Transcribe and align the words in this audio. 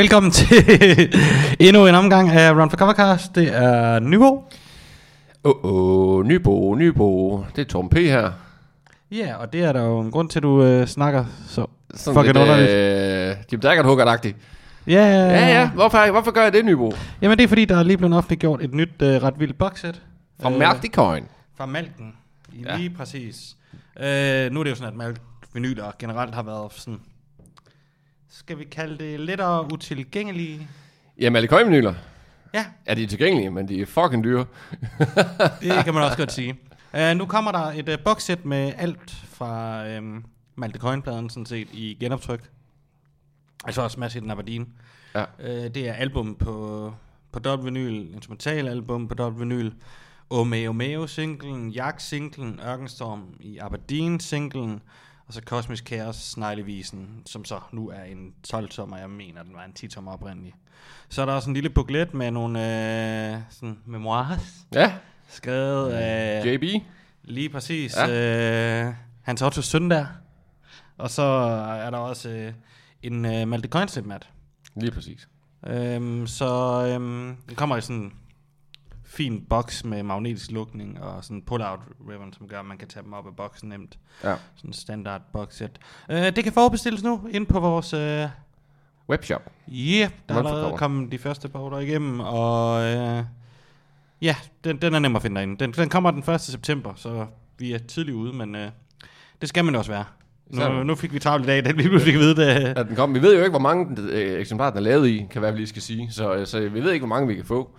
velkommen 0.00 0.32
til 0.32 0.46
endnu 1.66 1.86
en 1.86 1.94
omgang 1.94 2.30
af 2.30 2.52
Run 2.52 2.70
for 2.70 2.76
Covercast. 2.76 3.34
Det 3.34 3.56
er 3.56 3.98
Nybo. 3.98 4.44
Åh, 5.44 5.52
oh, 5.64 6.16
oh, 6.18 6.26
Nybo, 6.26 6.74
Nybo. 6.74 7.44
Det 7.56 7.62
er 7.62 7.66
Tom 7.66 7.88
P. 7.88 7.94
her. 7.94 8.30
Ja, 9.10 9.34
og 9.36 9.52
det 9.52 9.64
er 9.64 9.72
der 9.72 9.82
jo 9.82 10.00
en 10.00 10.10
grund 10.10 10.28
til, 10.28 10.38
at 10.38 10.42
du 10.42 10.62
øh, 10.62 10.86
snakker 10.86 11.24
så 11.48 11.66
Sådan 11.94 12.14
fucking 12.14 12.36
lidt, 12.36 12.48
underligt. 12.48 12.70
øh, 12.70 13.36
Jim 13.52 13.60
Daggert 13.60 13.86
hugger 13.86 14.04
Ja, 14.14 14.32
Ja, 14.86 15.48
ja. 15.48 15.70
Hvorfor, 15.70 16.10
hvorfor 16.10 16.30
gør 16.30 16.42
jeg 16.42 16.52
det, 16.52 16.64
Nybo? 16.64 16.92
Jamen, 17.22 17.38
det 17.38 17.44
er 17.44 17.48
fordi, 17.48 17.64
der 17.64 17.76
er 17.76 17.82
lige 17.82 17.96
blevet 17.96 18.16
offentliggjort 18.16 18.62
et 18.62 18.74
nyt 18.74 19.02
øh, 19.02 19.22
ret 19.22 19.34
vildt 19.40 19.58
boxset. 19.58 20.02
Fra 20.42 20.52
øh, 20.52 20.90
Coin. 20.92 21.24
Fra 21.56 21.66
Malken. 21.66 22.14
Ja. 22.66 22.76
Lige 22.76 22.90
præcis. 22.90 23.56
Øh, 24.00 24.52
nu 24.52 24.60
er 24.60 24.64
det 24.64 24.70
jo 24.70 24.74
sådan, 24.74 24.88
at 24.88 24.96
Malk 24.96 25.20
vinyler 25.54 25.92
generelt 25.98 26.34
har 26.34 26.42
været 26.42 26.72
sådan... 26.72 27.00
Skal 28.32 28.58
vi 28.58 28.64
kalde 28.64 28.98
det 28.98 29.20
lettere 29.20 29.72
utilgængelige? 29.72 30.68
Ja, 31.20 31.30
Malk 31.30 31.52
Coin-vinyler. 31.52 31.94
Ja, 32.54 32.66
Ja, 32.86 32.94
de 32.94 33.02
er 33.02 33.06
tilgængelige, 33.06 33.50
men 33.50 33.68
de 33.68 33.82
er 33.82 33.86
fucking 33.86 34.24
dyre. 34.24 34.46
Det 35.62 35.84
kan 35.84 35.94
man 35.94 36.02
også 36.02 36.16
godt 36.16 36.32
sige. 36.32 36.58
Uh, 36.94 37.16
nu 37.16 37.26
kommer 37.26 37.52
der 37.52 37.64
et 37.64 37.88
uh, 37.88 37.94
boxset 38.04 38.44
med 38.44 38.72
alt 38.76 39.10
fra 39.10 39.82
um, 39.98 40.24
Malte 40.56 40.78
Coin-pladen 40.78 41.30
sådan 41.30 41.46
set 41.46 41.68
i 41.72 41.96
genoptryk. 42.00 42.50
Altså 43.64 43.82
også 43.82 44.00
Mads 44.00 44.12
den 44.12 44.30
Aberdeen. 44.30 44.72
Ja. 45.14 45.22
Uh, 45.22 45.70
det 45.74 45.88
er 45.88 45.92
album 45.92 46.34
på, 46.34 46.94
på 47.32 47.38
dobbelt 47.38 47.74
vinyl, 47.74 48.14
instrumental 48.14 48.68
album 48.68 49.08
på 49.08 49.14
dobbelt 49.14 49.40
vinyl, 49.40 49.70
Omeo 50.30 50.72
Meo 50.72 51.06
singlen, 51.06 51.70
Jack 51.70 52.00
singlen, 52.00 52.60
Ørkenstorm 52.66 53.34
i 53.40 53.58
Aberdeen 53.58 54.20
singlen, 54.20 54.82
og 55.30 55.34
så 55.34 55.40
Cosmic 55.44 55.82
Chaos 55.86 56.16
Sneglevisen, 56.16 57.22
som 57.26 57.44
så 57.44 57.60
nu 57.72 57.88
er 57.88 58.02
en 58.02 58.32
12-tommer, 58.54 58.96
jeg 58.96 59.10
mener, 59.10 59.42
den 59.42 59.54
var 59.54 59.64
en 59.64 59.72
10-tommer 59.78 60.12
oprindelig. 60.12 60.54
Så 61.08 61.22
er 61.22 61.26
der 61.26 61.32
også 61.32 61.50
en 61.50 61.54
lille 61.54 61.70
booklet 61.70 62.14
med 62.14 62.30
nogle 62.30 62.60
øh, 63.34 63.38
sådan 63.50 63.78
memoirs, 63.86 64.66
Ja, 64.74 64.94
skrevet 65.28 65.90
af 65.90 66.46
JB. 66.46 66.82
lige 67.24 67.48
præcis 67.48 67.96
Ja. 67.96 68.86
øh, 68.88 68.94
Hans 69.22 69.42
Otto 69.42 69.62
søn 69.62 69.90
der. 69.90 70.06
Og 70.98 71.10
så 71.10 71.22
er 71.84 71.90
der 71.90 71.98
også 71.98 72.28
øh, 72.28 72.52
en 73.02 73.24
øh, 73.24 73.48
Malte 73.48 73.68
Coinslip 73.68 74.04
mat. 74.06 74.28
Lige 74.76 74.90
præcis. 74.92 75.28
Øhm, 75.66 76.26
så 76.26 76.82
øhm, 76.94 77.36
den 77.48 77.56
kommer 77.56 77.76
i 77.76 77.80
sådan 77.80 78.12
fin 79.10 79.44
boks 79.48 79.84
med 79.84 80.02
magnetisk 80.02 80.50
lukning 80.50 81.02
og 81.02 81.24
sådan 81.24 81.36
en 81.36 81.42
pull-out 81.42 81.80
ribbon, 82.10 82.32
som 82.32 82.48
gør, 82.48 82.60
at 82.60 82.66
man 82.66 82.78
kan 82.78 82.88
tage 82.88 83.04
dem 83.04 83.12
op 83.12 83.26
af 83.26 83.36
boksen 83.36 83.68
nemt. 83.68 83.98
Ja. 84.24 84.34
Sådan 84.56 84.70
en 84.70 84.72
standard 84.72 85.22
boxset. 85.32 85.80
Øh, 86.10 86.36
det 86.36 86.44
kan 86.44 86.52
forbestilles 86.52 87.02
nu 87.02 87.28
ind 87.30 87.46
på 87.46 87.60
vores... 87.60 87.92
Øh, 87.92 88.26
Webshop. 89.08 89.52
Yeah, 89.72 90.10
der 90.28 90.34
er 90.34 90.38
allerede 90.38 90.76
kommet 90.76 91.12
de 91.12 91.18
første 91.18 91.48
par 91.48 91.58
ordre 91.58 91.84
igennem, 91.84 92.20
og 92.20 92.82
øh, 92.82 93.24
ja, 94.22 94.36
den, 94.64 94.76
den 94.76 94.94
er 94.94 94.98
nem 94.98 95.16
at 95.16 95.22
finde 95.22 95.36
derinde. 95.36 95.64
Den, 95.64 95.72
den 95.72 95.88
kommer 95.88 96.10
den 96.10 96.34
1. 96.34 96.40
september, 96.40 96.92
så 96.96 97.26
vi 97.58 97.72
er 97.72 97.78
tidligt 97.78 98.14
ude, 98.14 98.32
men 98.32 98.54
øh, 98.54 98.70
det 99.40 99.48
skal 99.48 99.64
man 99.64 99.74
også 99.74 99.90
være. 99.90 100.04
Nu, 100.46 100.82
nu 100.82 100.94
fik 100.94 101.12
vi 101.12 101.18
travlt 101.18 101.44
i 101.44 101.46
dag, 101.46 101.62
da 101.64 101.72
vi 101.72 101.82
pludselig 101.82 102.14
fik 102.14 102.20
vide 102.20 102.36
det. 102.36 102.76
Ja, 102.76 102.82
den 102.82 102.96
kom. 102.96 103.14
Vi 103.14 103.22
ved 103.22 103.34
jo 103.34 103.38
ikke, 103.38 103.50
hvor 103.50 103.58
mange 103.58 104.02
øh, 104.02 104.40
eksemplarer 104.40 104.70
den 104.70 104.78
er 104.78 104.82
lavet 104.82 105.08
i, 105.08 105.26
kan 105.30 105.42
være, 105.42 105.52
vi 105.52 105.58
lige 105.58 105.66
skal 105.66 105.82
sige. 105.82 106.08
Så, 106.10 106.44
så 106.44 106.60
vi 106.60 106.84
ved 106.84 106.92
ikke, 106.92 107.06
hvor 107.06 107.14
mange 107.14 107.28
vi 107.28 107.34
kan 107.34 107.44
få. 107.44 107.70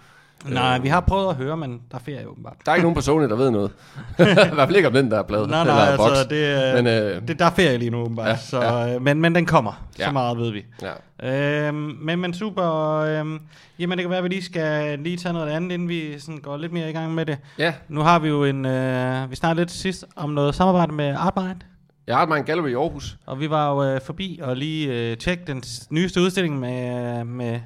Nej, 0.50 0.80
vi 0.80 0.88
har 0.88 1.00
prøvet 1.00 1.30
at 1.30 1.36
høre, 1.36 1.58
men 1.58 1.82
der 1.92 1.98
er 1.98 2.02
ferie 2.06 2.28
åbenbart. 2.30 2.54
Der 2.66 2.72
er 2.72 2.76
ikke 2.76 2.84
nogen 2.84 2.96
på 2.96 3.02
Sony, 3.02 3.24
der 3.30 3.36
ved 3.36 3.52
noget. 3.52 3.72
I 4.20 4.24
hvert 4.54 4.68
fald 4.68 4.76
ikke 4.76 4.88
om 4.88 4.94
den 4.94 5.12
der 5.12 5.24
plade. 5.24 5.48
Nej, 5.48 5.64
nej, 5.66 5.80
altså, 5.80 6.28
det, 6.30 6.76
Men, 6.76 6.84
men, 6.84 6.94
øh, 7.04 7.16
øh, 7.16 7.28
det, 7.28 7.40
der 7.40 7.46
er 7.46 7.50
ferie 7.52 7.78
lige 7.78 7.92
nu 7.92 7.98
åbenbart, 7.98 8.28
Ja, 8.28 8.38
så, 8.38 8.62
ja. 8.62 8.96
Øh, 8.96 9.02
men, 9.02 9.22
men 9.22 9.36
den 9.36 9.46
kommer, 9.46 9.86
ja. 10.00 10.06
Så 10.06 10.12
meget 10.12 10.38
ved 10.38 10.52
vi. 10.52 10.66
Ja. 10.82 11.68
Øhm, 11.68 11.98
men, 12.02 12.20
men 12.20 12.34
super, 12.34 12.96
øhm, 12.98 13.40
jamen 13.80 13.98
det 13.98 14.04
kan 14.04 14.10
være, 14.10 14.18
at 14.18 14.24
vi 14.24 14.30
lige 14.30 14.44
skal 14.44 15.00
lige 15.00 15.18
tage 15.18 15.34
noget 15.34 15.50
andet, 15.50 15.72
inden 15.72 15.90
vi 15.90 16.20
sådan 16.20 16.38
går 16.38 16.58
lidt 16.58 16.74
mere 16.74 16.90
i 16.90 16.94
gang 16.94 17.14
med 17.14 17.26
det. 17.26 17.38
ja, 17.58 17.74
Nu 17.88 18.02
har 18.02 18.20
vi 18.20 18.28
jo 18.28 18.44
en, 18.44 18.66
øh, 18.66 19.32
vi 19.32 19.36
snakkede 19.36 19.62
lidt 19.62 19.72
sidst 19.72 20.06
om 20.16 20.30
noget 20.30 20.56
samarbejde 20.56 20.92
med 20.94 21.16
Artmind, 21.18 21.62
jeg 22.08 22.18
har 22.18 22.26
en 22.36 22.44
gallery 22.44 22.70
i 22.70 22.74
Aarhus. 22.74 23.18
og 23.26 23.40
vi 23.40 23.50
var 23.50 23.70
jo 23.72 23.84
øh, 23.84 24.02
forbi 24.06 24.40
og 24.44 24.56
lige 24.58 25.12
øh, 25.12 25.18
tjekke 25.18 25.44
den 25.48 25.64
nyeste 25.90 26.22
udstilling 26.22 26.60
med, 26.60 27.24
med 27.24 27.60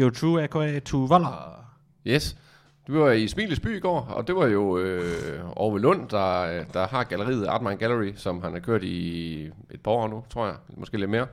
Joe 0.00 0.10
True, 0.10 0.42
a.k.a. 0.42 0.80
Voller. 0.92 1.65
Yes. 2.06 2.36
Du 2.86 2.98
var 2.98 3.10
i 3.10 3.28
Smiles 3.28 3.60
by 3.60 3.76
i 3.76 3.80
går, 3.80 4.00
og 4.00 4.26
det 4.26 4.36
var 4.36 4.46
jo 4.46 4.78
øh, 4.78 5.40
Orve 5.56 5.80
Lund, 5.80 6.08
der, 6.08 6.64
der 6.72 6.86
har 6.86 7.04
galleriet 7.04 7.46
Artman 7.46 7.76
Gallery, 7.76 8.12
som 8.16 8.42
han 8.42 8.52
har 8.52 8.60
kørt 8.60 8.82
i 8.82 9.42
et 9.70 9.80
par 9.84 9.90
år 9.90 10.08
nu, 10.08 10.24
tror 10.30 10.46
jeg. 10.46 10.54
Måske 10.76 10.98
lidt 10.98 11.10
mere. 11.10 11.26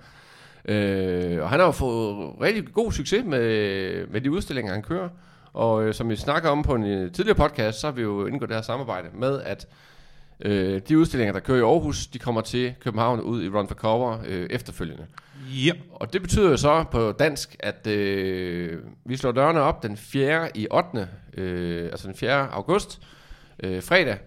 Øh, 0.66 1.42
og 1.42 1.50
han 1.50 1.60
har 1.60 1.66
jo 1.66 1.72
fået 1.72 2.36
rigtig 2.42 2.74
god 2.74 2.92
succes 2.92 3.26
med, 3.26 4.08
med 4.08 4.22
de 4.22 4.32
udstillinger, 4.32 4.74
han 4.74 4.82
kører. 4.82 5.10
Og 5.54 5.84
øh, 5.84 5.94
som 5.94 6.10
vi 6.10 6.16
snakker 6.16 6.50
om 6.50 6.64
på 6.64 6.76
en 6.76 6.86
øh, 6.86 7.12
tidligere 7.12 7.38
podcast, 7.38 7.80
så 7.80 7.88
har 7.88 7.92
vi 7.92 8.02
jo 8.02 8.26
indgået 8.26 8.50
det 8.50 8.58
her 8.58 8.62
samarbejde 8.62 9.08
med, 9.14 9.42
at 9.42 9.68
øh, 10.40 10.82
de 10.90 10.98
udstillinger, 10.98 11.34
der 11.34 11.40
kører 11.40 11.58
i 11.58 11.62
Aarhus, 11.62 12.08
de 12.08 12.20
kommer 12.20 12.42
til 12.42 12.74
København 12.80 13.22
ud 13.22 13.44
i 13.44 13.50
Run 13.50 13.68
for 13.68 13.76
Cover 13.76 14.18
øh, 14.28 14.48
efterfølgende. 14.50 15.06
Yep. 15.54 15.78
Og 15.94 16.14
det 16.14 16.22
betyder 16.22 16.50
jo 16.50 16.58
så 16.58 16.86
på 16.92 17.12
dansk, 17.12 17.56
at 17.60 17.88
øh, 17.88 18.80
vi 19.06 19.18
slår 19.18 19.32
dørene 19.32 19.62
op 19.62 19.84
den 19.84 19.98
4. 19.98 20.58
i 20.58 20.68
8. 20.72 21.08
Øh, 21.38 21.86
altså 21.86 22.08
den 22.08 22.16
4. 22.16 22.48
august, 22.52 23.02
øh, 23.64 23.84
fredag, 23.84 24.18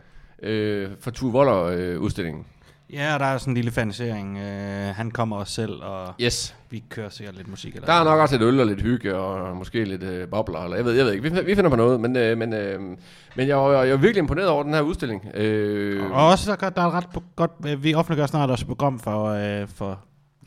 øh, 0.43 0.89
for 1.01 1.11
Tue 1.11 1.33
Voller 1.33 1.63
øh, 1.63 2.01
udstillingen. 2.01 2.45
Ja, 2.93 3.15
og 3.15 3.21
der 3.21 3.27
er 3.27 3.39
sådan 3.39 3.51
en 3.51 3.55
lille 3.55 3.71
fanisering. 3.71 4.39
Øh, 4.39 4.95
han 4.95 5.11
kommer 5.11 5.37
også 5.37 5.53
selv, 5.53 5.73
og 5.83 6.15
Yes. 6.21 6.55
vi 6.71 6.85
kører 6.91 7.09
sikkert 7.09 7.37
lidt 7.37 7.49
musik. 7.49 7.75
Eller 7.75 7.87
Der 7.87 7.93
er 7.93 8.05
nok 8.05 8.21
også 8.21 8.35
lidt 8.35 8.43
øl 8.43 8.61
og 8.61 8.67
lidt 8.67 8.83
hygge, 8.83 9.15
og 9.17 9.57
måske 9.57 9.85
lidt 9.85 10.03
øh, 10.03 10.29
bobler, 10.29 10.61
eller 10.65 10.77
jeg 10.77 10.85
ved, 10.85 10.93
jeg 10.93 11.05
ved 11.05 11.13
ikke. 11.13 11.31
Vi, 11.33 11.41
vi 11.45 11.55
finder 11.55 11.71
på 11.71 11.77
noget, 11.77 12.01
men, 12.01 12.17
øh, 12.17 12.39
men, 12.39 12.53
øh, 12.53 12.81
men 13.37 13.49
jeg, 13.49 13.57
var, 13.57 13.83
jeg 13.83 13.91
var 13.95 14.01
virkelig 14.01 14.21
imponeret 14.21 14.49
over 14.49 14.63
den 14.63 14.75
her 14.75 14.81
udstilling. 14.81 15.31
Øh, 15.35 16.11
Og 16.11 16.27
også, 16.27 16.57
der, 16.61 16.71
der 16.71 16.83
er 16.83 16.87
et 16.87 16.93
ret 16.93 17.07
godt, 17.37 17.51
øh, 17.67 17.85
vi 17.85 17.95
offentliggør 17.95 18.27
snart 18.27 18.51
også 18.51 18.63
et 18.65 18.69
program 18.69 18.99
for, 18.99 19.25
øh, 19.63 19.69
for 19.69 19.99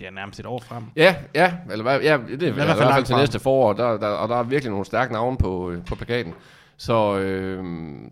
ja, 0.01 0.09
nærmest 0.09 0.39
et 0.39 0.45
år 0.45 0.59
frem. 0.67 0.83
Ja, 0.95 1.15
ja, 1.35 1.53
eller 1.71 1.83
hvad, 1.83 2.01
ja, 2.01 2.17
det 2.29 2.43
er 2.43 2.47
i 2.47 2.51
hvert 2.51 2.77
fald 2.77 3.05
til 3.05 3.13
frem. 3.13 3.21
næste 3.21 3.39
forår, 3.39 3.73
der, 3.73 3.97
der, 3.97 4.07
og 4.07 4.29
der 4.29 4.35
er 4.35 4.43
virkelig 4.43 4.71
nogle 4.71 4.85
stærke 4.85 5.13
navne 5.13 5.37
på, 5.37 5.71
øh, 5.71 5.85
på 5.85 5.95
plakaten. 5.95 6.33
Så 6.77 7.17
øh, 7.17 7.63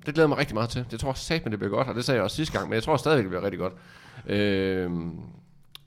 det 0.05 0.13
glæder 0.13 0.27
mig 0.27 0.37
rigtig 0.37 0.53
meget 0.55 0.69
til. 0.69 0.85
Det 0.91 0.99
tror 0.99 1.09
jeg 1.09 1.17
satme, 1.17 1.51
det 1.51 1.59
bliver 1.59 1.71
godt, 1.71 1.87
og 1.87 1.95
det 1.95 2.05
sagde 2.05 2.15
jeg 2.15 2.23
også 2.23 2.35
sidste 2.35 2.57
gang, 2.57 2.69
men 2.69 2.75
jeg 2.75 2.83
tror 2.83 2.97
stadigvæk, 2.97 3.23
det 3.23 3.29
bliver 3.29 3.43
rigtig 3.43 3.59
godt. 3.59 3.73
Øh, 4.27 4.91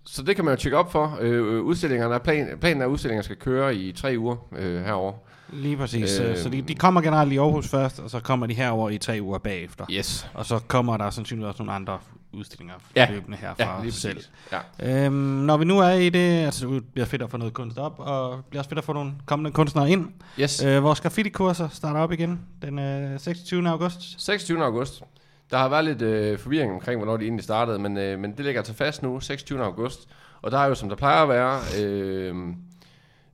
så 0.05 0.23
det 0.23 0.37
kan 0.37 0.45
man 0.45 0.55
jo 0.55 0.61
tjekke 0.61 0.79
op 0.79 0.93
for. 0.93 1.19
Øh, 1.21 1.63
udstillingerne 1.63 2.15
er 2.15 2.19
plan, 2.19 2.59
planen 2.61 2.83
er, 2.83 2.87
at 2.87 2.91
udstillingerne 2.91 3.23
skal 3.23 3.37
køre 3.37 3.75
i 3.75 3.93
tre 3.93 4.15
uger 4.19 4.37
øh, 4.57 4.85
herover. 4.85 5.13
Lige 5.53 5.77
præcis. 5.77 6.21
Øh, 6.21 6.31
Øh, 6.31 6.37
så 6.37 6.49
de, 6.49 6.63
de 6.63 6.75
kommer 6.75 7.01
generelt 7.01 7.33
i 7.33 7.37
Aarhus 7.37 7.69
først, 7.69 8.01
og 8.01 8.11
så 8.11 8.21
kommer 8.21 8.47
de 8.47 8.55
herover 8.55 8.91
i 8.91 8.99
tre 8.99 9.19
uger 9.23 9.39
bagefter. 9.39 9.87
Yes. 9.91 10.31
Og 10.35 10.47
så 10.47 10.59
kommer 10.69 10.97
der 10.97 11.11
sandsynligvis 11.11 11.49
også 11.49 11.63
nogle 11.63 11.73
andre 11.73 11.99
udstillinger 12.33 12.75
Ja. 12.97 13.09
løbende 13.11 13.37
herfra 13.39 13.77
Ja, 13.77 13.83
lige 13.83 13.93
selv. 13.93 14.21
Ja. 14.53 15.05
Øhm, 15.07 15.13
når 15.15 15.57
vi 15.57 15.65
nu 15.65 15.79
er 15.79 15.91
i 15.91 16.09
det, 16.09 16.45
altså 16.45 16.67
det 16.69 16.85
bliver 16.93 17.07
fedt 17.07 17.23
at 17.23 17.31
få 17.31 17.37
noget 17.37 17.55
kunst 17.55 17.79
op, 17.79 17.95
og 17.99 18.37
det 18.37 18.45
bliver 18.45 18.61
også 18.61 18.69
fedt 18.69 18.79
at 18.79 18.85
få 18.85 18.93
nogle 18.93 19.13
kommende 19.27 19.51
kunstnere 19.51 19.91
ind. 19.91 20.09
Yes. 20.41 20.65
Øh, 20.65 20.83
vores 20.83 21.01
graffiti-kurser 21.01 21.69
starter 21.69 22.01
op 22.01 22.13
igen 22.13 22.41
den 22.63 22.79
øh, 22.79 23.21
26. 23.21 23.69
august. 23.69 24.23
26. 24.25 24.65
august. 24.65 25.03
Der 25.51 25.59
har 25.59 25.69
været 25.69 25.85
lidt 25.85 26.03
øh, 26.03 26.39
forvirring 26.39 26.73
omkring, 26.73 26.99
hvornår 27.01 27.17
de 27.17 27.25
egentlig 27.25 27.45
startede, 27.45 27.79
men, 27.79 27.97
øh, 27.99 28.19
men 28.19 28.31
det 28.37 28.45
ligger 28.45 28.61
altså 28.61 28.75
fast 28.75 29.03
nu, 29.03 29.21
26. 29.21 29.65
august. 29.65 30.09
Og 30.43 30.51
der 30.51 30.59
er 30.59 30.67
jo, 30.67 30.75
som 30.75 30.89
der 30.89 30.97
plejer 30.97 31.23
at 31.23 31.29
være, 31.29 31.61
øh, 31.83 32.35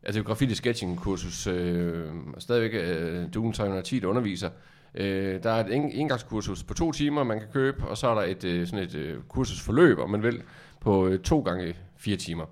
altså 0.02 0.22
graffiti 0.22 0.54
sketching 0.54 1.00
kursus, 1.00 1.46
øh, 1.46 2.04
og 2.36 2.42
stadigvæk 2.42 2.80
øh, 2.84 3.24
Dune 3.34 3.52
310, 3.52 3.98
der 3.98 4.06
underviser. 4.06 4.50
Øh, 4.96 5.42
der 5.42 5.50
er 5.50 5.64
et 5.64 5.74
en- 5.74 5.92
engangskursus 5.92 6.62
på 6.62 6.74
to 6.74 6.92
timer, 6.92 7.24
man 7.24 7.38
kan 7.38 7.48
købe, 7.52 7.84
og 7.88 7.96
så 7.96 8.08
er 8.08 8.14
der 8.14 8.22
et 8.22 8.44
øh, 8.44 8.66
sådan 8.66 8.84
et 8.84 8.94
øh, 8.94 9.14
kursusforløb, 9.28 9.98
om 9.98 10.10
man 10.10 10.22
vil, 10.22 10.42
på 10.80 11.06
øh, 11.06 11.18
to 11.20 11.40
gange 11.40 11.74
fire 11.96 12.16
timer 12.16 12.44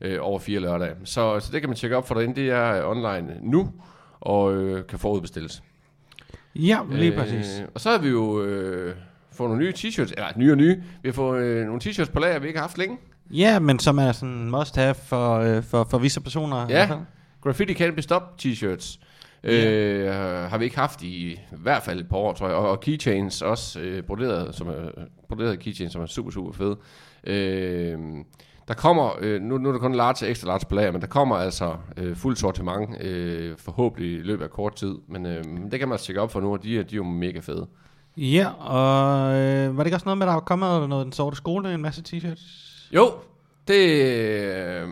øh, 0.00 0.18
over 0.20 0.38
fire 0.38 0.60
lørdage. 0.60 0.94
Så, 1.04 1.40
så 1.40 1.48
det 1.52 1.60
kan 1.60 1.70
man 1.70 1.76
tjekke 1.76 1.96
op 1.96 2.08
for 2.08 2.14
derinde. 2.14 2.34
Det 2.40 2.50
er 2.50 2.84
øh, 2.84 2.90
online 2.90 3.36
nu, 3.42 3.72
og 4.20 4.54
øh, 4.54 4.86
kan 4.86 4.98
forudbestilles. 4.98 5.62
Ja, 6.56 6.78
lige 6.90 7.12
øh, 7.12 7.18
præcis. 7.18 7.62
Og 7.74 7.80
så 7.80 7.90
har 7.90 7.98
vi 7.98 8.08
jo 8.08 8.42
øh, 8.42 8.94
fået 9.32 9.50
nogle 9.50 9.64
nye 9.64 9.72
t-shirts, 9.76 10.12
eller 10.16 10.26
nye 10.36 10.50
og 10.52 10.56
nye. 10.56 10.82
Vi 11.02 11.08
har 11.08 11.12
fået 11.12 11.42
øh, 11.42 11.66
nogle 11.66 11.80
t-shirts 11.84 12.10
på 12.12 12.18
lager, 12.20 12.38
vi 12.38 12.46
ikke 12.46 12.58
har 12.58 12.66
haft 12.66 12.78
længe. 12.78 12.98
Ja, 13.30 13.58
men 13.58 13.78
som 13.78 13.98
er 13.98 14.12
sådan 14.12 14.50
must 14.50 14.76
have 14.76 14.94
for, 14.94 15.34
øh, 15.38 15.62
for, 15.62 15.86
for 15.90 15.98
visse 15.98 16.20
personer. 16.20 16.66
Ja. 16.68 16.88
Graffiti 17.42 17.74
Can 17.74 17.94
Be 17.94 18.02
Stop 18.02 18.22
t-shirts. 18.42 18.98
Øh, 19.44 20.10
har 20.50 20.58
vi 20.58 20.64
ikke 20.64 20.78
haft 20.78 21.02
i, 21.02 21.32
i 21.32 21.38
hvert 21.50 21.82
fald 21.82 22.00
et 22.00 22.08
par 22.08 22.16
år, 22.16 22.32
tror 22.32 22.46
jeg. 22.48 22.56
Og, 22.56 22.70
og 22.70 22.80
keychains 22.80 23.42
også, 23.42 23.80
øh, 23.80 24.02
broderet, 24.02 24.54
som 24.54 24.68
er, 24.68 24.74
broderet 25.28 25.58
keychains, 25.60 25.92
som 25.92 26.02
er 26.02 26.06
super, 26.06 26.30
super 26.30 26.52
fede. 26.52 26.76
Øh, 27.24 27.98
Der 28.68 28.74
kommer, 28.74 29.10
øh, 29.20 29.40
nu, 29.42 29.58
nu 29.58 29.68
er 29.68 29.72
der 29.72 29.78
kun 29.80 29.94
large 29.94 30.26
og 30.26 30.30
extra 30.30 30.46
large 30.48 30.66
på 30.68 30.74
lager, 30.74 30.92
men 30.92 31.00
der 31.00 31.06
kommer 31.06 31.36
altså 31.36 31.76
øh, 31.96 32.16
fuld 32.16 32.36
sortiment, 32.36 33.02
øh, 33.02 33.54
forhåbentlig 33.58 34.12
i 34.18 34.22
løbet 34.22 34.44
af 34.44 34.50
kort 34.50 34.74
tid. 34.74 34.94
Men 35.08 35.26
øh, 35.26 35.44
det 35.70 35.78
kan 35.78 35.88
man 35.88 35.98
tjekke 35.98 36.20
op 36.20 36.32
for 36.32 36.40
nu, 36.40 36.52
og 36.52 36.62
de, 36.62 36.78
er- 36.78 36.82
de 36.82 36.94
er 36.94 36.96
jo 36.96 37.02
mega 37.04 37.38
fede. 37.40 37.66
Ja, 38.16 38.48
og 38.58 39.34
øh, 39.34 39.76
var 39.76 39.82
det 39.82 39.86
ikke 39.86 39.96
også 39.96 40.04
noget 40.06 40.18
med, 40.18 40.26
at 40.26 40.30
der 40.30 40.36
er 40.36 40.40
kommet 40.40 40.88
noget 40.88 41.04
den 41.04 41.12
sorte 41.12 41.36
skole, 41.36 41.74
en 41.74 41.82
masse 41.82 42.02
t-shirts? 42.08 42.40
Jo, 42.94 43.12
det, 43.68 43.84
øh, 43.84 44.88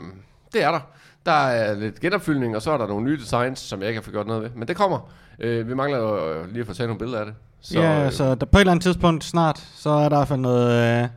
det 0.52 0.62
er 0.62 0.70
der. 0.70 0.80
Der 1.26 1.32
er 1.32 1.74
lidt 1.74 2.00
genopfyldning, 2.00 2.56
og 2.56 2.62
så 2.62 2.70
er 2.70 2.78
der 2.78 2.86
nogle 2.86 3.04
nye 3.04 3.18
designs, 3.18 3.58
som 3.58 3.80
jeg 3.80 3.88
ikke 3.88 3.98
har 4.00 4.02
fået 4.02 4.12
gjort 4.14 4.26
noget 4.26 4.42
ved. 4.42 4.50
Men 4.56 4.68
det 4.68 4.76
kommer. 4.76 4.98
Øh, 5.40 5.68
vi 5.68 5.74
mangler 5.74 5.98
jo 5.98 6.32
øh, 6.32 6.48
lige 6.50 6.60
at 6.60 6.66
få 6.66 6.74
taget 6.74 6.88
nogle 6.88 6.98
billeder 6.98 7.18
af 7.20 7.26
det. 7.26 7.34
Så, 7.60 7.80
ja, 7.80 8.06
øh, 8.06 8.12
så 8.12 8.34
der, 8.34 8.46
på 8.46 8.58
et 8.58 8.60
eller 8.60 8.70
andet 8.70 8.82
tidspunkt 8.82 9.24
snart, 9.24 9.62
så 9.76 9.90
er 9.90 10.08
der 10.08 10.16
i 10.16 10.18
hvert 10.18 10.28
fald 10.28 10.40
noget, 10.40 11.02
øh, 11.02 11.08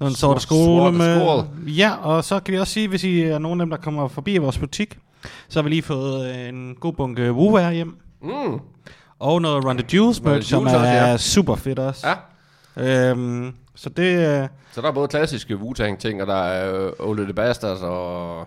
noget 0.00 0.16
sorte 0.16 0.40
Sort- 0.40 0.42
skole 0.42 0.92
med. 0.92 1.42
Ja, 1.66 1.94
og 2.02 2.24
så 2.24 2.40
kan 2.40 2.52
vi 2.54 2.58
også 2.58 2.72
sige, 2.72 2.88
hvis 2.88 3.04
I 3.04 3.22
er 3.22 3.38
nogen 3.38 3.60
af 3.60 3.64
dem, 3.66 3.70
der 3.70 3.76
kommer 3.76 4.08
forbi 4.08 4.36
vores 4.38 4.58
butik, 4.58 4.98
så 5.48 5.58
har 5.58 5.62
vi 5.62 5.68
lige 5.70 5.82
fået 5.82 6.30
øh, 6.30 6.48
en 6.48 6.74
god 6.80 6.92
bunke 6.92 7.32
WoWare 7.32 7.72
hjem. 7.72 7.96
Mm, 8.22 8.60
Og 9.18 9.42
noget 9.42 9.64
Run 9.64 9.78
the 9.78 9.86
the 9.88 9.98
merch, 10.24 10.48
som 10.48 10.66
er 10.66 10.74
også, 10.74 10.86
ja. 10.86 11.16
super 11.16 11.54
fedt 11.54 11.78
også. 11.78 12.06
ja, 12.08 12.14
Øhm, 13.10 13.52
så 13.74 13.88
det, 13.88 14.42
øh, 14.42 14.48
så 14.72 14.80
der 14.80 14.88
er 14.88 14.92
både 14.92 15.08
klassiske 15.08 15.54
Wu-Tang 15.54 15.96
ting, 15.98 16.20
og 16.22 16.26
der 16.26 16.34
er 16.42 16.86
øh, 16.86 16.92
Ole 17.08 17.24
the 17.24 17.32
Bastards, 17.32 17.80
og 17.82 18.46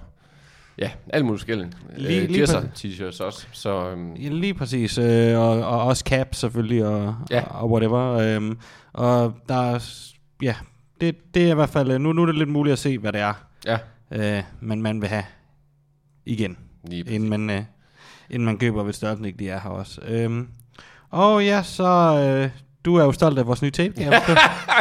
ja, 0.78 0.92
alt 1.14 1.26
muligt 1.26 1.40
forskelligt. 1.42 1.78
Lige- 1.98 2.22
Øh, 2.22 2.30
lige 2.30 2.44
t-shirts 2.76 3.24
også. 3.24 3.48
Så 3.52 3.90
øhm, 3.90 4.14
Ja, 4.14 4.30
lige 4.30 4.54
præcis. 4.54 4.98
Øh, 4.98 5.40
og, 5.40 5.50
og 5.66 5.82
også 5.84 6.04
cap 6.08 6.36
selvfølgelig, 6.36 6.86
og, 6.86 7.16
Ja. 7.32 7.42
og, 7.44 7.62
og 7.62 7.72
whatever. 7.72 8.02
Øhm, 8.12 8.58
og 8.94 9.34
der 9.50 9.56
er, 9.74 9.90
ja, 10.42 10.56
det, 11.02 11.34
det 11.34 11.46
er 11.48 11.52
i 11.52 11.56
hvert 11.56 11.70
fald, 11.70 11.92
øh, 11.92 12.02
nu, 12.02 12.14
nu 12.14 12.22
er 12.22 12.26
det 12.26 12.36
lidt 12.36 12.50
muligt 12.50 12.74
at 12.74 12.80
se, 12.80 12.98
hvad 12.98 13.14
det 13.14 13.22
er, 13.22 13.34
ja, 13.66 13.78
øh, 14.38 14.44
man, 14.62 14.82
man 14.82 15.02
vil 15.02 15.10
have 15.10 15.24
igen, 16.26 16.58
lige 16.88 17.04
præcis. 17.04 17.16
inden 17.16 17.30
man, 17.30 17.50
øh, 17.50 17.64
inden 18.30 18.46
man 18.46 18.58
køber, 18.58 18.84
hvis 18.84 18.96
størrelsen 18.96 19.26
ikke 19.26 19.38
lige 19.38 19.52
er 19.52 19.60
her 19.60 19.70
også. 19.70 20.02
Øhm, 20.08 20.48
og 21.10 21.46
ja, 21.46 21.64
så... 21.64 21.84
Øh, 22.44 22.50
du 22.86 22.96
er 22.96 23.04
jo 23.04 23.12
stolt 23.12 23.40
af 23.40 23.48
vores 23.48 23.62
nye 23.62 23.72
tape. 23.72 23.94
Ja, 23.98 24.10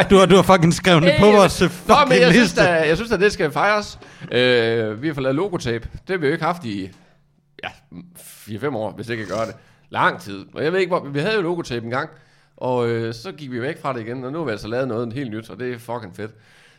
du, 0.09 0.15
har, 0.17 0.25
du 0.25 0.35
har 0.35 0.41
fucking 0.41 0.73
skrevet 0.73 1.03
det 1.03 1.13
på 1.19 1.25
vores 1.25 1.61
øh, 1.61 1.69
Nå, 1.69 1.95
fucking 1.95 2.09
men 2.09 2.21
jeg 2.21 2.31
synes, 2.33 2.37
liste. 2.37 2.61
da, 2.61 2.87
jeg 2.87 2.97
synes 2.97 3.11
at 3.11 3.19
det 3.19 3.31
skal 3.31 3.51
fejres. 3.51 3.99
Øh, 4.31 5.01
vi 5.01 5.07
har 5.07 5.13
fået 5.13 5.23
lavet 5.23 5.35
logotape. 5.35 5.89
Det 5.91 6.09
har 6.09 6.17
vi 6.17 6.27
jo 6.27 6.33
ikke 6.33 6.45
haft 6.45 6.65
i 6.65 6.89
ja, 7.63 7.69
4-5 8.67 8.75
år, 8.75 8.91
hvis 8.91 9.07
det 9.07 9.17
kan 9.17 9.27
gøre 9.27 9.45
det. 9.45 9.55
Lang 9.89 10.21
tid. 10.21 10.45
Og 10.53 10.63
jeg 10.63 10.71
ved 10.73 10.79
ikke, 10.79 10.89
hvor, 10.89 11.07
vi 11.09 11.19
havde 11.19 11.35
jo 11.35 11.41
logotape 11.41 11.85
en 11.85 11.91
gang, 11.91 12.09
og 12.57 12.89
øh, 12.89 13.13
så 13.13 13.31
gik 13.31 13.51
vi 13.51 13.61
væk 13.61 13.81
fra 13.81 13.93
det 13.93 14.01
igen, 14.01 14.23
og 14.23 14.31
nu 14.31 14.37
har 14.37 14.45
vi 14.45 14.51
altså 14.51 14.67
lavet 14.67 14.87
noget 14.87 15.13
helt 15.13 15.31
nyt, 15.31 15.49
og 15.49 15.59
det 15.59 15.73
er 15.73 15.79
fucking 15.79 16.15
fedt. 16.15 16.31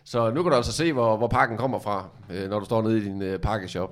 Så 0.05 0.31
nu 0.31 0.43
kan 0.43 0.50
du 0.50 0.56
altså 0.56 0.72
se, 0.72 0.93
hvor, 0.93 1.17
hvor 1.17 1.29
pakken 1.29 1.58
kommer 1.58 1.79
fra, 1.79 2.05
øh, 2.31 2.50
når 2.50 2.58
du 2.58 2.64
står 2.64 2.82
nede 2.82 2.99
i 2.99 3.05
din 3.05 3.22
øh, 3.22 3.38
pakkeshop. 3.38 3.90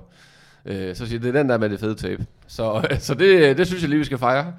Øh, 0.65 0.95
så 0.95 1.05
siger 1.07 1.19
det 1.19 1.27
er 1.27 1.31
den 1.41 1.49
der 1.49 1.57
med 1.57 1.69
det 1.69 1.79
fede 1.79 1.95
tape. 1.95 2.25
Så, 2.47 2.87
så 2.99 3.13
det, 3.13 3.57
det 3.57 3.67
synes 3.67 3.81
jeg 3.81 3.89
lige, 3.89 3.99
vi 3.99 4.05
skal 4.05 4.17
fejre. 4.17 4.53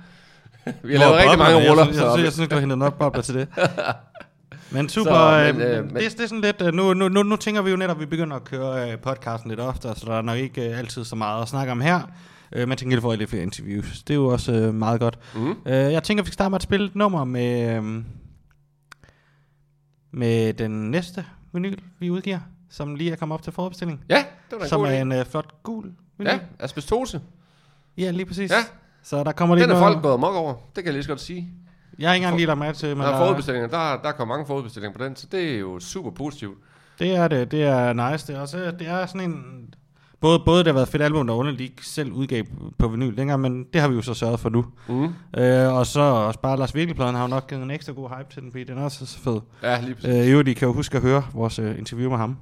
Vi 0.83 0.93
har 0.93 0.99
lavet 0.99 1.17
rigtig 1.17 1.39
mange 1.39 1.71
ruller. 1.71 1.85
Jeg, 1.85 1.95
synes, 1.95 2.05
jeg, 2.05 2.13
synes, 2.13 2.25
jeg 2.25 2.33
synes, 2.33 2.49
du 2.49 2.55
har 2.55 2.61
hentet 2.61 2.79
nok 2.79 2.99
bobler 2.99 3.23
til 3.23 3.35
det. 3.35 3.49
Men 4.71 4.89
super, 4.89 5.11
Så, 5.11 5.53
men, 5.53 5.63
øh, 5.63 5.79
øh, 5.79 5.85
men, 5.85 5.95
det, 5.95 6.13
det 6.13 6.21
er 6.21 6.27
sådan 6.27 6.41
lidt, 6.41 6.63
øh, 6.63 6.73
nu, 6.75 6.95
nu, 6.95 7.09
nu, 7.09 7.23
nu 7.23 7.37
tænker 7.37 7.63
vi 7.63 7.71
jo 7.71 7.77
netop, 7.77 7.97
at 7.97 8.01
vi 8.01 8.07
begynder 8.07 8.37
at 8.37 8.45
køre 8.45 8.93
øh, 8.93 8.99
podcasten 8.99 9.51
lidt 9.51 9.61
oftere, 9.61 9.97
så 9.97 10.07
der 10.07 10.13
er 10.19 10.23
nok 10.23 10.39
ikke 10.39 10.71
øh, 10.71 10.79
altid 10.79 11.05
så 11.05 11.17
meget 11.17 11.43
at 11.43 11.49
snakke 11.49 11.73
om 11.73 11.81
her. 11.81 12.01
Øh, 12.53 12.69
men 12.69 12.79
til 12.79 12.85
gengæld 12.85 13.01
får 13.01 13.13
I 13.13 13.17
lidt 13.17 13.31
flere 13.31 13.43
interviews. 13.43 14.03
Det 14.03 14.15
er 14.15 14.19
jo 14.19 14.27
også 14.27 14.53
øh, 14.53 14.75
meget 14.75 15.01
godt. 15.01 15.19
Mm. 15.35 15.51
Øh, 15.51 15.75
jeg 15.75 16.03
tænker, 16.03 16.25
vi 16.25 16.27
skal 16.27 16.35
starte 16.35 16.51
med 16.51 16.57
at 16.57 16.63
spille 16.63 16.87
et 16.87 16.95
nummer 16.97 17.25
med, 17.25 17.77
øh, 17.77 18.03
med 20.11 20.53
den 20.53 20.91
næste 20.91 21.25
vinyl, 21.53 21.79
vi 21.99 22.11
udgiver, 22.11 22.39
som 22.71 22.95
lige 22.95 23.13
er 23.13 23.17
kommet 23.17 23.35
op 23.35 23.43
til 23.43 23.53
forbestilling. 23.53 24.05
Ja, 24.09 24.17
det 24.17 24.25
var 24.53 24.59
da 24.59 24.69
Som 24.69 24.81
er 24.81 24.91
en 24.91 25.13
øh, 25.13 25.25
flot 25.27 25.63
gul 25.63 25.93
vinyl. 26.19 26.31
Ja, 26.31 26.39
asbestose. 26.59 27.21
ja, 27.99 28.11
lige 28.11 28.27
præcis. 28.27 28.51
Ja. 28.51 28.57
Så 29.09 29.25
der 29.25 29.33
kommer 29.33 29.55
lige 29.55 29.63
Den 29.63 29.71
er 29.71 29.79
noget- 29.81 29.93
folk 29.95 30.03
gået 30.03 30.15
amok 30.15 30.35
over. 30.35 30.53
Det 30.55 30.75
kan 30.75 30.85
jeg 30.85 30.93
lige 30.93 31.03
så 31.03 31.09
godt 31.09 31.21
sige. 31.21 31.49
Jeg 31.99 32.09
har 32.09 32.15
ikke 32.15 32.25
engang 32.25 32.37
lige 32.37 32.47
lagt 32.47 32.59
mærke 32.59 32.79
til, 32.79 32.97
men 32.97 33.07
Der 33.07 33.13
er 33.13 33.19
forudbestillinger. 33.19 33.69
Der, 33.69 34.03
der 34.03 34.13
kommer 34.13 34.35
mange 34.35 34.47
forudbestillinger 34.47 34.99
på 34.99 35.05
den, 35.05 35.17
så 35.17 35.27
det 35.33 35.55
er 35.55 35.59
jo 35.59 35.81
super 35.81 36.11
positivt. 36.11 36.59
det 36.99 37.17
er 37.17 37.29
det. 37.29 37.51
Det 37.51 37.63
er 37.63 38.11
nice. 38.11 38.27
Det 38.27 38.37
er, 38.37 38.41
også, 38.41 38.73
det 38.79 38.89
er 38.89 39.07
sådan 39.07 39.31
en... 39.31 39.45
Både, 40.21 40.43
både 40.47 40.59
det 40.59 40.67
har 40.67 40.73
været 40.73 40.87
et 40.87 40.93
fedt 40.93 41.03
album, 41.03 41.27
der 41.27 41.35
underligt 41.35 41.61
ikke 41.61 41.87
selv 41.87 42.13
udgav 42.13 42.43
på 42.79 42.89
vinyl 42.89 43.15
længere, 43.17 43.39
men 43.39 43.65
det 43.73 43.81
har 43.81 43.89
vi 43.89 43.95
jo 43.95 44.03
så 44.03 44.15
sørget 44.15 44.41
for 44.41 44.49
nu. 44.51 44.65
Mm. 44.89 45.05
Øh, 45.41 45.75
og 45.75 45.87
så 45.87 46.01
også 46.01 46.41
bare 46.41 46.57
Lars 46.57 46.75
Virkelig-pladen 46.75 47.15
har 47.15 47.23
jo 47.23 47.29
nok 47.29 47.49
givet 47.49 47.63
en 47.63 47.71
ekstra 47.71 47.93
god 47.93 48.09
hype 48.09 48.29
til 48.35 48.43
den, 48.43 48.51
fordi 48.51 48.65
den 48.65 48.79
er 48.79 48.83
også 48.85 49.07
så 49.07 49.19
fed. 49.19 49.41
Ja, 49.63 49.81
lige 49.81 49.95
præcis. 49.95 50.11
Øh, 50.27 50.33
jo, 50.33 50.43
de 50.43 50.55
kan 50.55 50.69
jo 50.69 50.75
huske 50.75 50.97
at 50.97 51.03
høre 51.03 51.25
vores 51.33 51.59
øh, 51.59 51.79
interview 51.79 52.11
med 52.11 52.19
ham 52.19 52.37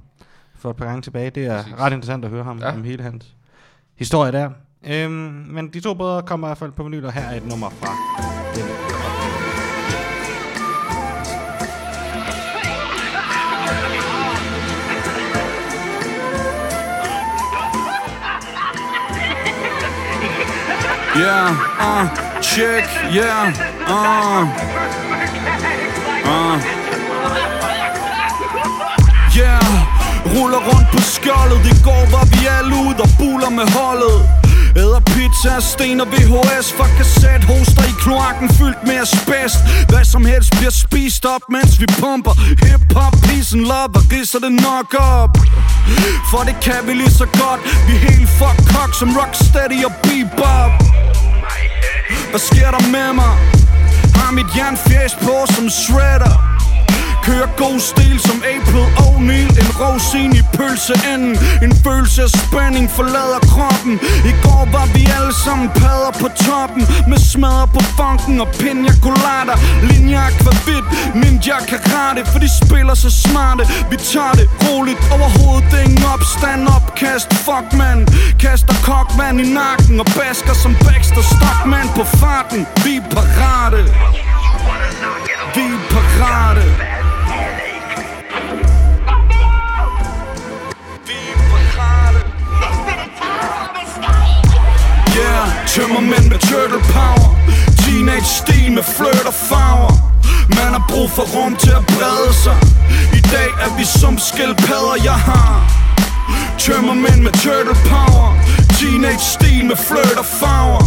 for 0.55 0.69
et 0.69 0.75
par 0.75 0.85
gange 0.85 1.01
tilbage. 1.01 1.29
Det 1.29 1.45
er 1.45 1.57
Præcis. 1.61 1.79
ret 1.79 1.93
interessant 1.93 2.25
at 2.25 2.31
høre 2.31 2.43
ham 2.43 2.59
Ja. 2.59 2.73
om 2.73 2.83
hele 2.83 3.03
hans 3.03 3.35
historie 3.95 4.31
der. 4.31 4.49
Øhm, 4.87 5.11
men 5.49 5.67
de 5.73 5.79
to 5.79 5.93
brødre 5.93 6.21
kommer 6.21 6.47
i 6.47 6.49
hvert 6.49 6.57
fald 6.57 6.71
på 6.71 6.83
vinyl, 6.83 7.05
og 7.05 7.13
her 7.13 7.21
er 7.21 7.37
et 7.37 7.47
nummer 7.47 7.69
fra 7.81 7.91
den. 8.55 8.63
Yeah, 21.17 21.49
uh, 21.79 22.41
check, 22.41 22.85
yeah, 23.15 23.47
uh, 23.87 24.43
uh. 26.25 26.59
Yeah, 29.37 29.63
ruller 30.35 30.57
rundt 30.57 30.91
på 30.91 31.01
skjoldet 31.01 31.65
I 31.65 31.83
går 31.83 32.03
var 32.11 32.25
vi 32.25 32.47
alle 32.57 32.75
ude 32.89 33.01
og 33.01 33.09
buler 33.19 33.49
med 33.49 33.67
holdet 33.77 34.44
Æder 34.77 34.99
pizza, 34.99 35.59
sten 35.59 36.01
og 36.01 36.07
VHS 36.07 36.67
For 36.77 36.87
kasset, 36.97 37.43
hoster 37.43 37.83
i 37.83 37.93
kloakken 38.03 38.49
fyldt 38.57 38.81
med 38.87 38.95
asbest. 39.05 39.59
Hvad 39.89 40.05
som 40.13 40.25
helst 40.25 40.51
bliver 40.57 40.75
spist 40.85 41.25
op, 41.25 41.41
mens 41.55 41.79
vi 41.81 41.85
pumper. 42.01 42.33
Hip-hop, 42.63 43.13
peace 43.27 43.51
and 43.57 43.65
love, 43.71 43.91
og 43.99 44.03
ridser 44.11 44.39
det 44.39 44.53
nok 44.69 44.89
op. 44.99 45.33
For 46.31 46.41
det 46.47 46.55
kan 46.65 46.81
vi 46.87 46.93
lige 46.93 47.15
så 47.21 47.27
godt. 47.41 47.59
Vi 47.87 47.93
er 47.95 48.03
helt 48.09 48.29
fuck 48.39 48.57
cock 48.73 48.91
som 48.99 49.09
Rocksteady 49.17 49.79
og 49.87 49.93
Bebop. 50.03 50.73
Hvad 52.29 52.39
sker 52.49 52.69
der 52.75 52.83
med 52.95 53.13
mig? 53.13 53.33
Har 54.15 54.31
mit 54.31 54.49
jernfjæs 54.57 55.13
på 55.25 55.35
som 55.55 55.69
shredder. 55.69 56.54
Kører 57.25 57.49
god 57.57 57.79
stil 57.79 58.19
som 58.19 58.37
April 58.55 58.87
O'Neil 59.05 59.49
En 59.61 59.69
rosin 59.81 60.31
i 60.41 60.43
pølseenden. 60.57 61.33
En 61.65 61.73
følelse 61.85 62.21
af 62.27 62.29
spænding 62.29 62.87
forlader 62.97 63.41
kroppen. 63.53 63.93
I 64.31 64.33
går 64.45 64.63
var 64.75 64.85
vi 64.95 65.03
alle 65.17 65.33
sammen 65.45 65.69
padder 65.81 66.13
på 66.21 66.27
toppen. 66.47 66.83
Med 67.11 67.19
smadre 67.31 67.67
på 67.75 67.81
funken 67.97 68.35
og 68.43 68.49
pina 68.59 68.91
colada 69.05 69.53
Linja 69.89 70.21
akvavit, 70.29 70.85
ninja 71.21 71.57
karate. 71.71 72.21
For 72.31 72.39
de 72.39 72.49
spiller 72.63 72.95
så 73.03 73.09
smarte. 73.23 73.63
Vi 73.91 73.97
tager 74.11 74.35
det 74.39 74.47
roligt. 74.65 74.99
Overhovedet 75.15 75.73
Ingen 75.85 76.05
opstand, 76.13 76.61
opkast, 76.77 77.29
fuck 77.45 77.67
man. 77.81 77.97
Kaster 78.43 78.77
kokvand 78.87 79.37
i 79.45 79.47
nakken 79.59 79.99
Og 79.99 80.07
basker 80.17 80.55
som 80.63 80.73
Baxter 80.85 81.25
Stockman 81.33 81.87
på 81.97 82.03
farten. 82.21 82.61
Vi 82.83 82.93
er 83.01 83.05
parate. 83.15 83.81
Vi 85.55 85.63
er 85.75 85.81
parate. 85.93 86.94
Tømmermænd 95.75 96.25
med 96.33 96.39
turtle 96.49 96.81
power. 96.95 97.29
Teenage 97.83 98.29
stil 98.41 98.71
med 98.71 98.83
flirt 98.97 99.25
og 99.31 99.33
farver. 99.49 99.93
Man 100.59 100.69
har 100.75 100.83
brug 100.89 101.09
for 101.11 101.25
rum 101.35 101.55
til 101.55 101.73
at 101.81 101.85
brede 101.95 102.31
sig. 102.43 102.57
I 103.19 103.21
dag 103.35 103.49
er 103.65 103.71
vi 103.77 103.85
som 103.99 104.17
skildpadder, 104.17 104.95
jeg 105.03 105.19
har. 105.31 105.55
Tømmermænd 106.59 107.19
med 107.27 107.33
turtle 107.43 107.75
power. 107.91 108.29
Teenage 108.77 109.25
stil 109.35 109.65
med 109.65 109.77
flirt 109.87 110.17
og 110.23 110.25
farver. 110.41 110.83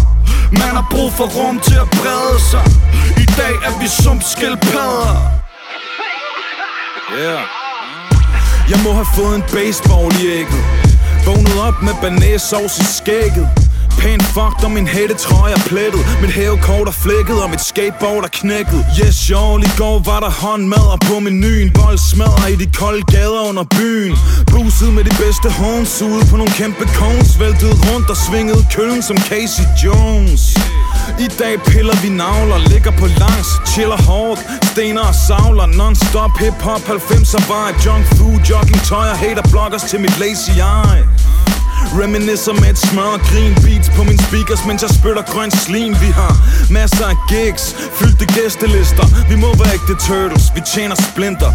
Man 0.63 0.73
har 0.79 0.87
brug 0.91 1.13
for 1.13 1.27
rum 1.39 1.61
til 1.69 1.79
at 1.85 1.91
brede 2.01 2.39
sig. 2.51 2.65
I 3.25 3.27
dag 3.41 3.55
er 3.69 3.75
vi 3.81 3.89
som 4.03 4.21
skildpadder. 4.33 5.17
Yeah. 7.19 7.43
Jeg 8.71 8.79
må 8.85 8.93
have 8.93 9.11
fået 9.17 9.35
en 9.37 9.45
baseball 9.53 10.09
i 10.23 10.27
ægget. 10.39 10.65
Vågnet 11.27 11.59
op 11.69 11.83
med 11.83 11.95
banæsovs 12.03 12.79
i 12.79 12.85
skægget. 12.99 13.68
Pænt 14.03 14.25
fucked 14.35 14.65
og 14.65 14.71
min 14.71 14.87
hættetrøje 14.87 15.53
er 15.53 15.63
plettet. 15.71 16.03
Mit 16.23 16.33
hævekort 16.39 16.89
er 16.89 16.97
flækket 17.05 17.39
og 17.45 17.51
mit 17.51 17.61
skateboard 17.61 18.25
er 18.25 18.33
knækket. 18.41 18.81
Yes, 19.01 19.17
y'all, 19.31 19.61
i 19.69 19.71
går 19.81 19.97
var 20.11 20.21
der 20.21 20.33
håndmadder 20.43 20.99
på 21.09 21.15
menuen 21.21 21.71
Bold 21.79 21.99
smadrer 22.11 22.49
i 22.55 22.57
de 22.63 22.67
kolde 22.81 23.03
gader 23.15 23.43
under 23.51 23.65
byen. 23.79 24.15
Bruset 24.51 24.91
med 24.97 25.05
de 25.09 25.15
bedste 25.25 25.49
horns 25.59 26.03
ude 26.03 26.23
på 26.31 26.37
nogle 26.37 26.53
kæmpe 26.61 26.85
cones. 27.01 27.41
Væltede 27.41 27.77
rundt 27.89 28.09
og 28.11 28.17
svingede 28.17 28.63
køllen 28.75 29.03
som 29.03 29.17
Casey 29.29 29.65
Jones. 29.85 30.43
I 31.27 31.29
dag 31.41 31.55
piller 31.71 31.97
vi 32.03 32.09
navler, 32.09 32.59
ligger 32.73 32.93
på 33.01 33.07
langs, 33.23 33.49
chiller 33.73 34.01
hårdt. 34.09 34.41
Stener 34.71 35.05
og 35.11 35.17
savler 35.29 35.67
Non-stop. 35.81 36.33
Hip-hop 36.43 36.83
90'er 36.91 37.43
vibe 37.51 37.79
Junk 37.87 38.05
food, 38.17 38.39
jogging 38.51 38.83
tøj 38.91 39.09
og 39.15 39.19
hater 39.19 39.45
bloggers 39.53 39.83
til 39.91 40.01
mit 40.01 40.19
lazy 40.19 40.51
eye. 40.51 41.05
Reminiscer 42.01 42.53
med 42.53 42.71
et 42.71 42.79
smør 42.79 43.03
og 43.03 43.21
grin 43.21 43.55
Beats 43.65 43.89
på 43.97 44.03
min 44.03 44.19
speakers, 44.19 44.63
mens 44.67 44.83
jeg 44.83 44.91
spytter 44.91 45.23
grøn 45.23 45.51
slim. 45.51 45.93
Vi 46.05 46.11
har 46.21 46.33
masser 46.71 47.07
af 47.07 47.17
gigs, 47.29 47.65
fyldte 47.99 48.27
gæstelister. 48.27 49.07
Vi 49.31 49.37
må 49.37 49.49
være 49.61 49.75
ægte 49.75 49.95
turtles, 50.07 50.45
vi 50.55 50.61
tjener 50.75 50.97
splinter. 51.11 51.53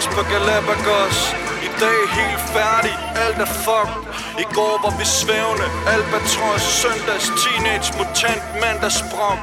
Os 0.00 0.06
på 0.16 0.22
Galapagos. 0.32 1.18
I 1.68 1.70
dag 1.82 1.98
helt 2.18 2.42
færdig, 2.56 2.94
alt 3.24 3.38
er 3.46 3.50
fuck 3.64 3.90
I 4.44 4.46
går 4.56 4.74
var 4.84 4.94
vi 5.00 5.06
svævende, 5.20 5.66
albatros 5.94 6.62
Søndags 6.82 7.28
teenage 7.40 7.88
mutant, 7.98 8.44
mand 8.62 8.78
der 8.84 8.92
sprang 9.02 9.40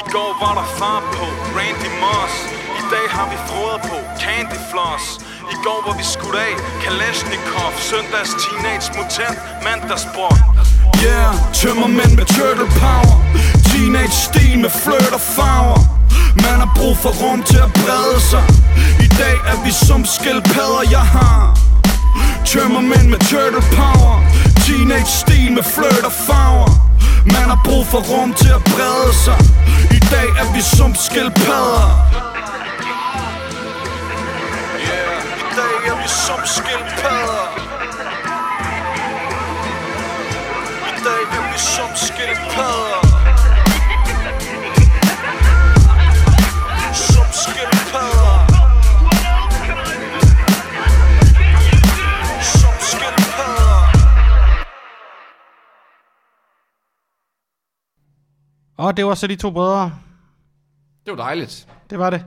I 0.00 0.02
går 0.14 0.30
var 0.42 0.54
der 0.60 0.68
far 0.78 1.00
på, 1.16 1.26
Randy 1.56 1.90
Moss. 2.02 2.34
I 2.80 2.82
dag 2.94 3.06
har 3.16 3.26
vi 3.32 3.38
frået 3.48 3.80
på, 3.90 3.96
Candy 4.22 4.58
Floss. 4.70 5.04
I 5.54 5.56
går 5.66 5.80
var 5.86 5.94
vi 6.00 6.04
skudt 6.14 6.38
af, 6.48 6.54
Kalashnikov 6.82 7.72
Søndags 7.90 8.32
teenage 8.42 8.86
mutant, 8.98 9.38
mand 9.66 9.80
der 9.90 9.98
sprang 10.06 10.40
Yeah, 11.06 11.34
tømmermænd 11.60 12.12
med 12.18 12.26
turtle 12.36 12.68
power. 12.82 13.14
Teenage 13.70 14.16
stil 14.28 14.58
med 14.64 14.72
flirt 14.82 15.12
og 15.18 15.24
farver. 15.36 15.99
Man 16.46 16.58
har 16.62 16.70
brug 16.78 16.96
for 16.96 17.12
rum 17.22 17.42
til 17.42 17.60
at 17.66 17.72
brede 17.72 18.20
sig. 18.30 18.44
I 19.06 19.08
dag 19.22 19.36
er 19.52 19.64
vi 19.64 19.72
som 19.88 20.04
skildpadder, 20.04 20.82
jeg 20.90 21.06
har. 21.18 21.58
Tømmer 22.46 22.80
mænd 22.80 23.08
med 23.08 23.18
turtle 23.18 23.62
power. 23.78 24.14
Teenage 24.64 25.12
stil 25.22 25.52
med 25.52 25.62
flirt 25.62 26.04
og 26.04 26.12
farver. 26.12 26.70
Man 27.24 27.46
har 27.52 27.60
brug 27.64 27.86
for 27.86 27.98
rum 28.10 28.34
til 28.34 28.48
at 28.58 28.64
brede 28.64 29.12
sig. 29.24 29.38
I 29.98 30.00
dag 30.14 30.28
er 30.42 30.52
vi 30.54 30.62
som 30.76 30.94
skildpadder. 30.94 31.88
Yeah, 34.88 35.18
i 35.42 35.46
dag 35.60 35.76
er 35.90 35.96
vi 36.02 36.08
som 36.08 36.40
skildpadder. 36.54 37.46
I 40.88 40.92
dag 41.06 41.22
er 41.38 41.52
vi 41.52 41.58
som 41.58 41.90
skildpadder. 41.94 43.09
Og 58.80 58.96
det 58.96 59.06
var 59.06 59.14
så 59.14 59.26
de 59.26 59.36
to 59.36 59.50
brødre. 59.50 59.92
Det 61.06 61.16
var 61.16 61.16
dejligt. 61.16 61.68
Det 61.90 61.98
var 61.98 62.10
det. 62.10 62.24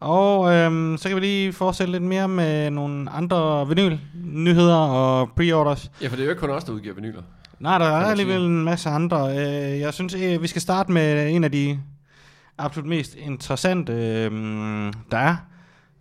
Og 0.00 0.52
øhm, 0.52 0.96
så 0.96 1.08
kan 1.08 1.16
vi 1.16 1.20
lige 1.20 1.52
fortsætte 1.52 1.92
lidt 1.92 2.02
mere 2.02 2.28
med 2.28 2.70
nogle 2.70 3.10
andre 3.10 3.68
vinyl-nyheder 3.68 4.76
og 4.76 5.28
pre-orders. 5.36 5.90
Ja, 6.02 6.08
for 6.08 6.16
det 6.16 6.22
er 6.22 6.24
jo 6.24 6.30
ikke 6.30 6.40
kun 6.40 6.50
os, 6.50 6.64
der 6.64 6.72
udgiver 6.72 6.94
vinyler. 6.94 7.22
Nej, 7.58 7.78
der 7.78 7.86
er 7.86 8.04
alligevel 8.04 8.40
en 8.40 8.64
masse 8.64 8.88
andre. 8.88 9.30
Øh, 9.30 9.80
jeg 9.80 9.94
synes, 9.94 10.14
øh, 10.14 10.42
vi 10.42 10.46
skal 10.46 10.62
starte 10.62 10.92
med 10.92 11.30
en 11.30 11.44
af 11.44 11.52
de 11.52 11.80
absolut 12.58 12.88
mest 12.88 13.14
interessante, 13.14 13.92
øh, 13.92 14.32
der 15.10 15.18
er. 15.18 15.36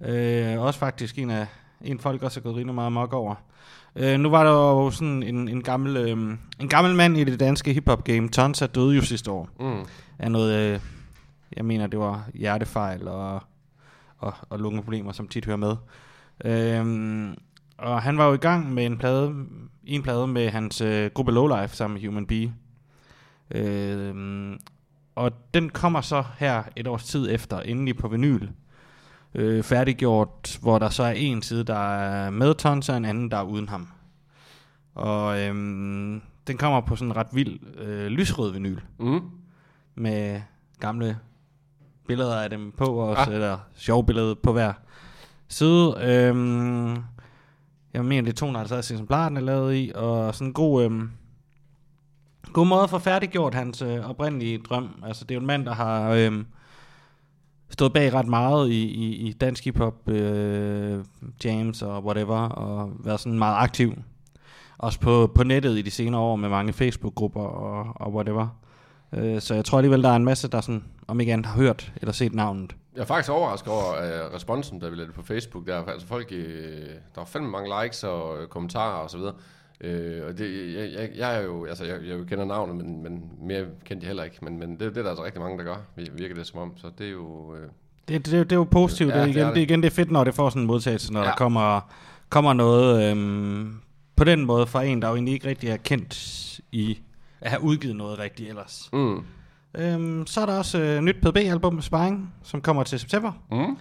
Øh, 0.05 0.61
også 0.61 0.79
faktisk 0.79 1.17
en 1.17 1.29
af 1.29 1.47
en 1.81 1.99
folk 1.99 2.23
også 2.23 2.39
er 2.39 2.43
gået 2.43 2.55
rimelig 2.55 2.75
meget 2.75 2.91
mok 2.91 3.13
over. 3.13 3.35
Øh, 3.99 4.19
nu 4.19 4.29
var 4.29 4.43
der 4.43 4.51
jo 4.51 4.91
sådan 4.91 5.23
en, 5.23 5.47
en, 5.47 5.61
gammel, 5.63 5.97
øh, 5.97 6.37
en 6.59 6.69
gammel 6.69 6.95
mand 6.95 7.17
i 7.17 7.23
det 7.23 7.39
danske 7.39 7.73
hiphop 7.73 8.03
game, 8.03 8.29
Tonsa, 8.29 8.65
døde 8.65 8.95
jo 8.95 9.01
sidste 9.01 9.31
år 9.31 9.49
Mm. 9.59 9.85
af 10.19 10.31
noget, 10.31 10.53
øh, 10.73 10.79
jeg 11.57 11.65
mener 11.65 11.87
det 11.87 11.99
var 11.99 12.29
hjertefejl 12.33 13.07
og, 13.07 13.43
og, 14.17 14.33
og 14.49 14.59
lungeproblemer, 14.59 15.11
som 15.11 15.27
tit 15.27 15.45
hører 15.45 15.57
med. 15.57 15.75
Øhm, 16.45 17.35
og 17.77 18.01
han 18.01 18.17
var 18.17 18.27
jo 18.27 18.33
i 18.33 18.37
gang 18.37 18.73
med 18.73 18.85
en 18.85 18.97
plade, 18.97 19.45
en 19.85 20.03
plade 20.03 20.27
med 20.27 20.49
hans 20.49 20.81
øh, 20.81 21.11
gruppe 21.13 21.31
Lowlife 21.31 21.75
sammen 21.75 22.01
med 22.01 22.07
Human 22.09 22.25
Bee. 22.25 22.53
Øhm, 23.51 24.59
og 25.15 25.31
den 25.53 25.69
kommer 25.69 26.01
så 26.01 26.23
her 26.37 26.63
et 26.75 26.87
års 26.87 27.03
tid 27.05 27.27
efter, 27.31 27.59
endelig 27.59 27.97
på 27.97 28.07
vinyl. 28.07 28.47
Øh, 29.35 29.63
færdiggjort, 29.63 30.57
hvor 30.61 30.79
der 30.79 30.89
så 30.89 31.03
er 31.03 31.11
en 31.11 31.41
side, 31.41 31.63
der 31.63 31.95
er 31.97 32.29
med 32.29 32.53
Tons, 32.53 32.89
og 32.89 32.97
en 32.97 33.05
anden, 33.05 33.31
der 33.31 33.37
er 33.37 33.43
uden 33.43 33.69
ham. 33.69 33.87
Og 34.95 35.39
øhm, 35.39 36.21
den 36.47 36.57
kommer 36.57 36.81
på 36.81 36.95
sådan 36.95 37.11
en 37.11 37.15
ret 37.17 37.27
vild 37.33 37.59
øh, 37.77 38.07
lysrød 38.07 38.51
vinyl 38.53 38.79
Mm. 38.99 39.21
med 39.95 40.41
gamle 40.79 41.17
billeder 42.07 42.35
af 42.41 42.49
dem 42.49 42.71
på 42.77 42.85
også, 42.85 43.21
Ah. 43.29 43.33
eller 43.35 43.57
sjove 43.75 44.05
billeder 44.05 44.35
på 44.43 44.51
hver 44.53 44.73
side. 45.47 45.95
Øhm, 46.01 46.95
jeg 47.93 48.05
mener, 48.05 48.21
det 48.21 48.29
er 48.29 48.35
250 48.37 48.91
eksemplarer, 48.91 49.29
den 49.29 49.37
er 49.37 49.41
lavet 49.41 49.75
i, 49.75 49.91
og 49.95 50.35
sådan 50.35 50.47
en 50.47 50.53
god, 50.53 50.83
øhm, 50.83 51.11
god 52.53 52.65
måde 52.67 52.87
få 52.87 52.99
færdiggjort 52.99 53.53
hans 53.53 53.81
øh, 53.81 54.09
oprindelige 54.09 54.57
drøm. 54.57 55.03
Altså, 55.05 55.23
det 55.25 55.31
er 55.31 55.35
jo 55.35 55.41
en 55.41 55.47
mand, 55.47 55.65
der 55.65 55.73
har 55.73 56.09
øhm, 56.11 56.45
stået 57.69 57.93
bag 57.93 58.13
ret 58.13 58.27
meget 58.27 58.69
i, 58.69 58.83
i, 58.83 59.27
i 59.27 59.33
dansk 59.33 59.63
hiphop, 59.65 60.09
øh, 60.09 61.03
jams 61.43 61.81
og 61.81 62.05
whatever, 62.05 62.39
og 62.39 62.91
været 62.99 63.19
sådan 63.19 63.39
meget 63.39 63.55
aktiv. 63.57 63.93
Også 64.77 64.99
på, 64.99 65.31
på 65.35 65.43
nettet 65.43 65.77
i 65.77 65.81
de 65.81 65.91
senere 65.91 66.21
år 66.21 66.35
med 66.35 66.49
mange 66.49 66.73
Facebook-grupper 66.73 67.41
og, 67.41 67.93
og 67.95 68.13
whatever. 68.13 68.47
Øh, 69.13 69.41
så 69.41 69.55
jeg 69.55 69.65
tror 69.65 69.77
alligevel, 69.77 70.03
der 70.03 70.09
er 70.09 70.15
en 70.15 70.25
masse, 70.25 70.47
der 70.47 70.61
sådan, 70.61 70.83
om 71.07 71.19
ikke 71.19 71.33
andet 71.33 71.47
har 71.47 71.55
hørt 71.55 71.93
eller 72.01 72.11
set 72.11 72.33
navnet. 72.33 72.75
Jeg 72.95 73.01
er 73.01 73.05
faktisk 73.05 73.31
overrasket 73.31 73.73
over 73.73 73.91
uh, 73.91 74.33
responsen, 74.33 74.81
der 74.81 74.89
vi 74.89 74.95
lavede 74.95 75.13
på 75.13 75.23
Facebook. 75.23 75.67
Der, 75.67 75.85
altså 75.85 76.07
folk, 76.07 76.27
uh, 76.31 76.37
der 76.37 77.17
var 77.17 77.25
fandme 77.25 77.49
mange 77.49 77.83
likes 77.83 78.03
og 78.03 78.41
uh, 78.41 78.47
kommentarer 78.47 79.03
og 79.03 79.09
så 79.09 79.17
videre. 79.17 79.33
Uh, 79.85 80.27
og 80.27 80.37
det, 80.37 80.73
jeg, 80.75 80.91
jeg, 80.93 81.09
jeg, 81.15 81.37
er 81.37 81.41
jo, 81.41 81.65
altså 81.65 81.85
jeg, 81.85 81.97
jeg 82.07 82.17
kender 82.27 82.45
navnet, 82.45 82.75
men, 82.75 83.03
men 83.03 83.23
mere 83.41 83.65
kendte 83.85 84.03
jeg 84.03 84.07
heller 84.07 84.23
ikke. 84.23 84.37
Men, 84.41 84.59
men 84.59 84.71
det, 84.71 84.79
det 84.79 84.97
er 84.97 85.01
der 85.01 85.09
altså 85.09 85.25
rigtig 85.25 85.41
mange, 85.41 85.57
der 85.57 85.63
gør, 85.63 85.75
vir- 85.99 86.17
virker 86.17 86.35
det 86.35 86.47
som 86.47 86.59
om. 86.59 86.77
Så 86.77 86.87
det 86.97 87.07
er 87.07 87.11
jo... 87.11 87.25
Uh, 87.51 87.55
Det, 88.07 88.25
det, 88.25 88.31
det 88.49 88.51
er 88.51 88.55
jo 88.55 88.63
positivt. 88.63 89.09
Ja, 89.13 89.17
det, 89.19 89.23
det 89.27 89.29
igen, 89.35 89.41
er 89.43 89.47
det. 89.47 89.55
det. 89.55 89.61
igen 89.61 89.81
det 89.81 89.87
er 89.87 89.91
fedt, 89.95 90.11
når 90.11 90.23
det 90.23 90.33
får 90.35 90.49
sådan 90.49 90.61
en 90.61 90.67
modtagelse, 90.67 91.13
når 91.13 91.19
ja. 91.21 91.25
der 91.27 91.35
kommer, 91.35 91.81
kommer 92.29 92.53
noget 92.53 93.11
øhm, 93.11 93.75
på 94.15 94.23
den 94.23 94.45
måde 94.45 94.67
fra 94.67 94.83
en, 94.83 95.01
der 95.01 95.07
jo 95.07 95.13
egentlig 95.15 95.33
ikke 95.33 95.47
rigtig 95.47 95.69
er 95.69 95.77
kendt 95.77 96.59
i 96.71 96.99
at 97.41 97.49
have 97.49 97.63
udgivet 97.63 97.95
noget 97.95 98.19
rigtigt 98.19 98.49
ellers. 98.49 98.89
mm, 98.93 99.23
Øhm, 99.77 100.27
så 100.27 100.41
er 100.41 100.45
der 100.45 100.57
også 100.57 100.79
øh, 100.81 101.01
nyt 101.01 101.15
PDB-album 101.21 101.81
Sparring, 101.81 102.33
som 102.43 102.61
kommer 102.61 102.83
til 102.83 102.99
september. 102.99 103.31
mm, 103.51 103.77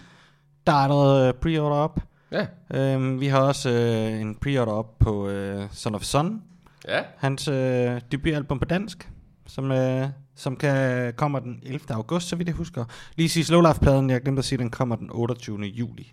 Der 0.67 0.73
er 0.85 0.89
noget 0.89 1.29
øh, 1.29 1.35
pre-order 1.35 1.77
op. 1.77 2.01
ja, 2.33 2.47
Øhm, 2.75 3.21
vi 3.21 3.27
har 3.27 3.41
også 3.41 3.71
øh, 3.71 4.21
en 4.21 4.35
pre-order 4.35 4.73
op 4.73 4.99
på 4.99 5.29
øh, 5.29 5.69
Son 5.73 5.95
of 5.95 6.03
Sun, 6.03 6.43
ja, 6.89 7.03
hans 7.17 7.49
øh, 7.49 8.01
debutalbum 8.13 8.59
på 8.59 8.65
dansk, 8.65 9.11
som, 9.47 9.71
øh, 9.71 10.09
som 10.37 10.57
kan, 10.57 11.13
kommer 11.17 11.39
den 11.39 11.61
11. 11.63 11.81
august, 11.91 12.29
så 12.29 12.37
vidt 12.37 12.49
jeg 12.49 12.57
husker. 12.57 12.85
Lige 13.17 13.29
sige 13.29 13.45
Slow 13.45 13.61
Life-pladen, 13.61 14.11
jeg 14.11 14.23
glemte 14.23 14.39
at 14.39 14.45
sige, 14.45 14.59
den 14.59 14.71
kommer 14.71 14.97
den 14.97 15.11
28. 15.11 15.61
juli. 15.61 16.13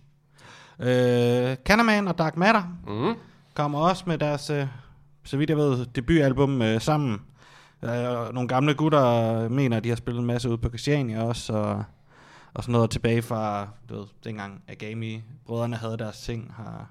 Øh, 0.79 1.55
Canaman 1.55 2.07
og 2.07 2.17
Dark 2.17 2.37
Matter 2.37 2.63
mm, 2.87 3.15
kommer 3.53 3.79
også 3.79 4.03
med 4.07 4.17
deres, 4.17 4.49
øh, 4.49 4.67
så 5.23 5.37
vidt 5.37 5.49
jeg 5.49 5.57
ved, 5.57 5.85
debutalbum 5.85 6.61
øh, 6.61 6.81
sammen. 6.81 7.21
Øh, 7.83 8.33
nogle 8.33 8.47
gamle 8.47 8.73
gutter 8.73 9.49
mener, 9.49 9.77
at 9.77 9.83
de 9.83 9.89
har 9.89 9.95
spillet 9.95 10.19
en 10.21 10.27
masse 10.27 10.49
ude 10.49 10.57
på 10.57 10.69
Christiania 10.69 11.23
også, 11.23 11.53
og, 11.53 11.83
og 12.55 12.63
sådan 12.63 12.71
noget 12.71 12.89
tilbage 12.89 13.21
fra, 13.21 13.67
du 13.89 13.95
ved, 13.95 14.05
dengang 14.23 14.63
Agami-brødrene 14.67 15.75
havde 15.75 15.97
deres 15.97 16.21
ting, 16.21 16.53
har, 16.55 16.89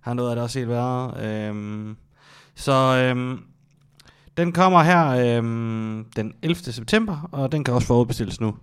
har 0.00 0.14
noget 0.14 0.30
af 0.30 0.36
det 0.36 0.42
også 0.42 0.58
helt 0.58 0.70
været. 0.70 1.24
Øhm, 1.24 1.96
så 2.54 2.72
øhm, 2.72 3.44
den 4.36 4.52
kommer 4.52 4.82
her 4.82 5.06
øhm, 5.08 6.06
den 6.16 6.34
11. 6.42 6.56
september, 6.56 7.28
og 7.32 7.52
den 7.52 7.64
kan 7.64 7.74
også 7.74 7.86
forudbestilles 7.86 8.40
nu. 8.40 8.56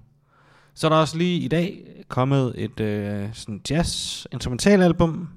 Så 0.74 0.88
er 0.88 0.90
der 0.90 0.98
også 0.98 1.18
lige 1.18 1.40
i 1.40 1.48
dag 1.48 1.84
kommet 2.08 2.54
et 2.58 2.80
øh, 2.80 3.34
sådan 3.34 3.62
jazz 3.70 4.26
instrumentalalbum 4.32 5.30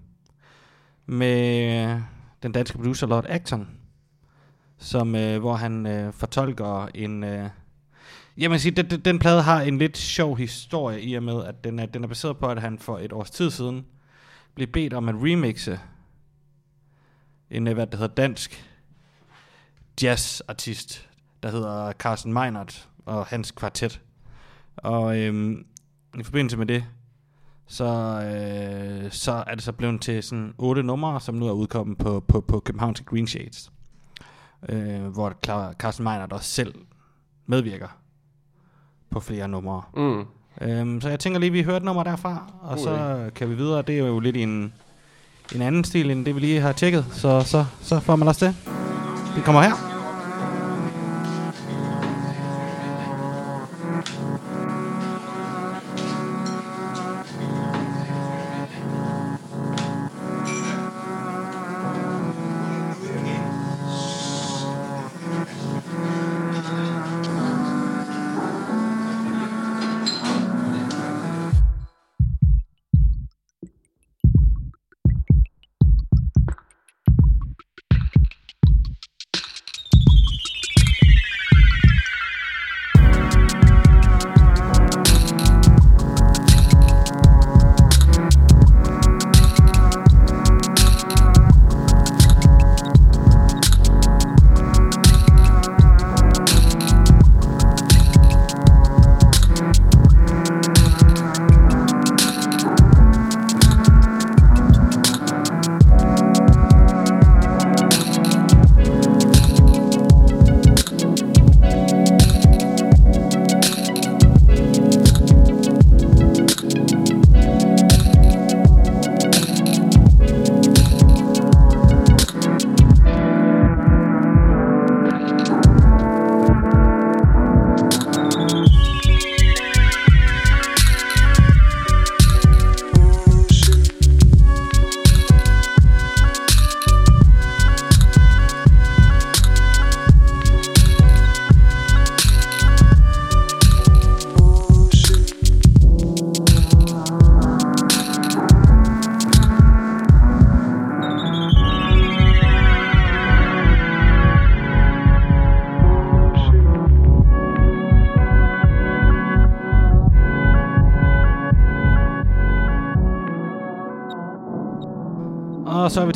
med 1.07 2.01
den 2.43 2.53
danske 2.53 2.79
producer 2.79 3.07
Lord 3.07 3.27
Acton, 3.29 3.69
som, 4.79 5.15
øh, 5.15 5.41
hvor 5.41 5.55
han 5.55 5.87
øh, 5.87 6.13
fortolker 6.13 6.89
en... 6.95 7.25
Øh, 7.25 7.49
jeg 8.37 8.51
vil 8.51 8.61
sige, 8.61 8.83
den, 8.83 9.01
den, 9.01 9.19
plade 9.19 9.43
har 9.43 9.63
en 9.63 9.79
lidt 9.79 9.99
sjov 9.99 10.37
historie 10.37 11.01
i 11.03 11.15
og 11.15 11.23
med, 11.23 11.45
at 11.45 11.65
den 11.65 11.79
er, 11.79 11.87
den 11.87 12.05
er 12.05 12.09
baseret 12.09 12.37
på, 12.37 12.47
at 12.47 12.61
han 12.61 12.79
for 12.79 12.99
et 12.99 13.13
års 13.13 13.31
tid 13.31 13.51
siden 13.51 13.87
blev 14.55 14.69
bedt 14.69 14.93
om 14.93 15.09
at 15.09 15.15
remixe 15.15 15.81
en, 17.51 17.67
øh, 17.67 17.75
hvad 17.75 17.87
det 17.87 17.95
hedder, 17.95 18.15
dansk 18.15 18.65
jazzartist, 20.03 21.09
der 21.43 21.51
hedder 21.51 21.93
Carsten 21.93 22.33
Meinert 22.33 22.89
og 23.07 23.27
hans 23.27 23.51
kvartet. 23.51 24.01
Og 24.77 25.19
øhm, 25.19 25.67
i 26.19 26.23
forbindelse 26.23 26.57
med 26.57 26.67
det, 26.67 26.85
så, 27.67 27.85
øh, 27.85 29.11
så 29.11 29.45
er 29.47 29.55
det 29.55 29.65
så 29.65 29.73
blevet 29.73 30.01
til 30.01 30.23
sådan 30.23 30.55
otte 30.59 30.83
numre, 30.83 31.21
som 31.21 31.35
nu 31.35 31.47
er 31.49 31.53
udkommet 31.53 31.99
på, 31.99 32.21
på, 32.21 32.41
på 32.41 32.61
Københavns 32.61 33.01
Green 33.01 33.27
Shades. 33.27 33.73
Øh, 34.69 35.07
hvor 35.07 35.39
Carsten 35.73 36.05
Meinert 36.05 36.33
også 36.33 36.51
selv 36.51 36.75
medvirker 37.47 38.00
på 39.11 39.21
flere 39.21 39.49
numre. 39.49 39.83
Mm. 39.97 40.25
Øhm, 40.61 41.01
så 41.01 41.09
jeg 41.09 41.19
tænker 41.21 41.41
lige, 41.41 41.49
at 41.49 41.53
vi 41.55 41.63
hører 41.63 41.77
et 41.77 41.83
nummer 41.83 42.03
derfra, 42.03 42.53
og 42.63 42.77
God 42.77 42.85
så 42.85 43.19
kan 43.35 43.51
vi 43.51 43.55
videre. 43.55 43.83
Det 43.83 43.95
er 43.99 44.07
jo 44.07 44.21
lidt 44.21 44.37
en, 44.37 44.73
en 45.55 45.63
anden 45.63 45.85
stil, 45.85 46.11
end 46.11 46.25
det 46.27 46.35
vi 46.35 46.41
lige 46.41 46.61
har 46.61 46.73
tjekket. 46.73 47.07
Så, 47.13 47.41
så, 47.41 47.65
så 47.83 48.01
får 48.01 48.17
man 48.17 48.29
også 48.29 48.47
det. 48.47 48.57
Det 49.37 49.45
kommer 49.45 49.63
her. 49.63 49.90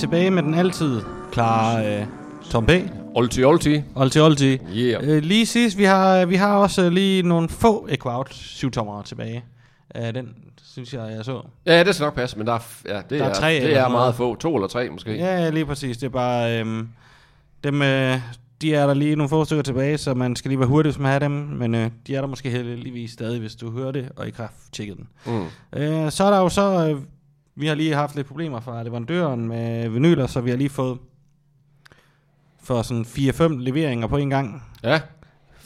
Tilbage 0.04 0.30
med 0.30 0.42
den 0.42 0.54
altid 0.54 1.02
klare 1.32 2.00
øh, 2.00 2.06
Tom 2.50 2.66
P. 2.66 2.70
Olti, 3.14 3.44
olti. 3.44 3.82
Olti 3.94 4.18
Olti. 4.18 4.58
Yeah. 4.76 5.08
Øh, 5.08 5.22
lige 5.22 5.46
sidst, 5.46 5.78
vi 5.78 5.84
har, 5.84 6.26
vi 6.26 6.34
har 6.34 6.56
også 6.56 6.90
lige 6.90 7.22
nogle 7.22 7.48
få 7.48 7.88
Equout 7.90 8.34
7 8.34 8.70
tommer 8.70 9.02
tilbage. 9.02 9.44
Øh, 9.96 10.14
den 10.14 10.28
synes 10.64 10.94
jeg, 10.94 11.12
jeg 11.16 11.24
så. 11.24 11.42
Ja, 11.66 11.84
det 11.84 11.94
skal 11.94 12.04
nok 12.04 12.14
passe, 12.14 12.38
men 12.38 12.46
der 12.46 12.52
er, 12.52 12.58
ja, 12.86 12.96
det 12.96 13.10
Der 13.10 13.24
er 13.24 13.28
er, 13.28 13.34
tre 13.34 13.54
det 13.54 13.76
er 13.76 13.88
meget 13.88 14.14
få. 14.14 14.34
To 14.34 14.54
eller 14.54 14.68
tre 14.68 14.90
måske. 14.90 15.14
Ja, 15.14 15.50
lige 15.50 15.66
præcis. 15.66 15.96
Det 15.96 16.06
er 16.06 16.10
bare... 16.10 16.60
Øhm, 16.60 16.88
dem, 17.64 17.82
øh, 17.82 18.18
de 18.62 18.74
er 18.74 18.86
der 18.86 18.94
lige 18.94 19.16
nogle 19.16 19.28
få 19.28 19.44
stykker 19.44 19.62
tilbage, 19.62 19.98
så 19.98 20.14
man 20.14 20.36
skal 20.36 20.48
lige 20.48 20.58
være 20.58 20.68
hurtig, 20.68 20.92
hvis 20.92 20.98
man 20.98 21.12
har 21.12 21.18
dem. 21.18 21.30
Men 21.30 21.74
øh, 21.74 21.90
de 22.06 22.16
er 22.16 22.20
der 22.20 22.28
måske 22.28 22.50
heldigvis 22.50 23.10
stadig, 23.10 23.40
hvis 23.40 23.54
du 23.54 23.70
hører 23.70 23.92
det, 23.92 24.08
og 24.16 24.26
ikke 24.26 24.38
har 24.38 24.52
tjekket 24.72 24.96
den. 24.96 25.08
Mm. 25.26 25.80
Øh, 25.80 26.10
så 26.10 26.24
er 26.24 26.30
der 26.30 26.38
jo 26.38 26.48
så... 26.48 26.88
Øh, 26.90 27.00
vi 27.56 27.66
har 27.66 27.74
lige 27.74 27.94
haft 27.94 28.16
lidt 28.16 28.26
problemer 28.26 28.60
fra 28.60 28.82
leverandøren 28.82 29.48
med 29.48 29.88
vinyler, 29.88 30.26
så 30.26 30.40
vi 30.40 30.50
har 30.50 30.56
lige 30.56 30.70
fået 30.70 30.98
for 32.62 32.82
sådan 32.82 33.04
4-5 33.04 33.58
leveringer 33.58 34.06
på 34.06 34.16
en 34.16 34.30
gang. 34.30 34.62
Ja, 34.82 35.00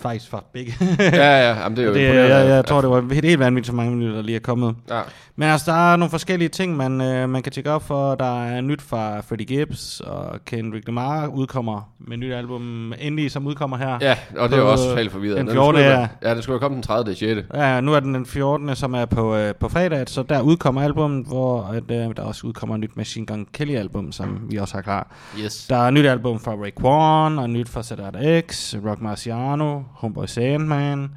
Faktisk 0.00 0.30
for 0.30 0.44
begge. 0.52 0.72
ja, 0.98 1.48
ja. 1.48 1.60
Jamen, 1.62 1.76
det 1.76 1.82
er 1.82 1.88
jo 1.88 1.94
det, 1.94 2.00
imponerende. 2.00 2.36
jeg, 2.36 2.48
jeg 2.48 2.64
tror, 2.66 2.80
det 2.80 2.90
var 2.90 3.00
helt, 3.12 3.24
helt 3.24 3.38
vanvittigt, 3.40 3.66
så 3.66 3.72
mange 3.72 3.90
minutter, 3.92 4.16
der 4.16 4.22
lige 4.22 4.36
er 4.36 4.40
kommet. 4.40 4.74
Ja. 4.90 5.00
Men 5.36 5.48
altså, 5.48 5.70
der 5.72 5.92
er 5.92 5.96
nogle 5.96 6.10
forskellige 6.10 6.48
ting, 6.48 6.76
man, 6.76 7.00
øh, 7.00 7.28
man 7.28 7.42
kan 7.42 7.52
tjekke 7.52 7.70
op 7.70 7.82
for. 7.86 8.14
Der 8.14 8.42
er 8.44 8.60
nyt 8.60 8.82
fra 8.82 9.20
Freddie 9.20 9.46
Gibbs, 9.46 10.00
og 10.00 10.38
Kendrick 10.44 10.86
Lamar 10.88 11.26
udkommer 11.26 11.92
med 11.98 12.12
et 12.12 12.18
nyt 12.18 12.32
album, 12.32 12.92
endelig, 13.00 13.30
som 13.30 13.46
udkommer 13.46 13.76
her. 13.76 13.98
ja, 14.00 14.16
og 14.36 14.48
det 14.48 14.54
er 14.56 14.60
jo 14.60 14.70
også 14.70 14.88
totalt 14.88 15.12
forvirret. 15.12 15.36
den 15.36 15.46
Den 15.46 15.54
14. 15.54 15.74
skulle 15.74 15.84
jo 15.86 15.90
ja. 15.92 15.98
være- 15.98 16.08
Ja, 16.22 16.34
det 16.34 16.42
skulle 16.42 16.54
jo 16.54 16.58
komme 16.60 16.74
den 16.74 16.82
30. 16.82 17.14
6. 17.14 17.46
Ja, 17.54 17.80
nu 17.80 17.94
er 17.94 18.00
den 18.00 18.14
den 18.14 18.26
14. 18.26 18.76
som 18.76 18.94
er 18.94 19.04
på, 19.04 19.36
øh, 19.36 19.54
på 19.54 19.68
fredag, 19.68 20.04
så 20.08 20.22
der 20.22 20.40
udkommer 20.40 20.82
album, 20.82 21.18
hvor 21.20 21.62
at, 21.62 21.90
øh, 21.90 22.16
der 22.16 22.22
også 22.22 22.46
udkommer 22.46 22.74
et 22.74 22.80
nyt 22.80 22.96
Machine 22.96 23.26
Gun 23.26 23.46
Kelly 23.52 23.74
album, 23.76 24.12
som 24.12 24.40
vi 24.50 24.56
også 24.56 24.74
har 24.74 24.82
klar. 24.82 25.14
Yes. 25.44 25.66
Der 25.70 25.76
er 25.76 25.80
et 25.88 25.94
nyt 25.94 26.06
album 26.06 26.40
fra 26.40 26.52
Ray 26.52 26.70
Kwan, 26.76 27.38
og 27.38 27.50
nyt 27.50 27.68
fra 27.68 27.82
Sadat 27.82 28.44
X, 28.50 28.74
Rock 28.86 29.00
Marciano, 29.02 29.80
Homeboy 29.92 30.26
Sandman, 30.26 31.10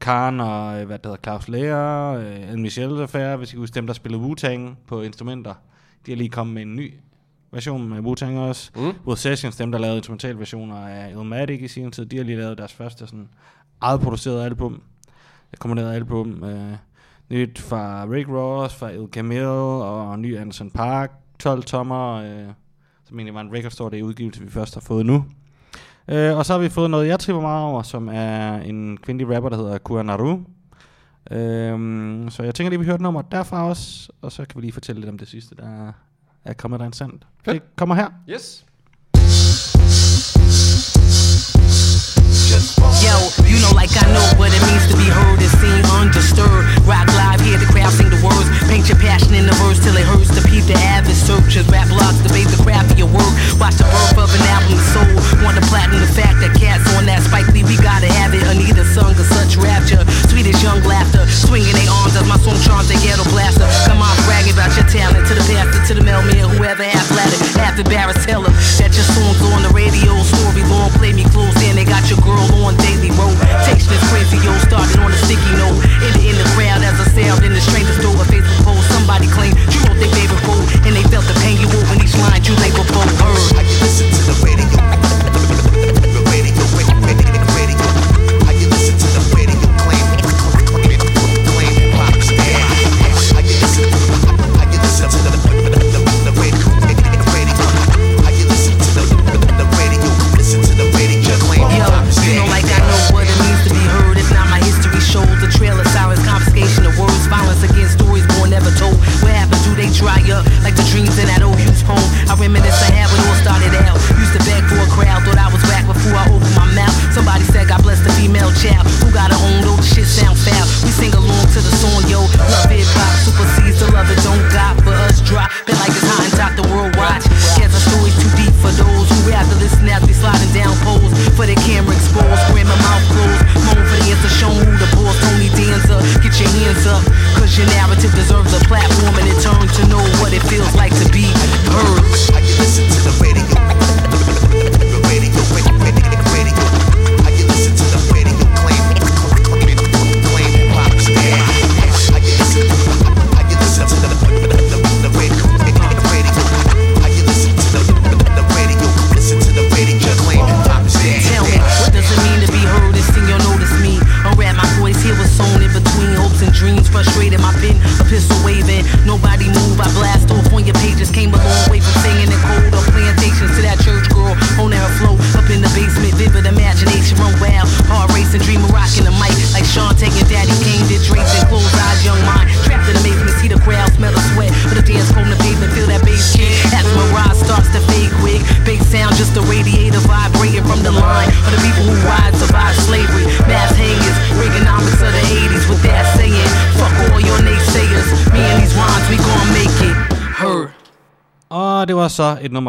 Khan 0.00 0.40
og 0.40 0.80
øh, 0.80 0.86
hvad 0.86 0.98
det 0.98 1.06
hedder, 1.06 1.22
Claus 1.22 1.48
Lea, 1.48 2.16
øh, 2.16 2.50
El 2.50 2.58
Michels 2.58 3.00
Affair, 3.00 3.36
hvis 3.36 3.50
I 3.50 3.52
kan 3.52 3.60
huske 3.60 3.74
dem, 3.74 3.86
der 3.86 3.94
spillede 3.94 4.22
Wu-Tang 4.22 4.76
på 4.86 5.02
instrumenter. 5.02 5.54
De 6.06 6.12
er 6.12 6.16
lige 6.16 6.28
kommet 6.28 6.54
med 6.54 6.62
en 6.62 6.76
ny 6.76 6.94
version 7.52 7.88
med 7.88 7.98
Wu-Tang 7.98 8.38
også. 8.38 8.70
Mm. 8.76 8.92
Wood 9.06 9.16
Sessions, 9.16 9.56
dem 9.56 9.72
der 9.72 9.78
lavede 9.78 9.96
instrumentalversioner 9.96 10.76
af 10.76 11.10
Illmatic 11.10 11.60
i 11.60 11.68
sin 11.68 11.92
tid, 11.92 12.06
de 12.06 12.16
har 12.16 12.24
lige 12.24 12.38
lavet 12.38 12.58
deres 12.58 12.72
første 12.72 13.06
sådan 13.06 13.28
eget 13.80 14.00
produceret 14.00 14.44
album. 14.44 14.82
Kombineret 15.58 15.94
album. 15.94 16.44
Øh, 16.44 16.76
nyt 17.30 17.58
fra 17.58 18.06
Rick 18.10 18.28
Ross, 18.28 18.74
fra 18.74 18.90
El 18.90 19.08
Camille 19.12 19.48
og 19.48 20.18
ny 20.18 20.38
Anderson 20.38 20.70
Park, 20.70 21.12
12 21.38 21.62
tommer, 21.62 22.14
øh, 22.14 22.52
som 23.04 23.18
egentlig 23.18 23.34
var 23.34 23.40
en 23.40 23.52
record 23.52 23.70
store, 23.70 23.90
det 23.90 23.98
er 23.98 24.02
udgivelse, 24.02 24.42
vi 24.42 24.50
først 24.50 24.74
har 24.74 24.80
fået 24.80 25.06
nu. 25.06 25.24
Øh, 26.08 26.36
og 26.36 26.46
så 26.46 26.52
har 26.52 26.60
vi 26.60 26.68
fået 26.68 26.90
noget, 26.90 27.08
jeg 27.08 27.20
tripper 27.20 27.42
meget 27.42 27.64
over, 27.64 27.82
som 27.82 28.08
er 28.08 28.54
en 28.56 28.98
kvindelig 29.02 29.36
rapper, 29.36 29.48
der 29.48 29.56
hedder 29.56 29.78
Kua 29.78 30.02
Naru. 30.02 30.38
Øhm, 31.30 32.30
så 32.30 32.42
jeg 32.42 32.54
tænker 32.54 32.70
lige, 32.70 32.78
vi 32.80 32.84
hører 32.84 32.94
et 32.94 33.00
nummer 33.00 33.22
derfra 33.22 33.68
også, 33.68 34.08
og 34.22 34.32
så 34.32 34.44
kan 34.44 34.56
vi 34.56 34.60
lige 34.60 34.72
fortælle 34.72 35.00
lidt 35.00 35.10
om 35.10 35.18
det 35.18 35.28
sidste, 35.28 35.54
der 35.54 35.92
er 36.44 36.52
kommet 36.52 36.80
der 36.80 36.90
sandt. 36.92 37.26
Fedt. 37.44 37.54
Det 37.54 37.76
kommer 37.76 37.94
her. 37.94 38.08
Yes. 38.28 38.64
Yo, 43.04 43.16
you 43.50 43.58
know 43.62 43.72
like 43.74 43.92
I 43.98 44.06
know 44.14 44.26
what 44.40 44.50
it 44.54 44.62
means 44.68 44.86
to 44.90 44.96
be 44.96 45.08
heard 45.18 45.38
and 45.42 45.52
seen 45.60 45.82
undisturbed. 45.98 46.64
Rock 46.86 47.08
live, 47.20 47.40
hear 47.46 47.58
the 47.58 47.68
crowd 47.74 47.92
sing 47.98 48.08
the 48.14 48.20
words. 48.26 48.46
Paint 48.70 48.86
your 48.90 49.00
passion 49.08 49.34
in 49.34 49.44
the 49.50 49.56
verse 49.62 49.78
till 49.84 49.96
it 49.96 50.06
hurts. 50.06 50.30
To 50.36 50.40
peep 50.48 50.64
the 50.70 50.78
avid 50.94 51.16
searchers, 51.16 51.66
rap 51.74 51.83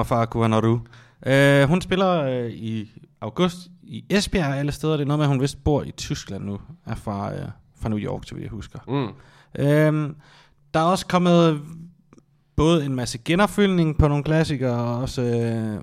fra 0.05 0.25
Kuhanoru. 0.25 0.79
Uh, 1.27 1.69
hun 1.69 1.81
spiller 1.81 2.43
uh, 2.45 2.51
i 2.51 2.91
august 3.21 3.57
i 3.83 4.03
Esbjerg 4.09 4.57
alle 4.57 4.71
steder. 4.71 4.93
Det 4.93 5.01
er 5.01 5.07
noget 5.07 5.19
med, 5.19 5.25
at 5.25 5.29
hun 5.29 5.41
vist 5.41 5.63
bor 5.63 5.83
i 5.83 5.91
Tyskland 5.91 6.43
nu. 6.43 6.59
Er 6.85 6.95
fra, 6.95 7.33
uh, 7.33 7.39
fra 7.81 7.89
New 7.89 7.99
York, 7.99 8.21
så 8.27 8.35
vi 8.35 8.41
jeg 8.41 8.49
husker. 8.49 8.79
Mm. 8.87 9.13
Øhm, 9.65 10.15
der 10.73 10.79
er 10.79 10.83
også 10.83 11.07
kommet 11.07 11.61
både 12.55 12.85
en 12.85 12.95
masse 12.95 13.17
genopfyldning 13.17 13.97
på 13.97 14.07
nogle 14.07 14.23
klassikere, 14.23 14.79
og 14.79 15.01
også 15.01 15.21
øh, 15.21 15.81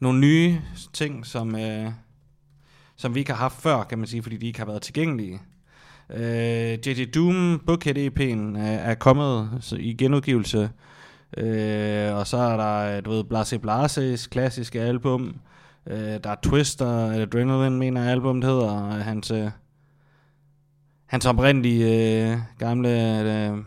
nogle 0.00 0.20
nye 0.20 0.60
ting, 0.92 1.26
som, 1.26 1.56
øh, 1.56 1.90
som 2.96 3.14
vi 3.14 3.20
ikke 3.20 3.32
har 3.32 3.38
haft 3.38 3.62
før, 3.62 3.82
kan 3.82 3.98
man 3.98 4.06
sige, 4.06 4.22
fordi 4.22 4.36
de 4.36 4.46
ikke 4.46 4.58
har 4.58 4.66
været 4.66 4.82
tilgængelige. 4.82 5.40
Øh, 6.10 6.72
J.J. 6.86 7.04
Doom 7.14 7.62
Bookhead 7.66 7.96
EP'en 7.96 8.58
øh, 8.58 8.64
er 8.64 8.94
kommet 8.94 9.50
så, 9.60 9.76
i 9.76 9.92
genudgivelse, 9.92 10.70
øh, 11.36 12.14
og 12.16 12.26
så 12.26 12.36
er 12.36 12.56
der, 12.56 13.00
du 13.00 13.10
ved, 13.10 13.24
Blase 13.24 13.58
Blases 13.58 14.26
klassiske 14.26 14.80
album, 14.80 15.36
øh, 15.86 15.96
der 16.24 16.30
er 16.30 16.36
Twister, 16.42 17.10
Adrenaline 17.10 17.78
mener 17.78 18.10
album 18.10 18.40
det 18.40 18.50
hedder, 18.50 18.70
og 18.70 18.94
hans... 18.94 19.30
Øh, 19.30 19.50
hans 21.12 21.26
oprindelige 21.26 22.30
øh, 22.30 22.38
gamle... 22.58 23.20
Øh, 23.20 23.58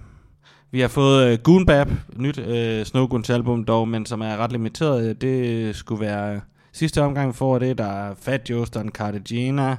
vi 0.71 0.82
har 0.82 0.88
fået 0.88 1.32
øh, 1.32 1.39
Goonbap, 1.39 1.89
nyt 2.15 2.38
øh, 2.38 2.86
Snowgoons 2.86 3.30
album 3.30 3.65
dog, 3.65 3.88
men 3.88 4.06
som 4.06 4.21
er 4.21 4.38
ret 4.38 4.51
limiteret. 4.51 5.21
Det 5.21 5.75
skulle 5.75 6.01
være 6.01 6.36
øh, 6.36 6.41
sidste 6.73 7.01
omgang, 7.01 7.28
vi 7.28 7.34
får 7.34 7.60
det. 7.60 7.78
Der 7.78 7.86
er 7.86 8.15
Fat 8.21 8.49
Jost 8.49 8.78
og 8.78 8.86
Cartagena. 8.86 9.78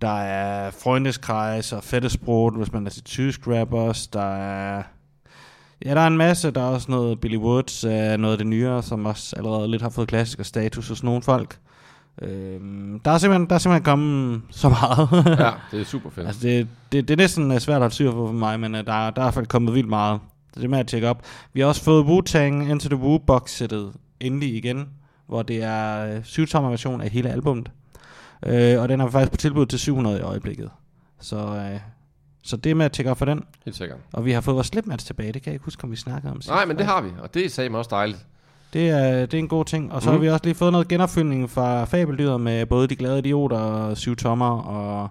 Der 0.00 0.20
er 0.20 0.70
Freundeskreis 0.70 1.72
og 1.72 1.84
Fettesbrot, 1.84 2.56
hvis 2.56 2.72
man 2.72 2.86
er 2.86 2.90
til 2.90 3.04
tysk 3.04 3.40
rappers. 3.46 4.06
Der 4.06 4.36
er... 4.36 4.82
Ja, 5.84 5.94
der 5.94 6.00
er 6.00 6.06
en 6.06 6.16
masse. 6.16 6.50
Der 6.50 6.60
er 6.60 6.64
også 6.64 6.90
noget 6.90 7.20
Billy 7.20 7.36
Woods, 7.36 7.84
øh, 7.84 7.92
noget 7.92 8.32
af 8.32 8.38
det 8.38 8.46
nyere, 8.46 8.82
som 8.82 9.06
også 9.06 9.36
allerede 9.36 9.70
lidt 9.70 9.82
har 9.82 9.88
fået 9.88 10.08
klassiker 10.08 10.44
status 10.44 10.88
hos 10.88 11.02
nogle 11.02 11.22
folk. 11.22 11.58
Øhm, 12.22 13.00
der, 13.04 13.10
er 13.10 13.18
simpelthen, 13.18 13.48
der 13.48 13.54
er 13.54 13.58
simpelthen 13.58 13.84
kommet 13.84 14.42
så 14.50 14.68
meget. 14.68 15.08
Ja, 15.40 15.50
det 15.70 15.80
er 15.80 15.84
super 15.84 16.10
fedt. 16.10 16.26
altså 16.26 16.40
det, 16.42 16.68
det, 16.92 17.08
det 17.08 17.14
er 17.14 17.22
næsten 17.22 17.52
øh, 17.52 17.58
svært 17.58 17.74
at 17.74 17.80
holde 17.80 17.94
styr 17.94 18.10
på 18.10 18.26
for 18.26 18.32
mig, 18.32 18.60
men 18.60 18.74
uh, 18.74 18.80
der, 18.80 18.84
der 18.86 18.92
er 18.92 19.08
i 19.10 19.12
hvert 19.14 19.34
fald 19.34 19.46
kommet 19.46 19.74
vildt 19.74 19.88
meget. 19.88 20.20
Så 20.52 20.60
det 20.60 20.64
er 20.64 20.70
med 20.70 20.78
at 20.78 20.86
tjekke 20.86 21.08
op. 21.08 21.22
Vi 21.52 21.60
har 21.60 21.66
også 21.66 21.82
fået 21.82 22.04
Wu-Tang 22.04 22.70
Into 22.70 22.88
the 22.88 22.96
Wu 22.96 23.18
box 23.18 23.50
sættet 23.50 23.92
endelig 24.20 24.56
igen, 24.56 24.88
hvor 25.26 25.42
det 25.42 25.62
er 25.62 26.14
øh, 26.14 26.24
syvtommer 26.24 26.70
version 26.70 27.00
af 27.00 27.10
hele 27.10 27.30
albummet. 27.30 27.70
Øh, 28.46 28.80
og 28.80 28.88
den 28.88 29.00
er 29.00 29.10
faktisk 29.10 29.30
på 29.30 29.36
tilbud 29.36 29.66
til 29.66 29.78
700 29.78 30.18
i 30.18 30.22
øjeblikket. 30.22 30.70
Så, 31.20 31.36
øh, 31.36 31.80
så 32.44 32.56
det 32.56 32.76
med 32.76 32.84
at 32.84 32.92
tjekke 32.92 33.10
op 33.10 33.18
for 33.18 33.24
den. 33.24 33.44
Helt 33.64 33.76
sikkert. 33.76 33.98
Og 34.12 34.24
vi 34.24 34.32
har 34.32 34.40
fået 34.40 34.54
vores 34.54 34.66
slipmats 34.66 35.04
tilbage, 35.04 35.32
det 35.32 35.42
kan 35.42 35.50
jeg 35.50 35.54
ikke 35.54 35.64
huske, 35.64 35.84
om 35.84 35.90
vi 35.90 35.96
snakkede 35.96 36.32
om. 36.32 36.40
Nej, 36.48 36.64
men 36.64 36.78
det 36.78 36.86
har 36.86 37.00
vi, 37.00 37.10
og 37.22 37.34
det 37.34 37.44
er 37.44 37.50
sagde 37.50 37.78
også 37.78 37.88
dejligt. 37.90 38.26
Det 38.72 38.90
er, 38.90 39.26
det 39.26 39.34
er 39.34 39.38
en 39.38 39.48
god 39.48 39.64
ting. 39.64 39.92
Og 39.92 40.02
så 40.02 40.10
mm. 40.10 40.12
har 40.12 40.20
vi 40.20 40.28
også 40.28 40.44
lige 40.44 40.54
fået 40.54 40.72
noget 40.72 40.88
genopfyldning 40.88 41.50
fra 41.50 41.84
Fabeldyret 41.84 42.40
med 42.40 42.66
både 42.66 42.88
De 42.88 42.96
Glade 42.96 43.18
Idioter 43.18 43.58
og 43.58 43.96
Syv 43.96 44.16
Tommer 44.16 44.58
og 44.60 45.08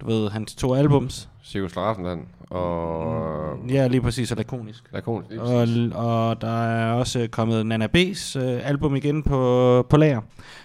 du 0.00 0.06
ved, 0.06 0.30
hans 0.30 0.54
to 0.54 0.74
albums. 0.74 1.28
Cirkus 1.44 1.76
Larsenland 1.76 2.20
og... 2.50 3.58
Ja, 3.68 3.86
lige 3.86 4.00
præcis, 4.00 4.30
og 4.30 4.36
lakonisk. 4.36 4.84
Lakon, 4.92 5.24
lige 5.30 5.42
Og, 5.42 5.68
og 5.94 6.40
der 6.40 6.62
er 6.62 6.92
også 6.92 7.28
kommet 7.30 7.66
Nana 7.66 7.88
B's 7.96 8.38
øh, 8.38 8.68
album 8.68 8.96
igen 8.96 9.22
på, 9.22 9.86
på 9.90 9.96
lager. 9.96 10.20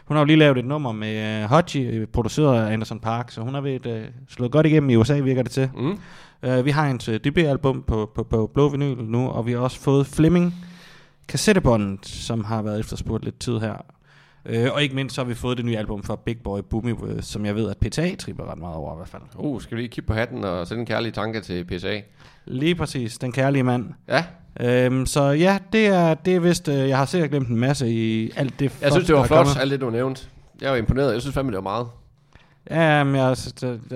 Hun 0.05 0.15
har 0.17 0.21
jo 0.21 0.25
lige 0.25 0.37
lavet 0.37 0.57
et 0.57 0.65
nummer 0.65 0.91
med 0.91 1.43
øh, 1.75 1.99
øh, 1.99 2.07
produceret 2.07 2.65
af 2.65 2.73
Anderson 2.73 2.99
Park, 2.99 3.31
så 3.31 3.41
hun 3.41 3.53
har 3.53 3.61
ved 3.61 3.85
øh, 3.85 4.03
slået 4.29 4.51
godt 4.51 4.65
igennem 4.65 4.89
i 4.89 4.95
USA, 4.95 5.19
virker 5.19 5.43
det 5.43 5.51
til. 5.51 5.69
Mm. 5.75 5.99
Uh, 6.47 6.65
vi 6.65 6.71
har 6.71 6.87
en 6.87 6.99
uh, 7.09 7.15
debutalbum 7.15 7.83
på, 7.87 8.11
på, 8.15 8.23
på 8.23 8.51
blå 8.53 8.69
vinyl 8.69 9.03
nu, 9.03 9.27
og 9.27 9.45
vi 9.45 9.51
har 9.51 9.59
også 9.59 9.79
fået 9.79 10.07
Fleming 10.07 10.53
kassettebåndet, 11.27 12.05
som 12.05 12.43
har 12.43 12.61
været 12.61 12.79
efterspurgt 12.79 13.23
lidt 13.25 13.39
tid 13.39 13.59
her. 13.59 13.85
Uh, 14.49 14.73
og 14.73 14.83
ikke 14.83 14.95
mindst 14.95 15.15
så 15.15 15.21
har 15.21 15.27
vi 15.27 15.33
fået 15.33 15.57
det 15.57 15.65
nye 15.65 15.77
album 15.77 16.03
fra 16.03 16.15
Big 16.25 16.37
Boy 16.43 16.59
Boomy, 16.69 16.95
som 17.21 17.45
jeg 17.45 17.55
ved, 17.55 17.69
at 17.69 17.77
PTA 17.77 18.15
tripper 18.15 18.51
ret 18.51 18.57
meget 18.57 18.75
over 18.75 18.93
i 18.93 18.95
hvert 18.95 19.07
fald. 19.07 19.21
Uh, 19.35 19.61
skal 19.61 19.77
vi 19.77 19.81
lige 19.81 19.89
kigge 19.89 20.07
på 20.07 20.13
hatten 20.13 20.43
og 20.43 20.67
sende 20.67 20.79
en 20.79 20.85
kærlig 20.85 21.13
tanke 21.13 21.41
til 21.41 21.65
PSA? 21.65 21.99
Lige 22.45 22.75
præcis, 22.75 23.17
den 23.17 23.31
kærlige 23.31 23.63
mand. 23.63 23.89
Ja, 24.07 24.25
Um, 24.87 25.05
så 25.05 25.23
ja, 25.23 25.57
det 25.73 25.87
er, 25.87 26.13
det 26.13 26.35
er 26.35 26.39
vist, 26.39 26.67
uh, 26.67 26.73
jeg 26.73 26.97
har 26.97 27.05
sikkert 27.05 27.29
glemt 27.29 27.47
en 27.47 27.57
masse 27.57 27.89
i 27.89 28.31
alt 28.35 28.59
det 28.59 28.71
jeg 28.81 28.91
synes, 28.91 29.05
det 29.05 29.07
der 29.07 29.13
var 29.13 29.23
er 29.23 29.27
flot, 29.27 29.61
alt 29.61 29.71
det, 29.71 29.81
du 29.81 29.89
nævnte. 29.89 30.21
Jeg 30.61 30.71
var 30.71 30.77
imponeret. 30.77 31.13
Jeg 31.13 31.21
synes 31.21 31.33
fandme, 31.33 31.51
det 31.51 31.55
var 31.55 31.61
meget. 31.61 31.87
Ja, 32.69 33.03
men 33.03 33.15
jeg, 33.15 33.23
er 33.25 33.29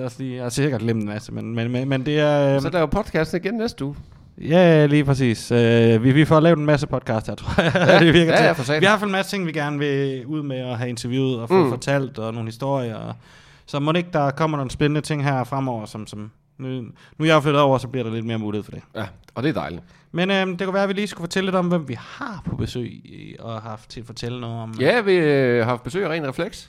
også 0.04 0.16
lige, 0.18 0.34
jeg 0.34 0.42
har 0.42 0.50
sikkert 0.50 0.80
glemt 0.80 1.02
en 1.02 1.08
masse, 1.08 1.32
men, 1.32 1.54
men, 1.54 1.70
men, 1.70 1.88
men 1.88 2.06
det 2.06 2.18
er... 2.18 2.58
Så 2.60 2.68
Um, 2.68 2.72
laver 2.72 2.86
podcasten 2.86 3.40
igen 3.40 3.54
næste 3.54 3.84
uge. 3.84 3.96
Ja, 4.40 4.86
lige 4.86 5.04
præcis. 5.04 5.52
Uh, 5.52 5.58
vi, 6.04 6.12
vi 6.12 6.24
får 6.24 6.40
lavet 6.40 6.58
en 6.58 6.66
masse 6.66 6.86
podcast 6.86 7.26
her, 7.26 7.34
tror 7.40 7.62
jeg. 7.62 7.72
Ja, 7.74 7.98
det 8.06 8.14
virker 8.14 8.32
ja, 8.32 8.44
ja, 8.44 8.52
for 8.52 8.62
satan. 8.62 8.80
Vi 8.80 8.86
har 8.86 8.92
i 8.92 8.94
hvert 8.94 9.00
fald 9.00 9.08
en 9.10 9.12
masse 9.12 9.30
ting, 9.36 9.46
vi 9.46 9.52
gerne 9.52 9.78
vil 9.78 10.26
ud 10.26 10.42
med 10.42 10.64
og 10.64 10.78
have 10.78 10.88
interviewet 10.90 11.40
og 11.40 11.48
få 11.48 11.64
Mm. 11.64 11.70
fortalt 11.70 12.18
og 12.18 12.34
nogle 12.34 12.48
historier. 12.48 12.96
Og, 12.96 13.14
så 13.66 13.80
må 13.80 13.92
det 13.92 13.98
ikke, 13.98 14.10
der 14.12 14.30
kommer 14.30 14.56
nogle 14.56 14.70
spændende 14.70 15.00
ting 15.00 15.24
her 15.24 15.44
fremover, 15.44 15.86
som, 15.86 16.06
som 16.06 16.30
nu, 16.58 16.68
nu 16.68 16.84
er 17.20 17.24
jeg 17.24 17.42
flyttet 17.42 17.62
over, 17.62 17.78
så 17.78 17.88
bliver 17.88 18.04
der 18.04 18.12
lidt 18.14 18.26
mere 18.26 18.38
mulighed 18.38 18.64
for 18.64 18.70
det. 18.72 18.82
Ja, 18.96 19.04
og 19.34 19.42
det 19.42 19.48
er 19.48 19.52
dejligt. 19.52 19.82
Men 20.12 20.30
øhm, 20.30 20.56
det 20.56 20.64
kunne 20.66 20.74
være, 20.74 20.82
at 20.82 20.88
vi 20.88 20.94
lige 20.94 21.06
skulle 21.06 21.22
fortælle 21.22 21.46
lidt 21.46 21.56
om, 21.56 21.68
hvem 21.68 21.88
vi 21.88 21.96
har 22.00 22.42
på 22.50 22.56
besøg 22.56 22.92
og 23.40 23.62
haft 23.62 23.90
til 23.90 24.00
at 24.00 24.06
fortælle 24.06 24.40
noget 24.40 24.56
om. 24.62 24.74
Ja, 24.80 25.00
vi 25.00 25.12
øh, 25.12 25.58
har 25.58 25.64
haft 25.70 25.82
besøg 25.82 26.04
af 26.04 26.08
Ren 26.08 26.28
Reflex, 26.28 26.66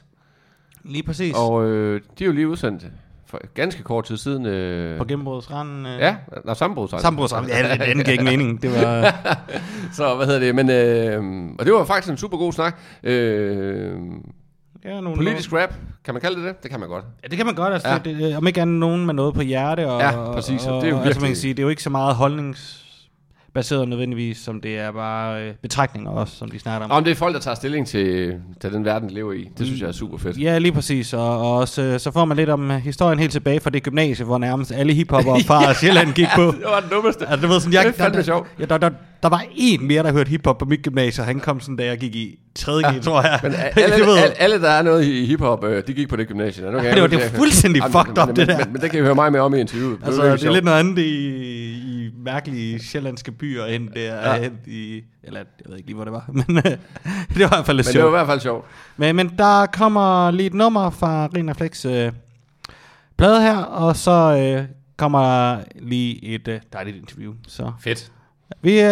Lige 0.84 1.04
præcis. 1.04 1.36
og 1.38 1.66
øh, 1.66 2.02
de 2.20 2.24
er 2.24 2.26
jo 2.26 2.34
lige 2.34 2.48
udsendt 2.48 2.84
for 3.32 3.40
ganske 3.54 3.84
kort 3.84 4.06
tid 4.06 4.18
siden. 4.18 4.46
Øh, 4.46 4.98
på 4.98 5.06
gennembrudsranden. 5.06 5.86
Øh, 5.86 6.00
ja, 6.00 6.16
der 6.44 6.50
er 6.50 6.54
sammenbrudsret. 6.54 7.02
Sambrudsranden. 7.02 7.52
Ja, 7.52 7.72
det, 7.74 7.80
den 7.80 7.98
giver 7.98 8.10
ikke 8.12 8.24
mening. 8.24 8.62
Det 8.62 8.72
var... 8.82 9.16
Så 9.98 10.16
hvad 10.16 10.26
hedder 10.26 10.40
det, 10.40 10.56
men 10.56 10.70
øh, 10.70 11.50
og 11.60 11.66
det 11.66 11.74
var 11.74 11.86
faktisk 11.86 12.12
en 12.12 12.18
super 12.18 12.38
god 12.38 12.54
snak. 12.54 12.80
Øh, 13.04 13.92
ja, 14.86 15.02
nogle, 15.02 15.16
politisk 15.16 15.54
rap, 15.54 15.74
kan 16.06 16.14
man 16.14 16.22
kalde 16.22 16.36
det 16.36 16.46
det? 16.46 16.64
Det 16.64 16.72
kan 16.72 16.80
man 16.80 16.90
godt. 16.90 17.06
Ja, 17.24 17.28
det 17.28 17.38
kan 17.38 17.46
man 17.46 17.56
godt. 17.56 17.74
Altså, 17.74 17.90
Ja. 17.90 17.98
det, 17.98 18.18
det, 18.18 18.38
om 18.38 18.48
ikke 18.48 18.62
andet 18.62 18.80
nogen 18.80 19.06
med 19.06 19.14
noget 19.14 19.34
på 19.36 19.42
hjerte. 19.42 19.88
Og, 19.92 20.02
Ja, 20.02 20.32
præcis, 20.34 20.66
og 20.66 20.76
Og, 20.76 20.82
det 20.82 20.88
er 20.88 20.92
jo 20.92 20.98
og, 20.98 21.06
altså, 21.06 21.20
man 21.20 21.24
virkelig- 21.24 21.28
kan 21.28 21.36
sige, 21.42 21.54
det 21.54 21.60
er 21.60 21.64
jo 21.64 21.70
ikke 21.70 21.84
så 21.84 21.90
meget 21.90 22.16
holdningsbaseret 23.54 23.90
nødvendigvis, 23.90 24.38
som 24.38 24.62
det 24.62 24.78
er 24.78 24.92
bare 24.92 25.44
øh, 25.44 25.54
betragtninger 25.62 26.12
også, 26.12 26.36
som 26.36 26.52
de 26.52 26.60
snakker 26.60 26.86
om. 26.86 26.92
Om 26.92 27.04
det 27.04 27.12
er 27.12 27.16
folk, 27.16 27.34
der 27.34 27.40
tager 27.40 27.56
stilling 27.56 27.88
til, 27.88 28.36
til 28.62 28.74
den 28.74 28.86
verden, 28.86 29.10
de 29.10 29.14
lever 29.14 29.34
i. 29.34 29.50
Det 29.58 29.66
synes 29.66 29.82
jeg 29.82 29.88
er 29.88 29.92
super 29.92 30.18
fedt. 30.18 30.38
Ja, 30.38 30.58
lige 30.58 30.72
præcis. 30.72 31.14
Og, 31.14 31.40
og 31.40 31.58
også, 31.58 32.00
så 32.00 32.12
får 32.12 32.26
man 32.26 32.38
lidt 32.38 32.50
om 32.50 32.72
øh, 32.72 32.78
historien 32.78 33.20
helt 33.20 33.32
tilbage 33.32 33.60
fra 33.60 33.70
det 33.70 33.84
gymnasie, 33.84 34.26
hvor 34.26 34.38
nærmest 34.38 34.72
alle 34.72 34.94
hiphopper 34.94 35.40
fra 35.48 35.74
Sjælland 35.74 36.14
gik 36.14 36.28
på. 36.36 36.42
Det 36.42 36.64
var 36.66 36.80
den 36.80 36.90
dummeste. 36.90 37.28
Altså, 37.28 37.48
du 37.48 37.54
ved, 37.54 37.60
sådan, 37.60 37.74
jeg, 37.74 37.84
Det 37.84 38.00
er 38.00 38.04
fandme 38.04 38.24
sjovt. 38.24 38.48
Ja, 38.60 38.66
der, 38.66 38.78
der, 38.78 38.90
der 38.90 38.96
var 39.30 39.44
en 39.56 39.88
mere, 39.88 40.04
der 40.04 40.12
hørte 40.12 40.30
hiphop 40.30 40.58
på 40.58 40.66
mit 40.66 40.82
gymnasie, 40.84 41.24
han 41.24 41.40
kom 41.40 41.60
sådan, 41.60 41.76
da 41.76 41.86
jeg 41.86 41.98
gik 41.98 42.16
i 42.16 42.40
3. 42.56 42.72
G, 42.94 43.02
tror 43.02 43.22
jeg. 43.22 43.40
Men 43.44 43.54
alle, 43.76 43.96
alle, 43.96 44.42
alle, 44.42 44.62
der 44.62 44.70
er 44.70 44.82
noget 44.82 45.06
i 45.06 45.26
hiphop, 45.26 45.64
øh, 45.64 45.84
de 45.88 45.94
gik 45.94 46.10
på 46.10 46.16
det 46.16 46.28
gymnasium. 46.28 46.72
Nu 46.74 46.80
kan 46.80 46.88
jeg- 46.88 46.96
det 46.96 47.02
var- 47.02 47.08
det 47.08 47.22
fuldstændig 47.22 47.84
fucked 47.84 48.18
up, 48.24 48.36
det 48.36 48.48
der. 48.48 48.58
Men, 48.58 48.74
men, 48.74 48.82
det 48.82 48.92
kan 48.92 49.00
I 49.00 49.04
høre 49.04 49.16
meget 49.16 49.32
mere 49.32 49.42
om 49.42 49.54
i 49.56 49.60
interviewet. 49.60 50.00
Altså, 50.06 50.22
virkelig 50.22 50.40
det 50.42 50.48
er 50.48 50.52
lidt 50.52 50.58
sjovt. 50.58 50.66
noget 50.66 50.80
andet 50.80 50.98
i, 50.98 51.28
i 52.06 52.10
mærkelige 52.26 52.80
sjællandske 52.84 53.32
byer, 53.32 53.66
end 53.66 53.90
det 53.90 54.08
er 54.08 54.16
Ja. 54.16 54.36
ja. 54.36 54.50
i... 54.68 55.02
Eller, 55.24 55.40
jeg 55.40 55.46
ved 55.70 55.78
ikke 55.78 55.88
lige, 55.88 55.96
hvor 55.96 56.04
det 56.04 56.14
var, 56.14 56.26
men 56.48 56.58
øh, 56.58 56.64
det 56.64 56.78
var 57.40 57.46
i 57.46 57.48
hvert 57.48 57.66
fald 57.66 57.78
lidt 57.78 57.88
Men 57.88 57.94
det 57.94 58.02
var 58.04 58.08
i 58.08 58.10
sjovt. 58.10 58.12
hvert 58.12 58.28
fald 58.28 58.40
sjovt. 58.40 58.66
Men, 58.98 59.16
men 59.16 59.32
der 59.38 59.66
kommer 59.66 60.32
lige 60.32 60.48
et 60.48 60.54
nummer 60.54 60.90
fra 60.90 61.28
Rina 61.36 61.52
Flex 61.52 61.86
øh, 61.86 62.12
plade 63.18 63.42
her, 63.42 63.58
og 63.58 63.96
så 63.96 64.12
øh, 64.58 64.66
kommer 64.98 65.58
lige 65.80 66.26
et 66.26 66.48
øh, 66.48 66.60
dejligt 66.74 66.98
interview. 66.98 67.34
Så 67.48 67.72
Fedt. 67.84 68.12
Vi 68.62 68.82
øh, 68.82 68.86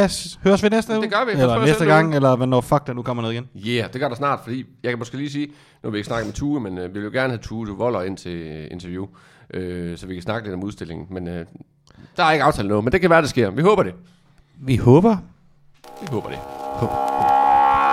høres 0.43 0.63
ved 0.63 0.69
næste 0.69 0.93
Det 0.93 0.97
uge. 0.99 1.07
gør 1.09 1.25
vi. 1.25 1.31
Eller 1.31 1.65
næste 1.65 1.85
gang, 1.85 2.07
uge. 2.07 2.15
eller 2.15 2.35
hvornår 2.35 2.61
fuck 2.61 2.87
der 2.87 2.93
nu 2.93 3.01
kommer 3.01 3.21
noget 3.23 3.33
igen. 3.33 3.47
Ja, 3.55 3.69
yeah, 3.81 3.93
det 3.93 4.01
gør 4.01 4.07
der 4.07 4.15
snart, 4.15 4.39
fordi 4.43 4.65
jeg 4.83 4.91
kan 4.91 4.99
måske 4.99 5.17
lige 5.17 5.29
sige, 5.31 5.47
nu 5.47 5.53
har 5.83 5.89
vi 5.89 5.97
ikke 5.97 6.07
snakket 6.07 6.25
med 6.27 6.33
Tue, 6.33 6.59
men 6.59 6.77
øh, 6.77 6.89
vi 6.89 6.99
vil 6.99 7.03
jo 7.03 7.11
gerne 7.13 7.29
have 7.33 7.37
Tue 7.41 7.65
til 7.65 7.73
Voller 7.73 8.01
ind 8.01 8.17
til 8.17 8.31
øh, 8.31 8.67
interview, 8.71 9.07
øh, 9.53 9.97
så 9.97 10.07
vi 10.07 10.13
kan 10.13 10.23
snakke 10.23 10.47
lidt 10.47 10.55
om 10.55 10.63
udstillingen. 10.63 11.07
Men 11.09 11.27
øh, 11.27 11.45
der 12.17 12.23
er 12.23 12.31
ikke 12.31 12.43
aftalt 12.43 12.67
noget, 12.67 12.83
men 12.83 12.93
det 12.93 13.01
kan 13.01 13.09
være, 13.09 13.21
det 13.21 13.29
sker. 13.29 13.49
Vi 13.49 13.61
håber 13.61 13.83
det. 13.83 13.93
Vi 14.61 14.75
håber. 14.75 15.17
Vi 16.01 16.07
håber 16.11 16.29
det. 16.29 16.39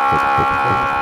Check. 0.09 0.96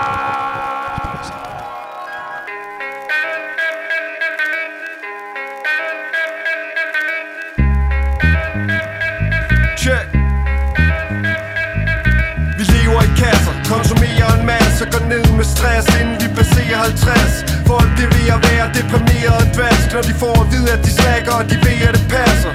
Med 15.45 15.51
stress, 15.57 15.87
inden 16.01 16.17
vi 16.23 16.29
passerer 16.41 16.79
50 16.89 17.45
Folk 17.71 17.91
det 17.99 18.09
ved 18.15 18.27
at 18.37 18.41
være 18.49 18.67
deprimeret 18.79 19.37
og 19.43 19.49
dvask 19.57 19.87
Når 19.95 20.03
de 20.09 20.15
får 20.23 20.37
at 20.43 20.49
vide, 20.53 20.69
at 20.77 20.81
de 20.87 20.91
slækker, 20.99 21.35
og 21.41 21.45
de 21.51 21.57
ved, 21.67 21.81
at 21.89 21.95
det 21.99 22.07
passer. 22.17 22.53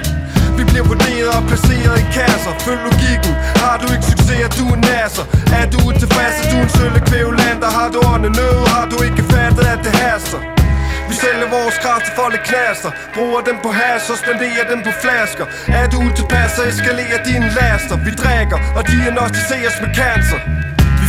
Vi 0.58 0.62
bliver 0.70 0.86
vurderet 0.90 1.32
og 1.38 1.42
placeret 1.50 1.96
i 2.04 2.06
kasser. 2.18 2.52
Følg 2.66 2.80
logikken. 2.88 3.32
Har 3.62 3.76
du 3.82 3.86
ikke 3.94 4.06
succes, 4.12 4.38
er 4.46 4.52
du 4.58 4.64
en 4.76 4.82
nasser. 4.90 5.24
Er 5.58 5.66
du 5.72 5.76
utilfreds, 5.88 6.36
er 6.42 6.46
du 6.52 6.56
en 6.66 6.70
sølle 6.78 7.00
kvævlander. 7.08 7.70
Har 7.78 7.88
du 7.94 7.98
ånden 8.12 8.32
nød 8.38 8.58
Har 8.74 8.86
du 8.92 8.96
ikke 9.08 9.22
fattet, 9.32 9.66
at 9.74 9.80
det 9.86 9.94
haster? 10.02 10.40
Vi 11.08 11.14
sælger 11.22 11.48
vores 11.56 11.76
kræfter 11.84 12.12
for 12.18 12.28
lidt 12.34 12.44
klaster. 12.50 12.90
Bruger 13.16 13.40
dem 13.48 13.56
på 13.64 13.70
hash 13.80 14.06
og 14.12 14.18
spenderer 14.22 14.64
dem 14.72 14.80
på 14.86 14.92
flasker. 15.02 15.46
Er 15.80 15.86
du 15.92 15.96
utilpas, 16.08 16.50
så 16.56 16.62
eskalerer 16.72 17.20
dine 17.30 17.48
laster. 17.58 17.96
Vi 18.06 18.12
drikker 18.22 18.58
og 18.78 18.82
diagnostiseres 18.92 19.76
med 19.82 19.90
cancer 20.00 20.40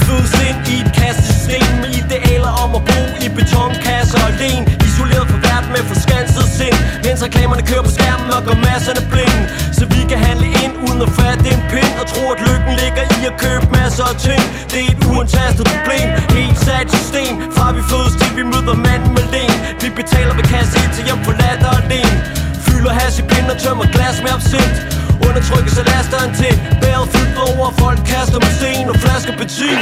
fødes 0.08 0.34
ind 0.48 0.60
i 0.74 0.76
et 0.84 0.90
kassesystem 1.00 1.68
Med 1.82 1.90
idealer 2.02 2.52
om 2.64 2.70
at 2.80 2.84
bo 2.90 3.02
i 3.26 3.28
betonkasser 3.38 4.22
alene 4.32 4.66
Isoleret 4.88 5.28
fra 5.32 5.40
verden 5.48 5.70
med 5.76 5.84
forskanset 5.92 6.48
sind. 6.58 6.78
Mens 7.06 7.20
reklamerne 7.28 7.64
kører 7.70 7.84
på 7.88 7.92
skærmen 7.98 8.30
og 8.38 8.42
gør 8.48 8.58
masserne 8.70 9.04
blinde. 9.12 9.42
Så 9.78 9.84
vi 9.94 10.02
kan 10.12 10.20
handle 10.28 10.48
ind 10.64 10.74
uden 10.86 11.02
at 11.08 11.12
fatte 11.20 11.46
en 11.56 11.62
pind 11.72 11.94
Og 12.02 12.06
tro 12.12 12.24
at 12.34 12.40
lykken 12.48 12.74
ligger 12.82 13.04
i 13.18 13.20
at 13.32 13.36
købe 13.44 13.66
masser 13.78 14.06
af 14.12 14.18
ting. 14.28 14.44
Det 14.72 14.80
er 14.86 14.90
et 14.94 15.02
uantastet 15.12 15.66
problem. 15.74 16.08
Helt 16.38 16.60
sat 16.66 16.88
system. 16.98 17.34
Fra 17.56 17.66
vi 17.78 17.82
fødes 17.92 18.14
til 18.20 18.32
vi 18.40 18.44
møder 18.54 18.76
manden 18.88 19.12
med 19.18 19.26
len. 19.36 19.54
Vi 19.84 19.90
betaler 20.00 20.34
ved 20.40 20.46
kasse 20.54 20.74
ind 20.84 20.92
til 20.96 21.04
hjem 21.08 21.20
for 21.26 21.34
latter 21.42 21.72
alene. 21.82 22.40
Fylder 22.71 22.93
has 23.01 23.19
i 23.19 23.21
pind 23.21 23.47
og 23.53 23.57
tømmer 23.57 23.86
glas 23.95 24.17
med 24.23 24.31
absint. 24.38 25.01
Undertrykkes 25.27 25.77
af 25.77 25.86
lasteren 25.93 26.31
til 26.41 26.53
Bæret 26.81 27.07
fyldt 27.13 27.38
over 27.47 27.67
Folk 27.84 27.99
kaster 28.12 28.39
med 28.45 28.51
sten 28.60 28.89
og 28.89 28.95
flasker 29.03 29.34
benzin 29.39 29.79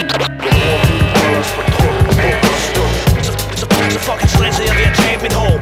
Så, 3.60 3.66
så 3.94 4.00
fucking 4.08 4.30
stresset 4.36 4.64
jeg 4.70 4.76
ved 4.80 4.88
at 4.92 4.96
tabe 5.02 5.22
mit 5.26 5.34
hår 5.42 5.56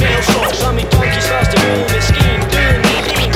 Mavesår 0.00 0.46
Som 0.62 0.74
en 0.82 0.86
donkeys 0.94 1.26
første 1.32 1.56
møde 1.62 1.84
med 1.92 2.02
skien 2.08 2.40
Døden 2.54 2.84
i 2.94 2.98
din 3.10 3.30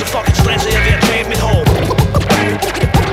Så 0.00 0.06
fucking 0.14 0.36
stresset 0.42 0.70
jeg 0.76 0.82
ved 0.86 0.94
at 0.98 1.04
tabe 1.10 1.28
mit 1.32 1.42
hår 1.46 1.62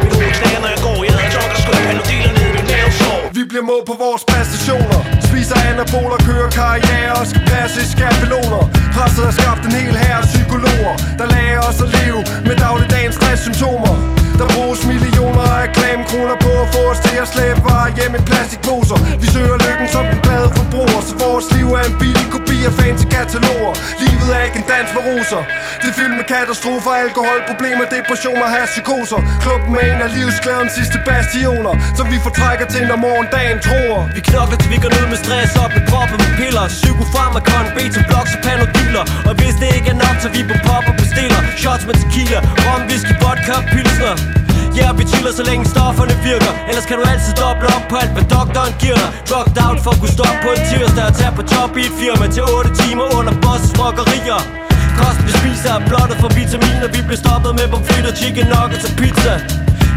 Mit 0.04 0.14
hoved 0.14 0.32
knager 0.40 0.60
når 0.64 0.72
jeg 0.76 0.82
går 0.88 1.00
Jeg 1.08 1.14
havde 1.14 1.84
panodiler 1.88 2.32
ned 2.38 2.48
i 2.52 2.54
min 2.58 2.68
mavesår 2.74 3.20
Vi 3.38 3.44
bliver 3.50 3.66
må 3.72 3.78
på 3.88 3.96
vores 4.04 4.24
præstationer. 4.32 5.19
Spiser 5.30 5.60
anaboler, 5.70 6.20
kører 6.30 6.50
karriere 6.50 7.14
og 7.22 7.28
skal 7.32 7.42
passe 7.54 7.78
i 7.86 7.88
skabeloner. 7.94 8.64
Presset 8.96 9.24
har 9.26 9.36
skabt 9.40 9.66
en 9.68 9.72
hel 9.72 9.96
her 10.04 10.18
psykologer 10.32 10.94
Der 11.20 11.28
lærer 11.36 11.62
os 11.70 11.82
at 11.86 11.90
leve 11.98 12.20
med 12.48 12.56
dagligdagens 12.56 13.16
stresssymptomer 13.16 14.19
der 14.40 14.48
bruges 14.56 14.82
millioner 14.94 15.44
af 15.52 15.56
reklamekroner 15.66 16.38
på 16.46 16.52
at 16.64 16.68
få 16.76 16.82
os 16.92 17.00
til 17.08 17.18
at 17.24 17.28
slæbe 17.34 17.60
varer 17.68 17.92
hjem 17.98 18.14
i 18.20 18.22
plastikposer. 18.30 18.98
Vi 19.22 19.28
søger 19.36 19.58
lykken 19.66 19.88
som 19.96 20.04
den 20.12 20.20
glade 20.26 20.50
forbruger 20.58 21.02
Så 21.10 21.14
vores 21.24 21.46
liv 21.56 21.68
er 21.80 21.84
en 21.90 21.96
billig 22.02 22.28
kopi 22.36 22.58
af 22.70 22.74
fancy 22.80 23.06
kataloger. 23.16 23.74
Livet 24.04 24.30
er 24.38 24.42
ikke 24.48 24.58
en 24.62 24.68
dans 24.74 24.90
med 24.96 25.02
roser. 25.08 25.42
Det 25.82 25.88
er 25.92 25.96
fyldt 26.00 26.16
med 26.20 26.26
katastrofer, 26.34 26.94
alkoholproblemer, 27.06 27.86
depressioner, 27.98 28.48
psykoser. 28.74 29.20
Klubben 29.44 29.72
er 29.80 29.86
en 29.92 30.00
af 30.06 30.10
livsglædens 30.18 30.74
sidste 30.78 30.98
bastioner 31.08 31.74
Som 31.98 32.06
vi 32.14 32.18
fortrækker 32.28 32.68
til 32.74 32.84
når 32.92 33.00
morgendagen 33.08 33.58
tror. 33.68 33.96
Vi 34.16 34.22
knokler 34.30 34.58
til 34.62 34.70
vi 34.74 34.80
går 34.84 34.92
ned 34.98 35.06
med 35.14 35.20
stress 35.24 35.52
op 35.64 35.72
med 35.78 35.84
proppen 35.92 36.18
med 36.24 36.32
piller. 36.40 36.66
Psykofarmakon, 36.80 37.66
beta 37.76 38.02
blocks 38.10 38.32
og 38.36 38.42
panodiler 38.46 39.04
Og 39.30 39.34
hvis 39.40 39.56
det 39.62 39.70
ikke 39.78 39.90
er 39.96 40.00
nok, 40.06 40.16
så 40.24 40.28
vi 40.36 40.42
på 40.52 40.56
pop 40.68 40.86
og 40.92 40.96
bestiller 41.02 41.40
Shots 41.62 41.84
med 41.88 41.96
tequila, 42.02 42.40
rom, 42.66 42.82
whisky, 42.90 43.14
vodka 43.24 43.54
og 43.60 43.66
pilsner. 43.74 44.29
Ja, 44.80 44.86
yeah, 44.86 44.98
vi 45.00 45.04
chiller 45.12 45.34
så 45.40 45.44
længe 45.50 45.66
stofferne 45.76 46.16
virker. 46.30 46.52
Ellers 46.70 46.86
kan 46.90 46.96
du 47.00 47.04
altid 47.14 47.34
doble 47.44 47.68
op 47.78 47.86
på 47.92 47.96
alt, 48.04 48.14
hvad 48.16 48.26
doktoren 48.36 48.74
giver 48.82 49.00
dig. 49.04 49.12
Drugged 49.30 49.58
out 49.66 49.78
for 49.84 49.92
at 49.96 50.00
kunne 50.02 50.16
stoppe 50.20 50.40
på 50.46 50.50
en 50.58 50.62
tirsdag 50.70 51.04
Og 51.10 51.14
tage 51.20 51.34
på 51.40 51.44
top 51.54 51.72
i 51.82 51.84
et 51.90 51.96
firma 52.02 52.26
til 52.36 52.44
8 52.44 52.70
timer 52.82 53.06
under 53.18 53.34
boss 53.44 53.64
smokkerier 53.74 54.42
Kosten 55.00 55.24
vi 55.28 55.34
spiser 55.42 55.72
er 55.78 55.82
blottet 55.90 56.18
for 56.24 56.30
vitaminer. 56.40 56.88
Vi 56.96 57.00
bliver 57.08 57.22
stoppet 57.26 57.52
med 57.60 57.66
pomfritter, 57.74 58.14
chicken 58.22 58.46
nuggets 58.54 58.86
og 58.88 58.94
pizza. 59.02 59.34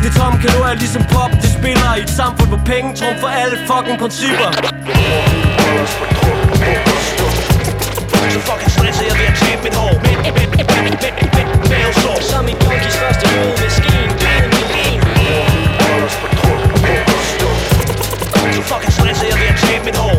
Det 0.01 0.09
er 0.11 0.15
tomme 0.21 0.37
kalorier 0.45 0.77
ligesom 0.85 1.03
pop, 1.15 1.33
de 1.43 1.49
spiller 1.59 1.91
i 1.99 2.03
et 2.07 2.13
samfund, 2.21 2.49
hvor 2.53 2.63
penge 2.73 2.89
trumfer 2.99 3.31
alle 3.43 3.57
fucking 3.69 3.99
principper. 4.03 4.49
Så 8.35 8.41
fucking 8.49 8.71
stresset 8.77 9.05
jeg 9.11 9.17
ved 9.21 9.27
at 9.33 9.37
tabe 9.43 9.63
mit 9.67 9.75
hår 9.81 9.95
Mavesår 11.71 12.19
Som 12.31 12.45
en 12.49 12.57
junkies 12.65 12.97
første 13.03 13.27
møde 13.35 13.55
med 13.61 13.71
skien 13.77 14.11
Døden 14.23 14.52
jeg 19.83 19.89
mit 19.91 19.99
hår 20.05 20.19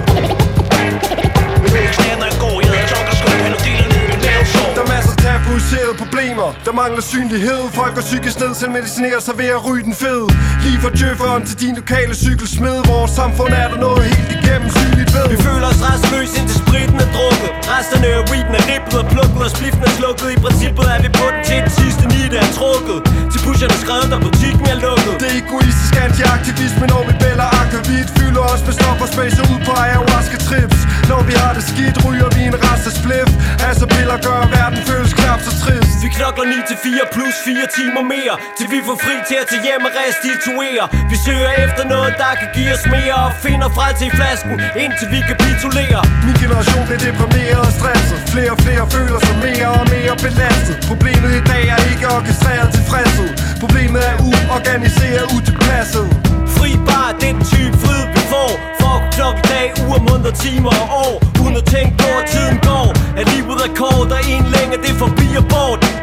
Mit 1.63 1.71
hoved 1.71 1.89
knager 1.95 2.17
når 2.21 2.27
jeg 2.31 2.37
går. 2.43 2.55
Jeg 2.63 2.69
havde 2.73 2.87
jogger 2.93 3.13
skub 3.19 3.33
panodiler 3.43 3.87
ned 3.93 4.03
i 4.05 4.09
min 4.11 4.21
mavesår. 4.27 4.69
Der 4.75 4.83
er 4.85 4.89
masser 4.93 5.13
af 5.15 5.19
tabuiseret 5.25 5.93
på 6.01 6.05
problemer. 6.33 6.65
Der 6.65 6.73
mangler 6.81 7.03
synlighed. 7.13 7.61
Folk 7.79 7.93
er 8.01 8.05
psykisk 8.09 8.37
ned 8.43 8.53
til 8.59 8.67
medicinerer 8.77 9.21
sig 9.27 9.35
ved 9.41 9.49
at 9.57 9.61
ryge 9.67 9.83
den 9.89 9.95
fed. 10.03 10.23
Lige 10.63 10.77
fra 10.83 10.91
djøfferen 10.99 11.43
til 11.49 11.55
din 11.63 11.75
lokale 11.81 12.13
cykelsmed. 12.25 12.77
Vores 12.93 13.11
samfund 13.19 13.51
er 13.63 13.67
der 13.71 13.79
noget 13.87 14.03
helt 14.11 14.31
igennem 14.37 14.69
synligt 14.79 15.09
ved. 15.15 15.25
Vi 15.33 15.37
føler 15.47 15.67
os 15.73 15.81
restløs 15.89 16.31
indtil 16.39 16.57
spritten 16.63 16.99
er 17.05 17.09
drukket. 17.15 17.51
Resterne 17.73 18.07
af 18.17 18.23
weeden 18.31 18.53
er 18.59 18.63
ribbet 18.71 18.95
og 19.01 19.05
plukket 19.13 19.41
Og 19.45 19.51
spliften 19.55 19.83
er 19.89 19.93
slukket. 19.99 20.27
I 20.35 20.37
princippet 20.45 20.85
er 20.93 20.99
vi 21.05 21.09
på 21.19 21.25
den 21.33 21.41
til 21.47 21.59
den 21.65 21.71
sidste 21.79 22.03
nit 22.13 22.33
er 22.41 22.47
trukket. 22.59 22.99
Til 23.31 23.39
pusherne 23.45 23.77
skrevet, 23.83 24.07
da 24.13 24.17
butikken 24.27 24.65
er 24.73 24.77
lukket. 24.87 25.13
Det 25.21 25.29
er 25.33 25.37
egoistisk 25.43 25.93
anti-aktivisme 26.05 26.85
Når 26.93 27.01
vi 27.07 27.13
bæller 27.23 27.47
akvavit. 27.61 28.07
Fylder 28.17 28.43
os 28.53 28.61
med 28.67 28.73
stoffer 28.79 29.07
space 29.15 29.39
ud 29.51 29.59
på 29.67 29.71
ayahuasca 29.83 30.37
trips. 30.47 30.79
Når 31.11 31.21
vi 31.29 31.33
har 31.41 31.51
det 31.57 31.65
skidt 31.71 31.95
Ryger 32.05 32.29
vi 32.35 32.41
en 32.51 32.57
rest 32.65 32.85
af 32.89 32.93
spliff. 33.01 33.31
Altså 33.69 33.85
piller 33.93 34.17
gør 34.27 34.39
verden 34.55 34.79
føles 34.89 35.13
knap 35.19 35.39
så 35.47 35.53
trist 35.63 35.82
Vi 36.03 36.09
knokler 36.17 36.45
9 36.45 36.57
til 36.69 36.77
4 36.83 37.05
plus 37.15 37.35
4 37.45 37.67
timer 37.77 38.03
mere 38.13 38.35
Til 38.57 38.67
vi 38.73 38.79
får 38.87 38.97
fri 39.05 39.15
til 39.29 39.37
at 39.41 39.47
tage 39.51 39.63
hjem 39.67 39.83
og 39.89 39.93
restituere. 40.01 40.83
Vi 41.11 41.17
søger 41.25 41.51
efter 41.65 41.83
noget, 41.93 42.13
der 42.21 42.31
kan 42.39 42.49
give 42.57 42.71
os 42.75 42.85
mere 42.95 43.17
Og 43.27 43.31
finder 43.45 43.69
frelse 43.77 44.03
i 44.09 44.11
flasken, 44.19 44.55
indtil 44.83 45.07
vi 45.13 45.19
kapitulerer. 45.31 46.01
Min 46.25 46.35
generation 46.43 46.83
bliver 46.87 47.01
deprimeret 47.07 47.63
og 47.69 47.73
stresset 47.79 48.19
Flere 48.33 48.51
og 48.55 48.59
flere 48.65 48.83
føler 48.95 49.19
sig 49.27 49.35
mere 49.47 49.69
og 49.79 49.85
mere 49.95 50.15
belastet. 50.25 50.75
Problemet 50.91 51.31
i 51.39 51.43
dag 51.51 51.63
er 51.75 51.79
ikke 51.91 52.05
orkestreret 52.15 52.69
tilfredshed 52.77 53.29
Problemet 53.63 54.01
er 54.11 54.15
uorganiseret, 54.29 55.25
utilpasset. 55.35 56.07
Fri 56.55 56.71
bar, 56.87 57.07
er 57.11 57.17
den 57.25 57.35
type 57.51 57.75
frihed 57.83 58.07
vi 58.15 58.21
får 58.33 58.72
uger, 59.83 59.99
måneder, 60.09 60.33
timer 60.45 60.73
og 60.83 60.87
år. 61.05 61.15
Uden 61.41 61.55
at 61.61 61.65
tænke 61.65 61.93
på, 61.97 62.09
at 62.21 62.25
tiden 62.33 62.57
går. 62.69 62.87
At 63.19 63.25
livet 63.33 63.59
er 63.67 63.71
kort, 63.81 64.11
og 64.17 64.21
en 64.33 64.45
længe, 64.55 64.75
det 64.85 64.93
forbi 65.03 65.27
og 65.41 65.45
bort. 65.53 66.02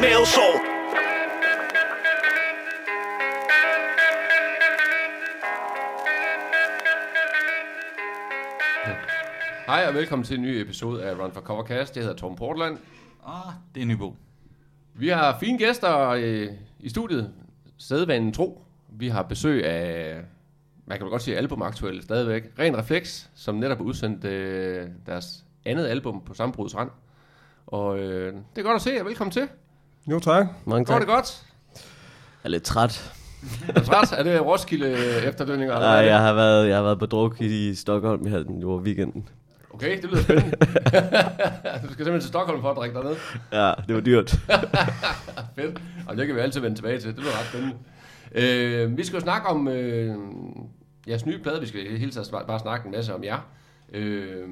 Mavesår 0.00 0.54
Hej 9.66 9.86
og 9.88 9.94
velkommen 9.94 10.24
til 10.24 10.36
en 10.36 10.42
ny 10.42 10.48
episode 10.48 11.04
af 11.04 11.18
Run 11.18 11.32
for 11.32 11.40
Covercast. 11.40 11.96
Jeg 11.96 12.04
hedder 12.04 12.16
Tom 12.16 12.36
Portland. 12.36 12.78
Ah, 13.26 13.52
det 13.74 13.82
er 13.82 13.86
Nybo. 13.86 14.16
Vi 14.94 15.08
har 15.08 15.38
fine 15.40 15.58
gæster 15.58 16.08
øh, 16.08 16.48
i 16.80 16.88
studiet. 16.88 17.32
Sædvanen 17.78 18.32
tro. 18.32 18.62
Vi 18.88 19.08
har 19.08 19.22
besøg 19.22 19.66
af, 19.66 20.20
man 20.86 20.98
kan 20.98 21.04
vel 21.04 21.10
godt 21.10 21.22
sige 21.22 21.36
albumaktuelle 21.36 22.02
stadigvæk. 22.02 22.44
Ren 22.58 22.76
Reflex, 22.76 23.26
som 23.34 23.54
netop 23.54 23.78
har 23.78 23.84
udsendt 23.84 24.24
øh, 24.24 24.88
deres 25.06 25.44
andet 25.64 25.86
album 25.86 26.22
på 26.26 26.34
Sammenbrudets 26.34 26.76
Rand. 26.76 26.90
Og 27.66 27.98
øh, 27.98 28.32
det 28.34 28.58
er 28.58 28.62
godt 28.62 28.76
at 28.76 28.82
se 28.82 28.90
jer. 28.90 29.04
Velkommen 29.04 29.32
til. 29.32 29.48
Jo 30.10 30.20
tak 30.20 30.46
Mange 30.64 30.84
Går 30.84 30.92
tak. 30.92 31.00
det 31.00 31.08
godt? 31.08 31.42
Jeg 31.74 31.80
er 32.44 32.48
lidt 32.48 32.62
træt. 32.62 33.12
Er 33.68 33.72
du 33.72 33.84
træt? 33.84 34.12
er 34.12 34.22
det 34.22 34.46
Roskilde 34.46 34.86
øh, 34.86 35.28
efterdønninger? 35.28 35.74
eller 35.74 35.86
Nej, 35.88 35.96
jeg 36.04 36.18
har 36.18 36.32
været, 36.32 36.68
jeg 36.68 36.76
har 36.76 36.82
været 36.82 36.98
på 36.98 37.06
druk 37.06 37.40
i, 37.40 37.74
Stockholm 37.74 38.26
i 38.26 38.30
halden 38.30 38.64
over 38.64 38.80
weekenden. 38.80 39.28
Okay, 39.74 40.02
det 40.02 40.10
lyder 40.10 40.22
spændende. 40.22 40.50
du 41.82 41.92
skal 41.92 42.04
simpelthen 42.04 42.20
til 42.20 42.28
Stockholm 42.28 42.60
for 42.60 42.70
at 42.70 42.76
drikke 42.76 42.96
dernede. 42.96 43.16
Ja, 43.52 43.72
det 43.88 43.94
var 43.94 44.00
dyrt. 44.00 44.30
Fedt. 45.56 45.82
Og 46.08 46.16
det 46.16 46.26
kan 46.26 46.36
vi 46.36 46.40
altid 46.40 46.60
vende 46.60 46.76
tilbage 46.76 47.00
til. 47.00 47.10
Det 47.10 47.18
lyder 47.18 47.40
ret 47.40 47.46
spændende. 47.46 47.76
Øh, 48.34 48.96
vi 48.98 49.04
skal 49.04 49.16
jo 49.16 49.20
snakke 49.20 49.48
om 49.48 49.68
øh, 49.68 50.14
jeres 51.08 51.26
nye 51.26 51.38
plade. 51.38 51.60
Vi 51.60 51.66
skal 51.66 51.98
hele 51.98 52.10
tiden 52.12 52.26
bare, 52.32 52.46
bare 52.46 52.58
snakke 52.58 52.86
en 52.86 52.92
masse 52.92 53.14
om 53.14 53.24
jer. 53.24 53.38
Øh, 53.92 54.48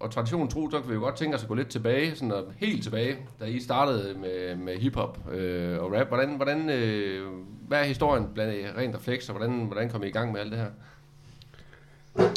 og 0.00 0.10
traditionen 0.10 0.48
tro, 0.48 0.70
så 0.70 0.80
kan 0.80 0.88
vi 0.88 0.94
jo 0.94 1.00
godt 1.00 1.16
tænke 1.16 1.36
os 1.36 1.42
at 1.42 1.48
gå 1.48 1.54
lidt 1.54 1.68
tilbage, 1.68 2.14
sådan 2.14 2.32
at, 2.32 2.44
helt 2.56 2.82
tilbage, 2.82 3.16
da 3.40 3.44
I 3.44 3.60
startede 3.60 4.14
med, 4.18 4.56
med 4.56 4.76
hiphop 4.76 5.32
øh, 5.32 5.78
og 5.78 5.92
rap. 5.92 6.08
Hvordan, 6.08 6.36
hvordan, 6.36 6.70
øh, 6.70 7.26
hvad 7.68 7.80
er 7.80 7.84
historien 7.84 8.26
blandt 8.34 8.76
rent 8.76 8.94
refleks, 8.94 9.28
og 9.28 9.36
hvordan, 9.36 9.64
hvordan 9.64 9.90
kom 9.90 10.02
I 10.02 10.06
i 10.06 10.10
gang 10.10 10.32
med 10.32 10.40
alt 10.40 10.52
det 10.52 10.58
her? 10.58 10.70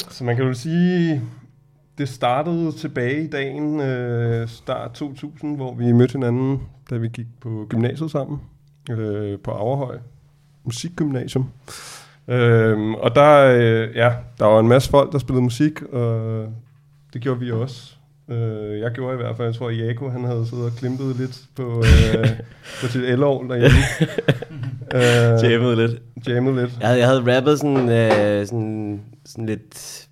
Så 0.08 0.24
man 0.24 0.36
kan 0.36 0.44
jo 0.44 0.54
sige, 0.54 1.22
det 1.98 2.08
startede 2.08 2.72
tilbage 2.72 3.24
i 3.24 3.28
dagen, 3.28 3.80
øh, 3.80 4.48
start 4.48 4.92
2000, 4.92 5.56
hvor 5.56 5.74
vi 5.74 5.92
mødte 5.92 6.12
hinanden, 6.12 6.62
da 6.90 6.96
vi 6.96 7.08
gik 7.08 7.26
på 7.40 7.66
gymnasiet 7.68 8.10
sammen, 8.10 8.40
øh, 8.90 9.38
på 9.38 9.50
Averhøj 9.50 9.98
Musikgymnasium. 10.64 11.50
Øh, 12.28 12.90
og 12.90 13.14
der, 13.14 13.54
øh, 13.56 13.96
ja, 13.96 14.12
der 14.38 14.44
var 14.46 14.60
en 14.60 14.68
masse 14.68 14.90
folk, 14.90 15.12
der 15.12 15.18
spillede 15.18 15.42
musik, 15.42 15.82
og 15.82 16.46
det 17.12 17.22
gjorde 17.22 17.40
vi 17.40 17.52
også. 17.52 17.94
Øh, 18.28 18.80
jeg 18.80 18.90
gjorde 18.90 19.14
i 19.14 19.16
hvert 19.16 19.36
fald, 19.36 19.48
jeg 19.48 19.54
tror, 19.54 19.68
at 19.68 19.78
Jaco, 19.78 20.08
han 20.08 20.24
havde 20.24 20.46
siddet 20.46 20.64
og 20.64 20.72
klimpet 20.72 21.16
lidt 21.16 21.40
på, 21.56 21.78
øh, 21.78 22.28
på 22.80 22.86
sit 22.86 23.04
elår 23.04 23.42
derhjemme. 23.42 23.78
øh, 25.44 25.52
Jammet 25.52 25.78
lidt. 25.78 26.02
jammet 26.28 26.54
lidt. 26.54 26.70
Jeg 26.80 26.88
havde, 26.88 27.00
jeg 27.00 27.08
havde 27.08 27.36
rappet 27.36 27.58
sådan, 27.58 27.88
øh, 27.88 28.46
sådan, 28.46 29.00
sådan 29.24 29.46
lidt 29.46 30.08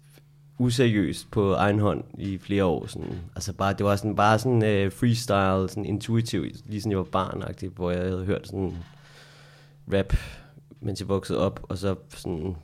useriøst 0.59 1.31
på 1.31 1.53
egen 1.53 1.79
hånd 1.79 2.05
i 2.19 2.39
flere 2.39 2.65
år. 2.65 2.87
Sådan. 2.87 3.19
Altså 3.37 3.53
bare, 3.53 3.73
det 3.73 3.87
var 3.87 3.97
sådan, 3.97 4.17
bare 4.17 4.39
sådan 4.39 4.65
øh, 4.65 4.93
freestyle, 4.93 5.69
sådan 5.69 5.85
intuitivt, 5.85 6.57
lige 6.67 6.81
sådan 6.81 6.91
jeg 6.91 6.99
var 6.99 7.05
barn 7.05 7.45
hvor 7.77 7.91
jeg 7.91 8.01
havde 8.01 8.25
hørt 8.25 8.47
sådan 8.47 8.75
rap, 9.93 10.17
mens 10.81 11.01
jeg 11.01 11.09
voksede 11.09 11.39
op, 11.39 11.61
og 11.69 11.79
så 11.79 11.95
sådan 12.09 12.57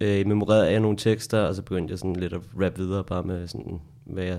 øh, 0.00 0.26
memorerede 0.26 0.70
jeg 0.70 0.80
nogle 0.80 0.96
tekster, 0.96 1.40
og 1.40 1.54
så 1.54 1.62
begyndte 1.62 1.92
jeg 1.92 1.98
sådan 1.98 2.16
lidt 2.16 2.32
at 2.32 2.40
rap 2.62 2.78
videre, 2.78 3.04
bare 3.04 3.22
med 3.22 3.46
sådan, 3.46 3.80
hvad 4.04 4.24
jeg 4.24 4.38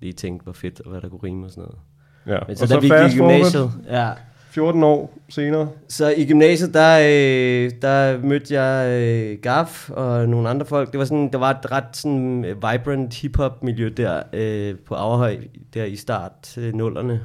lige 0.00 0.12
tænkte 0.12 0.46
var 0.46 0.52
fedt, 0.52 0.80
og 0.80 0.90
hvad 0.90 1.00
der 1.00 1.08
kunne 1.08 1.20
rime 1.24 1.46
og 1.46 1.50
sådan 1.50 1.62
noget. 1.62 1.78
Ja. 2.26 2.44
Men 2.46 2.56
så, 2.56 2.66
så 2.66 2.74
da 2.74 2.80
vi 2.80 2.88
gik 2.88 3.14
i 3.14 3.18
gymnasiet, 3.18 3.70
ja, 3.88 4.12
14 4.50 4.82
år 4.82 5.18
senere. 5.28 5.68
så 5.88 6.08
i 6.16 6.26
gymnasiet, 6.26 6.74
der, 6.74 6.98
øh, 6.98 7.70
der 7.82 8.18
mødte 8.18 8.60
jeg 8.60 9.02
øh, 9.02 9.38
Gaf 9.42 9.90
og 9.90 10.28
nogle 10.28 10.48
andre 10.48 10.66
folk. 10.66 10.92
Det 10.92 10.98
var, 10.98 11.04
sådan, 11.04 11.32
der 11.32 11.38
var 11.38 11.50
et 11.50 11.72
ret 11.72 11.96
sådan, 11.96 12.44
øh, 12.44 12.56
vibrant 12.56 13.14
hip-hop 13.14 13.62
miljø 13.62 13.90
der 13.96 14.22
øh, 14.32 14.74
på 14.86 14.94
Averhøj, 14.94 15.36
der 15.74 15.84
i 15.84 15.96
start 15.96 16.58
øh, 16.58 16.74
nullerne. 16.74 17.20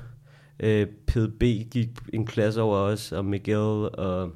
Øh, 0.61 0.85
PDB 1.07 1.41
gik 1.71 1.89
en 2.13 2.25
klasse 2.25 2.61
over 2.61 2.77
os, 2.77 3.11
og 3.11 3.25
Miguel 3.25 3.89
og 3.93 4.29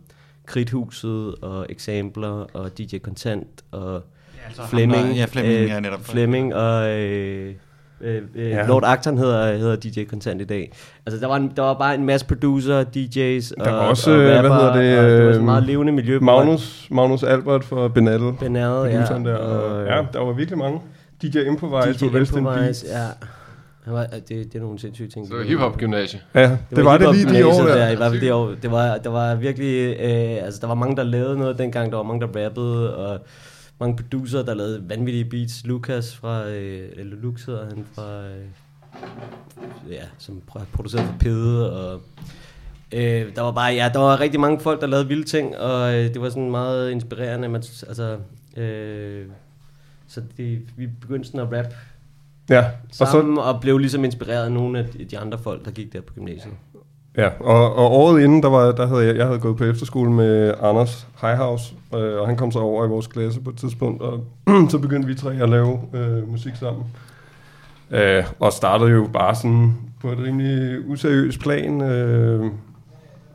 Kridthuset 0.45 1.35
og 1.41 1.65
Exampler 1.69 2.45
og 2.53 2.77
DJ 2.77 2.97
Contant 2.97 3.47
og 3.71 4.01
altså 4.45 4.61
Flemming. 4.69 5.07
der- 5.07 5.13
ja, 5.15 5.25
Flemming, 5.25 5.59
øh, 5.59 5.67
ja, 5.69 5.79
netop. 5.79 5.99
Flemming 6.05 6.55
og 6.55 6.89
øh, 6.89 7.53
øh, 8.01 8.21
øh, 8.35 8.49
Ja. 8.49 8.67
Lord 8.67 8.83
Acton 8.85 9.17
hedder, 9.17 9.57
hedder 9.57 9.75
DJ 9.75 10.05
Contant 10.05 10.41
i 10.41 10.43
dag. 10.43 10.71
Altså 11.05 11.19
der 11.21 11.27
var, 11.27 11.35
en, 11.35 11.51
der 11.55 11.61
var 11.61 11.73
bare 11.73 11.95
en 11.95 12.05
masse 12.05 12.25
producer, 12.27 12.83
DJ's 12.83 13.53
og, 13.59 13.65
Der 13.65 13.71
var 13.71 13.79
også, 13.79 14.11
og 14.11 14.17
øh, 14.17 14.23
hvad 14.25 14.37
rapper, 14.37 14.53
hedder 14.55 14.73
det, 14.75 14.99
og 14.99 15.05
det 15.05 15.13
var 15.13 15.17
sådan 15.19 15.31
et 15.33 15.37
øh, 15.39 15.43
meget 15.45 15.63
levende 15.63 15.93
miljø. 15.93 16.19
Magnus, 16.19 16.87
Magnus 16.91 17.23
Albert 17.23 17.63
for 17.63 17.87
Benal. 17.87 18.19
Benal, 18.39 18.89
ja. 18.91 18.99
Der, 19.01 19.35
og, 19.35 19.85
ja, 19.85 20.03
der 20.13 20.19
var 20.19 20.33
virkelig 20.33 20.57
mange. 20.57 20.81
DJ 21.21 21.37
Improvise 21.39 21.93
DJ. 22.05 22.17
Improvise, 22.37 22.85
ja. 22.89 23.05
Han 23.85 23.93
var, 23.93 24.05
det, 24.05 24.29
det 24.29 24.55
er 24.55 24.59
nogle 24.59 24.79
sindssyge 24.79 25.09
ting. 25.09 25.27
Så 25.27 25.33
det 25.33 25.39
var 25.39 25.45
hiphop-gymnasie. 25.45 26.21
Ja, 26.35 26.41
det, 26.41 26.59
det 26.75 26.85
var, 26.85 26.97
det 26.97 27.15
lige 27.15 27.39
de 27.39 27.47
år 27.47 27.63
der. 27.63 27.89
I 27.89 27.95
hvert 27.95 28.11
fald 28.11 28.21
det 28.21 28.33
år. 28.33 28.55
Det 28.61 28.71
var, 28.71 28.97
der 28.97 29.09
var 29.09 29.35
virkelig, 29.35 29.95
øh, 29.99 30.45
altså 30.45 30.59
der 30.61 30.67
var 30.67 30.75
mange, 30.75 30.95
der 30.95 31.03
lavede 31.03 31.37
noget 31.37 31.57
dengang. 31.57 31.91
Der 31.91 31.97
var 31.97 32.03
mange, 32.03 32.27
der 32.27 32.45
rappede, 32.45 32.95
og 32.95 33.19
mange 33.79 33.95
producer, 33.95 34.43
der 34.43 34.53
lavede 34.53 34.89
vanvittige 34.89 35.25
beats. 35.25 35.65
Lucas 35.65 36.15
fra, 36.15 36.47
øh, 36.47 36.89
eller 36.95 37.15
Lux 37.15 37.45
hedder 37.45 37.65
han 37.65 37.85
fra, 37.95 38.25
øh, 38.25 38.45
ja, 39.91 40.01
som 40.17 40.41
har 40.53 40.65
produceret 40.73 41.05
for 41.05 41.15
Pede, 41.19 41.73
og 41.73 42.01
øh, 42.91 43.35
der 43.35 43.41
var 43.41 43.51
bare, 43.51 43.73
ja, 43.73 43.89
der 43.93 43.99
var 43.99 44.19
rigtig 44.19 44.39
mange 44.39 44.59
folk, 44.59 44.81
der 44.81 44.87
lavede 44.87 45.07
vilde 45.07 45.23
ting, 45.23 45.57
og 45.57 45.95
øh, 45.95 46.13
det 46.13 46.21
var 46.21 46.29
sådan 46.29 46.51
meget 46.51 46.91
inspirerende. 46.91 47.49
Man, 47.49 47.63
altså, 47.87 48.17
øh, 48.57 49.25
så 50.07 50.21
det, 50.37 50.61
vi 50.77 50.87
begyndte 51.01 51.27
sådan 51.27 51.39
at 51.39 51.59
rap 51.59 51.73
Ja, 52.49 52.59
og 52.59 52.65
så, 52.91 53.05
sammen, 53.05 53.37
og, 53.37 53.61
blev 53.61 53.77
ligesom 53.77 54.03
inspireret 54.05 54.45
af 54.45 54.51
nogle 54.51 54.79
af 54.79 54.85
de- 54.85 55.05
de 55.05 55.19
andre 55.19 55.37
folk, 55.37 55.65
der 55.65 55.71
gik 55.71 55.93
der 55.93 56.01
på 56.01 56.13
gymnasiet. 56.13 56.53
ja, 57.17 57.29
og, 57.39 57.75
og 57.75 57.91
året 57.91 58.21
inden, 58.23 58.43
der, 58.43 58.49
var, 58.49 58.71
der 58.71 58.87
havde 58.87 59.05
jeg, 59.05 59.15
jeg 59.15 59.25
havde 59.25 59.39
gået 59.39 59.57
på 59.57 59.63
efterskole 59.63 60.11
med 60.11 60.53
Anders 60.61 61.07
Highhouse, 61.21 61.73
øh, 61.95 62.19
og 62.21 62.27
han 62.27 62.37
kom 62.37 62.51
så 62.51 62.59
over 62.59 62.85
i 62.85 62.89
vores 62.89 63.07
klasse 63.07 63.41
på 63.41 63.49
et 63.49 63.57
tidspunkt, 63.57 64.01
og 64.01 64.23
så 64.71 64.79
begyndte 64.79 65.07
vi 65.07 65.15
tre 65.15 65.33
at 65.41 65.49
lave 65.49 65.79
øh, 65.93 66.31
musik 66.31 66.55
sammen. 66.55 66.83
Øh, 67.91 68.23
og 68.39 68.53
startede 68.53 68.89
jo 68.91 69.09
bare 69.13 69.35
sådan 69.35 69.73
på 70.01 70.11
et 70.11 70.17
rimelig 70.19 70.89
useriøst 70.89 71.39
plan, 71.39 71.81
øh, 71.81 72.45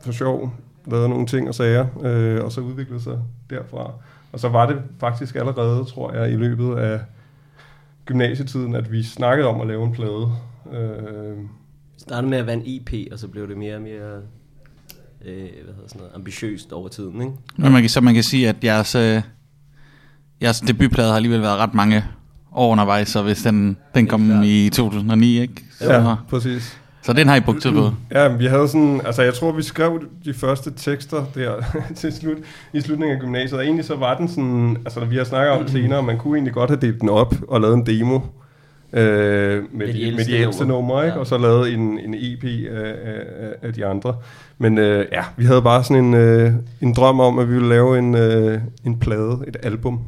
for 0.01 0.11
sjov, 0.11 0.53
lavede 0.87 1.09
nogle 1.09 1.25
ting 1.25 1.47
og 1.47 1.55
sager, 1.55 1.85
øh, 2.03 2.43
og 2.45 2.51
så 2.51 2.61
udviklede 2.61 3.01
sig 3.03 3.17
derfra. 3.49 3.91
Og 4.31 4.39
så 4.39 4.49
var 4.49 4.65
det 4.65 4.77
faktisk 4.99 5.35
allerede, 5.35 5.85
tror 5.85 6.13
jeg, 6.13 6.31
i 6.31 6.35
løbet 6.35 6.77
af 6.77 6.99
gymnasietiden, 8.11 8.75
at 8.75 8.91
vi 8.91 9.03
snakkede 9.03 9.47
om 9.47 9.61
at 9.61 9.67
lave 9.67 9.85
en 9.85 9.91
plade. 9.91 10.27
Øh, 10.73 11.37
Det 11.93 12.01
startede 12.07 12.29
med 12.29 12.37
at 12.37 12.45
være 12.45 12.55
en 12.55 12.63
EP, 12.65 13.11
og 13.13 13.19
så 13.19 13.27
blev 13.27 13.47
det 13.49 13.57
mere 13.57 13.75
og 13.75 13.81
mere 13.81 14.15
øh, 15.25 15.35
hvad 15.35 15.73
hedder 15.75 15.87
sådan 15.87 15.99
noget, 15.99 16.11
ambitiøst 16.15 16.71
over 16.73 16.87
tiden, 16.87 17.21
ikke? 17.21 17.33
Men 17.57 17.71
man 17.71 17.81
kan, 17.81 17.89
så 17.89 18.01
man 18.01 18.13
kan 18.13 18.23
sige, 18.23 18.49
at 18.49 18.55
jeres, 18.63 18.95
øh, 18.95 19.21
jeres 20.41 20.59
debutplade 20.59 21.09
har 21.09 21.15
alligevel 21.15 21.41
været 21.41 21.57
ret 21.57 21.73
mange 21.73 22.03
år 22.51 22.71
undervejs, 22.71 23.07
så 23.07 23.21
hvis 23.23 23.41
den, 23.43 23.77
den 23.95 24.07
kom 24.07 24.43
i 24.43 24.69
2009, 24.69 25.39
ikke? 25.41 25.53
Så, 25.79 25.93
ja, 25.93 26.15
præcis. 26.29 26.80
Så 27.03 27.13
den 27.13 27.27
har 27.27 27.35
I 27.35 27.39
brugt 27.39 27.61
tid 27.61 27.71
på. 27.71 27.89
Ja, 28.11 28.27
vi 28.35 28.45
havde 28.45 28.67
sådan, 28.67 29.01
altså 29.05 29.21
jeg 29.21 29.33
tror, 29.33 29.51
vi 29.51 29.61
skrev 29.63 30.01
de 30.25 30.33
første 30.33 30.71
tekster 30.77 31.25
der 31.35 31.53
til 31.95 32.13
slut, 32.13 32.37
i 32.73 32.81
slutningen 32.81 33.15
af 33.17 33.21
gymnasiet, 33.21 33.59
og 33.59 33.65
egentlig 33.65 33.85
så 33.85 33.95
var 33.95 34.17
den 34.17 34.27
sådan, 34.27 34.77
altså 34.85 34.99
vi 35.05 35.17
har 35.17 35.23
snakket 35.23 35.51
om 35.53 35.67
senere, 35.67 36.03
man 36.03 36.17
kunne 36.17 36.37
egentlig 36.37 36.53
godt 36.53 36.69
have 36.69 36.79
delt 36.81 37.01
den 37.01 37.09
op 37.09 37.35
og 37.47 37.61
lavet 37.61 37.73
en 37.73 37.85
demo 37.85 38.19
øh, 38.93 39.63
med, 39.73 39.87
de 39.87 39.93
de, 39.93 40.11
med 40.15 40.25
de 40.25 40.33
ældste 40.33 40.65
numre. 40.65 40.99
Ja. 40.99 41.17
og 41.17 41.27
så 41.27 41.37
lavet 41.37 41.73
en, 41.73 41.99
en 41.99 42.15
EP 42.17 42.43
af, 42.71 42.95
af, 43.03 43.67
af- 43.67 43.73
de 43.73 43.85
andre. 43.85 44.15
Men 44.57 44.77
øh, 44.77 45.05
ja, 45.11 45.23
vi 45.37 45.45
havde 45.45 45.61
bare 45.61 45.83
sådan 45.83 46.05
en, 46.05 46.13
øh, 46.13 46.51
en 46.81 46.93
drøm 46.93 47.19
om, 47.19 47.39
at 47.39 47.47
vi 47.49 47.53
ville 47.53 47.69
lave 47.69 47.99
en, 47.99 48.15
øh, 48.15 48.59
en 48.85 48.99
plade, 48.99 49.37
et 49.47 49.57
album. 49.63 49.99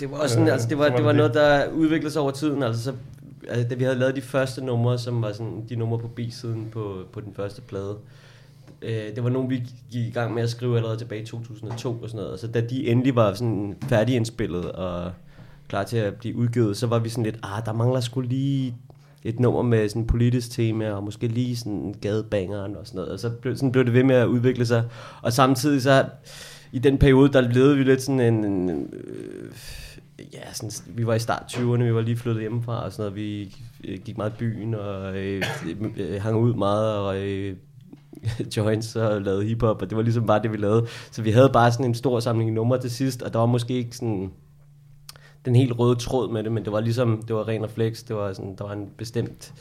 Det 0.00 0.10
var 0.10 0.16
også 0.16 0.32
sådan, 0.34 0.46
Øh, 0.46 0.52
altså 0.52 0.68
det 0.68 0.78
var, 0.78 0.88
det 0.88 1.04
var 1.04 1.10
det 1.12 1.16
noget, 1.16 1.34
der 1.34 1.60
udviklede 1.74 2.12
sig 2.12 2.22
over 2.22 2.30
tiden, 2.30 2.62
altså 2.62 2.82
så, 2.82 2.92
altså, 3.48 3.68
da 3.68 3.74
vi 3.74 3.84
havde 3.84 3.98
lavet 3.98 4.16
de 4.16 4.20
første 4.20 4.64
numre, 4.64 4.98
som 4.98 5.22
var 5.22 5.32
sådan 5.32 5.64
de 5.68 5.76
numre 5.76 5.98
på 5.98 6.08
B-siden 6.08 6.68
på, 6.72 7.04
på 7.12 7.20
den 7.20 7.34
første 7.34 7.62
plade, 7.62 7.96
øh, 8.82 9.14
det 9.14 9.24
var 9.24 9.30
nogle, 9.30 9.48
vi 9.48 9.62
gik 9.90 10.06
i 10.06 10.10
gang 10.10 10.34
med 10.34 10.42
at 10.42 10.50
skrive 10.50 10.76
allerede 10.76 10.98
tilbage 10.98 11.22
i 11.22 11.26
2002 11.26 11.98
og 12.02 12.08
sådan 12.08 12.16
noget, 12.16 12.32
og 12.32 12.38
så 12.38 12.46
da 12.46 12.60
de 12.60 12.88
endelig 12.88 13.16
var 13.16 13.34
sådan 13.34 13.76
færdigindspillet 13.88 14.72
og 14.72 15.12
klar 15.68 15.84
til 15.84 15.96
at 15.96 16.14
blive 16.14 16.36
udgivet, 16.36 16.76
så 16.76 16.86
var 16.86 16.98
vi 16.98 17.08
sådan 17.08 17.24
lidt, 17.24 17.38
ah, 17.42 17.64
der 17.66 17.72
mangler 17.72 18.00
sgu 18.00 18.20
lige 18.20 18.74
et 19.24 19.40
nummer 19.40 19.62
med 19.62 19.88
sådan 19.88 20.06
politisk 20.06 20.50
tema, 20.50 20.90
og 20.90 21.02
måske 21.02 21.26
lige 21.26 21.56
sådan 21.56 21.94
gadebangeren 22.00 22.76
og 22.76 22.86
sådan 22.86 22.98
noget, 22.98 23.12
og 23.12 23.20
så 23.20 23.30
blev, 23.30 23.56
sådan 23.56 23.72
blev 23.72 23.84
det 23.84 23.92
ved 23.92 24.04
med 24.04 24.16
at 24.16 24.26
udvikle 24.26 24.66
sig, 24.66 24.84
og 25.22 25.32
samtidig 25.32 25.82
så, 25.82 26.04
i 26.72 26.78
den 26.78 26.98
periode, 26.98 27.32
der 27.32 27.40
levede 27.40 27.76
vi 27.76 27.82
lidt 27.82 28.02
sådan 28.02 28.20
en, 28.20 28.44
en 28.44 28.70
øh, 28.92 29.52
ja, 30.32 30.52
sådan, 30.52 30.96
vi 30.96 31.06
var 31.06 31.14
i 31.14 31.18
start 31.18 31.42
20'erne, 31.52 31.82
vi 31.82 31.94
var 31.94 32.00
lige 32.00 32.16
flyttet 32.16 32.42
hjemmefra 32.42 32.84
og 32.84 32.92
sådan 32.92 33.02
noget, 33.02 33.16
vi 33.16 33.56
øh, 33.84 33.98
gik 33.98 34.16
meget 34.16 34.32
i 34.32 34.36
byen 34.38 34.74
og 34.74 35.16
øh, 35.16 35.42
øh, 35.96 36.22
hang 36.22 36.36
ud 36.36 36.54
meget 36.54 36.96
og 36.96 37.18
øh, 37.18 37.56
joints 38.56 38.96
og 38.96 39.22
lavede 39.22 39.44
hiphop, 39.44 39.82
og 39.82 39.90
det 39.90 39.96
var 39.96 40.02
ligesom 40.02 40.26
bare 40.26 40.42
det, 40.42 40.52
vi 40.52 40.56
lavede. 40.56 40.86
Så 41.10 41.22
vi 41.22 41.30
havde 41.30 41.50
bare 41.52 41.72
sådan 41.72 41.86
en 41.86 41.94
stor 41.94 42.20
samling 42.20 42.52
numre 42.52 42.80
til 42.80 42.90
sidst, 42.90 43.22
og 43.22 43.32
der 43.32 43.38
var 43.38 43.46
måske 43.46 43.74
ikke 43.74 43.96
sådan 43.96 44.32
den 45.44 45.56
helt 45.56 45.78
røde 45.78 45.96
tråd 45.96 46.32
med 46.32 46.42
det, 46.42 46.52
men 46.52 46.64
det 46.64 46.72
var 46.72 46.80
ligesom, 46.80 47.22
det 47.22 47.36
var 47.36 47.48
ren 47.48 47.64
refleks, 47.64 48.02
det 48.02 48.16
var 48.16 48.32
sådan, 48.32 48.54
der 48.58 48.64
var 48.64 48.72
en 48.72 48.90
bestemt 48.96 49.54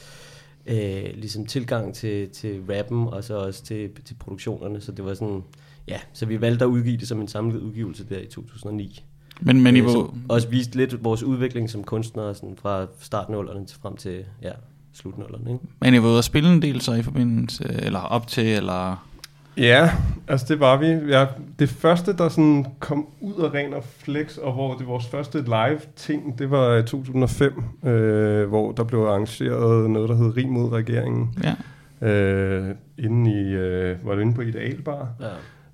øh, 0.65 1.09
ligesom 1.13 1.45
tilgang 1.45 1.95
til, 1.95 2.29
til 2.29 2.63
rappen, 2.69 3.07
og 3.07 3.23
så 3.23 3.37
også 3.37 3.63
til, 3.63 3.89
til 4.05 4.15
produktionerne, 4.15 4.81
så 4.81 4.91
det 4.91 5.05
var 5.05 5.13
sådan, 5.13 5.43
ja, 5.87 5.99
så 6.13 6.25
vi 6.25 6.41
valgte 6.41 6.65
at 6.65 6.69
udgive 6.69 6.97
det 6.97 7.07
som 7.07 7.21
en 7.21 7.27
samlet 7.27 7.61
udgivelse 7.61 8.05
der 8.09 8.19
i 8.19 8.25
2009. 8.25 9.05
Men, 9.41 9.61
men 9.63 9.75
I 9.75 9.79
Øh, 9.79 9.85
var, 9.85 9.91
som 9.91 10.21
også 10.29 10.47
viste 10.47 10.77
lidt 10.77 11.03
vores 11.03 11.23
udvikling 11.23 11.69
som 11.69 11.83
kunstnere 11.83 12.35
sådan 12.35 12.57
fra 12.61 12.85
startnullerne 12.99 13.65
til 13.65 13.77
frem 13.81 13.95
til 13.97 14.23
ja, 14.41 14.51
slutnullerne. 14.93 15.51
Ikke? 15.51 15.65
men 15.81 15.93
I 15.93 16.01
var 16.01 16.07
ude 16.09 16.17
at 16.17 16.23
spille 16.23 16.53
en 16.53 16.61
del 16.61 16.81
så 16.81 16.93
i 16.93 17.01
forbindelse, 17.03 17.63
eller 17.83 17.99
op 17.99 18.27
til, 18.27 18.47
eller... 18.47 19.07
Ja, 19.57 19.91
altså 20.27 20.45
det 20.49 20.59
var 20.59 20.77
vi. 20.77 20.87
Ja, 20.87 21.25
det 21.59 21.69
første, 21.69 22.13
der 22.17 22.29
sådan 22.29 22.65
kom 22.79 23.07
ud 23.21 23.33
af 23.43 23.53
ren 23.53 23.73
og 23.73 23.83
flex, 23.83 24.37
og 24.37 24.53
hvor 24.53 24.73
det 24.77 24.87
vores 24.87 25.07
første 25.07 25.41
live 25.41 25.79
ting, 25.95 26.39
det 26.39 26.51
var 26.51 26.75
i 26.77 26.83
2005, 26.83 27.63
øh, 27.85 28.49
hvor 28.49 28.71
der 28.71 28.83
blev 28.83 28.99
arrangeret 28.99 29.89
noget, 29.89 30.09
der 30.09 30.15
hed 30.15 30.37
Rig 30.37 30.49
mod 30.49 30.71
regeringen, 30.71 31.29
Ja. 32.01 32.07
øh, 32.07 32.75
inde 32.97 33.31
i, 33.31 33.43
øh, 33.53 34.05
var 34.05 34.15
det 34.15 34.21
inde 34.21 34.33
på 34.33 34.41
Idealbar, 34.41 35.07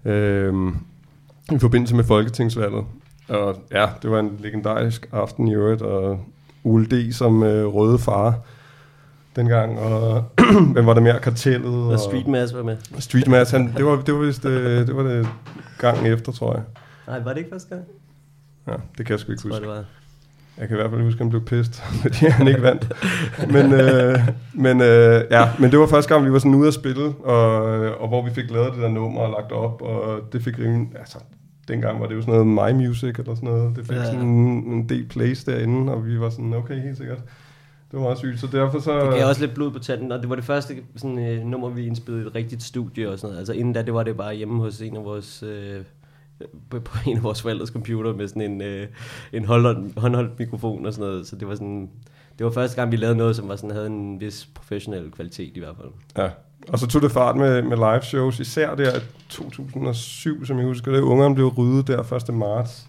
Ja. 0.05 0.11
øh, 0.11 0.71
i 1.51 1.59
forbindelse 1.59 1.95
med 1.95 2.03
folketingsvalget. 2.03 2.85
Og 3.29 3.55
ja, 3.71 3.85
det 4.01 4.11
var 4.11 4.19
en 4.19 4.37
legendarisk 4.39 5.09
aften 5.11 5.47
i 5.47 5.53
øvrigt, 5.53 5.81
og 5.81 6.19
Ole 6.63 6.85
D. 6.85 7.13
som 7.13 7.43
øh, 7.43 7.65
røde 7.65 7.99
far 7.99 8.35
dengang, 9.35 9.79
og 9.79 10.23
hvem 10.73 10.85
var 10.85 10.93
der 10.93 11.01
mere? 11.01 11.19
Kartellet. 11.19 11.93
Og 11.93 11.99
Street 11.99 12.27
Mass 12.27 12.53
var 12.55 12.63
med. 12.63 12.77
Street 12.99 13.27
Mass, 13.27 13.51
han, 13.51 13.73
det 13.77 13.85
var, 13.85 13.95
det 14.01 14.13
var 14.13 14.19
vist 14.19 14.45
øh, 14.45 14.87
det 14.87 14.95
var 14.95 15.03
det 15.03 15.27
gangen 15.79 16.05
efter, 16.05 16.31
tror 16.31 16.53
jeg. 16.53 16.63
Nej, 17.07 17.19
var 17.19 17.29
det 17.29 17.37
ikke 17.37 17.49
første 17.51 17.69
gang? 17.69 17.81
Ja, 18.67 18.73
det 18.97 19.05
kan 19.05 19.09
jeg 19.13 19.19
sgu 19.19 19.31
ikke 19.31 19.41
Jeg 19.45 19.51
tror, 19.51 19.59
huske. 19.59 19.69
det 19.69 19.75
var. 19.75 19.83
Jeg 20.57 20.67
kan 20.67 20.77
i 20.77 20.79
hvert 20.79 20.89
fald 20.91 21.01
huske, 21.01 21.17
at 21.17 21.19
han 21.19 21.29
blev 21.29 21.45
pissed, 21.45 21.73
fordi 22.01 22.25
han 22.25 22.47
ikke 22.47 22.61
vandt. 22.61 22.91
Men, 23.51 23.73
øh, 23.73 24.19
men, 24.53 24.81
øh, 24.81 25.23
ja, 25.31 25.49
men 25.59 25.71
det 25.71 25.79
var 25.79 25.87
første 25.87 26.13
gang, 26.13 26.25
vi 26.25 26.31
var 26.31 26.39
sådan 26.39 26.55
ude 26.55 26.67
at 26.67 26.73
spille, 26.73 27.05
og, 27.23 27.61
og 28.01 28.07
hvor 28.07 28.25
vi 28.25 28.31
fik 28.33 28.51
lavet 28.51 28.73
det 28.73 28.81
der 28.81 28.89
nummer 28.89 29.21
og 29.21 29.29
lagt 29.31 29.51
op, 29.51 29.81
og 29.81 30.19
det 30.33 30.43
fik 30.43 30.59
rimelig, 30.59 30.87
altså, 30.99 31.17
dengang 31.67 31.99
var 31.99 32.07
det 32.07 32.15
jo 32.15 32.21
sådan 32.21 32.33
noget 32.33 32.75
My 32.77 32.85
Music 32.85 33.15
eller 33.19 33.35
sådan 33.35 33.49
noget. 33.49 33.75
Det 33.75 33.87
fik 33.87 33.95
Ja, 33.95 34.05
sådan 34.05 34.21
en, 34.21 34.73
en 34.73 34.89
del 34.89 35.05
plays 35.05 35.43
derinde, 35.43 35.93
og 35.93 36.05
vi 36.05 36.19
var 36.19 36.29
sådan, 36.29 36.53
okay, 36.53 36.81
helt 36.81 36.97
sikkert. 36.97 37.17
Det 37.91 37.99
var 37.99 37.99
meget 37.99 38.17
sygt, 38.17 38.39
så 38.39 38.47
derfor 38.51 38.79
så... 38.79 39.05
Det 39.05 39.13
gav 39.13 39.27
også 39.27 39.41
lidt 39.41 39.53
blod 39.53 39.71
på 39.71 39.79
tanden, 39.79 40.11
og 40.11 40.19
det 40.19 40.29
var 40.29 40.35
det 40.35 40.43
første 40.43 40.75
sådan, 40.95 41.19
øh, 41.19 41.45
nummer, 41.45 41.69
vi 41.69 41.85
indspillede 41.85 42.23
i 42.23 42.27
et 42.27 42.35
rigtigt 42.35 42.63
studie 42.63 43.09
og 43.09 43.19
sådan 43.19 43.27
noget. 43.29 43.37
Altså 43.37 43.53
inden 43.53 43.73
da, 43.73 43.81
det 43.81 43.93
var 43.93 44.03
det 44.03 44.17
bare 44.17 44.35
hjemme 44.35 44.59
hos 44.59 44.81
en 44.81 44.95
af 44.97 45.03
vores... 45.03 45.43
Øh, 45.43 45.81
på, 46.69 46.79
på 46.79 46.97
en 47.09 47.17
af 47.17 47.23
vores 47.23 47.41
forældres 47.41 47.69
computer 47.69 48.13
med 48.13 48.27
sådan 48.27 48.41
en, 48.41 48.61
øh, 48.61 48.87
en 49.33 49.45
håndholdt, 49.45 49.99
håndholdt 49.99 50.39
mikrofon 50.39 50.85
og 50.85 50.93
sådan 50.93 51.09
noget. 51.09 51.27
Så 51.27 51.35
det 51.35 51.47
var 51.47 51.55
sådan... 51.55 51.89
Det 52.37 52.45
var 52.45 52.51
første 52.51 52.75
gang, 52.75 52.91
vi 52.91 52.97
lavede 52.97 53.17
noget, 53.17 53.35
som 53.35 53.47
var 53.47 53.55
sådan, 53.55 53.71
havde 53.71 53.87
en 53.87 54.19
vis 54.19 54.49
professionel 54.55 55.11
kvalitet 55.11 55.57
i 55.57 55.59
hvert 55.59 55.75
fald. 55.81 55.89
Ja, 56.17 56.29
og 56.73 56.79
så 56.79 56.87
tog 56.87 57.01
det 57.01 57.11
fart 57.11 57.35
med, 57.35 57.61
med 57.61 57.77
live 57.77 58.01
shows, 58.01 58.39
især 58.39 58.75
der 58.75 58.97
i 58.97 59.01
2007, 59.29 60.45
som 60.45 60.57
jeg 60.57 60.65
husker 60.65 60.91
det. 60.91 60.99
Ungerne 60.99 61.35
blev 61.35 61.47
ryddet 61.47 61.87
der 61.87 62.13
1. 62.29 62.35
marts. 62.35 62.87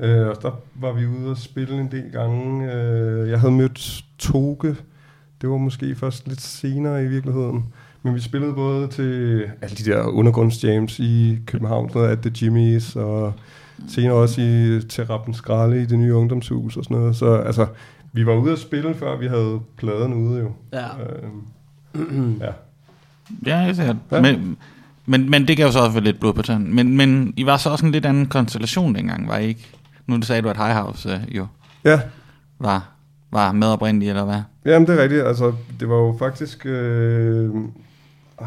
Øh, 0.00 0.28
og 0.28 0.42
der 0.42 0.60
var 0.74 0.92
vi 0.92 1.06
ude 1.06 1.30
og 1.30 1.38
spille 1.38 1.80
en 1.80 1.90
del 1.90 2.10
gange. 2.12 2.72
Øh, 2.72 3.30
jeg 3.30 3.40
havde 3.40 3.52
mødt 3.52 4.04
Toge. 4.18 4.76
Det 5.40 5.50
var 5.50 5.56
måske 5.56 5.94
først 5.94 6.28
lidt 6.28 6.40
senere 6.40 7.04
i 7.04 7.06
virkeligheden. 7.06 7.64
Men 8.02 8.14
vi 8.14 8.20
spillede 8.20 8.54
både 8.54 8.88
til 8.88 9.42
alle 9.62 9.76
de 9.76 9.90
der 9.90 10.02
undergrundsjams 10.02 10.98
i 10.98 11.38
København, 11.46 11.88
sådan 11.88 12.02
noget 12.02 12.16
at 12.16 12.22
The 12.22 12.32
Jimmys, 12.42 12.96
og 12.96 13.32
senere 13.88 14.14
også 14.14 14.40
i, 14.40 14.80
til 14.88 15.04
Rappen 15.04 15.34
Skralle 15.34 15.82
i 15.82 15.86
det 15.86 15.98
nye 15.98 16.14
ungdomshus 16.14 16.76
og 16.76 16.84
sådan 16.84 16.96
noget. 16.96 17.16
Så 17.16 17.34
altså, 17.34 17.66
vi 18.12 18.26
var 18.26 18.34
ude 18.34 18.52
at 18.52 18.58
spille, 18.58 18.94
før 18.94 19.16
vi 19.16 19.26
havde 19.26 19.60
pladen 19.76 20.14
ude 20.14 20.40
jo. 20.40 20.52
Ja. 20.72 20.86
Øh, 21.94 22.40
ja. 22.46 22.52
Ja, 23.46 23.56
jeg 23.56 23.76
ser 23.76 23.84
Ja. 23.84 23.94
ja. 24.16 24.20
men, 24.22 24.56
men, 25.06 25.30
men 25.30 25.48
det 25.48 25.56
gav 25.56 25.66
jo 25.66 25.72
så 25.72 25.78
også 25.78 25.92
være 25.92 26.04
lidt 26.04 26.20
blod 26.20 26.32
på 26.34 26.42
tanden. 26.42 26.74
Men, 26.74 26.96
men 26.96 27.34
I 27.36 27.46
var 27.46 27.56
så 27.56 27.70
også 27.70 27.86
en 27.86 27.92
lidt 27.92 28.06
anden 28.06 28.26
konstellation 28.26 28.94
dengang, 28.94 29.28
var 29.28 29.38
I 29.38 29.46
ikke? 29.46 29.66
Nu 30.06 30.22
sagde 30.22 30.42
du, 30.42 30.48
at 30.48 30.56
High 30.56 30.74
House 30.76 31.10
øh, 31.10 31.36
jo 31.36 31.46
Ja, 31.84 32.00
var, 32.58 32.88
var 33.30 33.52
med 33.52 33.66
oprindeligt, 33.68 34.08
eller 34.10 34.24
hvad? 34.24 34.40
Jamen, 34.64 34.88
det 34.88 34.98
er 34.98 35.02
rigtigt. 35.02 35.22
Altså, 35.22 35.52
det 35.80 35.88
var 35.88 35.96
jo 35.96 36.16
faktisk 36.18 36.66
øh, 36.66 37.50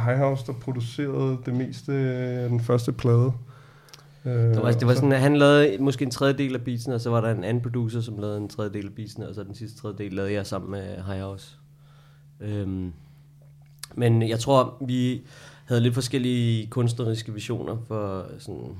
High 0.05 0.17
House, 0.17 0.43
der 0.47 0.53
producerede 0.53 1.37
det 1.45 1.53
meste 1.53 1.93
af 1.93 2.49
den 2.49 2.59
første 2.59 2.91
plade. 2.91 3.31
Øh, 4.25 4.33
Det 4.33 4.61
var, 4.63 4.71
det 4.71 4.87
var 4.87 4.93
sådan, 4.93 5.11
at 5.11 5.19
han 5.19 5.37
lavede 5.37 5.77
måske 5.79 6.05
en 6.05 6.11
tredjedel 6.11 6.55
af 6.55 6.61
beatsene, 6.61 6.95
og 6.95 7.01
så 7.01 7.09
var 7.09 7.21
der 7.21 7.31
en 7.31 7.43
anden 7.43 7.63
producer, 7.63 8.01
som 8.01 8.17
lavede 8.17 8.37
en 8.37 8.49
tredjedel 8.49 8.85
af 8.85 8.91
beatsene, 8.95 9.27
og 9.29 9.35
så 9.35 9.43
den 9.43 9.55
sidste 9.55 9.81
tredjedel 9.81 10.13
lavede 10.13 10.33
jeg 10.33 10.45
sammen 10.45 10.71
med 10.71 10.81
High 11.07 11.21
House. 11.21 11.47
Øhm, 12.41 12.91
men 13.95 14.29
jeg 14.29 14.39
tror, 14.39 14.77
vi 14.87 15.21
havde 15.65 15.81
lidt 15.81 15.93
forskellige 15.93 16.67
kunstneriske 16.67 17.33
visioner 17.33 17.77
for 17.87 18.25
sådan, 18.39 18.75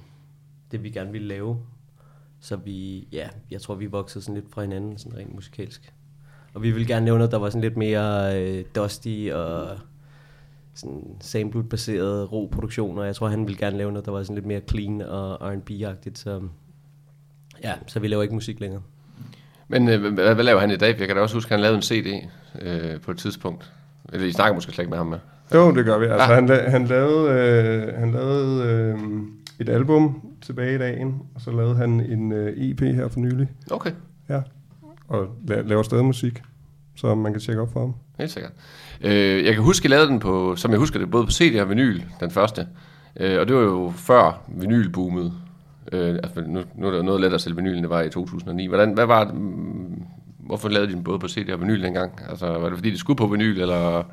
det, 0.72 0.84
vi 0.84 0.90
gerne 0.90 1.12
ville 1.12 1.28
lave. 1.28 1.58
Så 2.40 2.56
vi, 2.56 3.08
ja, 3.12 3.28
jeg 3.52 3.62
tror, 3.62 3.76
vi 3.76 3.86
voksede 3.86 4.24
sådan 4.24 4.42
lidt 4.42 4.52
fra 4.54 4.62
hinanden, 4.62 4.98
sådan 4.98 5.18
rent 5.18 5.36
musikalsk. 5.36 5.94
Og 6.54 6.64
vi 6.64 6.72
ville 6.72 6.88
gerne 6.88 7.06
lave 7.06 7.18
noget, 7.18 7.32
der 7.32 7.38
var 7.38 7.50
sådan 7.50 7.62
lidt 7.62 7.78
mere 7.78 8.42
øh, 8.42 8.66
dusty 8.76 9.30
og 9.34 9.78
sådan 10.74 11.04
sample-baseret 11.20 12.32
ro 12.32 12.50
produktioner. 12.52 13.04
Jeg 13.04 13.16
tror, 13.16 13.28
han 13.28 13.48
ville 13.48 13.58
gerne 13.58 13.78
lave 13.78 13.92
noget, 13.92 14.06
der 14.06 14.12
var 14.12 14.24
sådan 14.24 14.36
lidt 14.36 14.46
mere 14.46 14.62
clean 14.70 15.02
og 15.02 15.52
R&B-agtigt. 15.52 16.20
Så 16.20 16.42
ja, 17.64 17.74
så 17.88 18.00
vi 18.00 18.08
laver 18.08 18.24
ikke 18.24 18.36
musik 18.36 18.60
længere. 18.60 18.82
Men 19.68 19.90
øh, 19.90 20.14
hvad, 20.14 20.36
hvad 20.36 20.44
laver 20.44 20.60
han 20.60 20.72
i 20.72 20.76
dag? 20.76 21.00
Jeg 21.00 21.08
kan 21.08 21.16
da 21.16 21.22
også 21.22 21.36
huske, 21.36 21.48
at 21.48 21.52
han 21.52 21.60
lavede 21.60 21.76
en 21.76 21.82
CD 21.82 22.30
øh, 22.62 23.02
på 23.02 23.12
et 23.12 23.18
tidspunkt. 23.18 23.72
Eller 24.14 24.28
I 24.28 24.32
snakker 24.32 24.54
måske 24.54 24.72
slet 24.72 24.84
ikke 24.84 24.90
med 24.90 24.98
ham 24.98 25.08
med. 25.08 25.18
Jo, 25.54 25.76
det 25.76 25.86
gør 25.86 25.98
vi. 26.00 26.06
Altså, 26.06 26.28
Ja. 26.30 26.36
han, 26.36 26.50
la- 26.50 26.70
han 26.70 26.86
lavede, 26.86 27.32
øh, 27.32 28.00
han 28.00 28.12
lavede 28.12 28.64
øh, 28.66 28.98
et 29.60 29.70
album 29.70 30.22
tilbage 30.42 30.76
i 30.76 30.78
dagen, 30.78 31.22
og 31.36 31.42
så 31.42 31.52
lavede 31.52 31.76
han 31.76 31.90
en 32.00 32.32
øh, 32.32 32.54
EP 32.58 32.80
her 32.82 33.08
for 33.08 33.20
nylig. 33.20 33.48
Okay, 33.72 33.92
Ja. 34.30 34.42
Og 35.08 35.28
la- 35.52 35.62
laver 35.62 35.84
stadig 35.84 36.06
musik, 36.06 36.42
så 36.96 37.16
man 37.16 37.32
kan 37.34 37.42
tjekke 37.42 37.62
op 37.62 37.74
for 37.74 37.80
ham. 37.80 37.94
helt 38.20 38.32
sikkert. 38.32 38.52
Øh, 39.02 39.46
jeg 39.46 39.54
kan 39.54 39.64
huske, 39.64 39.86
at 39.86 39.90
I 39.92 39.94
lavede 39.94 40.08
den 40.08 40.20
på, 40.20 40.56
som 40.56 40.72
jeg 40.72 40.80
husker 40.80 41.00
det, 41.00 41.12
både 41.12 41.26
på 41.26 41.32
CD 41.32 41.60
og 41.62 41.70
vinyl, 41.70 42.02
den 42.20 42.32
første. 42.32 42.68
Øh, 43.20 43.40
og 43.40 43.48
det 43.48 43.56
var 43.56 43.62
jo 43.62 43.94
før 43.96 44.42
vinylboomet. 44.48 45.34
Øh, 45.92 46.10
altså, 46.24 46.42
nu, 46.48 46.60
nu 46.76 46.88
er 46.88 46.92
det 46.92 46.98
jo 46.98 47.04
noget 47.04 47.22
lettere 47.22 47.36
at 47.36 47.42
sælge 47.42 47.56
vinyl, 47.56 47.74
end 47.74 47.82
det 47.82 47.90
var 47.90 48.02
i 48.02 48.10
2009. 48.10 48.68
Hvordan, 48.68 48.94
hvad 48.94 49.06
var 49.06 49.32
mm, 49.34 50.04
hvorfor 50.50 50.70
lavede 50.70 50.88
de 50.88 50.94
den 50.94 51.04
både 51.04 51.20
på 51.20 51.28
CD 51.28 51.50
og 51.50 51.62
vinyl 51.62 51.84
dengang? 51.84 52.22
Altså, 52.30 52.48
var 52.48 52.70
det 52.70 52.78
fordi, 52.78 52.92
de 52.92 52.98
skulle 52.98 53.18
på 53.18 53.28
vinyl, 53.28 53.62
eller... 53.62 54.04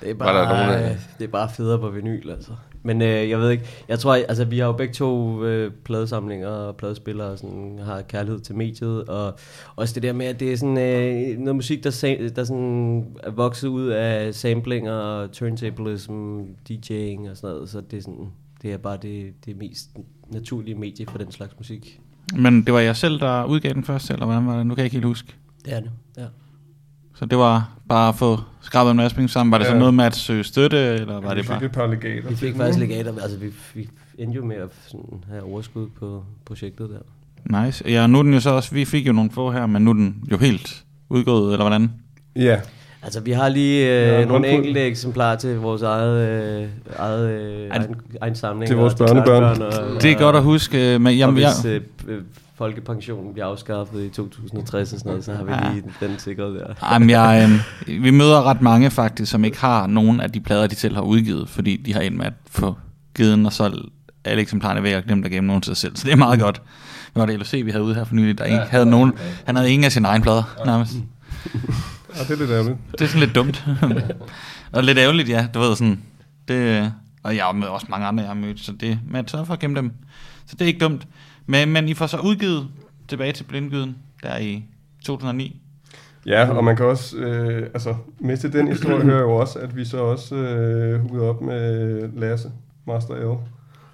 Det 0.00 0.10
er 0.10 0.14
Var 0.14 0.24
bare, 0.24 0.38
der 0.38 0.66
nogen, 0.66 0.84
øh, 0.84 0.96
det 1.18 1.24
er 1.24 1.28
bare 1.28 1.48
federe 1.56 1.78
på 1.78 1.88
vinyl, 1.88 2.30
altså. 2.30 2.50
Men 2.82 3.02
øh, 3.02 3.30
jeg 3.30 3.38
ved 3.38 3.50
ikke, 3.50 3.64
jeg 3.88 3.98
tror, 3.98 4.14
altså 4.14 4.44
vi 4.44 4.58
har 4.58 4.66
jo 4.66 4.72
begge 4.72 4.94
to 4.94 5.44
øh, 5.44 5.70
pladesamlinger 5.84 6.48
og 6.48 6.76
pladespillere, 6.76 7.26
og 7.26 7.38
sådan, 7.38 7.78
har 7.84 8.02
kærlighed 8.02 8.40
til 8.40 8.54
mediet, 8.54 9.04
og 9.04 9.38
også 9.76 9.94
det 9.94 10.02
der 10.02 10.12
med, 10.12 10.26
at 10.26 10.40
det 10.40 10.52
er 10.52 10.56
sådan 10.56 10.78
øh, 10.78 11.38
noget 11.38 11.56
musik, 11.56 11.84
der, 11.84 12.30
der 12.36 12.44
sådan 12.44 13.06
er 13.22 13.30
vokset 13.30 13.68
ud 13.68 13.86
af 13.86 14.34
samplinger 14.34 14.92
og 14.92 15.32
turntablism, 15.32 16.40
DJing 16.68 17.30
og 17.30 17.36
sådan 17.36 17.54
noget, 17.54 17.68
så 17.68 17.80
det 17.90 17.96
er 17.96 18.02
sådan, 18.02 18.28
det 18.62 18.72
er 18.72 18.76
bare 18.76 18.98
det, 19.02 19.32
det 19.46 19.56
mest 19.56 19.90
naturlige 20.28 20.74
medie 20.74 21.06
for 21.06 21.18
den 21.18 21.32
slags 21.32 21.54
musik. 21.58 22.00
Men 22.36 22.62
det 22.66 22.74
var 22.74 22.80
jeg 22.80 22.96
selv, 22.96 23.20
der 23.20 23.44
udgav 23.44 23.72
den 23.72 23.84
først, 23.84 24.10
eller 24.10 24.26
hvordan 24.26 24.46
var 24.46 24.56
det? 24.56 24.66
Nu 24.66 24.74
kan 24.74 24.78
jeg 24.78 24.84
ikke 24.84 24.96
helt 24.96 25.06
huske. 25.06 25.34
Det 25.64 25.72
er 25.76 25.80
det, 25.80 25.90
ja. 26.18 26.24
Så 27.14 27.26
det 27.26 27.38
var 27.38 27.70
bare 27.88 28.08
at 28.08 28.14
få 28.14 28.38
skrabet 28.60 28.90
en 28.90 28.96
masse 28.96 29.14
penge 29.14 29.28
sammen. 29.28 29.50
Var 29.52 29.58
det 29.58 29.64
Ja. 29.64 29.70
så 29.70 29.78
noget 29.78 29.94
med 29.94 30.04
at 30.04 30.16
søge 30.16 30.44
støtte, 30.44 30.78
eller 30.78 31.20
var 31.20 31.34
vi 31.34 31.36
det 31.40 31.44
fik 31.46 31.48
bare... 31.50 31.64
et 31.64 31.72
par 31.72 31.86
legater. 31.86 32.28
Vi 32.28 32.36
fik 32.36 32.56
faktisk 32.56 32.78
legater, 32.78 33.12
altså 33.22 33.38
vi, 33.38 33.52
vi 33.74 33.88
endte 34.18 34.36
jo 34.36 34.44
med 34.44 34.56
at 34.56 34.68
sådan, 34.86 35.24
have 35.30 35.42
overskud 35.42 35.88
på 36.00 36.24
projektet 36.44 36.90
der. 36.90 37.64
Nice. 37.64 37.84
Ja, 37.86 38.06
nu 38.06 38.18
er 38.18 38.22
den 38.22 38.34
jo 38.34 38.40
så 38.40 38.50
også... 38.50 38.74
Vi 38.74 38.84
fik 38.84 39.06
jo 39.06 39.12
nogle 39.12 39.30
få 39.30 39.50
her, 39.50 39.66
men 39.66 39.82
nu 39.82 39.90
er 39.90 39.94
den 39.94 40.24
jo 40.30 40.36
helt 40.36 40.84
udgået, 41.08 41.52
eller 41.52 41.64
hvordan? 41.64 41.92
Ja, 42.36 42.60
Altså, 43.04 43.20
vi 43.20 43.30
har 43.30 43.48
lige 43.48 43.80
øh, 43.86 43.86
Ja, 44.08 44.18
ja, 44.20 44.24
nogle 44.24 44.48
enkelte 44.48 44.80
eksemplarer 44.80 45.36
til 45.36 45.56
vores 45.58 45.82
eget, 45.82 46.28
øh, 46.62 46.68
eget 46.96 47.30
øh, 47.30 47.70
egen, 47.70 47.94
egen 48.20 48.34
samling. 48.34 48.66
Til 48.66 48.76
vores 48.76 48.92
og 48.92 48.98
børnebørn. 48.98 49.42
børnebørn 49.42 49.96
Og, 49.96 50.02
Det 50.02 50.12
er 50.12 50.18
godt 50.18 50.36
at 50.36 50.42
huske, 50.42 50.98
men 50.98 51.06
Og 51.06 51.16
jamen, 51.16 51.40
jeg, 51.40 51.50
hvis 51.62 51.64
øh, 51.64 51.80
øh, 52.08 52.22
folkepensionen 52.62 53.32
bliver 53.32 53.46
afskaffet 53.46 54.04
i 54.04 54.08
2060 54.08 54.92
og 54.92 54.98
sådan 54.98 55.10
noget, 55.10 55.24
så 55.24 55.34
har 55.34 55.44
vi 55.44 55.52
Ja. 55.52 55.72
lige 55.72 55.84
den 56.00 56.18
sikret 56.18 56.54
der. 56.54 56.92
Jamen, 56.92 57.10
jeg, 57.10 57.50
øh, 57.88 58.02
vi 58.04 58.10
møder 58.10 58.42
ret 58.42 58.62
mange 58.62 58.90
faktisk, 58.90 59.30
som 59.32 59.44
ikke 59.44 59.58
har 59.60 59.86
nogen 59.86 60.20
af 60.20 60.30
de 60.32 60.40
plader, 60.40 60.66
de 60.66 60.74
selv 60.74 60.94
har 60.94 61.02
udgivet, 61.02 61.48
fordi 61.48 61.76
de 61.76 61.94
har 61.94 62.00
ind 62.00 62.14
med 62.14 62.26
at 62.26 62.32
få 62.50 62.76
givet 63.16 63.32
den 63.36 63.46
og 63.46 63.52
solgt 63.52 63.92
alle 64.24 64.42
eksemplarerne 64.42 64.82
væk 64.82 64.94
og 64.94 65.02
glemt 65.02 65.24
at 65.24 65.30
gemme 65.30 65.46
nogen 65.46 65.62
til 65.62 65.70
sig 65.70 65.76
selv. 65.76 65.96
Så 65.96 66.04
det 66.04 66.12
er 66.12 66.16
meget 66.16 66.40
godt. 66.40 66.62
Hvad 67.12 67.20
var 67.22 67.26
det 67.26 67.38
LOC, 67.38 67.52
vi 67.52 67.70
havde 67.70 67.84
ude 67.84 67.94
her 67.94 68.04
for 68.04 68.14
nylig, 68.14 68.38
der 68.38 68.44
ikke 68.44 68.58
havde 68.70 68.86
nogen... 68.86 69.12
Han 69.46 69.56
havde 69.56 69.70
ingen 69.70 69.84
af 69.84 69.92
sine 69.92 70.08
egne 70.08 70.22
plader, 70.22 70.42
nærmest. 70.66 70.92
ja, 72.16 72.20
det 72.22 72.30
er 72.30 72.36
lidt 72.36 72.50
ærgerligt. 72.50 72.76
Det 72.92 73.00
er 73.00 73.06
sådan 73.06 73.20
lidt 73.20 73.34
dumt. 73.34 73.64
og 74.72 74.84
lidt 74.84 74.98
ærgerligt, 74.98 75.28
ja. 75.28 75.46
Du 75.54 75.58
ved 75.58 75.76
sådan... 75.76 76.00
Det, 76.48 76.92
og 77.22 77.36
jeg 77.36 77.44
har 77.44 77.66
også 77.66 77.86
mange 77.90 78.06
andre, 78.06 78.22
jeg 78.22 78.30
har 78.30 78.34
mødt, 78.34 78.60
så 78.60 78.72
det... 78.80 78.98
Men 79.06 79.16
jeg 79.16 79.24
sørger 79.26 79.44
for 79.44 79.52
at 79.54 79.60
gemme 79.60 79.76
dem. 79.76 79.92
Så 80.46 80.56
det 80.58 80.62
er 80.62 80.66
ikke 80.66 80.80
dumt. 80.84 81.06
Men, 81.52 81.72
men 81.72 81.88
I 81.88 81.94
får 81.94 82.06
så 82.06 82.18
udgivet 82.18 82.68
tilbage 83.08 83.32
til 83.32 83.44
Blindgyden, 83.44 83.96
der 84.22 84.38
i 84.38 84.64
2009. 85.04 85.60
Ja, 86.26 86.48
og 86.50 86.64
man 86.64 86.76
kan 86.76 86.86
også, 86.86 87.16
øh, 87.16 87.62
altså, 87.74 87.94
med 88.18 88.36
til 88.36 88.52
den 88.52 88.68
historie 88.68 89.02
hører 89.02 89.20
jo 89.20 89.32
også, 89.32 89.58
at 89.58 89.76
vi 89.76 89.84
så 89.84 89.98
også 89.98 90.34
øh, 90.34 91.00
huggede 91.00 91.28
op 91.28 91.40
med 91.42 92.08
Lasse, 92.16 92.50
Master 92.86 93.14
L. 93.14 93.36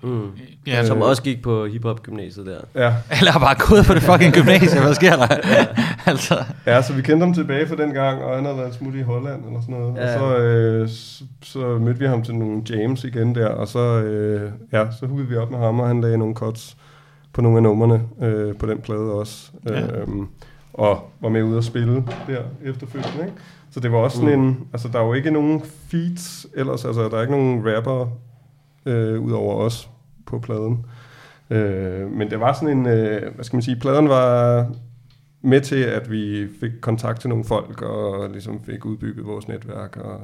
Mm. 0.03 0.27
Ja, 0.67 0.87
Som 0.87 0.97
Øh. 0.99 1.03
også 1.05 1.23
gik 1.23 1.43
på 1.43 1.67
hiphop-gymnasiet 1.67 2.47
der. 2.47 2.59
Ja, 2.75 2.95
Eller 3.19 3.33
har 3.33 3.39
bare 3.39 3.57
gået 3.69 3.85
på 3.87 3.95
det 3.95 4.03
fucking 4.03 4.33
gymnasie, 4.35 4.81
hvad 4.81 4.95
sker 4.95 5.17
der? 5.17 5.27
altså, 6.13 6.35
ja, 6.67 6.83
så 6.83 6.93
vi 6.93 7.03
kendte 7.03 7.25
ham 7.25 7.35
tilbage 7.35 7.67
fra 7.69 7.77
den 7.77 7.91
gang, 7.93 8.23
og 8.23 8.35
han 8.37 8.45
havde 8.45 8.57
været 8.59 8.75
smut 8.75 8.95
i 8.95 9.01
Holland 9.03 9.45
eller 9.47 9.61
sådan 9.61 9.75
noget. 9.75 9.97
Ja. 9.97 10.21
Og 10.21 10.21
så, 10.21 10.39
øh, 10.39 10.89
så, 10.89 11.25
så 11.43 11.79
mødte 11.79 11.99
vi 12.01 12.07
ham 12.07 12.23
til 12.23 12.35
nogle 12.35 12.63
jams 12.71 13.05
igen 13.05 13.35
der, 13.35 13.49
og 13.49 13.69
så, 13.69 14.03
øh, 14.03 14.51
ja, 14.73 14.87
så 15.01 15.07
huggede 15.07 15.29
vi 15.29 15.37
op 15.37 15.51
med 15.51 15.59
ham, 15.59 15.81
og 15.81 15.89
han 15.89 16.01
lagde 16.01 16.19
nogle 16.19 16.35
cuts 16.35 16.77
på 17.39 17.43
nogle 17.43 17.57
af 17.57 17.63
numrene 17.63 18.03
øh, 18.21 18.57
på 18.57 18.67
den 18.67 18.79
plade 18.79 19.13
også. 19.13 19.51
Ja. 19.69 20.01
Øhm, 20.01 20.29
og 20.73 21.11
var 21.21 21.29
med 21.29 21.43
ude 21.43 21.59
at 21.59 21.65
spille 21.65 22.05
der 22.27 22.43
efterfølgende, 22.65 23.25
ikke? 23.25 23.37
Så 23.71 23.81
det 23.81 23.93
var 23.93 23.99
også 23.99 24.17
sådan 24.17 24.41
en, 24.41 24.69
altså 24.73 24.89
der 24.89 25.01
er 25.01 25.07
jo 25.07 25.13
ikke 25.13 25.31
nogen 25.31 25.63
feats 25.63 26.47
ellers, 26.55 26.85
altså 26.85 27.09
der 27.09 27.17
er 27.17 27.21
ikke 27.21 27.33
nogen 27.33 27.77
rapper 27.77 28.07
øh, 28.87 29.21
ud 29.21 29.33
over 29.33 29.55
os 29.55 29.91
på 30.27 30.39
pladen. 30.39 30.87
Øh, 31.51 32.11
men 32.11 32.31
det 32.31 32.41
var 32.41 32.53
sådan 32.53 32.79
en, 32.79 32.87
øh, 32.87 33.35
hvad 33.35 33.45
skal 33.45 33.57
man 33.57 33.63
sige, 33.63 33.81
pladen 33.81 34.09
var 34.09 34.67
med 35.43 35.61
til, 35.61 35.83
at 35.83 36.11
vi 36.11 36.49
fik 36.61 36.73
kontakt 36.81 37.21
til 37.21 37.31
nogle 37.31 37.45
folk, 37.45 37.83
og 37.83 38.31
ligesom 38.31 38.65
fik 38.65 38.85
udbygget 38.85 39.27
vores 39.27 39.49
netværk, 39.49 39.97
og 39.97 40.21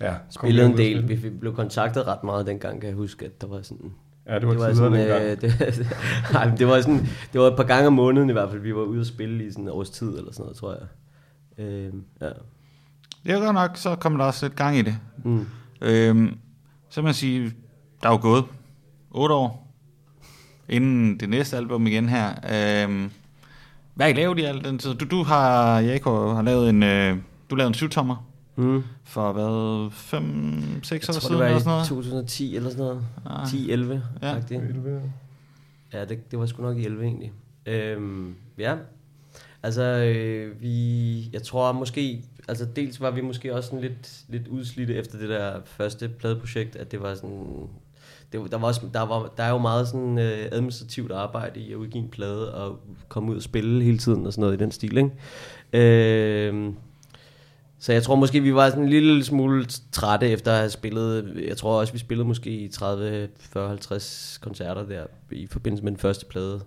ja. 0.00 0.14
Spillede 0.30 0.66
en 0.66 0.76
del. 0.76 1.08
vi 1.08 1.30
blev 1.30 1.54
kontaktet 1.54 2.06
ret 2.06 2.24
meget 2.24 2.46
dengang, 2.46 2.80
kan 2.80 2.88
jeg 2.88 2.96
huske, 2.96 3.24
at 3.24 3.40
der 3.40 3.46
var 3.46 3.62
sådan... 3.62 3.92
Ja, 4.26 4.38
det 4.38 4.46
var, 4.46 4.52
det 4.52 4.60
var 4.60 4.74
sådan, 4.74 5.10
øh, 5.10 5.40
det, 5.40 5.86
nej, 6.32 6.48
men 6.48 6.58
det 6.58 6.66
var 6.66 6.80
sådan, 6.80 7.08
det 7.32 7.40
var 7.40 7.46
et 7.46 7.56
par 7.56 7.64
gange 7.64 7.86
om 7.86 7.92
måneden 7.92 8.30
i 8.30 8.32
hvert 8.32 8.50
fald, 8.50 8.60
vi 8.60 8.74
var 8.74 8.82
ude 8.82 9.00
at 9.00 9.06
spille 9.06 9.46
i 9.46 9.50
sådan 9.50 9.64
et 9.64 9.70
års 9.70 9.90
tid 9.90 10.18
eller 10.18 10.32
sådan 10.32 10.42
noget, 10.42 10.56
tror 10.56 10.72
jeg. 10.72 10.86
Øh, 11.64 11.92
ja. 12.20 12.26
Det 13.24 13.32
er 13.32 13.34
jo 13.38 13.44
godt 13.44 13.54
nok, 13.54 13.70
så 13.76 13.96
kommer 13.96 14.18
der 14.18 14.24
også 14.24 14.46
lidt 14.46 14.56
gang 14.56 14.76
i 14.76 14.82
det. 14.82 14.96
Mm. 15.24 15.46
Øhm, 15.80 16.36
så 16.88 17.02
man 17.02 17.14
sige, 17.14 17.52
der 18.02 18.08
er 18.08 18.12
jo 18.12 18.18
gået 18.22 18.44
8 19.10 19.34
år, 19.34 19.74
inden 20.68 21.20
det 21.20 21.28
næste 21.28 21.56
album 21.56 21.86
igen 21.86 22.08
her. 22.08 22.28
Øhm, 22.28 23.10
hvad 23.94 24.06
har 24.06 24.10
I 24.10 24.16
lavet 24.16 24.38
i 24.38 24.42
al 24.42 24.64
den 24.64 24.78
tid? 24.78 24.94
Du, 24.94 25.04
du 25.04 25.22
har, 25.22 25.80
Jakob, 25.80 26.34
har 26.34 26.42
lavet 26.42 26.70
en, 26.70 26.82
øh, 26.82 27.16
du 27.50 27.54
lavede 27.54 27.68
en 27.68 27.74
syvtommer 27.74 28.31
Mm. 28.56 28.82
for 29.04 29.32
hvad, 29.32 29.90
5-6 29.90 30.92
Jeg 30.92 31.00
år 31.00 31.12
tror, 31.12 31.12
det 31.12 31.22
siden 31.22 31.38
var 31.38 31.44
eller 31.44 31.56
i 31.56 31.60
sådan 31.60 31.70
noget? 31.70 31.86
2010 31.88 32.56
eller 32.56 32.70
sådan 32.70 32.84
noget. 32.84 33.04
Ah. 33.26 33.44
10-11, 33.44 34.00
Ja. 34.22 34.28
ja. 34.28 34.40
Ja, 35.92 36.04
det, 36.04 36.30
det 36.30 36.38
var 36.38 36.46
sgu 36.46 36.62
nok 36.62 36.76
i 36.78 36.84
11 36.84 37.04
egentlig. 37.04 37.32
Øhm, 37.66 38.34
ja, 38.58 38.76
altså 39.62 39.82
øh, 39.82 40.62
vi, 40.62 41.30
jeg 41.32 41.42
tror 41.42 41.72
måske, 41.72 42.22
altså 42.48 42.64
dels 42.76 43.00
var 43.00 43.10
vi 43.10 43.20
måske 43.20 43.54
også 43.54 43.68
sådan 43.68 43.80
lidt, 43.80 44.22
lidt 44.28 44.48
udslidte 44.48 44.94
efter 44.94 45.18
det 45.18 45.28
der 45.28 45.60
første 45.64 46.08
pladeprojekt, 46.08 46.76
at 46.76 46.92
det 46.92 47.02
var 47.02 47.14
sådan, 47.14 47.46
det, 48.32 48.40
var- 48.40 48.46
der, 48.46 48.58
var 48.58 48.66
også, 48.66 48.80
der, 48.94 49.00
var, 49.02 49.32
der 49.36 49.42
er 49.42 49.50
jo 49.50 49.58
meget 49.58 49.88
sådan 49.88 50.18
øh, 50.18 50.48
administrativt 50.52 51.12
arbejde 51.12 51.60
i 51.60 51.72
at 51.72 51.76
udgive 51.76 52.04
en 52.04 52.10
plade 52.10 52.54
og 52.54 52.78
komme 53.08 53.30
ud 53.30 53.36
og 53.36 53.42
spille 53.42 53.84
hele 53.84 53.98
tiden 53.98 54.26
og 54.26 54.32
sådan 54.32 54.40
noget 54.42 54.54
i 54.54 54.58
den 54.64 54.70
stil, 54.70 54.96
ikke? 54.96 55.10
Øhm, 56.48 56.74
så 57.84 57.92
jeg 57.92 58.02
tror 58.02 58.14
måske, 58.14 58.40
vi 58.40 58.54
var 58.54 58.68
sådan 58.68 58.82
en 58.84 58.88
lille 58.90 59.24
smule 59.24 59.64
trætte 59.92 60.28
efter 60.28 60.52
at 60.52 60.58
have 60.58 60.70
spillet. 60.70 61.32
Jeg 61.48 61.56
tror 61.56 61.80
også, 61.80 61.92
vi 61.92 61.98
spillede 61.98 62.28
måske 62.28 62.50
i 62.50 62.68
30, 62.68 63.28
40, 63.52 63.68
50 63.68 64.38
koncerter 64.42 64.82
der 64.86 65.02
i 65.30 65.46
forbindelse 65.50 65.84
med 65.84 65.92
den 65.92 65.98
første 66.00 66.26
plade. 66.26 66.60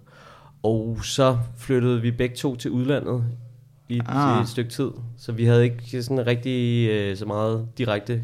Og 0.64 0.98
så 1.04 1.38
flyttede 1.58 2.02
vi 2.02 2.12
begge 2.12 2.36
to 2.36 2.56
til 2.56 2.72
udlandet 2.72 3.24
i 3.90 3.98
et, 3.98 4.04
Ah. 4.08 4.42
et 4.42 4.50
stykke 4.50 4.70
tid. 4.72 4.90
Så 5.18 5.32
vi 5.32 5.46
havde 5.46 5.64
ikke 5.64 6.04
sådan 6.04 6.28
rigtig 6.28 6.90
øh, 6.90 7.18
så 7.18 7.26
meget 7.26 7.68
direkte 7.78 8.22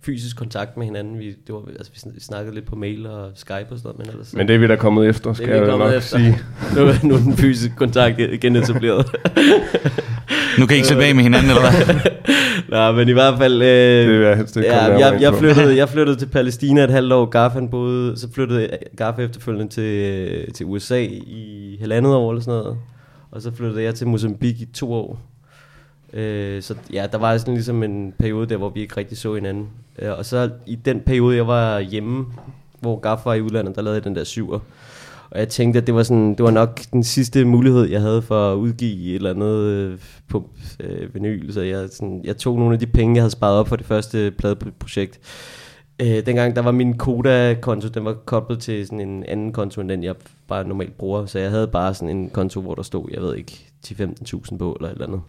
fysisk 0.00 0.36
kontakt 0.36 0.76
med 0.76 0.86
hinanden. 0.86 1.18
Vi, 1.18 1.26
det 1.46 1.54
var, 1.54 1.62
altså, 1.78 1.92
vi 1.92 1.98
sn- 2.10 2.20
snakkede 2.20 2.54
lidt 2.54 2.66
på 2.66 2.76
mail 2.76 3.06
og 3.06 3.30
Skype 3.34 3.66
og 3.70 3.78
sådan 3.78 3.82
noget. 3.84 3.98
Men, 3.98 4.08
ellers, 4.08 4.34
Men 4.34 4.48
det 4.48 4.54
er 4.54 4.58
vi 4.58 4.66
da 4.66 4.76
kommet 4.76 5.08
efter, 5.08 5.32
skal 5.32 5.48
det 5.48 5.54
er 5.54 5.58
vi 5.60 5.64
jeg 5.64 5.70
kommet 5.70 5.88
nok 5.88 5.96
efter. 5.96 6.18
sige. 6.18 6.38
nu, 6.76 6.80
er- 6.86 7.06
nu 7.06 7.14
er 7.14 7.18
den 7.18 7.36
fysiske 7.36 7.76
kontakt 7.76 8.16
genetableret. 8.40 9.06
Nu 10.58 10.66
kan 10.66 10.74
I 10.74 10.76
ikke 10.76 10.86
slippe 10.86 11.04
af 11.04 11.14
med 11.14 11.22
hinanden, 11.22 11.50
eller 11.50 11.70
hvad? 11.70 12.10
Nej, 12.78 12.92
men 12.92 13.08
i 13.08 13.12
hvert 13.12 13.38
fald... 13.38 13.62
Øh, 13.62 14.08
Det 14.08 14.28
jeg 14.28 14.36
helst 14.36 14.56
ikke 14.56 14.68
ja, 14.72 14.98
jeg, 14.98 15.20
jeg, 15.20 15.34
flyttede, 15.34 15.76
jeg 15.80 15.88
flyttede 15.88 16.18
til 16.18 16.26
Palæstina 16.26 16.84
et 16.84 16.90
halvt 16.90 17.12
år. 17.12 17.24
Gaffen 17.26 17.68
boede, 17.68 18.16
så 18.16 18.28
flyttede 18.34 18.68
Gaffe 18.96 19.22
efterfølgende 19.22 19.72
til, 19.72 19.82
øh, 19.82 20.48
til 20.54 20.66
USA 20.66 21.02
i 21.10 21.76
halvandet 21.80 22.14
år 22.14 22.30
eller 22.30 22.42
sådan 22.42 22.60
noget. 22.60 22.76
Og 23.30 23.42
så 23.42 23.50
flyttede 23.56 23.82
jeg 23.82 23.94
til 23.94 24.06
Mozambique 24.06 24.62
i 24.62 24.68
to 24.74 24.92
år. 24.92 25.18
Øh, 26.12 26.62
så 26.62 26.74
ja, 26.92 27.06
der 27.12 27.18
var 27.18 27.36
sådan 27.38 27.54
ligesom 27.54 27.82
en 27.82 28.12
periode 28.18 28.46
der, 28.48 28.56
hvor 28.56 28.68
vi 28.68 28.80
ikke 28.80 28.96
rigtig 28.96 29.18
så 29.18 29.34
hinanden. 29.34 29.66
Øh, 29.98 30.18
og 30.18 30.24
så 30.24 30.50
i 30.66 30.74
den 30.74 31.00
periode, 31.00 31.36
jeg 31.36 31.46
var 31.46 31.80
hjemme, 31.80 32.26
hvor 32.80 33.00
Gaff 33.00 33.20
var 33.24 33.34
i 33.34 33.40
udlandet, 33.40 33.76
der 33.76 33.82
lavede 33.82 33.96
jeg 33.96 34.04
den 34.04 34.16
der 34.16 34.24
syver. 34.24 34.58
Og 35.32 35.38
jeg 35.38 35.48
tænkte, 35.48 35.80
at 35.80 35.86
det 35.86 35.94
var, 35.94 36.02
sådan, 36.02 36.30
det 36.30 36.42
var 36.42 36.50
nok 36.50 36.80
den 36.92 37.02
sidste 37.02 37.44
mulighed, 37.44 37.84
jeg 37.84 38.00
havde 38.00 38.22
for 38.22 38.52
at 38.52 38.56
udgive 38.56 39.10
et 39.10 39.14
eller 39.14 39.30
andet 39.30 39.58
øh, 39.58 39.98
på 40.28 40.50
øh, 40.80 41.14
vinyl. 41.14 41.52
Så 41.52 41.60
jeg, 41.60 41.88
sådan, 41.90 42.20
jeg 42.24 42.36
tog 42.36 42.58
nogle 42.58 42.72
af 42.72 42.78
de 42.78 42.86
penge, 42.86 43.14
jeg 43.14 43.22
havde 43.22 43.30
sparet 43.30 43.58
op 43.58 43.68
for 43.68 43.76
det 43.76 43.86
første 43.86 44.30
pladeprojekt. 44.38 45.20
Øh, 46.00 46.26
dengang 46.26 46.56
der 46.56 46.62
var 46.62 46.70
min 46.70 46.98
Koda-konto, 46.98 47.88
den 47.88 48.04
var 48.04 48.12
koblet 48.12 48.60
til 48.60 48.86
sådan 48.86 49.00
en 49.00 49.24
anden 49.24 49.52
konto, 49.52 49.80
end 49.80 49.88
den 49.88 50.04
jeg 50.04 50.14
bare 50.48 50.68
normalt 50.68 50.98
bruger. 50.98 51.26
Så 51.26 51.38
jeg 51.38 51.50
havde 51.50 51.68
bare 51.68 51.94
sådan 51.94 52.16
en 52.16 52.30
konto, 52.30 52.60
hvor 52.60 52.74
der 52.74 52.82
stod, 52.82 53.08
jeg 53.12 53.22
ved 53.22 53.36
ikke, 53.36 53.66
10-15.000 53.86 54.56
på 54.56 54.76
eller 54.80 54.88
et 54.88 54.92
eller 54.92 55.06
andet. 55.06 55.20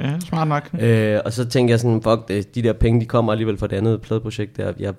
Ja, 0.00 0.20
smart 0.20 0.48
nok. 0.48 0.70
Øh, 0.80 1.20
og 1.24 1.32
så 1.32 1.48
tænkte 1.48 1.72
jeg 1.72 1.80
sådan, 1.80 2.02
fuck 2.02 2.28
det, 2.28 2.54
de 2.54 2.62
der 2.62 2.72
penge, 2.72 3.00
de 3.00 3.06
kommer 3.06 3.32
alligevel 3.32 3.58
fra 3.58 3.66
det 3.66 3.76
andet 3.76 4.00
pladeprojekt 4.00 4.56
der. 4.56 4.72
Jeg, 4.78 4.94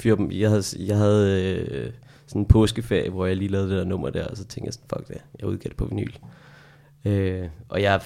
fyr 0.00 0.16
dem, 0.16 0.30
jeg 0.30 0.48
havde, 0.48 0.62
jeg 0.78 0.96
havde 0.96 1.42
øh, 1.62 1.90
sådan 2.30 2.42
en 2.42 2.46
påskeferie, 2.46 3.10
hvor 3.10 3.26
jeg 3.26 3.36
lige 3.36 3.50
lavede 3.50 3.70
det 3.70 3.78
der 3.78 3.84
nummer 3.84 4.10
der, 4.10 4.26
og 4.26 4.36
så 4.36 4.44
tænkte 4.44 4.66
jeg 4.66 4.74
sådan, 4.74 4.88
fuck 4.96 5.08
det, 5.08 5.16
jeg 5.40 5.48
udgav 5.48 5.68
det 5.68 5.76
på 5.76 5.84
vinyl. 5.84 6.12
Øh, 7.04 7.48
og 7.68 7.82
jeg, 7.82 8.00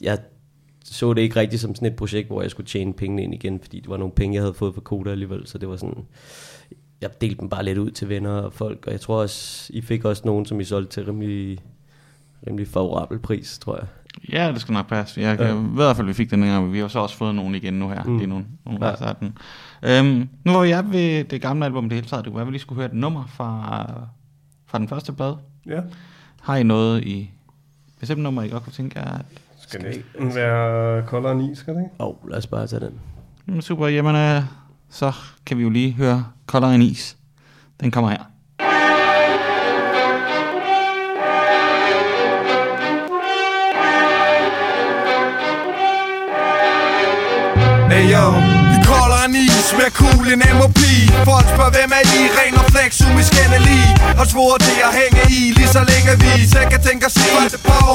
jeg 0.00 0.18
så 0.84 1.12
det 1.12 1.22
ikke 1.22 1.40
rigtigt 1.40 1.62
som 1.62 1.74
sådan 1.74 1.88
et 1.88 1.96
projekt, 1.96 2.28
hvor 2.28 2.42
jeg 2.42 2.50
skulle 2.50 2.66
tjene 2.66 2.92
pengene 2.92 3.22
ind 3.22 3.34
igen, 3.34 3.60
fordi 3.60 3.80
det 3.80 3.88
var 3.88 3.96
nogle 3.96 4.12
penge, 4.12 4.34
jeg 4.34 4.42
havde 4.42 4.54
fået 4.54 4.74
fra 4.74 4.80
Koda 4.80 5.10
alligevel, 5.10 5.46
så 5.46 5.58
det 5.58 5.68
var 5.68 5.76
sådan, 5.76 6.04
jeg 7.00 7.20
delte 7.20 7.40
dem 7.40 7.48
bare 7.48 7.64
lidt 7.64 7.78
ud 7.78 7.90
til 7.90 8.08
venner 8.08 8.30
og 8.30 8.52
folk, 8.52 8.86
og 8.86 8.92
jeg 8.92 9.00
tror 9.00 9.22
også, 9.22 9.70
I 9.72 9.80
fik 9.80 10.04
også 10.04 10.22
nogen, 10.24 10.46
som 10.46 10.60
I 10.60 10.64
solgte 10.64 10.92
til 10.92 11.04
rimelig, 11.04 11.58
rimelig 12.46 12.68
favorabel 12.68 13.18
pris, 13.18 13.58
tror 13.58 13.76
jeg. 13.76 13.86
Ja, 14.32 14.52
det 14.52 14.60
skal 14.60 14.72
nok 14.72 14.88
passe. 14.88 15.20
Jeg, 15.20 15.40
jeg 15.40 15.54
ved 15.54 15.62
i 15.62 15.74
hvert 15.74 15.96
fald, 15.96 16.06
vi 16.06 16.12
fik 16.12 16.30
den 16.30 16.40
gang, 16.40 16.64
men 16.64 16.72
vi 16.72 16.78
har 16.78 16.88
så 16.88 16.98
også 16.98 17.16
fået 17.16 17.34
nogen 17.34 17.54
igen 17.54 17.74
nu 17.74 17.88
her. 17.88 18.02
Mm. 18.02 18.10
Mm. 18.10 18.18
Det 18.18 18.24
er 18.24 18.28
nogle, 18.28 18.46
nogle 18.66 18.86
Ja. 18.86 19.12
Øhm, 19.82 20.28
nu 20.44 20.52
var 20.52 20.64
jeg 20.64 20.84
ved 20.92 21.24
det 21.24 21.42
gamle 21.42 21.64
album 21.64 21.88
det 21.88 21.92
hele 21.96 22.06
taget. 22.06 22.24
Det 22.24 22.30
kunne 22.32 22.36
være, 22.36 22.42
at 22.42 22.46
vi 22.46 22.52
lige 22.52 22.60
skulle 22.60 22.76
høre 22.76 22.86
et 22.86 22.94
nummer 22.94 23.24
fra, 23.26 23.84
fra 24.66 24.78
den 24.78 24.88
første 24.88 25.12
plade. 25.12 25.38
Ja. 25.66 25.80
Har 26.42 26.56
I 26.56 26.62
noget 26.62 27.04
i 27.04 27.30
bestemt 28.00 28.20
nummer, 28.22 28.42
I 28.42 28.48
godt 28.48 28.62
kunne 28.64 28.72
tænke 28.72 28.98
jer? 28.98 29.04
at- 29.18 29.24
Skal 29.68 29.80
det 29.80 29.94
ikke 29.94 30.34
være 30.34 31.02
koldere 31.06 31.32
end 31.32 31.52
is, 31.52 31.58
skal 31.58 31.74
det 31.74 31.80
ikke? 31.80 31.94
Åh, 32.00 32.06
oh, 32.08 32.28
lad 32.30 32.38
os 32.38 32.46
bare 32.46 32.66
tage 32.66 32.80
den. 32.80 33.00
Jamen, 33.48 33.62
super, 33.62 33.86
jamen 33.86 34.16
øh, 34.16 34.42
så 34.90 35.12
kan 35.46 35.58
vi 35.58 35.62
jo 35.62 35.70
lige 35.70 35.92
høre 35.92 36.24
Koldere 36.46 36.74
end 36.74 36.82
is. 36.82 37.16
Den 37.80 37.90
kommer 37.90 38.10
her. 38.10 38.24
Hey 47.92 48.04
yo, 48.14 48.24
vi 48.70 48.76
kolder 48.90 49.20
en 49.28 49.34
is 49.44 49.57
med 49.76 49.90
cool 50.00 50.26
en 50.34 50.42
MOP 50.58 50.80
Folk 51.30 51.46
spørger 51.54 51.72
hvem 51.76 51.90
er 51.98 52.04
I, 52.16 52.20
ren 52.38 52.54
og 52.60 52.66
flex, 52.74 52.90
umiskendelig 53.08 53.82
Og 54.20 54.26
svoret 54.32 54.60
det 54.68 54.78
at 54.88 54.92
hænge 55.00 55.22
i, 55.38 55.40
lige 55.58 55.70
så 55.76 55.82
længe 55.90 56.10
vi. 56.22 56.32
Selv 56.54 56.68
kan 56.72 56.80
tænke 56.88 57.02
os 57.08 57.16
i 57.24 57.26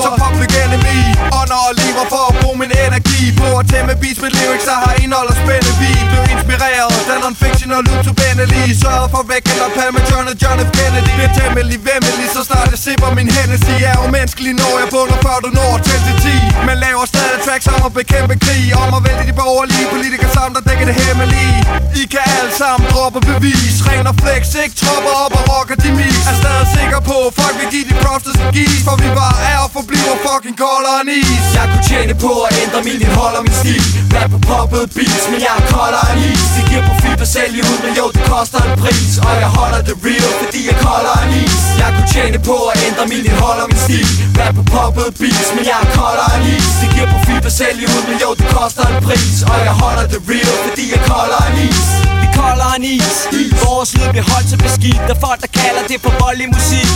Så 0.05 0.11
public 0.23 0.51
enemy, 0.63 0.97
ånder 1.39 1.59
og 1.69 1.73
lever 1.81 2.05
for 2.13 2.23
at 2.29 2.33
bruge 2.41 2.57
min 2.63 2.71
energi 2.85 3.21
På 3.39 3.47
at 3.59 3.65
tæmme 3.71 3.93
beats 4.01 4.19
med 4.23 4.31
lyrics, 4.37 4.65
der 4.69 4.77
har 4.85 4.93
indhold 5.03 5.29
og 5.33 5.37
spænde. 5.41 5.69
Vi 5.81 5.91
Blev 6.11 6.23
inspireret, 6.35 6.93
da 7.07 7.13
non-fiction 7.23 7.71
og 7.77 7.81
loop 7.87 7.99
to 8.07 8.13
Benelli 8.19 8.63
Sørget 8.81 9.09
for 9.13 9.23
væk 9.31 9.43
eller 9.53 9.69
palme 9.77 9.99
John 10.09 10.25
og 10.31 10.35
John 10.41 10.57
F. 10.67 10.69
Kennedy. 10.77 11.11
Bliver 11.17 11.33
temmelig 11.39 11.79
vemmelig, 11.89 12.27
så 12.35 12.41
snart 12.49 12.67
jeg 12.73 12.79
sipper 12.85 13.09
min 13.17 13.29
Hennessy. 13.37 13.73
Er 13.89 13.97
umenneskelig 14.05 14.53
når 14.61 14.73
jeg 14.81 14.87
bunder 14.93 15.17
før 15.25 15.37
du 15.45 15.49
når 15.59 15.71
til 15.87 15.99
til 16.05 16.15
10 16.25 16.67
Men 16.67 16.75
laver 16.85 17.03
stadig 17.13 17.39
tracks 17.45 17.67
om 17.75 17.81
at 17.87 17.93
bekæmpe 17.99 18.35
krig 18.45 18.63
Om 18.83 18.89
at 18.97 19.01
vælge 19.07 19.23
de 19.29 19.35
borgerlige 19.41 19.85
politikere 19.93 20.31
sammen, 20.37 20.53
der 20.57 20.63
dækker 20.69 20.85
det 20.89 20.95
hemmelige. 21.03 21.62
I 22.01 22.03
kan 22.13 22.23
alle 22.37 22.53
sammen 22.61 22.85
droppe 22.93 23.19
bevis. 23.31 23.75
Ren 23.87 24.07
og 24.11 24.15
flex, 24.23 24.41
ikke 24.63 24.75
tropper 24.81 25.13
op 25.23 25.33
og 25.39 25.43
rocker 25.51 25.77
de 25.83 25.89
mis. 25.99 26.21
Er 26.31 26.35
stadig 26.43 26.67
sikker 26.77 26.99
på, 27.09 27.17
folk 27.39 27.55
vil 27.59 27.69
give 27.75 27.85
de 27.89 27.95
props, 28.03 28.23
der 28.27 28.33
skal 28.37 28.49
gives. 28.57 28.81
For 28.87 28.95
vi 29.03 29.09
bare 29.21 29.37
er 29.51 29.59
og 29.65 29.69
forbliver 29.77 30.15
fucking 30.25 30.57
koldere 30.63 30.97
end 31.03 31.11
is 31.21 31.45
Jeg 31.57 31.65
kunne 31.71 31.85
tjene 31.91 32.13
på 32.25 32.31
at 32.47 32.51
ændre 32.63 32.79
min 32.87 32.99
indhold 33.05 33.35
og 33.39 33.43
min 33.47 33.55
stil. 33.61 33.83
Rap 34.15 34.29
på 34.33 34.39
poppet 34.49 34.83
beats, 34.97 35.23
men 35.31 35.39
jeg 35.45 35.53
er 35.61 35.65
koldere 35.75 36.07
end 36.13 36.21
is 36.31 36.43
Det 36.55 36.63
giver 36.69 36.83
profit 36.89 37.19
at 37.25 37.29
sælge 37.35 37.61
ud, 37.71 37.77
men 37.85 37.93
jo, 37.99 38.05
det 38.15 38.23
koster 38.33 38.61
en 38.67 38.73
pris. 38.83 39.11
Og 39.25 39.33
jeg 39.43 39.49
holder 39.57 39.81
det 39.87 39.95
real, 40.05 40.31
fordi 40.41 40.61
jeg 40.67 40.75
er 40.75 40.81
koldere 40.87 41.19
end 41.25 41.33
is 41.43 41.57
Jeg 41.81 41.89
kunne 41.95 42.09
tjene 42.15 42.37
på 42.49 42.55
at 42.71 42.75
ændre 42.87 43.03
min 43.11 43.23
indhold 43.29 43.59
og 43.63 43.67
min 43.71 43.81
stil. 43.85 44.07
Rap 44.39 44.53
på 44.59 44.63
poppet 44.75 45.07
beats, 45.21 45.49
men 45.55 45.63
jeg 45.71 45.77
er 45.85 45.89
koldere 45.99 46.31
end 46.37 46.45
is 46.55 46.69
Det 46.81 46.87
giver 46.93 47.07
profit 47.13 47.43
at 47.49 47.53
sælge 47.61 47.85
ud, 47.95 48.03
men 48.09 48.17
jo, 48.23 48.29
det 48.39 48.47
koster 48.57 48.83
en 48.91 48.97
pris. 49.07 49.35
Og 49.51 49.57
jeg 49.67 49.73
holder 49.83 50.05
det 50.13 50.19
real, 50.31 50.55
fordi 50.65 50.85
jeg 50.91 50.99
er 51.01 51.05
koldere 51.13 51.43
end 51.49 51.52
is 51.69 51.87
Vi 52.21 52.27
kolder 52.39 52.69
en 52.77 52.83
is 52.97 53.17
Vores 53.65 53.89
lyd 53.97 54.07
bliver 54.13 54.27
holdt 54.33 54.47
så 54.51 54.57
beskidt 54.65 55.01
Der 55.07 55.15
er 55.17 55.21
folk 55.27 55.39
der 55.45 55.51
kalder 55.61 55.83
det 55.91 55.97
for 56.05 56.13
voldelig 56.23 56.47
musik. 56.57 56.89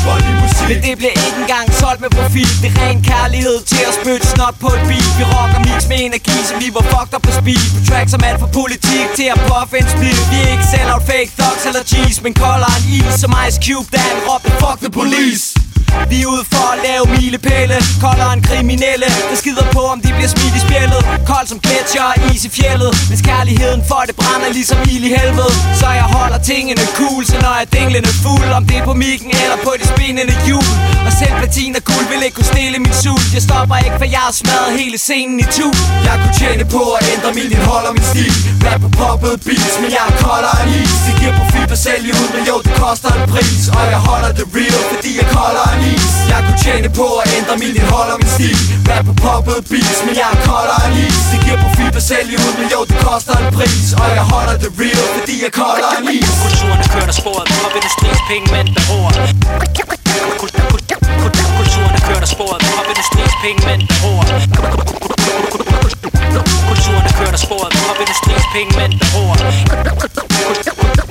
Men 0.69 0.77
det 0.85 0.93
bliver 1.01 1.15
ikke 1.25 1.39
engang 1.43 1.67
solgt 1.81 1.99
med 2.03 2.09
profil 2.17 2.51
Det 2.61 2.69
er 2.71 2.75
ren 2.81 2.99
kærlighed 3.11 3.57
til 3.71 3.83
at 3.89 3.93
spytte 3.99 4.25
snot 4.33 4.55
på 4.63 4.69
et 4.77 4.81
beat 4.89 5.11
Vi 5.19 5.23
rocker 5.33 5.59
mix 5.67 5.79
med 5.91 5.99
energi 6.07 6.37
som 6.49 6.55
vi 6.63 6.67
var 6.77 6.85
fucked 6.93 7.13
up 7.17 7.23
på 7.27 7.31
speed. 7.39 7.63
På 7.75 7.79
tracks 7.89 8.11
som 8.13 8.21
alt 8.29 8.39
fra 8.43 8.49
politik 8.59 9.05
til 9.19 9.27
at 9.35 9.39
puffe 9.49 9.75
en 9.81 9.87
split. 9.95 10.21
Vi 10.31 10.37
er 10.45 10.49
ikke 10.55 10.67
sell 10.73 10.89
out 10.93 11.03
fake 11.11 11.31
thugs 11.39 11.63
eller 11.69 11.83
cheese 11.91 12.17
Men 12.25 12.33
kolder 12.43 12.69
en 12.77 12.83
is 12.97 13.13
som 13.21 13.31
Ice 13.45 13.57
Cube 13.65 13.87
Da 13.93 13.99
han 14.09 14.17
råbte 14.27 14.49
fuck 14.61 14.77
the 14.85 14.91
police 14.99 15.66
vi 16.11 16.17
er 16.23 16.27
ude 16.33 16.43
for 16.53 16.65
at 16.73 16.79
lave 16.88 17.03
milepæle. 17.15 17.77
Koldere 18.05 18.31
end 18.35 18.43
kriminelle. 18.49 19.07
Der 19.29 19.38
skider 19.41 19.65
på 19.75 19.81
om 19.93 19.99
de 20.05 20.09
bliver 20.17 20.31
smidt 20.35 20.55
i 20.59 20.61
spjældet. 20.67 21.01
Kold 21.31 21.47
som 21.51 21.59
gletsjer 21.65 22.07
og 22.13 22.17
is 22.31 22.43
i 22.49 22.51
fjellet. 22.59 22.91
Hvis 23.09 23.21
kærligheden 23.29 23.81
for 23.89 24.01
det 24.07 24.15
brænder 24.21 24.49
ligesom 24.57 24.79
ild 24.93 25.05
i 25.09 25.11
helvede. 25.17 25.53
Så 25.81 25.88
jeg 25.99 26.07
holder 26.17 26.39
tingene 26.51 26.83
cool 26.99 27.21
Så 27.31 27.38
når 27.45 27.55
jeg 27.61 27.67
dinglende 27.77 28.13
fuld. 28.25 28.49
Om 28.59 28.63
det 28.69 28.77
er 28.81 28.85
på 28.91 28.95
mikken 29.05 29.29
eller 29.43 29.57
på 29.65 29.71
de 29.79 29.85
spinnende 29.93 30.35
hjul. 30.47 30.69
Og 31.07 31.11
selv 31.19 31.33
platin 31.41 31.71
og 31.79 31.83
guld 31.89 32.05
vil 32.11 32.21
ikke 32.25 32.38
kunne 32.39 32.51
stille 32.55 32.77
min 32.85 32.95
sult. 33.03 33.29
Jeg 33.35 33.43
stopper 33.47 33.77
ikke 33.85 33.97
for 34.01 34.07
jeg 34.15 34.23
har 34.27 34.33
smadret 34.41 34.71
hele 34.79 34.97
scenen 35.05 35.38
i 35.43 35.45
tu 35.57 35.67
Jeg 36.07 36.15
kunne 36.21 36.35
tjene 36.41 36.63
på 36.75 36.81
at 36.97 37.01
ændre 37.13 37.29
min 37.39 37.49
indhold 37.55 37.85
og 37.89 37.93
min 37.97 38.07
stil. 38.11 38.33
Rap 38.65 38.79
på 38.85 38.89
poppet 39.01 39.35
beats, 39.47 39.75
men 39.81 39.89
jeg 39.97 40.03
er 40.11 40.15
koldere 40.25 40.57
end 40.63 40.71
is. 40.81 40.95
Det 41.07 41.13
giver 41.19 41.33
profit 41.39 41.69
at 41.75 41.79
sælge 41.88 42.11
ud, 42.21 42.27
men 42.35 42.43
jo 42.49 42.55
det 42.65 42.73
koster 42.83 43.09
en 43.17 43.25
pris. 43.33 43.61
Og 43.77 43.83
jeg 43.93 43.99
holder 44.09 44.31
det 44.39 44.45
real, 44.57 44.81
fordi 44.91 45.11
jeg 45.19 45.25
er 45.27 45.33
koldere 45.78 45.95
is 45.95 46.13
Jeg 46.32 46.39
kunne 46.45 46.59
tjene 46.65 46.89
på 46.99 47.07
at 47.21 47.28
ændre 47.38 47.53
min 47.63 47.73
indhold 47.80 48.09
og 48.13 48.19
min 48.21 48.32
stil. 48.38 48.57
Rap 48.89 49.05
på 49.09 49.13
poppet 49.25 49.57
beats, 49.71 49.99
men 50.07 50.15
jeg 50.21 50.30
er 50.36 50.39
koldere 50.49 50.82
end 50.88 50.97
is 51.05 51.17
Det 51.32 51.39
giver 51.43 51.59
profit 51.63 51.95
at 51.99 52.05
sælge 52.11 52.36
ud, 52.45 52.53
men 52.59 52.67
jo 52.75 52.80
det 52.89 52.97
koster 53.07 53.36
en 53.41 53.47
pris. 53.57 53.88
Og 54.01 54.07
jeg 54.17 54.25
holder 54.34 54.55
det 54.63 54.69
real, 54.82 55.07
fordi 55.17 55.36
jeg 55.41 55.49
er 55.51 55.55
koldere 55.63 55.93
end 55.99 56.07
is 56.17 56.30
Kulturen 56.45 56.80
er 56.86 56.89
kørt 56.95 57.09
af 57.13 57.17
sporet. 57.21 57.47
Popindustriens 57.63 58.21
penge, 58.30 58.45
mænd 58.53 58.69
der 58.75 58.84
roer. 58.89 59.13
Kulturen 60.41 61.93
er 61.99 62.03
kørt 62.09 62.23
af 62.28 62.30
sporet. 62.36 62.59
Popindustriens 62.78 63.36
penge, 63.43 63.59
mænd 63.67 63.82
der 63.89 63.97
roer. 64.03 64.25
Kulturen 66.69 67.05
er 67.09 67.15
kørt 67.19 67.36
af 67.38 67.41
sporet. 67.45 67.71
Popindustriens 67.88 68.47
penge, 68.53 68.71
mænd 68.80 68.93
der 69.01 69.07
roer. 69.15 69.38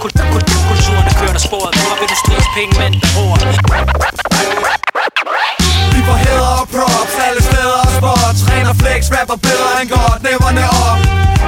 Kulturen 0.03 1.07
er 1.11 1.14
kørt 1.21 1.37
af 1.41 1.43
sporet. 1.49 1.73
Popindustriens 1.89 2.49
penge, 2.57 2.73
mænd 2.81 2.95
der 3.03 3.11
roer 3.17 4.56
og 6.61 6.67
props, 6.75 7.15
alle 7.27 7.43
steder 7.51 7.79
og 7.87 7.93
spots. 7.99 8.41
Ren 8.51 8.67
og 8.73 8.77
flex, 8.83 9.01
rapper 9.17 9.39
bedre 9.49 9.73
end 9.81 9.89
godt, 9.97 10.21
næverne 10.29 10.65
op. 10.87 10.99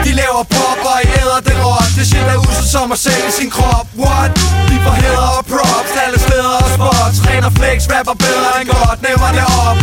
De 0.05 0.13
laver 0.23 0.43
pop, 0.55 0.79
og 0.91 0.99
I 1.05 1.07
æder 1.21 1.41
det 1.49 1.57
råt. 1.65 1.91
Det 1.97 2.07
shit 2.11 2.29
er 2.35 2.39
uset 2.47 2.69
som 2.75 2.87
at 2.97 2.99
sælge 3.07 3.31
sin 3.39 3.51
krop, 3.57 3.87
what? 4.03 4.31
Vi 4.71 4.77
får 4.85 4.95
hæder 5.03 5.31
og 5.39 5.45
props, 5.53 5.93
alle 6.05 6.19
steder 6.27 6.55
og 6.65 6.71
spots. 6.77 7.17
Ren 7.27 7.45
og 7.49 7.53
flex, 7.59 7.79
rapper 7.95 8.17
bedre 8.27 8.51
end 8.61 8.69
godt, 8.77 8.99
næverne 9.09 9.43
op. 9.67 9.79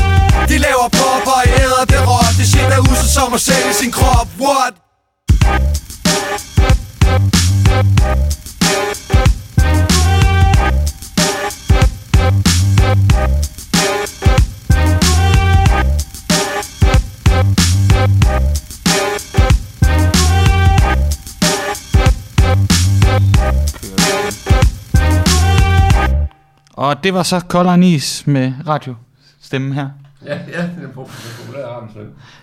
De 0.50 0.58
laver 0.68 0.88
pop, 1.00 1.24
og 1.36 1.42
I 1.48 1.50
æder 1.64 1.84
det 1.92 2.02
råt. 2.10 2.34
Det 2.40 2.48
shit 2.52 2.70
er 2.78 2.82
uset 2.90 3.10
som 3.18 3.30
at 3.38 3.42
sælge 3.50 3.74
sin 3.82 3.92
krop, 3.98 4.28
what? 4.46 4.74
Det 27.06 27.14
var 27.14 27.24
så 27.24 27.40
Kolderen 27.40 27.84
Is 27.84 28.28
med 28.28 28.54
radiostemmen 28.68 29.74
her. 29.74 29.90
Ja, 30.26 30.34
ja, 30.34 30.62
det 30.62 30.84
er 30.84 30.92
på-. 30.94 31.10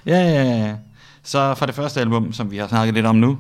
Ja, 0.07 0.19
ja, 0.19 0.45
ja. 0.45 0.75
Så 1.23 1.55
fra 1.55 1.67
det 1.67 1.75
første 1.75 2.01
album, 2.01 2.33
som 2.33 2.51
vi 2.51 2.57
har 2.57 2.69
snakket 2.69 2.95
lidt 2.95 3.07
om 3.07 3.17
nu. 3.17 3.39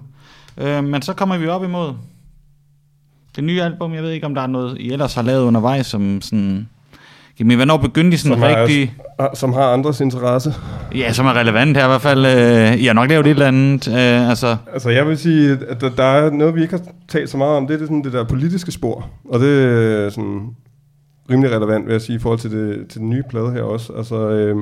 Øh, 0.59 0.85
men 0.85 1.03
så 1.03 1.13
kommer 1.13 1.37
vi 1.39 1.47
op 1.47 1.65
imod 1.65 1.93
det 3.37 3.45
nye 3.45 3.63
album. 3.63 3.95
Jeg 3.95 4.03
ved 4.03 4.11
ikke, 4.11 4.27
om 4.27 4.35
der 4.35 4.43
er 4.43 4.47
noget, 4.47 4.79
I 4.79 4.93
ellers 4.93 5.15
har 5.15 5.23
lavet 5.23 5.45
undervejs, 5.45 5.87
som 5.87 6.21
sådan... 6.23 6.69
Jamen, 7.39 7.57
hvornår 7.57 7.77
begyndte 7.77 8.15
I 8.15 8.19
sådan 8.19 8.33
Som 8.33 8.43
har, 8.43 8.63
rigtig... 8.63 8.95
som 9.35 9.53
har 9.53 9.73
andres 9.73 10.01
interesse. 10.01 10.55
Ja, 10.95 11.13
som 11.13 11.27
er 11.27 11.33
relevant 11.33 11.77
her 11.77 11.85
i 11.85 11.89
hvert 11.89 12.03
fald. 12.03 12.27
Øh, 12.27 12.79
I 12.79 12.87
har 12.87 12.93
nok 12.93 13.09
lavet 13.09 13.27
et 13.27 13.31
eller 13.31 13.47
andet. 13.47 13.89
Øh, 13.89 14.29
altså, 14.29 14.57
Altså, 14.73 14.91
jeg 14.91 15.07
vil 15.07 15.19
sige, 15.19 15.59
at 15.69 15.81
der, 15.81 15.91
der 15.91 16.05
er 16.05 16.31
noget, 16.31 16.55
vi 16.55 16.63
ikke 16.63 16.77
har 16.77 16.85
talt 17.09 17.31
så 17.31 17.37
meget 17.37 17.57
om. 17.57 17.67
Det 17.67 17.75
er 17.75 17.79
det, 17.79 17.87
sådan, 17.87 18.05
det 18.05 18.13
der 18.13 18.25
politiske 18.25 18.73
spor. 18.73 19.09
Og 19.25 19.41
det 19.41 19.65
er 19.65 20.11
sådan 20.11 20.57
rimelig 21.31 21.51
relevant, 21.51 21.87
vil 21.87 21.93
jeg 21.93 22.03
sige, 22.03 22.17
i 22.17 22.19
forhold 22.19 22.39
til, 22.39 22.51
det, 22.51 22.89
til 22.89 23.01
den 23.01 23.11
nye 23.11 23.23
plade 23.31 23.53
her 23.53 23.63
også. 23.63 23.93
Altså, 23.93 24.31
øh, 24.31 24.57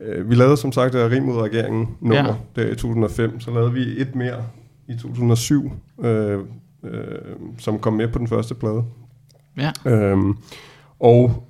øh, 0.00 0.30
vi 0.30 0.34
lavede 0.34 0.56
som 0.56 0.72
sagt 0.72 0.94
Rim 0.94 1.22
mod 1.22 1.42
regeringen 1.42 1.88
nummer 2.00 2.36
ja. 2.56 2.62
der 2.62 2.70
i 2.70 2.74
2005. 2.74 3.40
Så 3.40 3.50
lavede 3.50 3.72
vi 3.72 4.00
et 4.00 4.14
mere 4.14 4.44
i 4.88 4.96
2007, 4.96 5.72
øh, 6.04 6.40
øh, 6.84 7.00
som 7.58 7.78
kom 7.78 7.92
med 7.92 8.08
på 8.08 8.18
den 8.18 8.28
første 8.28 8.54
plade. 8.54 8.84
ja. 9.56 9.72
Øhm, 9.86 10.36
og 11.00 11.46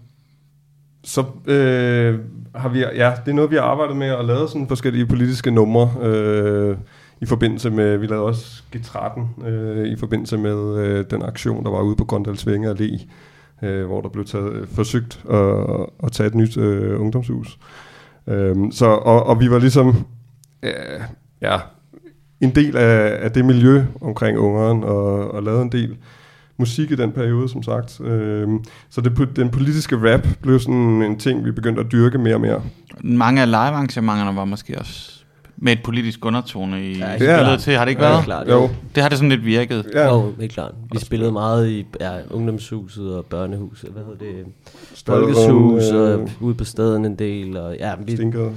så 1.04 1.24
øh, 1.46 2.18
har 2.54 2.68
vi, 2.68 2.78
ja, 2.78 3.12
det 3.24 3.30
er 3.30 3.34
noget, 3.34 3.50
vi 3.50 3.56
har 3.56 3.62
arbejdet 3.62 3.96
med 3.96 4.06
at 4.06 4.24
lave 4.24 4.48
sådan 4.48 4.68
forskellige 4.68 5.06
politiske 5.06 5.50
numre 5.50 5.90
øh, 6.02 6.76
i 7.20 7.26
forbindelse 7.26 7.70
med, 7.70 7.96
vi 7.96 8.06
lavede 8.06 8.24
også 8.24 8.62
G13 8.76 9.46
øh, 9.46 9.86
i 9.86 9.96
forbindelse 9.96 10.38
med 10.38 10.76
øh, 10.76 11.04
den 11.10 11.22
aktion, 11.22 11.64
der 11.64 11.70
var 11.70 11.80
ude 11.82 11.96
på 11.96 12.04
Grøndalsvænge 12.04 12.70
Allé, 12.70 13.06
øh, 13.62 13.86
hvor 13.86 14.00
der 14.00 14.08
blev 14.08 14.24
taget, 14.24 14.52
øh, 14.52 14.66
forsøgt 14.68 15.24
at, 15.30 15.86
at 16.02 16.12
tage 16.12 16.26
et 16.26 16.34
nyt 16.34 16.56
øh, 16.56 17.00
ungdomshus. 17.00 17.58
Øhm, 18.26 18.72
så, 18.72 18.86
og, 18.86 19.26
og 19.26 19.40
vi 19.40 19.50
var 19.50 19.58
ligesom, 19.58 20.06
øh, 20.62 21.00
ja, 21.42 21.58
en 22.40 22.54
del 22.54 22.76
af, 22.76 23.18
af 23.24 23.32
det 23.32 23.44
miljø 23.44 23.84
omkring 24.00 24.38
ungeren, 24.38 24.84
og, 24.84 25.30
og 25.30 25.42
lavede 25.42 25.62
en 25.62 25.72
del 25.72 25.96
musik 26.58 26.90
i 26.90 26.96
den 26.96 27.12
periode, 27.12 27.48
som 27.48 27.62
sagt. 27.62 28.00
Øhm, 28.00 28.64
så 28.90 29.00
det, 29.00 29.36
den 29.36 29.50
politiske 29.50 30.12
rap 30.12 30.26
blev 30.42 30.58
sådan 30.58 31.02
en 31.02 31.18
ting, 31.18 31.44
vi 31.44 31.50
begyndte 31.50 31.80
at 31.80 31.92
dyrke 31.92 32.18
mere 32.18 32.34
og 32.34 32.40
mere. 32.40 32.62
Mange 33.00 33.42
af 33.42 33.48
live-arrangementerne 33.48 34.36
var 34.36 34.44
måske 34.44 34.78
også 34.78 35.15
med 35.58 35.72
et 35.72 35.78
politisk 35.84 36.24
undertone 36.24 36.86
i 36.90 36.98
Ja, 36.98 37.16
spillet 37.16 37.60
til. 37.60 37.72
Har 37.74 37.84
det 37.84 37.90
ikke 37.90 38.04
Ja, 38.04 38.10
været? 38.10 38.24
klart. 38.24 38.48
Jo, 38.48 38.68
Det 38.94 39.02
har 39.02 39.08
det 39.08 39.18
sådan 39.18 39.28
lidt 39.30 39.44
virket. 39.44 39.86
ja. 39.94 40.14
Jo, 40.14 40.32
helt 40.40 40.52
klart. 40.52 40.72
Vi 40.92 40.98
spillede 40.98 41.32
meget 41.32 41.68
i 41.68 41.86
ja, 42.00 42.12
ungdomshuset 42.30 43.16
og 43.16 43.24
børnehuset, 43.24 43.90
hvad 43.90 44.02
hedder 44.02 44.18
det? 44.18 44.44
Folkeshus 45.06 45.84
øh, 45.92 46.20
og 46.20 46.28
ude 46.40 46.54
på 46.54 46.64
staden 46.64 47.04
en 47.04 47.14
del. 47.14 47.56
Og, 47.56 47.76
ja, 47.80 47.92
vi, 48.06 48.14
Stinkede. 48.16 48.50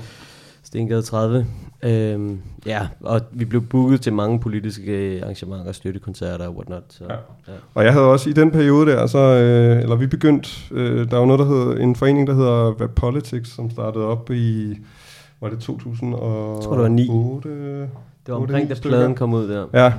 Stengade 0.63 1.01
30. 1.01 1.45
Øhm, 1.83 2.39
ja, 2.65 2.87
og 3.01 3.21
vi 3.31 3.45
blev 3.45 3.61
booket 3.61 4.01
til 4.01 4.13
mange 4.13 4.39
politiske 4.39 5.19
arrangementer, 5.23 5.71
støttekoncerter 5.71 6.47
og 6.47 6.55
whatnot. 6.55 6.83
Så, 6.89 7.03
Ja. 7.09 7.13
ja. 7.47 7.57
Og 7.73 7.83
jeg 7.85 7.93
havde 7.93 8.05
også 8.05 8.29
i 8.29 8.33
den 8.33 8.51
periode 8.51 8.91
der, 8.91 9.07
så, 9.07 9.17
øh, 9.19 9.81
eller 9.81 9.95
vi 9.95 10.07
begyndte, 10.07 10.49
øh, 10.71 11.11
der 11.11 11.17
var 11.17 11.25
noget, 11.25 11.39
der 11.39 11.45
hed, 11.73 11.79
en 11.83 11.95
forening, 11.95 12.27
der 12.27 12.33
hedder 12.35 12.81
Rap 12.81 12.89
Politics, 12.95 13.55
som 13.55 13.69
startede 13.71 14.05
op 14.05 14.31
i, 14.31 14.77
var 15.41 15.49
det 15.49 15.59
2008? 15.59 16.25
Jeg 16.55 16.63
tror, 16.63 16.73
det 16.73 16.81
var 16.81 16.87
ni. 16.87 17.07
8, 17.09 17.49
Det 17.49 17.89
var 18.27 18.35
omkring, 18.35 18.69
da 18.69 18.75
pladen 18.81 19.15
kom 19.15 19.33
ud 19.33 19.47
der. 19.49 19.65
Ja, 19.73 19.93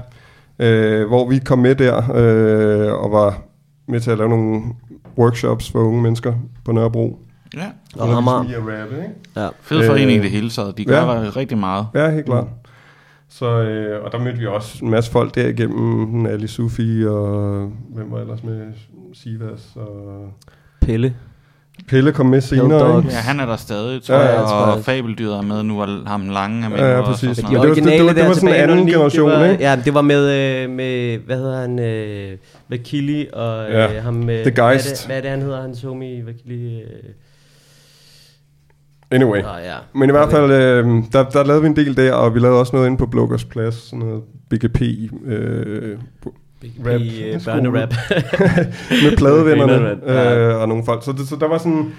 øh, 0.58 1.08
hvor 1.08 1.28
vi 1.28 1.38
kom 1.38 1.58
med 1.58 1.74
der, 1.74 1.96
øh, 1.96 2.92
og 3.04 3.12
var 3.12 3.42
med 3.88 4.00
til 4.00 4.10
at 4.10 4.18
lave 4.18 4.30
nogle 4.30 4.62
workshops 5.18 5.70
for 5.70 5.78
unge 5.78 6.02
mennesker 6.02 6.34
på 6.64 6.72
Nørrebro. 6.72 7.18
Ja. 7.56 7.66
Og 7.96 8.16
Amager. 8.16 8.42
Ligesom 8.42 8.64
rappe, 8.66 8.96
ikke? 8.96 9.10
Ja. 9.36 9.48
Fed 9.60 9.86
forening 9.86 10.10
i 10.10 10.16
Øh, 10.16 10.22
det 10.22 10.30
hele 10.30 10.50
taget. 10.50 10.78
De 10.78 10.84
gør 10.84 10.96
ja. 10.96 11.30
rigtig 11.36 11.58
meget. 11.58 11.86
Ja, 11.94 12.10
helt 12.10 12.26
klart. 12.26 12.46
Så, 13.28 13.46
øh, 13.46 14.04
og 14.04 14.12
der 14.12 14.18
mødte 14.18 14.38
vi 14.38 14.46
også 14.46 14.84
en 14.84 14.90
masse 14.90 15.10
folk 15.10 15.34
derigennem, 15.34 16.26
Ali 16.26 16.46
Sufi 16.46 17.04
og 17.06 17.72
hvem 17.88 18.10
var 18.10 18.18
ellers 18.18 18.44
med, 18.44 18.66
Sivas 19.12 19.72
og... 19.76 20.28
Pelle. 20.80 21.16
Pelle 21.88 22.12
kom 22.12 22.26
med 22.26 22.40
senere, 22.40 22.96
ikke? 22.98 23.08
Ja, 23.10 23.16
han 23.16 23.40
er 23.40 23.46
der 23.46 23.56
stadig, 23.56 24.02
tror 24.02 24.14
Ja, 24.14 24.20
ja, 24.20 24.26
ja, 24.26 24.32
jeg, 24.32 24.40
jeg 24.40 24.48
tror, 24.48 24.56
og 24.56 24.78
at- 24.78 24.84
Fabeldyret 24.84 25.36
er 25.38 25.42
med 25.42 25.62
nu, 25.62 25.82
og 25.82 25.88
ham 26.06 26.28
Lange 26.28 26.64
er 26.64 26.68
med 26.68 26.78
Ja, 26.78 26.96
ja, 26.96 27.02
præcis. 27.02 27.28
og 27.28 27.36
sådan 27.36 27.50
De 27.50 27.54
noget. 27.54 27.76
det 27.76 27.84
var- 27.84 27.90
det- 27.90 28.00
det 28.08 28.16
det 28.16 28.26
var 28.28 28.32
sådan 28.34 28.48
en 28.48 28.54
i 28.54 28.58
anden 28.58 28.76
09, 28.86 28.92
generation, 28.92 29.30
var, 29.30 29.44
ikke? 29.44 29.64
Ja, 29.64 29.76
det 29.84 29.94
var 29.94 30.02
med, 30.02 30.22
øh, 30.64 30.70
med 30.70 31.18
hvad 31.18 31.36
hedder 31.36 31.60
han, 31.60 31.78
øh, 31.78 32.36
Vakili 32.68 33.26
og 33.32 33.68
øh, 33.68 33.74
Ja, 33.74 34.00
ham 34.00 34.14
med... 34.14 34.42
The 34.44 34.52
Hvad 34.54 34.64
er, 34.64 34.70
Geist. 34.70 34.88
det, 34.88 35.06
hvad 35.06 35.16
er 35.16 35.20
det, 35.20 35.30
han 35.30 35.42
hedder, 35.42 35.62
hans 35.62 35.82
homie 35.82 36.26
Vakili? 36.26 36.80
Øh, 36.80 36.86
Anyway. 39.12 39.40
Nå, 39.42 39.48
ja. 39.48 39.74
Men 39.94 40.08
i 40.10 40.12
hvert 40.12 40.30
fald, 40.30 40.50
øh, 40.52 40.86
der, 41.12 41.24
der 41.28 41.44
lavede 41.44 41.62
vi 41.62 41.68
en 41.68 41.76
del 41.76 41.96
der, 41.96 42.12
og 42.12 42.34
vi 42.34 42.38
lavede 42.38 42.60
også 42.60 42.76
noget 42.76 42.86
inde 42.86 42.98
på 42.98 43.06
Blukkers 43.06 43.44
Plads, 43.44 43.74
sådan 43.74 43.98
noget 43.98 44.22
BGP, 44.50 44.82
øh, 45.26 45.98
rap. 46.86 47.00
I 47.00 47.22
øh, 47.22 47.40
skole. 47.40 47.54
børnerap. 47.54 47.94
med 49.04 49.16
pladevennerne 49.16 50.00
ja. 50.06 50.38
øh, 50.38 50.60
og 50.60 50.68
nogle 50.68 50.84
folk. 50.84 51.04
Så, 51.04 51.12
det, 51.12 51.28
så 51.28 51.36
der 51.36 51.48
var 51.48 51.58
sådan, 51.58 51.92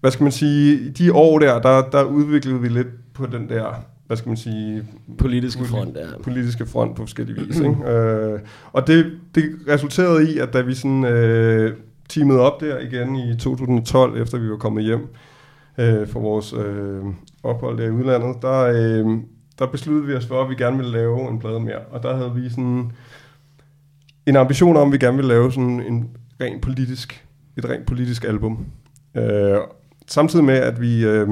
hvad 0.00 0.10
skal 0.10 0.22
man 0.22 0.32
sige, 0.32 0.90
de 0.90 1.12
år 1.12 1.38
der, 1.38 1.60
der, 1.60 1.82
der 1.90 2.02
udviklede 2.02 2.60
vi 2.60 2.68
lidt 2.68 3.12
på 3.14 3.26
den 3.26 3.48
der, 3.48 3.84
hvad 4.06 4.16
skal 4.16 4.28
man 4.28 4.36
sige, 4.36 4.84
Politiske 5.18 5.64
front, 5.64 5.96
ja. 5.96 6.22
politiske 6.22 6.66
front 6.66 6.96
på 6.96 7.02
forskellige 7.02 7.46
vis. 7.46 7.58
Ikke? 7.58 7.90
Øh, 7.90 8.40
og 8.72 8.86
det, 8.86 9.12
det 9.34 9.44
resulterede 9.68 10.32
i, 10.32 10.38
at 10.38 10.52
da 10.52 10.60
vi 10.60 10.74
sådan, 10.74 11.04
øh, 11.04 11.72
teamede 12.08 12.40
op 12.40 12.60
der 12.60 12.78
igen 12.78 13.16
i 13.16 13.36
2012, 13.36 14.22
efter 14.22 14.38
vi 14.38 14.50
var 14.50 14.56
kommet 14.56 14.84
hjem 14.84 15.08
øh, 15.78 16.08
fra 16.08 16.20
vores 16.20 16.52
øh, 16.52 17.02
ophold 17.42 17.78
der 17.78 17.84
i 17.84 17.90
udlandet, 17.90 18.42
der, 18.42 18.60
øh, 18.60 19.18
der 19.58 19.66
besluttede 19.66 20.06
vi 20.06 20.14
os 20.14 20.26
for, 20.26 20.42
at 20.42 20.50
vi 20.50 20.54
gerne 20.54 20.76
ville 20.76 20.92
lave 20.92 21.30
en 21.30 21.38
plade 21.38 21.60
mere. 21.60 21.80
Og 21.90 22.02
der 22.02 22.16
havde 22.16 22.32
vi 22.34 22.50
sådan 22.50 22.92
en 24.26 24.36
ambition 24.36 24.76
om, 24.76 24.88
at 24.88 24.92
vi 24.92 24.98
gerne 24.98 25.16
ville 25.16 25.28
lave 25.28 25.52
sådan 25.52 25.80
en 25.80 26.08
ren 26.40 26.60
politisk, 26.60 27.24
et 27.58 27.68
rent 27.68 27.86
politisk 27.86 28.24
album. 28.24 28.66
Øh, 29.14 29.56
samtidig 30.06 30.44
med, 30.44 30.54
at 30.54 30.80
vi 30.80 31.04
øh, 31.04 31.28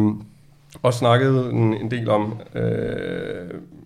også 0.82 0.98
snakkede 0.98 1.50
en, 1.52 1.74
en 1.74 1.90
del 1.90 2.10
om, 2.10 2.34
øh, 2.54 2.62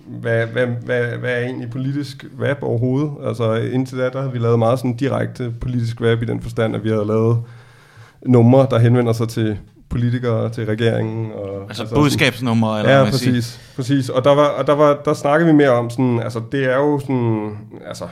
hvad, 0.07 0.47
hvad, 0.47 0.67
hvad, 0.67 1.05
hvad 1.05 1.33
er 1.33 1.45
egentlig 1.45 1.71
politisk 1.71 2.25
rap 2.43 2.63
overhovedet? 2.63 3.11
Altså 3.27 3.55
indtil 3.55 3.99
da, 3.99 4.09
der 4.11 4.19
havde 4.21 4.33
vi 4.33 4.39
lavet 4.39 4.59
meget 4.59 4.79
sådan 4.79 4.97
direkte 4.97 5.55
politisk 5.61 6.01
rap 6.01 6.23
i 6.23 6.25
den 6.25 6.41
forstand, 6.41 6.75
at 6.75 6.85
vi 6.85 6.89
havde 6.89 7.07
lavet 7.07 7.39
numre, 8.27 8.67
der 8.71 8.79
henvender 8.79 9.13
sig 9.13 9.29
til 9.29 9.59
politikere, 9.89 10.51
til 10.51 10.67
regeringen. 10.67 11.33
Og, 11.33 11.63
Altså 11.63 11.95
budskabsnumre, 11.95 12.79
eller 12.79 12.93
ja, 12.93 12.97
hvad 12.97 13.07
man 13.07 13.13
siger. 13.13 13.33
præcis, 13.33 13.61
præcis. 13.77 14.09
Og 14.09 14.25
der, 14.25 14.35
var, 14.35 14.47
og 14.47 14.67
der, 14.67 14.73
var, 14.75 15.01
der 15.05 15.15
snakkede 15.15 15.51
vi 15.51 15.57
mere 15.57 15.71
om 15.71 15.91
sådan, 15.91 16.21
altså 16.21 16.41
det 16.53 16.65
er 16.73 16.77
jo 16.77 16.99
sådan, 17.01 17.59
altså 17.87 18.05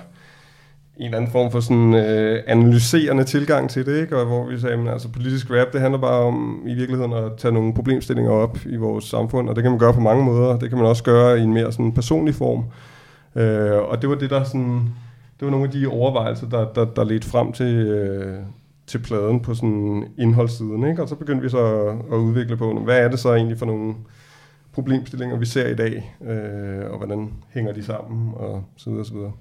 en 0.97 1.05
eller 1.05 1.17
anden 1.17 1.33
form 1.33 1.51
for 1.51 1.61
sådan 1.61 1.95
øh, 1.95 2.43
analyserende 2.47 3.25
tilgang 3.25 3.71
til 3.71 3.87
det, 3.87 4.01
ikke? 4.01 4.17
Og 4.17 4.27
hvor 4.27 4.47
vi 4.47 4.61
sagde, 4.61 4.77
at 4.77 4.89
altså, 4.89 5.09
politisk 5.09 5.51
rap, 5.51 5.73
det 5.73 5.81
handler 5.81 5.99
bare 5.99 6.21
om 6.21 6.63
i 6.67 6.75
virkeligheden 6.75 7.13
at 7.13 7.33
tage 7.39 7.55
nogle 7.55 7.75
problemstillinger 7.75 8.33
op 8.33 8.59
i 8.67 8.77
vores 8.77 9.05
samfund, 9.05 9.49
og 9.49 9.57
det 9.57 9.63
kan 9.63 9.71
man 9.71 9.79
gøre 9.79 9.95
på 9.95 10.01
mange 10.01 10.25
måder. 10.25 10.59
Det 10.59 10.69
kan 10.69 10.79
man 10.79 10.87
også 10.87 11.03
gøre 11.05 11.39
i 11.39 11.43
en 11.43 11.55
mere 11.55 11.73
sådan 11.73 11.93
personlig 11.93 12.35
form. 12.35 12.65
Øh, 13.37 13.79
og 13.79 14.03
det 14.03 14.11
var 14.11 14.17
det, 14.17 14.31
der 14.31 14.45
sådan, 14.45 14.81
det 15.41 15.47
var 15.47 15.51
nogle 15.51 15.67
af 15.67 15.73
de 15.73 15.87
overvejelser, 15.87 16.49
der, 16.49 16.73
der, 16.75 16.85
der 16.85 17.05
ledte 17.05 17.29
frem 17.29 17.53
til, 17.53 17.75
øh, 17.77 18.37
til 18.87 18.99
pladen 18.99 19.41
på 19.41 19.55
sådan 19.55 20.05
indholdssiden, 20.19 20.89
ikke? 20.89 21.03
Og 21.03 21.09
så 21.09 21.15
begyndte 21.15 21.43
vi 21.43 21.49
så 21.49 21.59
at, 21.59 21.97
at 22.13 22.17
udvikle 22.17 22.57
på, 22.57 22.81
hvad 22.85 22.99
er 22.99 23.09
det 23.09 23.19
så 23.19 23.35
egentlig 23.35 23.59
for 23.59 23.67
nogle 23.67 23.95
problemstillinger, 24.73 25.37
vi 25.37 25.47
ser 25.47 25.69
i 25.69 25.75
dag, 25.75 26.17
øh, 26.27 26.91
og 26.91 26.97
hvordan 26.97 27.33
hænger 27.51 27.73
de 27.73 27.85
sammen, 27.85 28.33
og 28.37 28.65
så 28.77 28.91
videre, 28.91 29.05
så 29.05 29.15
videre. 29.15 29.33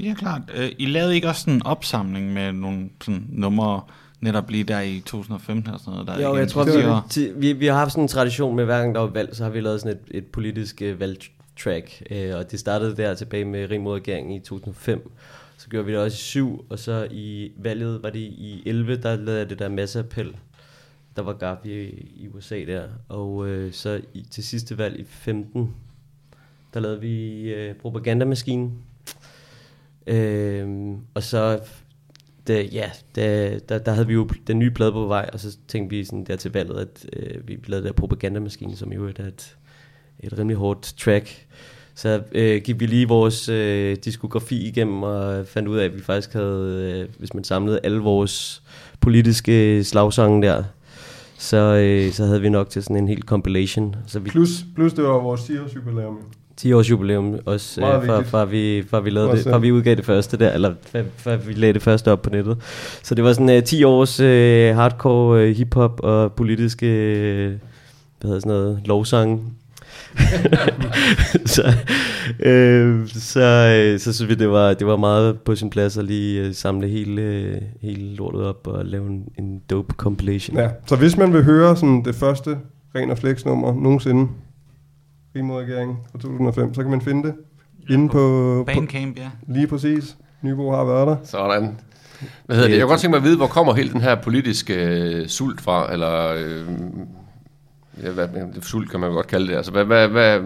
Ja, 0.00 0.14
klart. 0.14 0.42
Øh, 0.54 0.70
I 0.78 0.86
lavede 0.86 1.14
ikke 1.14 1.28
også 1.28 1.40
sådan 1.40 1.54
en 1.54 1.66
opsamling 1.66 2.32
med 2.32 2.52
nogle 2.52 2.90
sådan 3.00 3.26
numre, 3.28 3.80
netop 4.20 4.50
lige 4.50 4.64
der 4.64 4.80
i 4.80 5.02
2015 5.06 5.72
og 5.74 5.80
sådan 5.80 5.92
noget? 5.92 6.06
Der 6.06 6.28
Jo, 6.28 6.36
jeg 6.36 6.48
tror, 6.48 6.64
vi, 6.64 7.32
vi, 7.36 7.52
vi 7.52 7.66
har 7.66 7.74
haft 7.74 7.92
sådan 7.92 8.04
en 8.04 8.08
tradition 8.08 8.56
med, 8.56 8.64
hver 8.64 8.78
gang 8.78 8.94
der 8.94 9.00
var 9.00 9.08
valg, 9.08 9.36
så 9.36 9.42
har 9.42 9.50
vi 9.50 9.60
lavet 9.60 9.80
sådan 9.80 9.96
et, 9.96 10.18
et 10.18 10.26
politisk 10.26 10.82
øh, 10.82 11.00
valgtrack, 11.00 12.02
øh, 12.10 12.36
og 12.36 12.50
det 12.50 12.60
startede 12.60 12.96
der 12.96 13.14
tilbage 13.14 13.44
med 13.44 13.70
Ring 13.70 13.82
mod 13.82 13.94
regeringen 13.94 14.36
i 14.36 14.40
2005. 14.40 15.10
Så 15.56 15.68
gjorde 15.68 15.86
vi 15.86 15.92
det 15.92 16.00
også 16.00 16.14
i 16.14 16.18
7, 16.18 16.64
og 16.70 16.78
så 16.78 17.08
i 17.10 17.52
valget, 17.56 18.02
var 18.02 18.10
det 18.10 18.18
i 18.18 18.62
11, 18.66 18.96
der 18.96 19.16
lavede 19.16 19.38
jeg 19.38 19.50
det 19.50 19.58
der 19.58 19.68
masseappel, 19.68 20.36
der 21.16 21.22
var 21.22 21.32
GAP 21.32 21.66
i, 21.66 21.70
i 22.16 22.28
USA 22.34 22.64
der. 22.64 22.82
Og 23.08 23.48
øh, 23.48 23.72
så 23.72 24.00
i, 24.14 24.26
til 24.30 24.44
sidste 24.44 24.78
valg 24.78 25.00
i 25.00 25.04
15, 25.04 25.74
der 26.74 26.80
lavede 26.80 27.00
vi 27.00 27.40
øh, 27.40 27.74
propagandamaskinen. 27.74 28.72
Øh, 30.06 30.68
og 31.14 31.22
så 31.22 31.60
det, 32.46 32.72
ja, 32.72 32.90
det, 33.14 33.68
der, 33.68 33.78
der 33.78 33.92
havde 33.92 34.06
vi 34.06 34.12
jo 34.12 34.28
den 34.46 34.58
nye 34.58 34.70
plade 34.70 34.92
på 34.92 35.06
vej, 35.06 35.30
og 35.32 35.40
så 35.40 35.56
tænkte 35.68 35.96
vi 35.96 36.04
sådan 36.04 36.24
der 36.24 36.36
til 36.36 36.52
valget, 36.52 36.78
at 36.78 37.06
øh, 37.12 37.48
vi 37.48 37.58
lavede 37.66 37.86
der 37.86 37.92
propagandamaskine, 37.92 38.76
som 38.76 38.92
jo 38.92 39.06
er 39.06 39.08
et, 39.08 39.56
et 40.20 40.38
rimelig 40.38 40.56
hårdt 40.56 40.94
track. 40.98 41.46
Så 41.94 42.22
øh, 42.32 42.62
gik 42.62 42.80
vi 42.80 42.86
lige 42.86 43.08
vores 43.08 43.48
øh, 43.48 43.96
diskografi 44.04 44.68
igennem 44.68 45.02
og 45.02 45.46
fandt 45.46 45.68
ud 45.68 45.78
af, 45.78 45.84
at 45.84 45.94
vi 45.94 46.00
faktisk 46.00 46.32
havde, 46.32 46.92
øh, 47.00 47.08
hvis 47.18 47.34
man 47.34 47.44
samlede 47.44 47.80
alle 47.84 47.98
vores 47.98 48.62
politiske 49.00 49.84
slagsange 49.84 50.42
der, 50.42 50.64
så, 51.38 51.56
øh, 51.56 52.12
så 52.12 52.24
havde 52.24 52.40
vi 52.40 52.48
nok 52.48 52.70
til 52.70 52.82
sådan 52.82 52.96
en 52.96 53.08
hel 53.08 53.22
compilation. 53.22 53.96
Så 54.06 54.20
vi, 54.20 54.30
Plus, 54.30 54.64
plus 54.74 54.92
det 54.92 55.04
var 55.04 55.10
vores 55.10 55.44
10 55.44 55.52
jubilæum. 55.76 56.18
10 56.56 56.72
års 56.72 56.90
jubilæum 56.90 57.38
også, 57.46 57.80
øh, 57.80 58.06
fra, 58.06 58.20
fra, 58.20 58.44
vi, 58.44 58.84
fra, 58.90 59.00
vi 59.00 59.10
lavede 59.10 59.36
det, 59.36 59.42
fra 59.42 59.58
vi 59.58 59.72
udgav 59.72 59.94
det 59.94 60.04
første 60.04 60.36
der, 60.36 60.52
eller 60.52 60.74
fra, 60.92 61.00
fra 61.16 61.36
vi 61.36 61.52
lagde 61.52 61.72
det 61.72 61.82
første 61.82 62.12
op 62.12 62.22
på 62.22 62.30
nettet. 62.30 62.56
Så 63.02 63.14
det 63.14 63.24
var 63.24 63.32
sådan 63.32 63.50
øh, 63.50 63.62
10 63.62 63.84
års 63.84 64.20
øh, 64.20 64.74
hardcore 64.74 65.42
øh, 65.42 65.56
hiphop 65.56 66.00
og 66.02 66.32
politiske, 66.32 66.86
øh, 66.86 67.52
hvad 68.20 68.28
hedder 68.28 68.40
sådan 68.40 68.52
noget, 68.52 68.80
lovsang. 68.84 69.56
så, 71.54 71.74
øh, 72.40 73.08
så, 73.08 73.74
øh, 73.76 74.00
så 74.00 74.12
synes 74.12 74.28
vi, 74.28 74.34
det 74.34 74.50
var, 74.50 74.74
det 74.74 74.86
var 74.86 74.96
meget 74.96 75.40
på 75.40 75.54
sin 75.54 75.70
plads 75.70 75.98
at 75.98 76.04
lige 76.04 76.40
øh, 76.40 76.54
samle 76.54 76.88
hele, 76.88 77.22
øh, 77.22 77.60
hele 77.80 78.14
lortet 78.14 78.42
op 78.42 78.66
og 78.66 78.84
lave 78.84 79.06
en, 79.06 79.24
en 79.38 79.62
dope 79.70 79.94
compilation. 79.94 80.56
Ja, 80.56 80.68
så 80.86 80.96
hvis 80.96 81.16
man 81.16 81.32
vil 81.32 81.44
høre 81.44 81.76
sådan 81.76 82.04
det 82.04 82.14
første 82.14 82.58
ren 82.94 83.10
og 83.10 83.18
flex 83.18 83.44
nummer 83.44 83.74
nogensinde, 83.74 84.28
Rimod-regeringen 85.36 85.96
fra 86.12 86.18
2005, 86.18 86.74
så 86.74 86.82
kan 86.82 86.90
man 86.90 87.00
finde 87.00 87.28
det 87.28 87.34
inde 87.90 88.08
på, 88.08 88.12
på 88.12 88.64
Bandcamp, 88.74 89.18
ja. 89.18 89.30
lige 89.48 89.66
præcis. 89.66 90.16
Nybo 90.42 90.70
har 90.70 90.84
været 90.84 91.06
der. 91.06 91.16
Sådan. 91.24 91.78
Hvad 92.46 92.56
hedder 92.56 92.68
det? 92.68 92.76
Jeg 92.76 92.82
kunne 92.82 92.90
godt 92.90 93.00
tænke 93.00 93.10
mig 93.10 93.18
at 93.18 93.24
vide, 93.24 93.36
hvor 93.36 93.46
kommer 93.46 93.74
hele 93.74 93.92
den 93.92 94.00
her 94.00 94.14
politiske 94.14 94.74
øh, 94.74 95.28
sult 95.28 95.60
fra, 95.60 95.92
eller 95.92 96.32
øh, 96.32 96.66
ja, 98.02 98.10
hvad, 98.10 98.28
sult 98.62 98.90
kan 98.90 99.00
man 99.00 99.12
godt 99.12 99.26
kalde 99.26 99.48
det. 99.48 99.56
Altså, 99.56 99.72
hvad, 99.72 99.84
hvad, 99.84 100.08
hvad, 100.08 100.40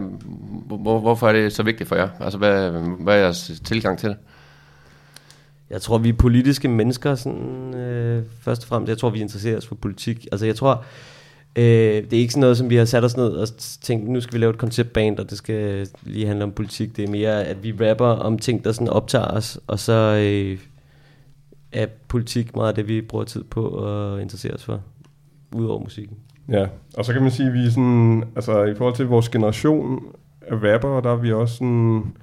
hvor, 0.67 1.01
hvorfor 1.01 1.29
er 1.29 1.33
det 1.33 1.53
så 1.53 1.63
vigtigt 1.63 1.89
for 1.89 1.97
jer? 1.97 2.09
Altså, 2.21 2.39
hvad, 2.39 2.71
hvad 3.01 3.15
er 3.15 3.19
jeres 3.19 3.53
tilgang 3.65 3.99
til 3.99 4.09
det? 4.09 4.17
Jeg 5.71 5.83
tror, 5.83 5.99
vi 5.99 6.09
er 6.09 6.13
politiske 6.13 6.69
mennesker, 6.69 7.15
sådan, 7.15 7.75
øh, 7.75 8.23
først 8.41 8.63
og 8.63 8.69
fremmest. 8.69 8.89
Jeg 8.89 8.99
tror, 8.99 9.11
vi 9.11 9.21
interesserer 9.21 9.57
os 9.57 9.67
for 9.67 9.75
politik. 9.75 10.27
Altså, 10.33 10.47
jeg 10.47 10.57
tror, 10.57 10.73
øh, 10.73 10.85
Øh, 11.57 11.65
det 12.05 12.13
er 12.13 12.21
ikke 12.21 12.33
sådan 12.33 12.41
noget, 12.41 12.57
som 12.57 12.71
vi 12.71 12.77
har 12.77 12.85
sat 12.85 13.05
os 13.05 13.17
ned 13.17 13.29
og 13.29 13.49
tænkt, 13.81 14.09
nu 14.09 14.21
skal 14.21 14.35
vi 14.35 14.39
lave 14.39 14.51
et 14.51 14.59
konceptband, 14.59 15.19
og 15.19 15.31
det 15.31 15.39
skal 15.39 15.89
lige 16.03 16.27
handle 16.27 16.45
om 16.45 16.53
politik. 16.53 16.97
Det 16.97 17.05
er 17.05 17.11
mere, 17.11 17.45
at 17.45 17.63
vi 17.63 17.73
rapper 17.73 18.07
om 18.07 18.39
ting, 18.39 18.65
der 18.65 18.73
sådan 18.73 18.89
optager 18.89 19.27
os, 19.27 19.61
og 19.67 19.79
så 19.79 19.93
øh, 19.93 20.59
er 21.73 21.87
politik 22.09 22.57
meget 22.57 22.77
det, 22.77 22.89
vi 22.89 23.01
bruger 23.01 23.25
tid 23.25 23.45
på 23.45 23.69
at 23.87 24.23
interessere 24.23 24.55
os 24.55 24.65
for, 24.65 24.81
udover 25.53 25.81
musikken. 25.81 26.17
Ja, 26.49 26.67
og 26.97 27.05
så 27.05 27.13
kan 27.13 27.23
man 27.23 27.31
sige, 27.31 27.49
at 27.49 27.55
vi 27.55 27.71
sådan, 27.71 28.25
altså 28.37 28.65
i 28.65 28.75
forhold 28.75 28.95
til 28.95 29.07
vores 29.07 29.29
generation 29.29 30.03
af 30.43 30.55
rappere, 30.55 31.03
der 31.03 31.13
er 31.13 31.17
vi 31.17 31.33
også 31.33 31.55
sådan, 31.55 32.17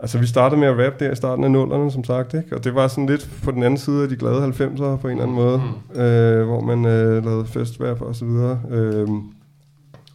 altså 0.00 0.18
vi 0.18 0.26
startede 0.26 0.60
med 0.60 0.68
at 0.68 0.86
rappe 0.86 1.04
der 1.04 1.12
i 1.12 1.16
starten 1.16 1.44
af 1.44 1.50
nullerne, 1.50 1.90
som 1.90 2.04
sagt, 2.04 2.34
ikke? 2.34 2.56
Og 2.56 2.64
det 2.64 2.74
var 2.74 2.88
sådan 2.88 3.06
lidt 3.06 3.30
på 3.44 3.50
den 3.50 3.62
anden 3.62 3.78
side 3.78 4.02
af 4.02 4.08
de 4.08 4.16
glade 4.16 4.46
90'ere 4.46 4.96
på 4.96 5.08
en 5.08 5.10
eller 5.10 5.22
anden 5.22 5.36
måde, 5.36 5.62
mm. 5.94 6.00
øh, 6.00 6.46
hvor 6.46 6.60
man 6.60 6.84
øh, 6.84 7.24
lavede 7.24 7.46
festrap 7.46 8.00
og 8.00 8.14
så 8.14 8.24
videre. 8.24 8.60
Øh, 8.70 9.08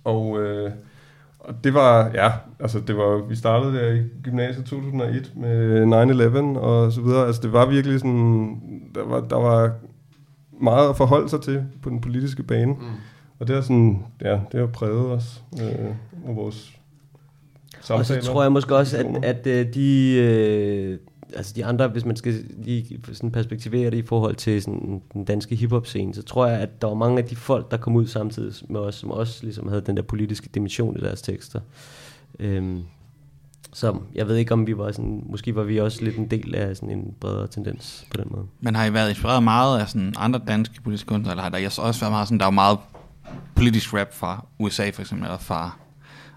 og, 0.03 0.41
øh, 0.41 0.71
og 1.39 1.63
det 1.63 1.73
var, 1.73 2.11
ja, 2.13 2.31
altså 2.59 2.79
det 2.79 2.97
var, 2.97 3.27
vi 3.27 3.35
startede 3.35 3.73
der 3.73 3.93
i 3.93 4.03
gymnasiet 4.23 4.65
2001 4.65 5.31
med 5.35 6.55
9-11 6.55 6.59
og 6.59 6.91
så 6.91 7.01
videre. 7.01 7.25
Altså 7.25 7.41
det 7.41 7.53
var 7.53 7.65
virkelig 7.65 7.99
sådan, 7.99 8.61
der 8.95 9.05
var, 9.05 9.19
der 9.19 9.35
var 9.35 9.71
meget 10.61 10.89
at 10.89 10.97
forholde 10.97 11.29
sig 11.29 11.41
til 11.41 11.63
på 11.81 11.89
den 11.89 12.01
politiske 12.01 12.43
bane. 12.43 12.73
Mm. 12.73 12.85
Og 13.39 13.47
det 13.47 13.55
har 13.55 13.61
sådan, 13.61 14.05
ja, 14.21 14.39
det 14.51 14.59
har 14.59 14.67
præget 14.67 15.05
os 15.05 15.43
øh, 15.61 15.89
og 16.25 16.35
vores 16.35 16.80
Og 17.81 17.85
samtaler. 17.85 18.21
så 18.21 18.27
tror 18.31 18.41
jeg 18.43 18.51
måske 18.51 18.75
også, 18.75 18.97
at, 18.97 19.25
at 19.25 19.47
øh, 19.47 19.73
de, 19.73 20.13
øh, 20.15 20.99
altså 21.35 21.53
de 21.55 21.65
andre, 21.65 21.87
hvis 21.87 22.05
man 22.05 22.15
skal 22.15 22.45
lige 22.57 22.99
sådan 23.13 23.31
perspektivere 23.31 23.91
det 23.91 23.97
i 23.97 24.05
forhold 24.05 24.35
til 24.35 24.61
sådan 24.61 25.01
den 25.13 25.25
danske 25.25 25.55
hiphop-scene, 25.55 26.15
så 26.15 26.23
tror 26.23 26.47
jeg, 26.47 26.59
at 26.59 26.81
der 26.81 26.87
var 26.87 26.95
mange 26.95 27.17
af 27.17 27.25
de 27.25 27.35
folk, 27.35 27.71
der 27.71 27.77
kom 27.77 27.95
ud 27.95 28.07
samtidig 28.07 28.53
med 28.69 28.79
os, 28.79 28.95
som 28.95 29.11
også 29.11 29.43
ligesom 29.43 29.67
havde 29.67 29.81
den 29.81 29.97
der 29.97 30.03
politiske 30.03 30.49
dimension 30.53 30.97
i 30.97 31.01
deres 31.01 31.21
tekster. 31.21 31.59
Øhm, 32.39 32.83
så 33.73 33.99
jeg 34.15 34.27
ved 34.27 34.35
ikke, 34.35 34.53
om 34.53 34.67
vi 34.67 34.77
var 34.77 34.91
sådan, 34.91 35.23
måske 35.25 35.55
var 35.55 35.63
vi 35.63 35.79
også 35.79 36.03
lidt 36.03 36.17
en 36.17 36.27
del 36.27 36.55
af 36.55 36.75
sådan 36.75 36.89
en 36.89 37.15
bredere 37.19 37.47
tendens 37.47 38.07
på 38.11 38.17
den 38.17 38.27
måde. 38.31 38.45
Men 38.59 38.75
har 38.75 38.85
I 38.85 38.93
været 38.93 39.09
inspireret 39.09 39.43
meget 39.43 39.79
af 39.79 39.89
sådan 39.89 40.13
andre 40.17 40.41
danske 40.47 40.81
politiske 40.81 41.07
kunstnere, 41.07 41.33
eller 41.33 41.43
har 41.43 41.49
der 41.49 41.65
også 41.65 41.99
været 41.99 42.11
meget 42.11 42.27
sådan, 42.27 42.39
der 42.39 42.45
er 42.45 42.49
meget 42.49 42.77
politisk 43.55 43.93
rap 43.93 44.13
fra 44.13 44.45
USA 44.59 44.89
for 44.89 45.01
eksempel, 45.01 45.25
eller 45.25 45.37
fra 45.37 45.77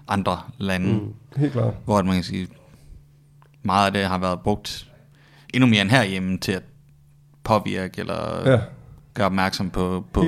andre 0.07 0.37
lande, 0.57 0.93
Mm. 0.93 1.13
Helt 1.37 1.51
klart. 1.53 1.73
hvor 1.85 2.01
man 2.03 2.13
kan 2.13 2.23
sige, 2.23 2.47
meget 3.63 3.85
af 3.87 3.93
det 3.93 4.03
har 4.05 4.17
været 4.17 4.39
brugt 4.39 4.91
endnu 5.53 5.67
mere 5.69 5.81
end 5.81 5.89
herhjemme 5.89 6.37
til 6.37 6.51
at 6.51 6.63
påvirke, 7.43 7.99
eller 8.01 8.49
Ja, 8.51 8.59
gøre 9.13 9.25
opmærksom 9.25 9.69
på, 9.69 10.05
på 10.13 10.23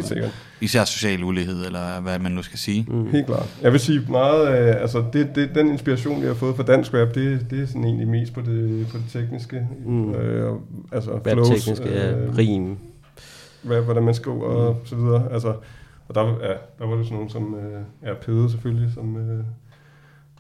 især 0.62 0.84
social 0.86 1.24
ulighed, 1.24 1.66
eller 1.66 2.02
hvad 2.02 2.20
man 2.20 2.32
nu 2.32 2.42
skal 2.42 2.60
sige. 2.60 2.86
Mm. 2.90 3.10
Helt 3.12 3.26
klart. 3.26 3.58
Jeg 3.62 3.72
vil 3.72 3.80
sige 3.80 4.02
meget, 4.10 4.60
øh, 4.70 4.82
altså 4.82 5.04
det, 5.14 5.36
det, 5.36 5.50
den 5.56 5.68
inspiration, 5.68 6.22
vi 6.22 6.28
har 6.28 6.34
fået 6.34 6.56
fra 6.56 6.64
dansk 6.64 6.94
rap, 6.94 7.16
det, 7.16 7.48
det 7.50 7.62
er 7.64 7.66
sådan 7.68 7.84
egentlig 7.84 8.08
mest 8.08 8.34
på 8.34 8.42
det, 8.42 8.88
på 8.92 8.98
det 8.98 9.06
tekniske. 9.10 9.68
Mm. 9.86 10.14
Øh, 10.14 10.52
og- 10.52 10.62
altså 10.92 11.12
Rap-tekniske, 11.16 11.90
ja, 11.90 12.12
øh, 12.12 12.38
rim. 12.38 12.78
rap, 13.70 13.84
hvordan 13.84 14.04
man 14.04 14.14
skriver 14.14 14.44
og 14.46 14.82
så 14.86 14.96
videre. 14.96 15.32
Altså, 15.34 15.56
og 16.08 16.16
der, 16.16 16.22
ja, 16.28 16.54
der 16.80 16.88
var 16.88 16.96
det 16.96 17.06
sådan 17.06 17.16
nogen 17.16 17.30
som 17.30 17.56
øh, 17.56 17.82
ja, 18.04 18.14
Pede 18.14 18.50
selvfølgelig, 18.52 18.94
som, 18.94 19.18
øh, 19.18 19.44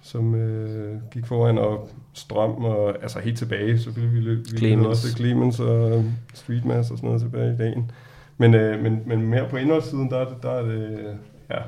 som 0.08 0.36
øh, 0.36 0.96
gik 1.12 1.26
foran, 1.26 1.58
og 1.58 1.90
Strøm, 2.14 2.52
og 2.52 2.96
altså 3.02 3.20
helt 3.20 3.38
tilbage 3.38 3.80
selvfølgelig. 3.80 4.16
Vi 4.16 4.20
løb 4.20 4.46
vi 4.52 4.58
Clemens. 4.58 4.88
også 4.88 5.08
Clemens 5.18 5.60
og 5.60 6.04
Streetmaster 6.34 6.92
og 6.94 6.98
sådan 6.98 7.08
noget 7.08 7.22
tilbage 7.22 7.54
i 7.54 7.58
dagen. 7.58 7.92
Men, 8.38 8.54
øh, 8.54 8.84
men, 8.84 9.02
men 9.06 9.22
mere 9.22 9.46
på 9.50 9.58
indholdssiden, 9.58 10.10
der, 10.10 10.18
er 10.18 10.26
det- 10.26 10.44
der 10.44 10.52
er 10.52 10.62
det, 10.62 11.00
ja. 11.50 11.56
Jeg 11.56 11.64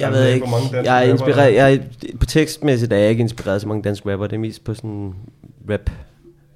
Jeg 0.00 0.12
ved 0.12 0.26
ikke, 0.28 0.46
mange 0.46 0.90
jeg 0.92 1.06
er 1.06 1.10
inspireret, 1.12 1.54
jeg 1.54 1.74
er, 1.74 1.78
på 2.20 2.26
tekstmæssigt 2.26 2.92
er 2.92 2.96
jeg 2.96 3.10
ikke 3.10 3.20
inspireret 3.20 3.60
så 3.60 3.68
mange 3.68 3.82
danske 3.82 4.12
rapper, 4.12 4.26
det 4.26 4.36
er 4.36 4.40
mest 4.40 4.64
på 4.64 4.74
sådan 4.74 5.14
rap, 5.70 5.90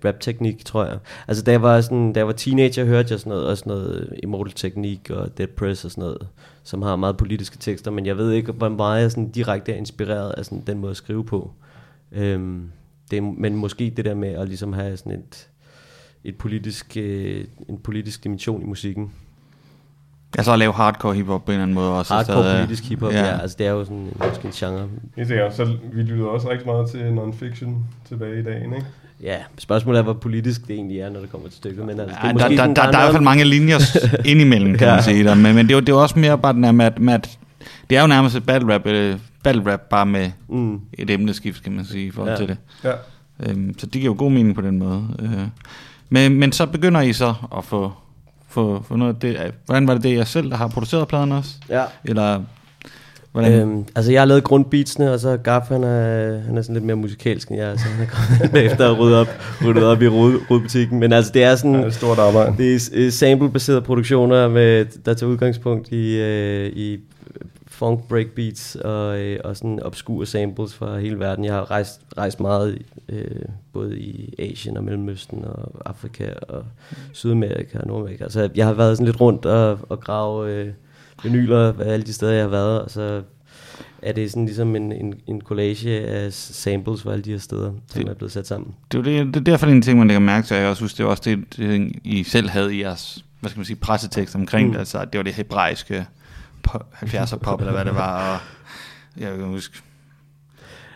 rap-teknik, 0.07 0.65
tror 0.65 0.85
jeg. 0.85 0.99
Altså, 1.29 1.45
da 1.45 1.51
jeg 1.51 1.63
var, 1.63 1.81
sådan, 1.81 2.13
da 2.13 2.21
jeg 2.21 2.27
var 2.27 2.33
teenager, 2.33 2.85
hørte 2.85 3.13
jeg 3.13 3.21
sådan 3.21 3.31
noget, 3.31 3.47
også 3.47 3.65
noget 3.67 4.15
Immortal 4.23 4.53
Teknik 4.53 5.11
og 5.11 5.39
Dead 5.39 5.49
Press 5.49 5.85
og 5.85 5.91
sådan 5.91 6.03
noget, 6.03 6.29
som 6.63 6.83
har 6.83 6.97
meget 6.97 7.17
politiske 7.17 7.59
tekster, 7.59 7.91
men 7.91 8.07
jeg 8.07 8.17
ved 8.17 8.33
ikke, 8.33 8.53
hvor 8.53 8.69
meget 8.69 9.03
jeg 9.03 9.11
sådan 9.11 9.31
direkte 9.31 9.73
er 9.73 9.77
inspireret 9.77 10.31
af 10.31 10.45
sådan 10.45 10.63
den 10.67 10.79
måde 10.79 10.91
at 10.91 10.97
skrive 10.97 11.25
på. 11.25 11.51
Øhm, 12.13 12.71
det 13.11 13.23
men 13.23 13.57
måske 13.57 13.93
det 13.97 14.05
der 14.05 14.15
med 14.15 14.29
at 14.29 14.49
ligesom 14.49 14.73
have 14.73 14.97
sådan 14.97 15.13
et, 15.13 15.49
et 16.25 16.39
politisk, 16.39 16.97
øh, 16.97 17.45
en 17.69 17.79
politisk 17.79 18.25
dimension 18.25 18.63
i 18.63 18.65
musikken. 18.65 19.13
Altså 20.39 20.53
at 20.53 20.59
lave 20.59 20.73
hardcore 20.73 21.15
hiphop 21.15 21.45
på 21.45 21.51
en 21.51 21.55
eller 21.55 21.63
anden 21.63 21.75
måde 21.75 21.99
også. 21.99 22.15
Hardcore 22.15 22.43
stadig. 22.43 22.61
politisk 22.61 22.89
hiphop, 22.89 23.13
ja. 23.13 23.25
ja. 23.25 23.41
Altså 23.41 23.57
det 23.59 23.67
er 23.67 23.71
jo 23.71 23.85
sådan 23.85 23.97
en, 23.97 24.13
måske 24.27 24.47
en 24.47 24.53
genre. 24.53 24.89
Helt 25.17 25.29
sikkert. 25.29 25.55
Så 25.55 25.77
vi 25.93 26.03
lytter 26.03 26.27
også 26.27 26.51
rigtig 26.51 26.67
meget 26.67 26.91
til 26.91 26.99
non-fiction 26.99 27.71
tilbage 28.09 28.41
i 28.41 28.43
dagen, 28.43 28.75
ikke? 28.75 28.87
Ja, 29.23 29.37
spørgsmålet 29.59 29.99
er, 29.99 30.03
hvor 30.03 30.12
politisk 30.12 30.67
det 30.69 30.75
egentlig 30.75 31.01
er, 31.01 31.11
når 31.11 31.21
det 31.21 31.31
kommer 31.33 31.49
til 31.49 31.57
stykket. 31.57 31.87
Men 31.87 32.01
altså, 32.01 32.17
det 32.17 32.23
Ja, 32.23 32.29
er 32.29 32.33
der, 32.33 32.33
måske 32.33 32.49
der, 32.51 32.57
sådan, 32.57 32.77
der, 32.77 32.83
der, 32.91 32.99
er 32.99 33.03
i 33.03 33.05
hvert 33.05 33.12
fald 33.14 33.25
mange 33.25 33.45
linjer 33.45 33.79
indimellem, 34.33 34.79
kan 34.79 34.87
Ja. 34.89 34.95
man 34.95 35.03
sige. 35.03 35.25
Der. 35.25 35.35
Men, 35.35 35.55
men 35.55 35.67
det, 35.67 35.71
er 35.73 35.77
jo, 35.77 35.81
det 35.81 35.89
er 35.89 35.93
jo 35.93 36.03
også 36.03 36.19
mere 36.19 36.39
bare 36.39 36.53
den 36.53 36.64
her 36.64 36.73
med, 36.73 36.85
at, 36.87 36.99
med 36.99 37.14
at 37.14 37.39
det 37.91 37.97
er 37.97 38.01
jo 38.01 38.07
nærmest 38.07 38.37
et 38.37 38.47
battle 38.47 38.75
rap, 38.75 38.87
øh, 38.87 39.17
battle 39.45 39.73
rap 39.73 39.81
bare 39.81 40.07
med 40.07 40.31
Mm. 40.49 40.81
et 40.93 41.11
emneskift, 41.11 41.62
kan 41.62 41.73
man 41.73 41.85
sige, 41.85 42.07
i 42.07 42.11
forhold 42.11 42.33
Ja. 42.33 42.37
til 42.39 42.49
det. 42.49 42.57
Ja. 42.85 42.93
Øhm, 43.51 43.79
så 43.79 43.87
det 43.87 43.93
giver 43.93 44.05
jo 44.05 44.14
god 44.19 44.31
mening 44.31 44.55
på 44.55 44.61
den 44.61 44.79
måde. 44.79 45.05
Øh. 45.23 45.31
Men, 46.09 46.35
men 46.35 46.53
så 46.53 46.67
begynder 46.67 47.01
I 47.01 47.12
så 47.12 47.35
at 47.59 47.64
få, 47.64 47.93
få, 48.49 48.85
få 48.89 48.97
noget 48.97 49.14
af 49.14 49.21
det. 49.21 49.53
Hvordan 49.67 49.87
var 49.89 49.95
det 49.95 50.03
det, 50.03 50.17
jeg 50.17 50.27
selv, 50.27 50.51
der 50.51 50.57
har 50.57 50.69
produceret 50.69 51.09
pladen 51.09 51.33
også? 51.33 51.51
Ja. 51.69 51.83
Eller 52.05 52.41
hvordan? 53.41 53.61
Øhm, 53.61 53.84
altså 53.95 54.12
jeg 54.12 54.20
har 54.20 54.26
lavet 54.26 54.45
grundbeatsene, 54.45 55.12
og 55.12 55.20
så 55.20 55.37
Gaff, 55.37 55.68
han 55.68 55.84
er, 55.84 56.39
han 56.39 56.59
er 56.59 56.62
sådan 56.62 56.74
lidt 56.74 56.84
mere 56.84 56.97
musikalsk 56.97 57.49
end 57.49 57.59
jeg, 57.59 57.78
så 57.78 57.84
han 57.84 58.07
er 58.07 58.11
kommet 58.11 58.53
bagefter 58.53 58.87
og 58.87 58.99
ryddet 58.99 59.16
op, 59.16 59.28
ryddet 59.64 59.84
op 59.84 60.03
i 60.03 60.09
rod, 60.09 60.41
rodbutikken. 60.51 61.01
Men 61.01 61.12
altså 61.12 61.32
det 61.32 61.43
er 61.45 61.57
sådan... 61.57 61.72
Ja, 61.72 61.78
det 61.78 61.84
er 61.84 61.89
et 61.89 61.95
stort 61.95 62.18
arbejde. 62.18 62.55
Det 62.59 62.74
er 62.74 62.91
øh, 62.93 63.12
sample-baserede 63.12 63.80
produktioner, 63.80 64.49
med, 64.49 64.84
der 65.05 65.14
tager 65.14 65.30
udgangspunkt 65.30 65.93
i, 65.93 66.20
øh, 66.20 66.66
i 66.66 66.99
funk 67.66 68.09
breakbeats 68.09 68.76
og, 68.76 69.20
øh, 69.20 69.41
og 69.45 69.57
sådan 69.57 69.82
obskure 69.82 70.26
samples 70.26 70.74
fra 70.74 70.99
hele 70.99 71.18
verden. 71.18 71.45
Jeg 71.45 71.55
har 71.55 71.70
rejst, 71.70 72.01
rejst 72.18 72.41
meget 72.41 72.82
øh, 73.09 73.24
både 73.72 73.99
i 73.99 74.34
Asien 74.39 74.76
og 74.76 74.84
Mellemøsten 74.84 75.45
og 75.45 75.72
Afrika 75.87 76.28
og 76.49 76.64
Sydamerika 77.12 77.78
og 77.78 77.87
Nordamerika. 77.87 78.28
Så 78.28 78.49
jeg 78.55 78.66
har 78.66 78.72
været 78.72 78.97
sådan 78.97 79.07
lidt 79.07 79.20
rundt 79.20 79.47
og, 79.47 79.78
og 79.89 80.01
grave 80.01 80.53
øh, 80.53 80.68
vinyler 81.23 81.73
alle 81.81 82.07
de 82.07 82.12
steder, 82.12 82.33
jeg 82.33 82.43
har 82.43 82.49
været, 82.49 82.83
og 82.83 82.91
så 82.91 83.23
er 84.03 84.12
det 84.12 84.31
sådan 84.31 84.47
ligesom 84.47 84.77
en, 84.77 84.93
en, 84.93 85.14
en 85.27 85.41
collage 85.41 86.07
af 86.07 86.33
samples 86.33 87.03
fra 87.03 87.12
alle 87.12 87.23
de 87.25 87.31
her 87.31 87.39
steder, 87.39 87.73
som 87.93 88.03
Det- 88.03 88.11
er 88.11 88.14
blevet 88.14 88.33
sat 88.33 88.47
sammen. 88.47 88.75
Det 88.93 88.99
er, 88.99 89.03
det, 89.03 89.27
det 89.35 89.37
er 89.37 89.45
derfor, 89.45 89.67
det 89.67 89.73
er 89.73 89.77
en 89.77 89.83
ting, 89.83 89.99
man 89.99 90.09
lægger 90.09 90.21
mærke 90.21 90.47
til. 90.47 90.57
og 90.57 90.62
Jeg 90.62 90.71
også 90.71 90.83
husker, 90.85 90.97
det 90.97 91.05
var 91.05 91.11
også 91.11 91.23
det, 91.27 91.57
det, 91.57 91.93
I 92.05 92.25
selv 92.25 92.49
havde 92.49 92.75
i 92.77 92.83
jeres 92.83 93.25
hvad 93.41 93.51
skal 93.51 93.59
man 93.59 93.64
sige, 93.67 93.77
pressetekst 93.77 94.35
omkring 94.35 94.67
Mm. 94.67 94.73
det. 94.73 94.79
Altså, 94.79 95.05
det 95.05 95.19
var 95.19 95.23
det 95.23 95.35
hebraiske 95.35 96.07
pop, 96.62 96.87
70'er 97.03 97.37
pop, 97.37 97.61
eller 97.61 97.73
hvad 97.73 97.85
det 97.85 97.95
var. 97.95 98.33
Og 98.35 98.41
jeg 99.23 99.37
kan 99.37 99.45
huske 99.47 99.79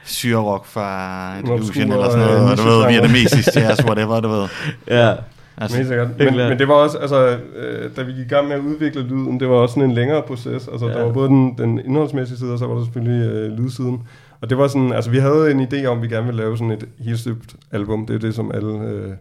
syrerok 0.05 0.67
fra 0.67 1.39
Illusion 1.39 1.93
eller 1.93 2.11
sådan 2.11 2.27
noget. 2.27 2.51
og 2.51 2.57
du 2.59 2.63
ved, 2.63 2.89
vietnamesisk 2.89 3.49
jazz, 3.57 3.85
whatever, 3.85 4.21
du 4.21 4.29
ved. 4.29 4.49
Ja, 4.89 5.15
Altså, 5.59 5.77
Helt 5.77 5.89
sikkert. 5.89 6.09
Men, 6.19 6.37
men 6.37 6.59
det 6.59 6.69
var 6.69 6.75
også, 6.75 6.99
altså, 6.99 7.39
øh, 7.57 7.91
da 7.97 8.03
vi 8.03 8.13
gik 8.13 8.27
i 8.27 8.29
gang 8.29 8.49
med 8.49 8.57
at 8.57 8.63
udvikle 8.63 9.03
lyden, 9.03 9.41
det 9.41 9.49
var 9.49 9.55
også 9.55 9.73
sådan 9.73 9.89
en 9.91 9.95
længere 9.95 10.23
proces. 10.23 10.69
Altså. 10.69 10.87
Ja. 10.87 10.93
der 10.93 11.05
var 11.05 11.13
både 11.13 11.29
den, 11.29 11.59
den 11.59 11.79
indholdsmæssige 11.85 12.39
side, 12.39 12.53
og 12.53 12.59
så 12.59 12.67
var 12.67 12.75
der 12.75 12.85
selvfølgelig 12.85 13.33
øh, 13.33 13.59
lydsiden. 13.59 14.03
Og 14.41 14.51
det 14.51 14.59
var 14.59 14.69
sådan, 14.69 14.93
altså 14.93 15.11
vi 15.11 15.19
havde 15.19 15.51
en 15.51 15.61
idé 15.61 15.87
om, 15.87 15.99
at 15.99 16.03
vi 16.03 16.09
gerne 16.09 16.27
ville 16.27 16.43
lave 16.43 16.57
sådan 16.57 16.71
et 16.71 16.85
helt 16.99 17.19
støbt 17.19 17.57
album. 17.73 18.07
Det 18.07 18.15
er 18.15 18.19
det, 18.19 18.35
som 18.35 18.51
alle 18.55 18.73
øh, 18.73 19.13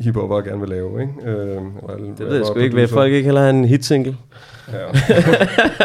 hiphopere 0.00 0.42
gerne 0.42 0.60
vil 0.60 0.68
lave, 0.68 1.00
ikke? 1.00 1.12
Øh, 1.26 1.60
alle 1.88 2.06
det 2.18 2.26
ved 2.26 2.36
jeg 2.36 2.46
sgu 2.46 2.58
ikke. 2.58 2.76
Vil 2.76 2.88
folk 2.88 3.12
ikke 3.12 3.24
heller 3.24 3.40
have 3.40 3.50
en 3.50 3.64
hitsingle? 3.64 4.16
Ja. 4.72 4.86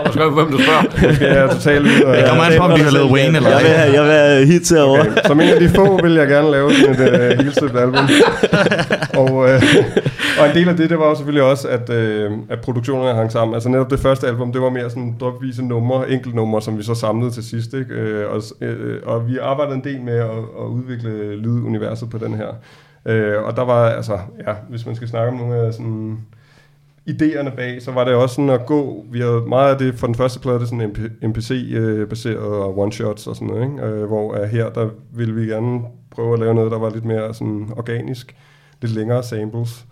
Og 0.05 0.13
skal 0.13 0.29
hvem 0.29 0.51
du 0.51 0.57
spørger. 0.57 0.83
Måske 1.09 1.25
er 1.25 1.41
jeg 1.41 1.49
totalt 1.51 1.85
ud. 1.85 2.15
Det 2.17 2.25
kommer 2.27 2.43
an 2.43 2.57
på, 2.57 2.63
om 2.63 2.71
de 2.71 2.83
har 2.83 2.91
lavet 2.91 3.11
Wayne 3.11 3.37
eller 3.37 3.49
Jeg 3.49 3.59
vil 3.59 3.69
have, 3.69 3.93
jeg 3.93 4.03
vil 4.03 4.11
have 4.11 4.45
hits 4.45 4.69
herovre. 4.69 5.01
Okay. 5.01 5.21
Som 5.25 5.39
en 5.39 5.49
af 5.49 5.59
de 5.59 5.69
få 5.69 6.01
vil 6.01 6.13
jeg 6.13 6.27
gerne 6.27 6.51
lave 6.51 6.73
sådan 6.73 6.95
et 6.95 7.37
uh, 7.37 7.43
helt 7.43 7.55
støbt 7.55 7.77
album. 7.77 8.05
og, 9.21 9.33
uh, 9.33 9.45
og 10.39 10.49
en 10.49 10.55
del 10.55 10.69
af 10.69 10.77
det, 10.77 10.89
det 10.89 10.99
var 10.99 11.09
jo 11.09 11.15
selvfølgelig 11.15 11.43
også, 11.43 11.67
at, 11.67 11.89
uh, 11.89 12.37
at 12.49 12.61
produktionerne 12.61 13.15
hang 13.15 13.31
sammen. 13.31 13.55
Altså 13.55 13.69
netop 13.69 13.91
det 13.91 13.99
første 13.99 14.27
album, 14.27 14.51
det 14.51 14.61
var 14.61 14.69
mere 14.69 14.89
sådan 14.89 15.15
dropvise 15.19 15.65
numre, 15.65 16.09
enkeltnumre, 16.09 16.61
som 16.61 16.77
vi 16.77 16.83
så 16.83 16.95
samlede 16.95 17.31
til 17.31 17.43
sidst. 17.43 17.73
Ikke? 17.73 18.23
Uh, 18.25 18.33
og, 18.33 18.41
uh, 18.61 19.13
og 19.13 19.27
vi 19.27 19.37
arbejdede 19.37 19.75
en 19.75 19.83
del 19.83 20.01
med 20.01 20.15
at, 20.15 20.37
at 20.59 20.65
udvikle 20.69 21.35
lyduniverset 21.35 22.09
på 22.09 22.17
den 22.17 22.33
her. 22.33 22.47
Øh, 23.05 23.43
og 23.43 23.55
der 23.55 23.61
var, 23.61 23.89
altså, 23.89 24.19
ja, 24.47 24.53
hvis 24.69 24.85
man 24.85 24.95
skal 24.95 25.07
snakke 25.07 25.31
om 25.31 25.37
nogle 25.37 25.55
af 25.55 25.73
sådan 25.73 26.17
idéerne 27.09 27.55
bag, 27.55 27.81
så 27.81 27.91
var 27.91 28.03
det 28.03 28.13
også 28.13 28.35
sådan 28.35 28.49
at 28.49 28.65
gå, 28.65 29.05
vi 29.11 29.19
havde 29.19 29.43
meget 29.47 29.71
af 29.71 29.77
det, 29.77 29.95
for 29.95 30.07
den 30.07 30.15
første 30.15 30.39
plade, 30.39 30.59
det 30.59 30.63
er 30.63 30.67
sådan 30.67 31.11
MPC-baseret 31.21 32.35
øh, 32.37 32.51
og 32.51 32.87
one-shots 32.87 33.29
og 33.29 33.35
sådan 33.35 33.47
noget, 33.47 33.63
ikke? 33.63 33.85
Øh, 33.85 34.05
hvor 34.05 34.41
uh, 34.41 34.43
her, 34.43 34.69
der 34.69 34.89
ville 35.11 35.35
vi 35.35 35.45
gerne 35.45 35.81
prøve 36.11 36.33
at 36.33 36.39
lave 36.39 36.53
noget, 36.53 36.71
der 36.71 36.79
var 36.79 36.89
lidt 36.89 37.05
mere 37.05 37.33
sådan 37.33 37.69
organisk, 37.77 38.35
lidt 38.81 38.95
længere 38.95 39.23
samples, 39.23 39.85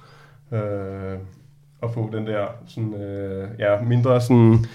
øh, 0.53 1.17
og 1.81 1.93
få 1.93 2.09
den 2.13 2.27
der 2.27 2.45
sådan, 2.67 2.93
øh, 2.93 3.49
ja, 3.59 3.81
mindre 3.81 4.21
sådan 4.21 4.65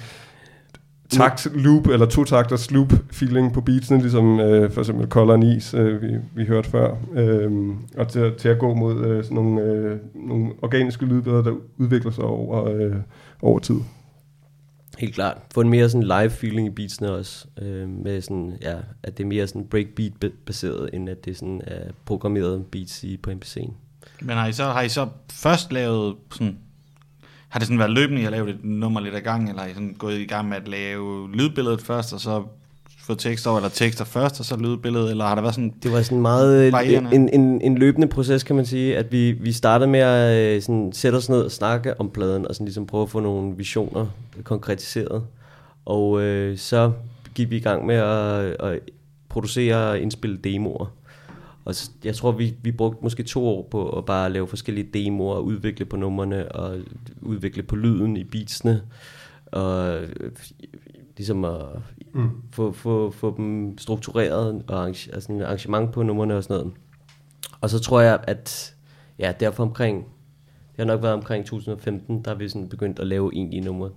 takt 1.15 1.49
loop, 1.55 1.87
eller 1.87 2.07
to 2.07 2.25
takters 2.25 2.71
loop 2.71 2.93
feeling 3.13 3.53
på 3.53 3.61
beatsene, 3.61 4.01
ligesom 4.01 4.41
øh, 4.41 4.71
for 4.71 4.81
eksempel 4.81 5.09
Color 5.09 5.35
and 5.35 5.45
Is, 5.45 5.75
øh, 5.75 6.03
vi, 6.03 6.09
vi 6.35 6.45
hørte 6.45 6.71
før, 6.71 6.97
øh, 7.15 7.53
og 7.97 8.09
til, 8.09 8.33
til 8.39 8.49
at 8.49 8.59
gå 8.59 8.75
mod 8.75 9.07
øh, 9.07 9.25
sådan 9.25 9.35
nogle, 9.35 9.63
øh, 9.63 9.99
nogle 10.15 10.53
organiske 10.63 11.07
lydbilleder, 11.07 11.43
der 11.43 11.55
udvikler 11.77 12.11
sig 12.11 12.25
over, 12.25 12.65
øh, 12.65 12.97
over 13.43 13.59
tid. 13.59 13.77
Helt 14.99 15.15
klart. 15.15 15.37
Få 15.55 15.61
en 15.61 15.69
mere 15.69 15.89
sådan 15.89 16.07
live 16.07 16.31
feeling 16.31 16.67
i 16.67 16.71
beatsene 16.71 17.11
også. 17.11 17.47
Øh, 17.63 17.89
med 17.89 18.21
sådan, 18.21 18.53
ja, 18.63 18.75
at 19.03 19.19
det 19.19 19.25
er 19.25 19.29
mere 19.29 19.47
sådan 19.47 19.67
breakbeat 19.67 20.13
ba- 20.25 20.45
baseret, 20.47 20.91
end 20.93 21.09
at 21.09 21.25
det 21.25 21.37
sådan 21.37 21.61
er 21.67 21.91
programmeret 22.05 22.65
beats 22.67 23.05
i, 23.05 23.17
på 23.17 23.31
MPC'en. 23.31 23.73
Men 24.21 24.37
har 24.37 24.47
I, 24.47 24.53
så, 24.53 24.65
har 24.65 24.83
I 24.83 24.89
så 24.89 25.09
først 25.33 25.73
lavet 25.73 26.17
sådan... 26.33 26.59
Har 27.55 27.59
det 27.59 27.67
sådan 27.67 27.79
været 27.79 27.91
løbende, 27.91 28.23
har 28.23 28.31
lavet 28.31 28.51
et 28.51 28.65
nummer 28.65 29.01
lidt 29.01 29.15
ad 29.15 29.21
gang, 29.21 29.49
eller 29.49 29.63
har 29.63 29.69
I 29.69 29.75
sådan 29.75 29.95
gået 29.99 30.19
i 30.19 30.25
gang 30.25 30.49
med 30.49 30.57
at 30.57 30.69
lave 30.69 31.29
lydbilledet 31.33 31.83
først, 31.83 32.13
og 32.13 32.21
så 32.21 32.43
få 32.99 33.15
tekster 33.15 33.51
over, 33.51 33.59
eller 33.59 33.71
tekster 33.71 34.05
først, 34.05 34.41
og 34.41 34.47
så 34.47 34.57
lydbilledet, 34.57 35.11
eller 35.11 35.25
har 35.25 35.35
der 35.35 35.43
været 35.43 35.55
sådan... 35.55 35.75
Det 35.83 35.93
var 35.93 36.03
sådan 36.03 36.21
meget 36.21 36.73
Varierende. 36.73 37.15
en, 37.15 37.29
en, 37.29 37.61
en 37.61 37.79
løbende 37.79 38.07
proces, 38.09 38.43
kan 38.43 38.57
man 38.57 38.67
sige, 38.67 38.97
at 38.97 39.13
vi, 39.13 39.33
vi 39.33 39.53
startede 39.53 39.91
med 39.91 40.01
at 40.01 40.57
øh, 40.57 40.63
sådan, 40.63 40.93
sætte 40.93 41.17
os 41.17 41.29
ned 41.29 41.41
og 41.41 41.51
snakke 41.51 42.01
om 42.01 42.11
pladen, 42.11 42.49
og 42.49 42.55
sådan 42.55 42.65
ligesom 42.65 42.87
prøve 42.87 43.03
at 43.03 43.11
få 43.11 43.21
nogle 43.21 43.57
visioner 43.57 44.07
konkretiseret. 44.45 45.23
Og 45.85 46.23
øh, 46.23 46.59
så 46.59 46.93
gik 47.35 47.51
vi 47.51 47.57
i 47.57 47.61
gang 47.61 47.87
med 47.87 47.97
at, 47.97 48.57
at 48.61 48.79
producere 49.29 49.91
og 49.91 49.99
indspille 49.99 50.37
demoer. 50.37 50.87
Og 51.65 51.75
jeg 52.05 52.15
tror, 52.15 52.33
vi, 52.33 52.55
vi 52.63 52.73
brugte 52.73 52.99
måske 53.03 53.23
to 53.23 53.47
år 53.49 53.69
på 53.71 53.89
at 53.99 54.05
bare 54.05 54.31
lave 54.33 54.47
forskellige 54.49 54.89
demoer, 54.95 55.35
og 55.35 55.45
udvikle 55.45 55.85
på 55.85 55.97
numrene, 55.97 56.53
og 56.53 56.79
udvikle 57.23 57.63
på 57.63 57.77
lyden 57.77 58.17
i 58.17 58.25
beatsene, 58.25 58.83
og 59.47 60.03
øh, 60.03 60.09
ligesom 61.17 61.45
at 61.45 61.61
Mm. 62.15 62.31
få, 62.53 62.73
få, 62.73 63.11
få 63.11 63.35
dem 63.37 63.79
struktureret, 63.79 64.63
og 64.69 64.77
arrange, 64.77 65.15
altså 65.15 65.33
en 65.33 65.43
arrangement 65.43 65.93
på 65.93 66.03
numrene 66.03 66.37
og 66.37 66.43
sådan 66.45 66.57
noget. 66.57 66.73
Og 67.61 67.71
så 67.71 67.79
tror 67.79 68.01
jeg, 68.01 68.25
at 68.27 68.75
ja, 69.19 69.33
derfor 69.41 69.63
omkring, 69.63 70.05
det 70.71 70.77
har 70.79 70.85
nok 70.85 71.03
været 71.03 71.15
omkring 71.15 71.47
2015, 71.47 72.23
der 72.25 72.31
har 72.31 72.39
vi 72.39 72.49
sådan 72.49 72.69
begyndt 72.69 72.99
at 72.99 73.07
lave 73.07 73.31
egentlige 73.35 73.61
numre. 73.65 73.91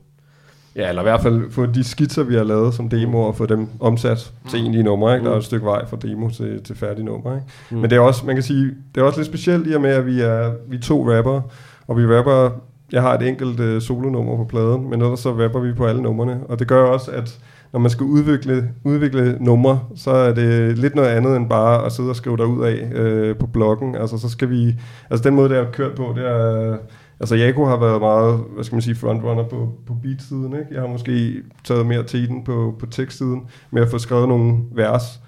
Ja, 0.77 0.89
eller 0.89 1.01
i 1.01 1.05
hvert 1.05 1.21
fald 1.21 1.51
få 1.51 1.65
de 1.65 1.83
skitser, 1.83 2.23
vi 2.23 2.35
har 2.35 2.43
lavet 2.43 2.73
som 2.73 2.89
demo, 2.89 3.21
og 3.21 3.35
få 3.35 3.45
dem 3.45 3.67
omsat 3.79 4.31
til 4.49 4.59
egentlige 4.59 4.83
numre. 4.83 5.13
Ikke? 5.13 5.23
Der 5.23 5.29
er 5.29 5.35
jo 5.35 5.39
et 5.39 5.45
stykke 5.45 5.65
vej 5.65 5.85
fra 5.85 5.97
demo 6.01 6.29
til, 6.29 6.63
til 6.63 6.75
færdige 6.75 7.05
numre. 7.05 7.35
Ikke? 7.35 7.45
Mm. 7.71 7.77
Men 7.77 7.89
det 7.89 7.95
er 7.95 7.99
også, 7.99 8.25
man 8.25 8.35
kan 8.35 8.43
sige, 8.43 8.71
det 8.95 9.01
er 9.01 9.05
også 9.05 9.19
lidt 9.19 9.27
specielt 9.27 9.67
i 9.67 9.73
og 9.73 9.81
med, 9.81 9.89
at 9.89 10.05
vi 10.05 10.21
er, 10.21 10.51
vi 10.69 10.75
er 10.75 10.81
to 10.81 11.15
rapper, 11.15 11.41
og 11.87 11.97
vi 11.97 12.05
rapper, 12.05 12.49
jeg 12.91 13.01
har 13.01 13.13
et 13.13 13.27
enkelt 13.27 13.59
uh, 13.59 13.81
solonummer 13.81 14.35
på 14.35 14.43
pladen, 14.43 14.89
men 14.89 15.01
ellers 15.01 15.19
så 15.19 15.43
rapper 15.43 15.59
vi 15.59 15.73
på 15.73 15.85
alle 15.85 16.01
numrene. 16.01 16.39
Og 16.49 16.59
det 16.59 16.67
gør 16.67 16.83
også, 16.83 17.11
at 17.11 17.39
når 17.73 17.79
man 17.79 17.91
skal 17.91 18.03
udvikle, 18.03 18.69
udvikle 18.83 19.37
numre, 19.39 19.79
så 19.95 20.11
er 20.11 20.33
det 20.33 20.77
lidt 20.77 20.95
noget 20.95 21.09
andet 21.09 21.35
end 21.35 21.49
bare 21.49 21.85
at 21.85 21.91
sidde 21.91 22.09
og 22.09 22.15
skrive 22.15 22.37
derud 22.37 22.65
af 22.65 22.91
øh, 22.93 23.35
på 23.35 23.47
bloggen. 23.47 23.95
Altså 23.95 24.17
så 24.17 24.29
skal 24.29 24.49
vi, 24.49 24.75
altså 25.09 25.29
den 25.29 25.35
måde, 25.35 25.49
det 25.49 25.57
er 25.57 25.71
kørt 25.71 25.95
på, 25.95 26.13
det 26.15 26.25
er, 26.25 26.77
altså 27.19 27.35
Jaco 27.35 27.65
har 27.65 27.77
været 27.77 28.01
meget, 28.01 28.39
hvad 28.55 28.63
skal 28.63 28.75
man 28.75 28.81
sige, 28.81 28.95
frontrunner 28.95 29.43
på, 29.43 29.69
på 29.87 29.93
beat-siden, 30.03 30.53
ikke? 30.53 30.65
Jeg 30.71 30.81
har 30.81 30.87
måske 30.87 31.33
taget 31.63 31.85
mere 31.85 32.03
tiden 32.03 32.43
på, 32.43 32.75
på 32.79 32.85
tekstsiden, 32.85 33.41
med 33.71 33.81
at 33.81 33.89
få 33.89 33.97
skrevet 33.97 34.27
nogle 34.27 34.57
vers, 34.71 35.21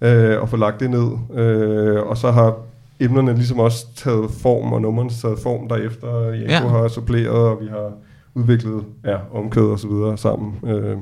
øh, 0.00 0.40
og 0.40 0.48
få 0.48 0.56
lagt 0.56 0.80
det 0.80 0.90
ned. 0.90 1.10
Øh, 1.34 2.02
og 2.02 2.16
så 2.16 2.30
har 2.30 2.56
emnerne 3.00 3.34
ligesom 3.34 3.58
også 3.58 3.86
taget 3.96 4.30
form, 4.30 4.72
og 4.72 4.82
numrene 4.82 5.10
taget 5.10 5.38
form 5.38 5.68
derefter. 5.68 6.24
Jaco 6.32 6.66
Ja. 6.66 6.68
har 6.68 6.88
suppleret, 6.88 7.28
og 7.28 7.60
vi 7.60 7.66
har 7.68 7.92
udviklet 8.34 8.84
ja, 9.04 9.16
omkvæd 9.32 9.62
og 9.62 9.78
så 9.78 9.88
videre 9.88 10.18
sammen. 10.18 10.54
Øh, 10.66 10.96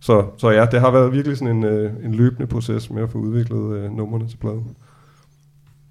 så, 0.00 0.24
så 0.36 0.50
ja, 0.50 0.66
det 0.70 0.80
har 0.80 0.90
været 0.90 1.12
virkelig 1.12 1.36
sådan 1.36 1.56
en, 1.56 1.64
øh, 1.64 1.92
en 2.04 2.14
løbende 2.14 2.46
proces 2.46 2.90
med 2.90 3.02
at 3.02 3.10
få 3.10 3.18
udviklet 3.18 3.76
øh, 3.76 3.96
numrene 3.96 4.28
til 4.28 4.36
pladen. 4.36 4.64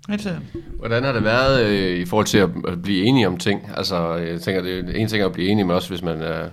Helt. 0.09 0.27
Hvordan 0.79 1.03
har 1.03 1.11
det 1.11 1.23
været 1.23 1.65
øh, 1.65 1.97
i 1.99 2.05
forhold 2.05 2.25
til 2.25 2.37
at, 2.37 2.49
at 2.67 2.81
blive 2.81 3.05
enige 3.05 3.27
om 3.27 3.37
ting? 3.37 3.69
Altså, 3.77 4.13
jeg 4.13 4.41
tænker, 4.41 4.61
det 4.61 4.89
er 4.89 4.93
en 4.93 5.07
ting 5.07 5.23
at 5.23 5.31
blive 5.31 5.49
enige, 5.49 5.65
men 5.65 5.75
også 5.75 5.89
hvis 5.89 6.01
man 6.01 6.21
er 6.21 6.49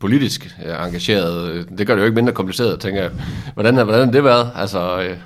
politisk 0.00 0.56
øh, 0.66 0.86
engageret. 0.86 1.50
øh, 1.50 1.64
Det 1.78 1.86
gør 1.86 1.94
det 1.94 2.00
jo 2.00 2.06
ikke 2.06 2.14
mindre 2.14 2.32
kompliceret, 2.32 2.80
tænker 2.80 3.02
jeg. 3.02 3.10
Hvordan 3.54 3.74
har, 3.74 3.84
hvordan 3.84 4.04
har 4.04 4.12
det 4.12 4.24
været? 4.24 4.50
Altså, 4.56 5.02
øh, 5.02 5.16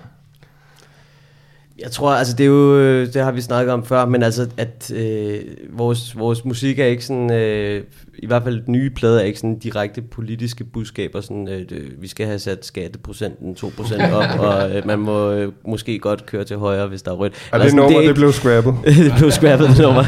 jeg 1.83 1.91
tror, 1.91 2.11
altså 2.11 2.35
det 2.37 2.45
er 2.45 2.49
jo, 2.49 2.79
øh, 2.79 3.07
det 3.15 3.23
har 3.23 3.33
vi 3.33 3.41
snakket 3.41 3.73
om 3.73 3.85
før, 3.85 4.05
men 4.07 4.23
altså, 4.23 4.49
at 4.57 4.93
øh, 4.97 5.39
vores, 5.73 6.19
vores 6.19 6.45
musik 6.45 6.79
er 6.79 6.85
ikke 6.85 7.05
sådan, 7.05 7.33
øh, 7.33 7.83
i 8.19 8.27
hvert 8.27 8.43
fald 8.43 8.63
nye 8.67 8.91
plader 8.91 9.21
er 9.21 9.25
ikke 9.25 9.39
sådan 9.39 9.59
direkte 9.59 10.03
politiske 10.03 10.65
budskaber, 10.65 11.21
sådan, 11.21 11.49
øh, 11.49 11.59
det- 11.59 11.93
vi 11.99 12.09
skal 12.09 12.27
have 12.27 12.39
sat 12.39 12.67
skatteprocenten 12.67 13.55
2% 13.55 14.13
op, 14.15 14.25
og 14.47 14.77
øh, 14.77 14.87
man 14.87 14.99
må 14.99 15.31
øh, 15.33 15.53
måske 15.69 15.99
godt 15.99 16.27
køre 16.27 16.45
til 16.45 16.57
højre, 16.57 16.87
hvis 16.87 17.03
der 17.03 17.11
er 17.11 17.15
rødt. 17.17 17.33
Eller 17.53 17.63
det 17.65 17.71
sådan, 17.71 17.77
nummer, 17.83 17.99
er 17.99 18.03
det 18.03 18.09
ikke- 18.09 18.15
blev 18.21 18.33
scrappet. 18.33 18.75
det 18.85 19.13
blev 19.19 19.31
scrappet 19.31 19.69
det 19.69 19.79
nummer. 19.79 20.05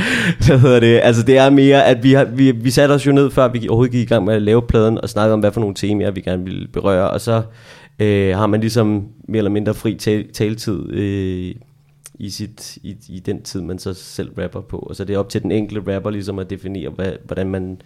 Hvad 0.46 0.58
hedder 0.58 0.80
det? 0.80 1.00
Altså 1.02 1.22
det 1.22 1.38
er 1.38 1.50
mere, 1.50 1.84
at 1.86 2.02
vi, 2.02 2.12
har, 2.12 2.24
vi, 2.24 2.50
vi 2.50 2.70
satte 2.70 2.92
os 2.92 3.06
jo 3.06 3.12
ned, 3.12 3.30
før 3.30 3.48
vi 3.48 3.68
overhovedet 3.68 3.92
gik 3.92 4.02
i 4.02 4.06
gang 4.14 4.24
med 4.24 4.34
at 4.34 4.42
lave 4.42 4.62
pladen, 4.62 5.00
og 5.00 5.08
snakke 5.08 5.32
om, 5.32 5.40
hvad 5.40 5.52
for 5.52 5.60
nogle 5.60 5.74
temaer, 5.74 6.10
vi 6.10 6.20
gerne 6.20 6.44
ville 6.44 6.68
berøre, 6.72 7.10
og 7.10 7.20
så 7.20 7.42
øh, 8.00 8.36
har 8.36 8.46
man 8.46 8.60
ligesom 8.60 9.08
mere 9.28 9.38
eller 9.38 9.50
mindre 9.50 9.74
fri 9.74 9.94
tal- 9.94 10.32
taletid 10.32 10.90
øh, 10.92 11.54
i, 12.14 12.30
sit, 12.30 12.76
i, 12.82 12.96
i 13.08 13.18
den 13.18 13.42
tid, 13.42 13.60
man 13.62 13.78
så 13.78 13.94
selv 13.94 14.32
rapper 14.42 14.60
på. 14.60 14.76
Og 14.78 14.96
så 14.96 15.04
det 15.04 15.14
er 15.14 15.18
op 15.18 15.28
til 15.28 15.42
den 15.42 15.52
enkelte 15.52 15.96
rapper 15.96 16.10
ligesom 16.10 16.38
at 16.38 16.50
definere, 16.50 16.88
hvad, 16.90 17.12
hvordan 17.24 17.48
man 17.50 17.80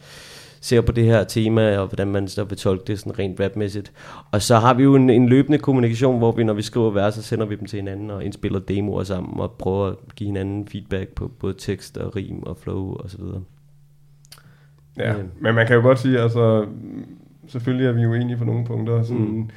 ser 0.60 0.80
på 0.80 0.92
det 0.92 1.04
her 1.04 1.24
tema, 1.24 1.78
og 1.78 1.86
hvordan 1.86 2.08
man 2.08 2.28
så 2.28 2.44
vil 2.44 2.58
tolke 2.58 2.84
det 2.86 2.98
sådan 2.98 3.18
rent 3.18 3.40
rapmæssigt. 3.40 3.92
Og 4.32 4.42
så 4.42 4.56
har 4.56 4.74
vi 4.74 4.82
jo 4.82 4.94
en, 4.94 5.10
en 5.10 5.28
løbende 5.28 5.58
kommunikation, 5.58 6.18
hvor 6.18 6.32
vi, 6.32 6.44
når 6.44 6.52
vi 6.54 6.62
skriver 6.62 6.90
vers, 6.90 7.14
så 7.14 7.22
sender 7.22 7.46
vi 7.46 7.54
dem 7.56 7.66
til 7.66 7.76
hinanden 7.76 8.10
og 8.10 8.24
indspiller 8.24 8.58
demoer 8.58 9.02
sammen, 9.02 9.40
og 9.40 9.52
prøver 9.52 9.86
at 9.86 9.96
give 10.16 10.26
hinanden 10.26 10.68
feedback 10.68 11.08
på 11.10 11.28
både 11.40 11.54
tekst 11.58 11.96
og 11.96 12.16
rim 12.16 12.42
og 12.42 12.56
flow 12.56 12.94
og 12.94 13.10
så 13.10 13.18
videre. 13.18 13.42
Ja, 14.98 15.12
Øh. 15.18 15.24
men 15.40 15.54
man 15.54 15.66
kan 15.66 15.76
jo 15.76 15.82
godt 15.82 15.98
sige, 15.98 16.18
altså, 16.20 16.66
selvfølgelig 17.46 17.86
er 17.86 17.92
vi 17.92 18.06
uenige 18.06 18.36
på 18.36 18.44
nogle 18.44 18.64
punkter. 18.66 19.02
Sådan, 19.02 19.22
Mm. 19.22 19.50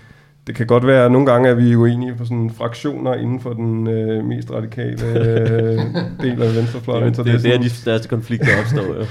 Det 0.47 0.55
kan 0.55 0.67
godt 0.67 0.87
være, 0.87 1.05
at 1.05 1.11
nogle 1.11 1.31
gange 1.31 1.49
er 1.49 1.53
vi 1.53 1.75
uenige 1.75 2.15
på 2.15 2.25
sådan 2.25 2.49
fraktioner 2.49 3.13
inden 3.13 3.39
for 3.39 3.53
den 3.53 3.87
øh, 3.87 4.25
mest 4.25 4.51
radikale 4.51 5.07
øh, 5.07 5.79
del 6.23 6.41
af 6.41 6.55
venstrefløjen. 6.55 7.07
Det, 7.07 7.15
så 7.15 7.23
det, 7.23 7.33
det, 7.33 7.43
det 7.43 7.53
er 7.55 7.59
de 7.59 7.69
største 7.69 8.07
konflikter 8.07 8.47
opstår 8.59 8.95
jo. 8.95 9.05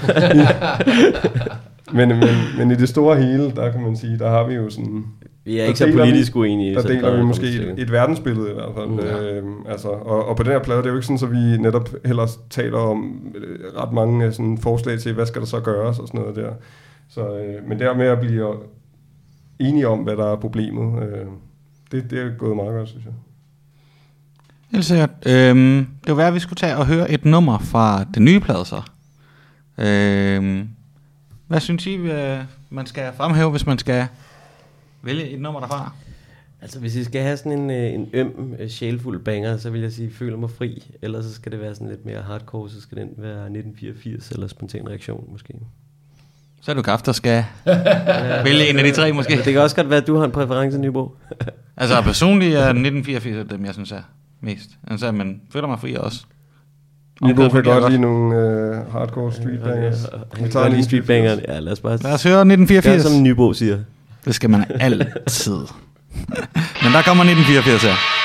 men, 1.99 2.09
men, 2.09 2.28
men 2.59 2.70
i 2.70 2.74
det 2.74 2.89
store 2.89 3.16
hele, 3.16 3.51
der 3.51 3.72
kan 3.72 3.80
man 3.80 3.97
sige, 3.97 4.18
der 4.18 4.30
har 4.30 4.47
vi 4.47 4.55
jo 4.55 4.70
sådan... 4.70 5.05
Vi 5.45 5.59
er 5.59 5.61
der 5.61 5.66
ikke 5.66 5.78
så 5.78 5.93
politisk 5.93 6.37
uenige, 6.37 6.74
Der 6.74 6.82
deler 6.82 7.11
vi 7.11 7.16
vi 7.16 7.22
måske 7.22 7.47
et, 7.47 7.74
et 7.78 7.93
verdensbillede 7.93 8.51
i 8.51 8.55
hvert 8.55 8.72
fald. 8.76 8.87
Mm. 8.87 8.93
Mm. 8.93 9.26
Øhm, 9.26 9.66
altså, 9.68 9.89
og, 9.89 10.28
og 10.28 10.37
på 10.37 10.43
den 10.43 10.53
her 10.53 10.62
plade, 10.62 10.78
det 10.78 10.87
er 10.87 10.91
jo 10.91 10.97
ikke 10.97 11.07
sådan, 11.07 11.28
at 11.28 11.32
vi 11.32 11.62
netop 11.62 11.89
heller 12.05 12.26
taler 12.51 12.78
om 12.78 13.32
øh, 13.34 13.82
ret 13.82 13.93
mange 13.93 14.26
øh, 14.26 14.32
sådan, 14.32 14.59
forslag 14.59 14.99
til, 14.99 15.12
hvad 15.12 15.26
skal 15.26 15.41
der 15.41 15.47
så 15.47 15.61
gøres 15.61 15.99
og 15.99 16.09
sådan 16.09 16.20
noget 16.20 16.37
der. 16.37 16.51
Så, 17.09 17.20
øh, 17.20 17.68
men 17.68 17.78
det 17.78 17.87
her 17.87 17.95
med 17.95 18.07
at 18.07 18.20
blive 18.20 18.57
enige 19.59 19.89
om, 19.89 19.99
hvad 19.99 20.17
der 20.17 20.33
er 20.33 20.37
problemet, 20.37 21.03
øh, 21.03 21.27
det, 21.93 22.11
det 22.11 22.19
er 22.19 22.37
gået 22.39 22.57
meget 22.57 22.73
godt, 22.73 22.89
synes 22.89 23.05
jeg. 23.05 23.15
Helt 24.71 24.85
sikkert. 24.85 25.11
Øhm, 25.27 25.87
det 26.05 26.09
var 26.09 26.15
værd, 26.15 26.29
at 26.29 26.35
vi 26.35 26.39
skulle 26.39 26.57
tage 26.57 26.77
og 26.77 26.87
høre 26.87 27.11
et 27.11 27.25
nummer 27.25 27.59
fra 27.59 28.05
den 28.05 28.25
nye 28.25 28.41
plade 28.41 28.65
så. 28.65 28.83
Øhm, 29.79 30.69
hvad 31.47 31.61
synes 31.61 31.87
I, 31.87 31.95
øh, 31.95 32.39
man 32.71 32.87
skal 32.87 33.13
fremhæve, 33.17 33.51
hvis 33.51 33.67
man 33.67 33.79
skal 33.79 34.07
vælge 35.03 35.31
et 35.31 35.41
nummer 35.41 35.61
derfra? 35.61 35.93
Altså 36.61 36.81
hvis 36.81 36.97
I 36.97 37.05
skal 37.05 37.23
have 37.23 37.37
sådan 37.37 37.53
en, 37.53 37.71
øh, 37.71 37.95
en 37.95 38.09
øm, 38.13 38.55
øh, 38.59 38.69
sjælfuld 38.69 39.25
banger, 39.25 39.57
så 39.57 39.71
vil 39.71 39.81
jeg 39.81 39.93
sige, 39.93 40.11
føler 40.11 40.37
mig 40.37 40.51
fri. 40.51 40.91
Ellers 41.03 41.25
så 41.25 41.35
skal 41.35 41.53
det 41.53 41.61
være 41.61 41.75
sådan 41.75 41.89
lidt 41.89 42.05
mere 42.05 42.23
hardcore, 42.23 42.71
så 42.71 42.81
skal 42.81 42.99
den 42.99 43.11
være 43.17 43.45
1984 43.45 44.31
eller 44.31 44.47
spontan 44.47 44.89
reaktion 44.89 45.29
måske. 45.33 45.55
Så 46.63 46.71
er 46.71 46.75
du 46.75 46.83
kraft, 46.83 47.07
der 47.07 47.13
skal 47.13 47.45
vælge 48.45 48.71
en 48.71 48.79
af 48.79 48.85
de 48.85 48.91
tre 48.93 49.13
måske. 49.13 49.37
Det 49.37 49.53
kan 49.53 49.59
også 49.59 49.77
godt 49.77 49.91
være, 49.91 50.01
at 50.01 50.07
du 50.07 50.17
har 50.17 50.25
en 50.25 50.31
præference, 50.31 50.79
Nybo. 50.79 51.11
Altså 51.79 52.03
personligt 52.03 52.55
er 52.55 52.61
1984 52.61 53.47
dem, 53.51 53.65
jeg 53.65 53.75
synes 53.75 53.93
er 53.93 54.01
mest. 54.41 54.71
Altså, 54.91 55.13
men 55.13 55.41
føler 55.53 55.69
mig 55.69 55.81
fri 55.81 55.95
også. 55.95 56.21
Nico 57.23 57.49
kan 57.49 57.63
godt 57.63 57.91
lide 57.91 58.01
nogle 58.03 58.37
øh, 58.37 58.93
hardcore 58.93 59.33
street 59.33 59.61
bangers. 59.65 60.07
Han 60.35 60.47
Vi 60.47 60.51
tager 60.51 60.69
lige 60.69 60.85
street 60.85 61.07
bangeren. 61.07 61.41
Ja, 61.49 61.59
lad 61.59 61.73
os 61.73 61.81
bare... 61.81 61.97
Lad 61.97 62.13
os 62.13 62.23
høre 62.23 62.41
1984. 62.41 63.03
Gør 63.03 63.11
som 63.11 63.23
Nybo 63.23 63.53
siger. 63.53 63.79
Det 64.25 64.35
skal 64.35 64.51
man 64.51 64.65
altid. 64.81 65.57
Men 66.83 66.93
der 66.93 67.03
kommer 67.03 67.25
1984 67.25 67.83
her. 67.83 68.16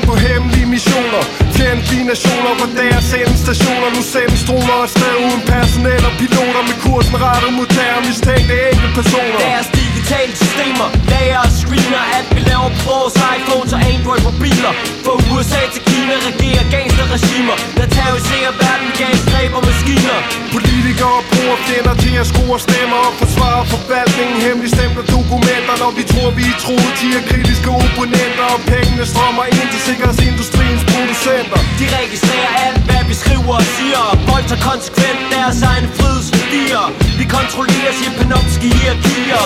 Sendt 0.00 0.10
på 0.10 0.14
hemmelige 0.16 0.66
missioner. 0.66 1.22
Fjendtlige 1.56 2.04
nationer 2.04 2.54
på 2.60 2.66
deres 2.80 3.12
endestationer 3.14 3.88
Nu 3.96 4.02
sendes 4.02 4.42
droner 4.48 4.76
afsted 4.82 5.14
uden 5.26 5.42
personel 5.52 6.02
og 6.08 6.14
piloter 6.20 6.62
Med 6.68 6.76
kursen 6.84 7.16
rettet 7.24 7.52
mod 7.58 7.66
terror 7.76 8.00
mistænkte 8.08 8.54
enkeltpersoner. 8.70 9.38
Deres 9.50 9.68
digitale 10.10 10.36
systemer 10.42 10.88
Lager 11.12 11.40
og 11.46 11.52
screener 11.60 12.02
Alt 12.16 12.30
vi 12.36 12.40
laver 12.50 12.70
på 12.76 12.82
vores 12.90 13.16
iPhones 13.36 13.72
og 13.76 13.80
Android 13.92 14.22
mobiler. 14.28 14.72
Fra 15.04 15.14
USA 15.30 15.62
til 15.74 15.82
Kina 15.88 16.16
regerer 16.28 16.64
gangsterregimer. 16.74 17.56
Der 17.78 17.86
terroriserer 17.96 18.52
verden 18.62 18.90
greb 19.30 19.52
og 19.58 19.62
maskiner. 19.68 20.18
Politikere 20.54 21.18
bruger 21.30 21.56
fjender 21.66 21.94
til 22.04 22.14
at 22.22 22.26
skrue 22.32 22.58
stemmer 22.66 23.00
og 23.08 23.14
forsvare 23.22 23.62
forvaltningen. 23.72 24.36
Hemmeligstemple 24.46 25.02
dokumenter, 25.16 25.74
når 25.82 25.92
vi 25.98 26.04
tror 26.12 26.28
vi 26.38 26.44
er 26.52 26.58
troet 26.64 26.92
De 27.00 27.08
er 27.18 27.22
kritiske 27.30 27.70
opponenter. 27.84 28.46
Og 28.56 28.60
pengene 28.72 29.04
strømmer 29.12 29.44
ind 29.56 29.68
til 29.72 29.80
sikkerhedsindustriens 29.88 30.82
producenter. 30.90 31.60
De 31.80 31.84
registrerer 31.98 32.52
alt 32.66 32.82
hvad 32.88 33.02
vi 33.10 33.14
skriver 33.22 33.54
og 33.62 33.66
siger. 33.76 34.02
Folk 34.30 34.44
tager 34.50 34.64
konsekvent 34.70 35.20
deres 35.34 35.58
egne 35.70 35.88
frihedsværdier. 35.98 36.84
Vi 37.18 37.24
kontrollerer 37.36 37.92
Shipanovski 37.98 38.68
hierarkier 38.78 39.44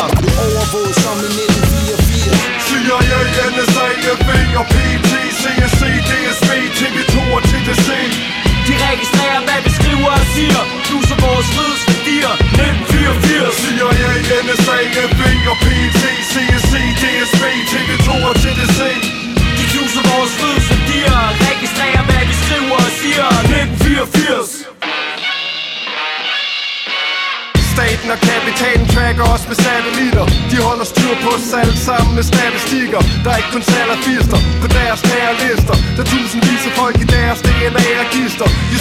Overvåget 0.55 0.97
som 1.05 1.19
i 1.27 1.29
1984 1.29 2.65
CIA, 2.67 3.21
NSA, 3.55 3.87
FE 4.27 4.39
og 4.61 4.67
PT, 4.75 5.13
CSC, 5.41 5.83
DSB, 6.11 6.51
TV2 6.79 7.17
og 7.37 7.43
TDC 7.51 7.89
De 8.67 8.75
registrerer 8.89 9.41
hvad 9.47 9.61
vi 9.65 9.71
skriver 9.79 10.11
og 10.21 10.27
siger. 10.35 10.63
Knuser 10.87 11.19
vores 11.27 11.49
frihedsværdier 11.55 12.33
1984 12.33 13.55
CIA, 13.63 14.13
NSA, 14.47 14.79
FE 15.19 15.31
og 15.53 15.57
PT, 15.65 16.04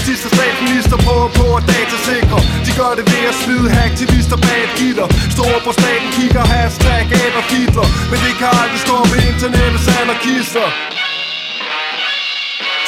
DNA-register 0.04 0.30
på 0.30 0.36
statsminister 0.36 0.97
prøver 1.06 1.30
på 1.39 1.45
at 1.58 1.64
datasikre. 1.74 2.39
De 2.66 2.72
gør 2.80 2.91
det 2.99 3.06
ved 3.12 3.24
at 3.32 3.36
smide 3.43 3.68
hacktivister 3.78 4.38
bag 4.45 4.62
et 4.68 4.74
gitter. 4.80 5.08
Store 5.36 5.60
på 5.68 5.72
staten 5.80 6.10
kigger 6.18 6.43
hashtag 6.54 7.04
Adolf 7.24 7.49
Hitler 7.54 7.88
Men 8.12 8.18
det 8.26 8.34
kan 8.39 8.49
aldrig 8.62 8.82
stå 8.88 8.95
med 9.12 9.20
internettets 9.32 9.88
anarkister. 9.99 10.66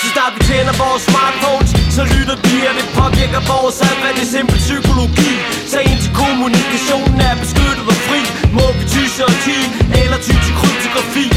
Så 0.01 0.05
snart 0.13 0.33
vi 0.37 0.41
tænder 0.49 0.75
vores 0.83 1.03
smartphones 1.09 1.69
Så 1.97 2.03
lytter 2.13 2.37
de, 2.47 2.55
og 2.69 2.73
det 2.79 2.87
påvirker 2.99 3.41
vores 3.51 3.77
adfærd 3.87 4.13
Det 4.17 4.25
er 4.27 4.31
simpel 4.35 4.57
psykologi. 4.67 5.31
Så 5.71 5.77
indtil 5.89 6.11
kommunikationen 6.21 7.17
er 7.29 7.35
beskyttet 7.43 7.85
og 7.93 7.99
fri. 8.07 8.21
Må 8.57 8.65
vi 8.77 8.83
og 9.29 9.35
ti 9.45 9.57
eller 10.01 10.19
ty 10.25 10.33
til 10.45 10.53
kryptografi. 10.59 11.27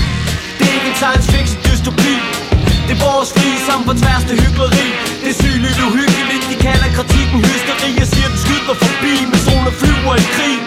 Det 0.57 0.65
er 0.69 0.75
ikke 0.77 0.89
en 0.93 0.99
science 1.01 1.27
fiction 1.33 1.59
dystopi 1.67 2.17
det 2.89 2.97
er 2.97 3.05
vores 3.11 3.31
fri 3.37 3.51
som 3.69 3.81
på 3.89 3.93
tværs 4.01 4.25
til 4.29 4.37
hyggeleri. 4.43 4.87
Det 5.23 5.31
er 5.35 5.39
sygeligt 5.43 5.79
uhyggeligt 5.87 6.45
De 6.51 6.57
kalder 6.67 6.89
kritikken 6.97 7.39
hysteri. 7.49 7.91
Jeg 8.01 8.09
siger 8.13 8.29
den 8.33 8.41
skyder 8.45 8.77
forbi 8.85 9.15
Med 9.31 9.41
zoner 9.47 9.75
flyver 9.81 10.15
i 10.23 10.27
krig. 10.35 10.59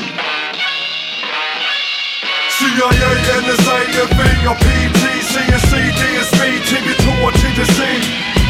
CIA, 2.55 3.11
NSA, 3.45 3.77
FE 4.15 4.29
og 4.51 4.57
PT, 4.65 5.03
CSC, 5.31 5.71
DSB, 5.99 6.41
TV2 6.69 7.07
og 7.27 7.33
TDC 7.39 7.79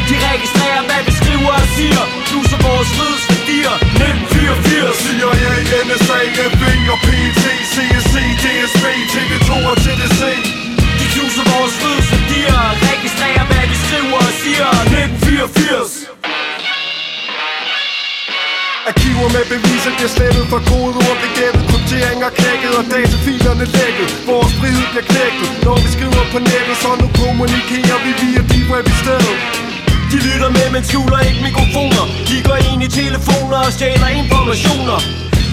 De 0.08 0.14
registrerer 0.30 0.82
hvad 0.88 1.02
vi 1.06 1.12
skriver 1.20 1.52
og 1.62 1.68
siger. 1.76 2.02
Knuser 2.28 2.58
vores 2.66 2.90
frihedsværdier. 2.96 3.74
1984 3.74 4.96
CIA, 5.02 5.52
NSA, 5.88 6.20
FE 6.60 6.72
og 6.94 6.98
PT, 7.06 7.44
CSC, 7.72 8.14
DSB, 8.42 8.84
TV2 9.14 9.50
og 9.70 9.76
TDC 9.84 10.20
De 10.98 11.06
knuser 11.14 11.44
vores 11.52 11.74
frihedsværdier 11.80 12.81
1984 14.52 16.12
skriver 19.22 19.38
med 19.38 19.46
beviser 19.54 19.92
bliver 19.96 20.12
slettet 20.16 20.44
for 20.52 20.60
kodeord 20.70 21.16
Bliver 21.20 21.34
gættet, 21.38 21.62
krypteringer 21.70 22.30
knækket 22.38 22.72
og 22.80 22.84
datafilerne 22.92 23.66
lækket. 23.76 24.08
Vores 24.30 24.52
frihed 24.58 24.86
bliver 24.92 25.06
knækket, 25.10 25.48
når 25.66 25.76
vi 25.84 25.88
skriver 25.96 26.24
på 26.32 26.38
nettet. 26.50 26.76
Så 26.82 26.90
nu 27.00 27.06
kommunikerer 27.20 27.98
vi 28.04 28.10
via 28.22 28.42
deep 28.50 28.66
web 28.72 28.86
i 28.94 28.96
stedet. 29.02 29.36
De 30.10 30.16
lytter 30.26 30.50
med, 30.56 30.66
men 30.74 30.82
skjuler 30.88 31.20
ikke 31.28 31.40
mikrofoner. 31.48 32.04
Kigger 32.28 32.56
ind 32.70 32.80
i 32.88 32.90
telefoner 33.00 33.58
og 33.66 33.72
stjæler 33.76 34.10
informationer. 34.22 34.98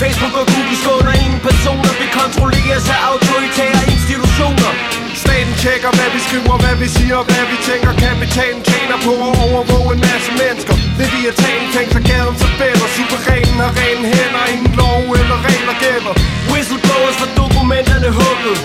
Facebook 0.02 0.36
og 0.42 0.46
Google 0.52 0.78
skåner 0.82 1.14
ingen 1.24 1.42
personer. 1.50 1.92
Vi 2.02 2.08
kontrolleres 2.22 2.86
af 2.96 3.00
autoritære 3.12 3.82
institutioner 3.94 4.99
Staten 5.24 5.54
tjekker, 5.64 5.92
hvad 5.98 6.10
vi 6.16 6.20
skriver, 6.28 6.56
hvad 6.64 6.76
vi 6.82 6.88
siger, 6.98 7.20
hvad 7.30 7.46
vi 7.52 7.58
tænker. 7.70 7.92
Kapitalen 8.06 8.62
tjener 8.70 8.98
på 9.08 9.14
at 9.28 9.34
overvåge 9.46 9.90
en 9.96 10.02
masse 10.10 10.32
mennesker. 10.42 10.76
Leviathan 11.00 11.62
fængsler 11.76 12.04
gaden 12.12 12.36
så 12.42 12.48
fælder 12.60 12.88
Superrenen 12.98 13.60
har 13.64 13.72
rene 13.80 14.06
hænder, 14.14 14.44
ingen 14.54 14.74
lov 14.82 15.02
eller 15.20 15.38
regler 15.50 15.76
gælder. 15.86 16.14
Whistleblowers 16.52 17.18
for 17.22 17.30
dokumenterne 17.42 18.10
hugget 18.20 18.58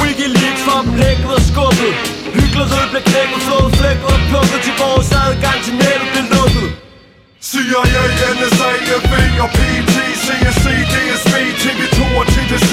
Wikileaks 0.00 0.62
for 0.66 0.78
dem 0.84 0.92
hækket 1.02 1.32
og 1.38 1.42
skubbet. 1.50 1.92
Hyggeleriet 2.36 2.88
blev 2.92 3.02
knækket, 3.10 3.40
flået 3.46 3.70
flækket 3.78 4.08
og 4.14 4.20
plukket 4.30 4.60
Til 4.66 4.74
vores 4.82 5.08
adgang 5.24 5.58
til 5.66 5.74
nettet 5.82 6.08
blev 6.12 6.26
lukket. 6.36 6.68
CIA, 7.48 8.02
NSA, 8.38 8.70
FB 9.02 9.14
og 9.44 9.50
PT, 9.56 9.94
CSC, 10.24 10.66
DSB, 10.92 11.34
TV2 11.62 11.98
og 12.20 12.26
TDC 12.32 12.72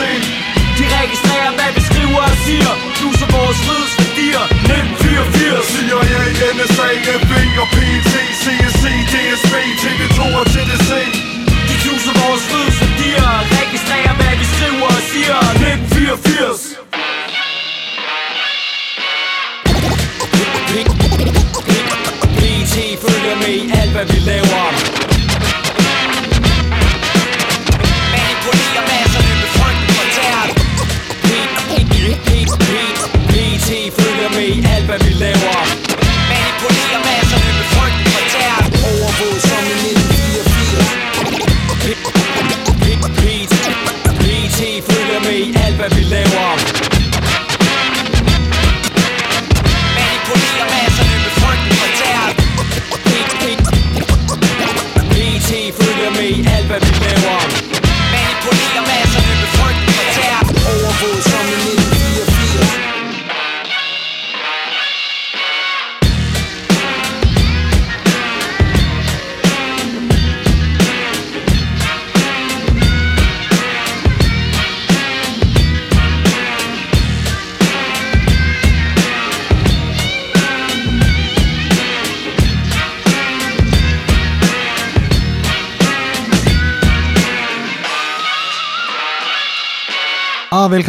de 0.79 0.85
registrerer, 0.99 1.51
hvad 1.57 1.71
vi 1.75 1.81
skriver 1.89 2.21
og 2.31 2.37
siger. 2.45 2.71
Knuser 2.97 3.27
vores 3.37 3.59
frihedsværdier 3.65 4.43
1984 4.43 5.65
CIA, 5.71 6.21
NSA, 6.57 6.89
FE 7.29 7.41
og 7.63 7.67
PT, 7.75 8.13
CSC, 8.41 8.83
DSB, 9.13 9.53
TV2 9.83 10.19
og 10.39 10.45
TDC 10.53 10.91
De 11.69 11.75
knuser 11.83 12.13
vores 12.21 12.43
frihedsværdier 12.49 13.29
Registrerer, 13.59 14.13
hvad 14.19 14.33
vi 14.39 14.45
skriver 14.55 14.87
og 14.97 15.01
siger. 15.11 15.37
1984 15.39 16.83
PT 22.39 22.75
følger 23.03 23.35
med 23.43 23.53
i 23.63 23.71
alt, 23.81 23.91
hvad 23.91 24.05
vi 24.05 24.19
laver 24.31 25.12
med 34.87 34.99
i 34.99 35.23
alt, 35.23 36.59
hvad 36.61 36.71
vi 36.73 36.92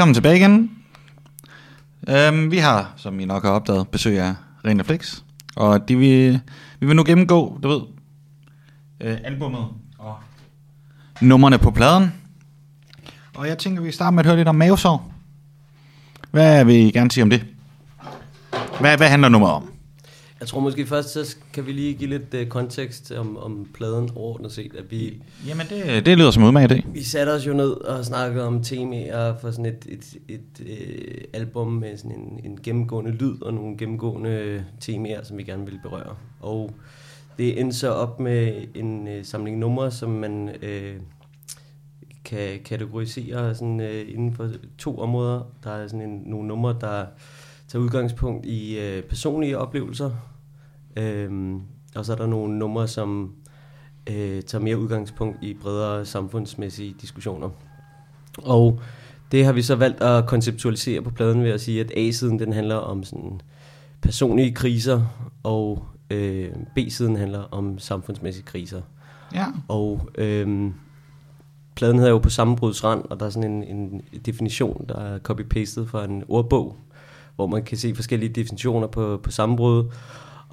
velkommen 0.04 0.14
tilbage 0.14 0.36
igen. 0.36 0.70
Øhm, 2.08 2.50
vi 2.50 2.58
har, 2.58 2.92
som 2.96 3.20
I 3.20 3.24
nok 3.24 3.42
har 3.42 3.50
opdaget, 3.50 3.88
besøg 3.88 4.20
af 4.20 4.34
Ren 4.64 4.84
Flex. 4.84 5.22
Og 5.56 5.88
de 5.88 5.96
vil, 5.96 6.40
vi 6.80 6.86
vil 6.86 6.96
nu 6.96 7.04
gennemgå, 7.04 7.58
du 7.62 7.68
ved, 7.68 7.80
øh, 9.00 9.18
albummet 9.24 9.64
og 9.98 10.16
nummerne 11.20 11.58
på 11.58 11.70
pladen. 11.70 12.12
Og 13.34 13.48
jeg 13.48 13.58
tænker, 13.58 13.82
vi 13.82 13.92
starter 13.92 14.10
med 14.10 14.18
at 14.20 14.26
høre 14.26 14.36
lidt 14.36 14.48
om 14.48 14.54
mavesår. 14.54 15.12
Hvad 16.30 16.64
vil 16.64 16.76
I 16.76 16.90
gerne 16.90 17.10
sige 17.10 17.22
om 17.22 17.30
det? 17.30 17.44
Hvad, 18.80 18.96
hvad 18.96 19.08
handler 19.08 19.28
nummeret 19.28 19.54
om? 19.54 19.73
Jeg 20.44 20.48
tror 20.48 20.60
måske 20.60 20.86
først, 20.86 21.08
så 21.08 21.36
kan 21.52 21.66
vi 21.66 21.72
lige 21.72 21.94
give 21.94 22.10
lidt 22.10 22.34
uh, 22.34 22.48
kontekst 22.48 23.12
om, 23.12 23.36
om 23.36 23.68
pladen 23.74 24.10
overordnet 24.16 24.52
set. 24.52 24.74
At 24.78 24.90
vi, 24.90 25.22
Jamen, 25.46 25.66
det, 25.70 26.06
det 26.06 26.18
lyder 26.18 26.30
som 26.30 26.42
udmærket 26.42 26.70
det. 26.70 26.84
vi 26.94 27.02
satte 27.02 27.30
os 27.30 27.46
jo 27.46 27.52
ned 27.52 27.70
og 27.70 28.04
snakkede 28.04 28.46
om 28.46 28.62
temaer 28.62 29.38
for 29.38 29.50
sådan 29.50 29.66
et, 29.66 29.86
et, 29.88 30.14
et, 30.28 30.66
et 30.66 31.26
album 31.32 31.72
med 31.72 31.96
sådan 31.96 32.12
en, 32.12 32.40
en 32.44 32.58
gennemgående 32.62 33.10
lyd 33.10 33.42
og 33.42 33.54
nogle 33.54 33.76
gennemgående 33.76 34.64
temaer, 34.80 35.24
som 35.24 35.38
vi 35.38 35.42
gerne 35.42 35.64
ville 35.64 35.80
berøre. 35.82 36.16
Og 36.40 36.70
det 37.38 37.60
endte 37.60 37.76
så 37.76 37.90
op 37.90 38.20
med 38.20 38.64
en 38.74 39.08
uh, 39.08 39.24
samling 39.24 39.58
numre, 39.58 39.90
som 39.90 40.10
man 40.10 40.50
uh, 40.62 41.02
kan 42.24 42.60
kategorisere 42.64 43.54
sådan, 43.54 43.80
uh, 43.80 44.14
inden 44.14 44.34
for 44.34 44.50
to 44.78 44.98
områder. 44.98 45.40
Der 45.64 45.70
er 45.70 45.88
sådan 45.88 46.10
en, 46.10 46.22
nogle 46.26 46.48
numre, 46.48 46.76
der 46.80 47.04
tager 47.68 47.82
udgangspunkt 47.82 48.46
i 48.46 48.78
øh, 48.78 49.02
personlige 49.02 49.58
oplevelser, 49.58 50.10
øhm, 50.96 51.60
og 51.94 52.04
så 52.04 52.12
er 52.12 52.16
der 52.16 52.26
nogle 52.26 52.58
numre, 52.58 52.88
som 52.88 53.32
øh, 54.10 54.42
tager 54.42 54.62
mere 54.62 54.78
udgangspunkt 54.78 55.38
i 55.42 55.54
bredere 55.54 56.04
samfundsmæssige 56.04 56.94
diskussioner. 57.00 57.50
Og 58.38 58.80
det 59.32 59.44
har 59.44 59.52
vi 59.52 59.62
så 59.62 59.74
valgt 59.74 60.02
at 60.02 60.26
konceptualisere 60.26 61.02
på 61.02 61.10
pladen 61.10 61.42
ved 61.42 61.50
at 61.50 61.60
sige, 61.60 61.80
at 61.80 61.92
A-siden 61.96 62.38
den 62.38 62.52
handler 62.52 62.76
om 62.76 63.04
sådan 63.04 63.40
personlige 64.02 64.54
kriser, 64.54 65.02
og 65.42 65.84
øh, 66.10 66.50
B-siden 66.74 67.16
handler 67.16 67.42
om 67.50 67.78
samfundsmæssige 67.78 68.44
kriser. 68.44 68.82
Ja. 69.34 69.46
Og 69.68 70.08
øhm, 70.14 70.74
pladen 71.74 71.96
hedder 71.96 72.10
jo 72.10 72.18
på 72.18 72.30
sammenbrudsrand, 72.30 73.04
og 73.10 73.20
der 73.20 73.26
er 73.26 73.30
sådan 73.30 73.52
en, 73.52 73.76
en 73.76 74.02
definition, 74.26 74.84
der 74.88 74.94
er 74.94 75.18
copy-pastet 75.18 75.88
fra 75.88 76.04
en 76.04 76.24
ordbog, 76.28 76.76
hvor 77.36 77.46
man 77.46 77.62
kan 77.62 77.78
se 77.78 77.94
forskellige 77.94 78.32
definitioner 78.32 78.86
på, 78.86 79.20
på 79.22 79.30
sammenbrud. 79.30 79.84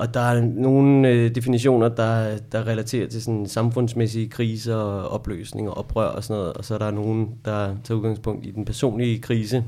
Og 0.01 0.13
der 0.13 0.19
er 0.19 0.41
nogle 0.41 1.09
øh, 1.09 1.35
definitioner, 1.35 1.89
der, 1.89 2.37
der 2.51 2.67
relaterer 2.67 3.07
til 3.07 3.21
sådan 3.21 3.45
samfundsmæssige 3.47 4.29
kriser, 4.29 4.75
og 4.75 5.09
opløsning 5.09 5.69
og 5.69 5.77
oprør 5.77 6.05
og 6.05 6.23
sådan 6.23 6.39
noget. 6.39 6.53
Og 6.53 6.65
så 6.65 6.73
er 6.73 6.77
der 6.77 6.91
nogen, 6.91 7.29
der 7.45 7.75
tager 7.83 7.97
udgangspunkt 7.97 8.45
i 8.45 8.51
den 8.51 8.65
personlige 8.65 9.19
krise 9.19 9.63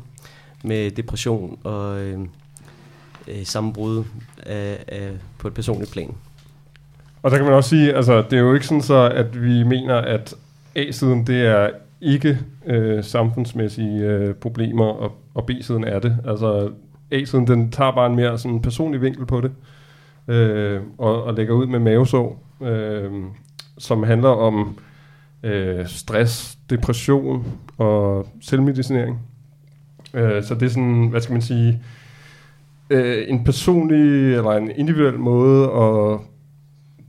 med 0.64 0.92
depression 0.92 1.60
og 1.64 2.02
øh, 2.02 2.20
øh, 3.28 3.44
sammenbrud 3.44 4.04
af, 4.46 4.84
af, 4.88 5.12
på 5.38 5.48
et 5.48 5.54
personligt 5.54 5.92
plan. 5.92 6.16
Og 7.24 7.32
der 7.32 7.38
kan 7.38 7.46
man 7.46 7.56
også 7.56 7.70
sige, 7.70 7.94
altså 7.94 8.22
det 8.22 8.34
er 8.34 8.42
jo 8.42 8.54
ikke 8.54 8.68
sådan 8.68 8.82
så, 8.82 9.10
at 9.16 9.44
vi 9.44 9.64
mener, 9.64 9.96
at 9.96 10.36
A-siden 10.76 11.28
det 11.28 11.46
er 11.46 11.70
ikke 12.02 12.40
øh, 12.66 13.04
samfundsmæssige 13.04 14.04
øh, 14.04 14.36
problemer, 14.36 14.86
og, 14.86 15.12
og 15.34 15.46
B-siden 15.46 15.84
er 15.84 16.00
det. 16.00 16.18
Altså 16.26 16.70
A-siden, 17.12 17.48
den 17.48 17.72
tager 17.72 17.92
bare 17.92 18.08
en 18.10 18.16
mere 18.16 18.38
sådan 18.38 18.62
personlig 18.62 19.02
vinkel 19.02 19.26
på 19.26 19.42
det, 19.42 19.52
øh, 20.28 20.82
og, 20.98 21.24
og 21.24 21.34
lægger 21.34 21.54
ud 21.54 21.68
med 21.68 21.80
mavesår, 21.80 22.44
øh, 22.62 23.12
som 23.78 24.04
handler 24.04 24.30
om 24.30 24.78
øh, 25.44 25.88
stress, 25.88 26.58
depression 26.70 27.46
og 27.78 28.28
selvmedicinering. 28.42 29.20
Øh, 30.14 30.44
så 30.44 30.56
det 30.56 30.64
er 30.64 30.70
sådan, 30.70 31.08
hvad 31.08 31.22
skal 31.22 31.34
man 31.34 31.42
sige, 31.42 31.82
øh, 32.90 33.24
en 33.28 33.44
personlig 33.44 34.36
eller 34.36 34.52
en 34.52 34.72
individuel 34.76 35.20
måde 35.20 35.64
at 35.64 36.20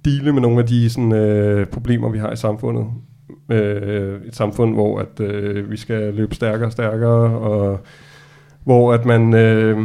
dele 0.04 0.32
med 0.32 0.42
nogle 0.42 0.58
af 0.58 0.66
de 0.66 0.90
sådan, 0.90 1.12
øh, 1.12 1.66
problemer, 1.66 2.08
vi 2.08 2.18
har 2.18 2.32
i 2.32 2.36
samfundet. 2.36 2.86
Øh, 3.50 4.20
et 4.26 4.36
samfund, 4.36 4.74
hvor 4.74 4.98
at 4.98 5.20
øh, 5.20 5.70
vi 5.70 5.76
skal 5.76 6.14
løbe 6.14 6.34
stærkere 6.34 6.68
og 6.68 6.72
stærkere, 6.72 7.38
og 7.38 7.80
hvor 8.64 8.92
at 8.92 9.04
man, 9.04 9.34
øh, 9.34 9.78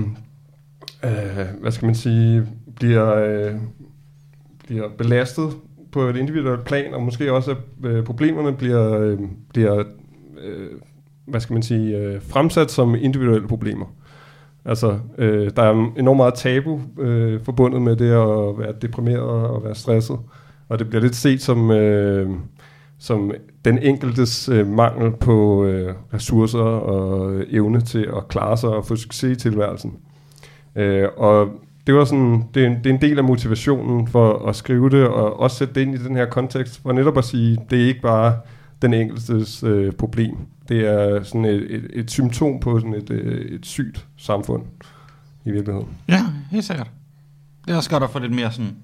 øh, 1.04 1.46
hvad 1.62 1.72
skal 1.72 1.86
man 1.86 1.96
sige, 1.96 2.48
bliver, 2.80 3.16
øh, 3.16 3.56
bliver 4.68 4.90
belastet 4.98 5.54
på 5.92 6.02
et 6.02 6.16
individuelt 6.16 6.66
plan, 6.66 6.94
og 6.94 7.02
måske 7.02 7.34
også 7.34 7.52
at 7.52 7.58
øh, 7.86 8.04
problemerne 8.04 8.58
bliver, 8.58 9.00
øh, 9.00 9.20
bliver 9.54 9.84
øh, 10.44 10.68
hvad 11.26 11.40
skal 11.40 11.54
man 11.54 11.64
sige, 11.64 11.98
øh, 11.98 12.22
fremsat 12.22 12.72
som 12.72 12.96
individuelle 12.96 13.48
problemer. 13.48 13.86
Altså, 14.66 15.00
øh, 15.18 15.52
der 15.56 15.64
er 15.64 15.92
enormt 15.98 16.18
meget 16.18 16.34
tabu 16.34 16.82
øh, 17.00 17.44
forbundet 17.44 17.82
med 17.82 17.96
det 17.96 18.12
at 18.12 18.60
være 18.60 18.74
deprimeret 18.82 19.48
og 19.48 19.64
være 19.64 19.76
stresset. 19.76 20.18
Og 20.70 20.80
det 20.80 20.90
bliver 20.90 21.02
lidt 21.02 21.16
set 21.16 21.42
som, 21.42 21.72
øh, 21.72 22.30
som 23.00 23.32
den 23.66 23.80
enkeltes 23.80 24.50
øh, 24.50 24.68
mangel 24.68 25.12
på 25.12 25.66
øh, 25.66 25.94
ressourcer 26.14 26.60
og 26.60 27.44
evne 27.50 27.82
til 27.82 28.10
at 28.18 28.28
klare 28.28 28.58
sig 28.58 28.70
og 28.70 28.86
få 28.86 28.96
succes 28.96 29.38
i 29.38 29.42
tilværelsen. 29.42 29.94
Øh, 30.76 31.08
og 31.18 31.50
det 31.90 31.98
var 31.98 32.06
sådan, 32.06 32.44
det 32.54 32.64
er, 32.64 32.68
en, 32.68 32.78
det 32.78 32.86
er 32.86 32.94
en 32.94 33.02
del 33.02 33.18
af 33.18 33.24
motivationen 33.24 34.08
for 34.08 34.48
at 34.48 34.56
skrive 34.56 34.90
det, 34.90 35.08
og 35.08 35.40
også 35.40 35.58
sætte 35.58 35.74
det 35.74 35.82
ind 35.82 35.96
i 35.96 35.98
den 35.98 36.16
her 36.16 36.26
kontekst, 36.26 36.82
for 36.82 36.92
netop 36.92 37.18
at 37.18 37.26
sige, 37.26 37.58
det 37.70 37.82
er 37.84 37.88
ikke 37.88 38.02
bare 38.02 38.38
den 38.82 38.94
enkeltes 38.94 39.64
øh, 39.64 39.94
problem. 39.94 40.38
Det 40.68 40.88
er 40.88 41.24
sådan 41.24 41.46
et, 41.46 41.76
et, 41.76 41.88
et 41.94 42.12
symptom 42.12 42.60
på 42.60 42.80
sådan 42.80 42.94
et, 42.94 43.10
øh, 43.10 43.46
et 43.52 43.66
sygt 43.66 44.08
samfund 44.18 44.64
i 45.46 45.52
virkeligheden. 45.52 45.88
Ja, 46.10 46.26
helt 46.52 46.64
sikkert. 46.66 46.92
Det 47.66 47.74
er 47.74 47.78
også 47.78 47.90
godt 47.90 48.04
at 48.04 48.10
få 48.10 48.20
lidt 48.20 48.36
mere 48.36 48.52
sådan 48.52 48.76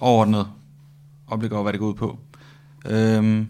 overordnet 0.00 0.46
opblik 1.26 1.52
over, 1.52 1.62
hvad 1.62 1.72
det 1.72 1.80
går 1.80 1.86
ud 1.88 1.94
på. 1.94 2.18
Øhm, 2.90 3.46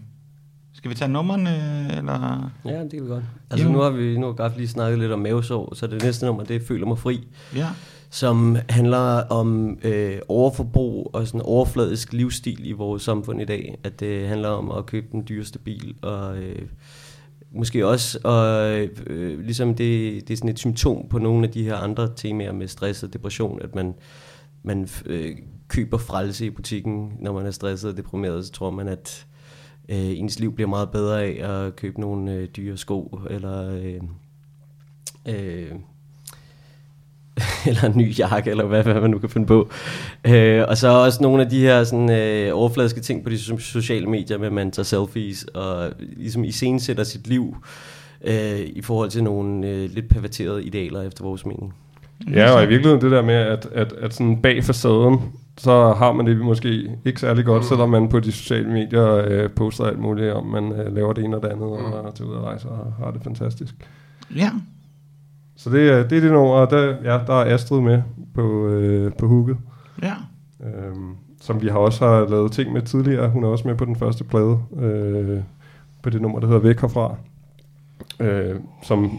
skal 0.73 0.89
vi 0.91 0.95
tage 0.95 1.11
nummerne, 1.11 1.49
eller? 1.97 2.51
Ja, 2.65 2.83
det 2.83 2.91
kan 2.91 3.03
vi 3.03 3.07
godt. 3.07 3.23
Altså 3.49 3.67
Jo. 3.67 3.71
nu 3.73 3.79
har 3.79 3.89
vi 3.89 4.17
nu 4.17 4.25
har 4.25 4.33
Graf 4.33 4.51
lige 4.57 4.67
snakket 4.67 4.99
lidt 4.99 5.11
om 5.11 5.19
mavesår, 5.19 5.75
så 5.75 5.87
det 5.87 6.03
næste 6.03 6.25
nummer, 6.25 6.43
det 6.43 6.55
er 6.55 6.65
Føler 6.67 6.85
mig 6.85 6.97
fri. 6.97 7.27
Ja. 7.55 7.67
Som 8.09 8.57
handler 8.69 9.23
om 9.29 9.79
øh, 9.83 10.19
overforbrug 10.27 11.09
og 11.13 11.27
sådan 11.27 11.41
overfladisk 11.41 12.13
livsstil 12.13 12.69
i 12.69 12.71
vores 12.71 13.03
samfund 13.03 13.41
i 13.41 13.45
dag. 13.45 13.77
At 13.83 13.99
det 13.99 14.27
handler 14.27 14.49
om 14.49 14.71
at 14.71 14.85
købe 14.85 15.07
den 15.11 15.25
dyreste 15.29 15.59
bil 15.59 15.95
og... 16.01 16.37
Øh, 16.37 16.67
måske 17.51 17.87
også, 17.87 18.19
og 18.23 18.71
øh, 19.07 19.39
ligesom 19.39 19.75
det, 19.75 20.27
det 20.27 20.33
er 20.33 20.37
sådan 20.37 20.49
et 20.49 20.59
symptom 20.59 21.07
på 21.09 21.19
nogle 21.19 21.47
af 21.47 21.51
de 21.51 21.63
her 21.63 21.75
andre 21.75 22.09
temaer 22.15 22.51
med 22.51 22.67
stress 22.67 23.03
og 23.03 23.13
depression, 23.13 23.61
at 23.61 23.75
man, 23.75 23.93
man 24.63 24.87
øh, 25.05 25.35
køber 25.67 25.97
frelse 25.97 26.45
i 26.45 26.49
butikken, 26.49 27.13
når 27.19 27.33
man 27.33 27.45
er 27.45 27.51
stresset 27.51 27.91
og 27.91 27.97
deprimeret, 27.97 28.45
så 28.45 28.51
tror 28.51 28.69
man, 28.69 28.87
at 28.87 29.27
øh, 29.89 30.19
ens 30.19 30.39
liv 30.39 30.55
bliver 30.55 30.69
meget 30.69 30.91
bedre 30.91 31.23
af 31.23 31.65
at 31.65 31.75
købe 31.75 32.01
nogle 32.01 32.33
øh, 32.33 32.47
dyre 32.47 32.77
sko, 32.77 33.19
eller, 33.29 33.69
øh, 33.69 34.01
øh, 35.27 35.71
eller 37.67 37.83
en 37.83 37.97
ny 37.97 38.19
jakke, 38.19 38.49
eller 38.49 38.65
hvad, 38.65 38.83
hvad 38.83 39.01
man 39.01 39.09
nu 39.09 39.19
kan 39.19 39.29
finde 39.29 39.47
på. 39.47 39.69
Øh, 40.27 40.63
og 40.67 40.77
så 40.77 40.87
også 40.87 41.23
nogle 41.23 41.43
af 41.43 41.49
de 41.49 41.59
her 41.59 41.83
sådan, 41.83 42.11
øh, 42.11 42.49
overfladiske 42.53 43.01
ting 43.01 43.23
på 43.23 43.29
de 43.29 43.35
so- 43.35 43.59
sociale 43.59 44.05
medier, 44.05 44.37
med 44.37 44.47
at 44.47 44.53
man 44.53 44.71
tager 44.71 44.83
selfies, 44.83 45.43
og 45.43 45.91
ligesom 45.99 46.43
iscenesætter 46.43 47.03
sit 47.03 47.27
liv 47.27 47.55
øh, 48.23 48.59
i 48.59 48.81
forhold 48.81 49.09
til 49.09 49.23
nogle 49.23 49.67
øh, 49.67 49.89
lidt 49.93 50.09
perverterede 50.09 50.63
idealer, 50.63 51.01
efter 51.01 51.23
vores 51.23 51.45
mening. 51.45 51.73
Ja, 52.31 52.51
og 52.51 52.63
i 52.63 52.67
virkeligheden 52.67 53.01
det 53.01 53.11
der 53.11 53.21
med, 53.21 53.35
at, 53.35 53.67
at, 53.73 53.93
at 53.93 54.13
sådan 54.13 54.41
bag 54.41 54.63
facaden, 54.63 55.19
så 55.57 55.93
har 55.93 56.11
man 56.11 56.25
det 56.25 56.37
måske 56.37 56.91
ikke 57.05 57.19
særlig 57.19 57.45
godt, 57.45 57.65
selvom 57.65 57.89
man 57.89 58.09
på 58.09 58.19
de 58.19 58.31
sociale 58.31 58.69
medier 58.69 59.15
øh, 59.27 59.49
poster 59.49 59.83
alt 59.83 59.99
muligt 59.99 60.33
om, 60.33 60.45
man 60.45 60.71
øh, 60.71 60.95
laver 60.95 61.13
det 61.13 61.23
ene 61.23 61.37
og 61.37 61.43
det 61.43 61.49
andet, 61.49 61.67
og 61.67 62.15
tager 62.15 62.29
ud 62.29 62.35
og 62.35 62.43
rejser 62.43 62.69
og 62.69 62.93
har 63.05 63.11
det 63.11 63.23
fantastisk. 63.23 63.75
Ja. 64.35 64.49
Så 65.65 65.71
det, 65.71 65.89
er- 65.89 66.07
det 66.07 66.17
er 66.17 66.21
det 66.21 66.31
nummer, 66.31 66.53
og 66.53 66.69
der, 66.69 66.95
ja, 67.03 67.19
der 67.27 67.33
er 67.41 67.53
Astrid 67.53 67.81
med 67.81 68.01
på, 68.35 68.67
øh, 68.67 69.11
på 69.19 69.27
hooket. 69.27 69.57
Ja. 70.03 70.13
Øhm, 70.63 71.11
som 71.41 71.61
vi 71.61 71.67
har 71.67 71.77
også 71.77 72.05
har 72.07 72.27
lavet 72.29 72.51
ting 72.51 72.73
med 72.73 72.81
tidligere. 72.81 73.29
Hun 73.29 73.43
er 73.43 73.47
også 73.47 73.67
med 73.67 73.75
på 73.75 73.85
den 73.85 73.95
første 73.95 74.23
plade, 74.23 74.57
øh, 74.81 75.39
på 76.03 76.09
det 76.09 76.21
nummer, 76.21 76.39
der 76.39 76.47
hedder 76.47 76.61
Væk 76.61 76.81
herfra. 76.81 77.15
Øh, 78.19 78.55
som, 78.83 79.11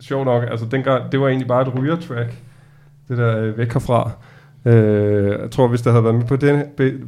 sjovt 0.00 0.24
nok, 0.24 0.42
altså 0.50 0.66
dengang, 0.70 1.12
det 1.12 1.20
var 1.20 1.28
egentlig 1.28 1.48
bare 1.48 1.62
et 1.62 1.78
rygertrack, 1.78 2.34
det 3.08 3.18
der 3.18 3.38
øh, 3.38 3.58
Væk 3.58 3.72
herfra. 3.72 4.10
Øh, 4.64 5.40
jeg 5.42 5.50
tror, 5.50 5.68
hvis 5.68 5.82
der 5.82 5.90
havde 5.90 6.04
været 6.04 6.16
med 6.16 6.24
på 6.24 6.36
den, 6.36 6.62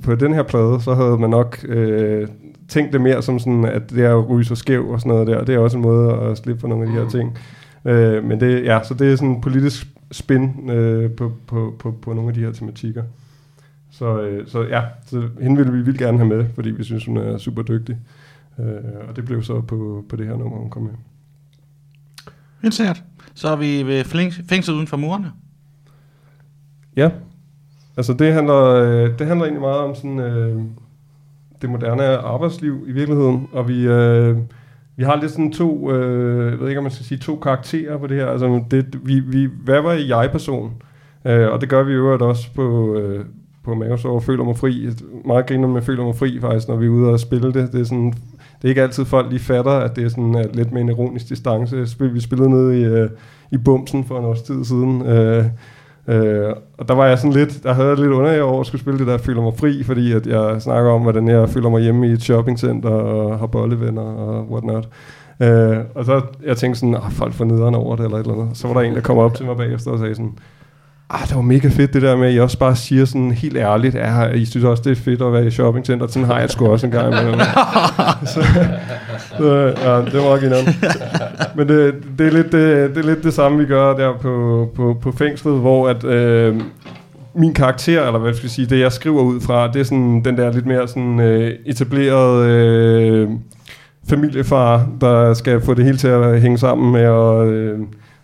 på 0.04 0.14
den 0.14 0.34
her 0.34 0.42
plade, 0.42 0.80
så 0.80 0.94
havde 0.94 1.18
man 1.18 1.30
nok 1.30 1.58
øh, 1.68 2.28
tænkt 2.68 2.92
det 2.92 3.00
mere 3.00 3.22
som 3.22 3.38
sådan, 3.38 3.64
at 3.64 3.90
det 3.90 4.04
er 4.04 4.18
at 4.18 4.28
ryge 4.28 4.44
så 4.44 4.54
skæv 4.54 4.88
og 4.88 5.00
sådan 5.00 5.10
noget 5.12 5.26
der. 5.26 5.44
Det 5.44 5.54
er 5.54 5.58
også 5.58 5.76
en 5.76 5.82
måde 5.82 6.12
at 6.14 6.38
slippe 6.38 6.60
for 6.60 6.68
nogle 6.68 6.84
af 6.84 6.90
de 6.92 6.98
her 6.98 7.08
ting. 7.08 7.38
Øh, 7.86 8.24
men 8.24 8.40
det, 8.40 8.64
ja, 8.64 8.80
så 8.84 8.94
det 8.94 9.12
er 9.12 9.16
sådan 9.16 9.28
en 9.28 9.40
politisk 9.40 9.86
spin 10.12 10.70
øh, 10.70 11.10
på, 11.10 11.32
på, 11.46 11.74
på, 11.78 11.90
på 11.90 12.12
nogle 12.12 12.28
af 12.28 12.34
de 12.34 12.40
her 12.40 12.52
tematikker. 12.52 13.02
Så, 13.90 14.20
øh, 14.22 14.48
så 14.48 14.62
ja, 14.62 14.82
så 15.06 15.28
hende 15.40 15.56
ville 15.56 15.72
vi 15.72 15.82
vildt 15.82 15.98
gerne 15.98 16.18
have 16.18 16.28
med, 16.28 16.46
fordi 16.54 16.70
vi 16.70 16.84
synes, 16.84 17.04
hun 17.04 17.16
er 17.16 17.38
super 17.38 17.62
dygtig. 17.62 17.96
Øh, 18.58 19.08
og 19.08 19.16
det 19.16 19.24
blev 19.24 19.42
så 19.42 19.60
på, 19.60 20.04
på 20.08 20.16
det 20.16 20.26
her 20.26 20.36
nummer, 20.36 20.58
hun 20.58 20.70
kom 20.70 20.82
med. 20.82 20.92
Helt 22.62 22.74
sikkert. 22.74 23.02
Så 23.34 23.48
er 23.48 23.56
vi 23.56 23.82
ved 23.82 24.04
fængslet 24.48 24.74
uden 24.74 24.86
for 24.86 24.96
murene. 24.96 25.32
Ja, 26.96 27.10
altså 27.96 28.12
det 28.12 28.32
handler, 28.32 28.64
øh, 28.64 29.18
det 29.18 29.26
handler 29.26 29.44
egentlig 29.44 29.60
meget 29.60 29.78
om 29.78 29.94
sådan, 29.94 30.18
øh, 30.18 30.62
det 31.62 31.70
moderne 31.70 32.16
arbejdsliv 32.16 32.84
i 32.88 32.92
virkeligheden, 32.92 33.48
og 33.52 33.68
vi, 33.68 33.86
øh, 33.86 34.38
vi 34.96 35.04
har 35.04 35.20
lidt 35.20 35.32
sådan 35.32 35.52
to, 35.52 35.92
øh, 35.92 36.50
jeg 36.50 36.60
ved 36.60 36.68
ikke 36.68 36.78
om 36.78 36.84
man 36.84 36.92
skal 36.92 37.06
sige 37.06 37.18
to 37.18 37.36
karakterer 37.36 37.98
på 37.98 38.06
det 38.06 38.16
her, 38.16 38.26
altså 38.26 38.64
det, 38.70 39.00
vi, 39.02 39.20
vi 39.20 39.48
hvad 39.64 39.80
var 39.80 39.92
jeg-person, 39.92 40.72
øh, 41.24 41.52
og 41.52 41.60
det 41.60 41.68
gør 41.68 41.82
vi 41.82 41.92
jo 41.92 42.28
også 42.28 42.48
på, 42.54 42.96
øh, 42.98 43.24
på 43.64 43.74
Mavesår, 43.74 44.20
føler 44.20 44.44
mig 44.44 44.56
fri, 44.56 44.88
meget 45.24 45.46
griner 45.46 45.68
med 45.68 45.82
føler 45.82 46.04
mig 46.04 46.16
fri 46.16 46.40
faktisk, 46.40 46.68
når 46.68 46.76
vi 46.76 46.86
er 46.86 46.90
ude 46.90 47.10
og 47.10 47.20
spille 47.20 47.52
det, 47.52 47.72
det 47.72 47.80
er 47.80 47.84
sådan, 47.84 48.12
det 48.62 48.64
er 48.64 48.68
ikke 48.68 48.82
altid 48.82 49.04
folk 49.04 49.30
lige 49.30 49.40
fatter, 49.40 49.72
at 49.72 49.96
det 49.96 50.04
er 50.04 50.08
sådan 50.08 50.34
at 50.34 50.56
lidt 50.56 50.72
med 50.72 50.80
en 50.80 50.88
ironisk 50.88 51.28
distance. 51.28 51.76
Vi 52.00 52.20
spillede 52.20 52.50
nede 52.50 52.80
i, 52.80 52.84
øh, 52.84 53.10
i 53.50 53.56
Bumsen 53.56 54.04
for 54.04 54.18
en 54.18 54.24
års 54.24 54.42
tid 54.42 54.64
siden, 54.64 55.02
Øh, 55.02 55.44
Øh, 56.08 56.54
og 56.78 56.88
der 56.88 56.94
var 56.94 57.06
jeg 57.06 57.18
sådan 57.18 57.32
lidt, 57.32 57.62
der 57.62 57.72
havde 57.72 57.88
jeg 57.88 57.98
lidt 57.98 58.12
under 58.12 58.42
over 58.42 58.60
at 58.60 58.66
skulle 58.66 58.80
spille 58.80 58.98
det 58.98 59.06
der 59.06 59.18
Føler 59.18 59.42
mig 59.42 59.52
fri, 59.58 59.82
fordi 59.82 60.12
at 60.12 60.26
jeg 60.26 60.62
snakker 60.62 60.90
om, 60.90 61.02
hvordan 61.02 61.28
jeg 61.28 61.48
føler 61.48 61.68
mig 61.68 61.82
hjemme 61.82 62.08
i 62.08 62.12
et 62.12 62.22
shoppingcenter 62.22 62.90
og 62.90 63.38
har 63.38 63.46
bollevenner 63.46 64.02
og 64.02 64.50
whatnot. 64.50 64.88
Øh, 65.42 65.78
og 65.94 66.04
så 66.04 66.22
jeg 66.44 66.56
tænkte 66.56 66.80
sådan, 66.80 66.94
ah, 66.94 67.10
folk 67.10 67.32
får 67.32 67.44
nederen 67.44 67.74
over 67.74 67.96
det 67.96 68.04
eller 68.04 68.18
et 68.18 68.26
eller 68.26 68.42
andet. 68.42 68.56
Så 68.56 68.68
var 68.68 68.74
der 68.74 68.80
en, 68.80 68.94
der 68.94 69.00
kom 69.00 69.18
op 69.18 69.34
til 69.34 69.46
mig 69.46 69.56
bagefter 69.56 69.90
og 69.90 69.98
sagde 69.98 70.14
sådan, 70.14 70.38
ah, 71.10 71.28
det 71.28 71.36
var 71.36 71.42
mega 71.42 71.68
fedt 71.68 71.92
det 71.92 72.02
der 72.02 72.16
med, 72.16 72.28
at 72.28 72.34
I 72.34 72.40
også 72.40 72.58
bare 72.58 72.76
siger 72.76 73.04
sådan 73.04 73.30
helt 73.30 73.56
ærligt, 73.56 73.94
ja, 73.94 74.28
I 74.28 74.44
synes 74.44 74.64
også, 74.64 74.82
det 74.82 74.90
er 74.90 75.02
fedt 75.02 75.22
at 75.22 75.32
være 75.32 75.46
i 75.46 75.50
shoppingcenter. 75.50 76.06
Sådan 76.06 76.26
har 76.26 76.38
jeg 76.40 76.50
sgu 76.50 76.66
også 76.66 76.86
en 76.86 76.92
gang 76.92 77.12
imellem. 77.12 77.40
så, 78.34 78.44
så, 79.38 79.74
ja, 79.84 79.96
det 80.04 80.14
var 80.14 80.36
ikke 80.36 80.74
Men 81.56 81.68
det, 81.68 81.94
det, 82.18 82.26
er 82.26 82.30
lidt, 82.30 82.52
det, 82.52 82.94
det 82.94 83.04
er 83.04 83.08
lidt 83.08 83.24
det 83.24 83.34
samme, 83.34 83.58
vi 83.58 83.64
gør 83.64 83.96
der 83.96 84.12
på, 84.18 84.68
på, 84.74 84.96
på 85.02 85.12
fængslet, 85.12 85.60
hvor 85.60 85.88
at, 85.88 86.04
øh, 86.04 86.60
min 87.34 87.54
karakter, 87.54 88.06
eller 88.06 88.18
hvad 88.18 88.34
skal 88.34 88.44
jeg 88.44 88.50
sige, 88.50 88.66
det 88.66 88.80
jeg 88.80 88.92
skriver 88.92 89.22
ud 89.22 89.40
fra, 89.40 89.72
det 89.72 89.80
er 89.80 89.84
sådan 89.84 90.24
den 90.24 90.36
der 90.36 90.52
lidt 90.52 90.66
mere 90.66 90.88
sådan 90.88 91.20
øh, 91.20 91.54
etablerede 91.66 92.48
øh, 92.50 93.28
familiefar, 94.08 94.88
der 95.00 95.34
skal 95.34 95.60
få 95.60 95.74
det 95.74 95.84
hele 95.84 95.96
til 95.96 96.08
at 96.08 96.40
hænge 96.40 96.58
sammen 96.58 96.92
med 96.92 97.00
at, 97.00 97.48
øh, 97.48 97.78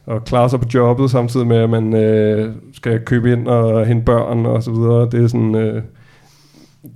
at 0.07 0.25
klare 0.25 0.51
sig 0.51 0.61
på 0.61 0.69
jobbet, 0.75 1.11
samtidig 1.11 1.47
med 1.47 1.57
at 1.57 1.71
man 1.71 1.95
øh, 1.95 2.55
skal 2.73 3.01
købe 3.05 3.33
ind 3.33 3.49
og 3.49 3.87
hente 3.87 4.05
børn 4.05 4.47
og 4.47 4.63
så 4.63 4.71
videre. 4.71 5.11
Det 5.11 5.25
er 5.25 5.29
sådan... 5.29 5.55
Øh, 5.55 5.83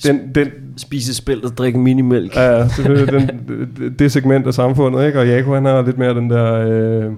den, 0.05 0.35
den, 0.35 0.49
Spise 0.77 1.15
spil 1.15 1.45
og 1.45 1.57
drikke 1.57 1.79
minimælk. 1.79 2.37
Ja, 2.37 2.43
ja, 2.43 2.69
selvfølgelig 2.69 3.13
den, 3.13 3.29
det, 3.77 3.95
det 3.99 4.13
segment 4.13 4.47
af 4.47 4.55
samfundet, 4.55 5.07
ikke? 5.07 5.21
Og 5.21 5.29
Jako, 5.29 5.55
han 5.55 5.65
har 5.65 5.83
lidt 5.83 5.99
mere 5.99 6.15
den 6.15 6.31
der... 6.31 6.53
Øh, 6.53 7.13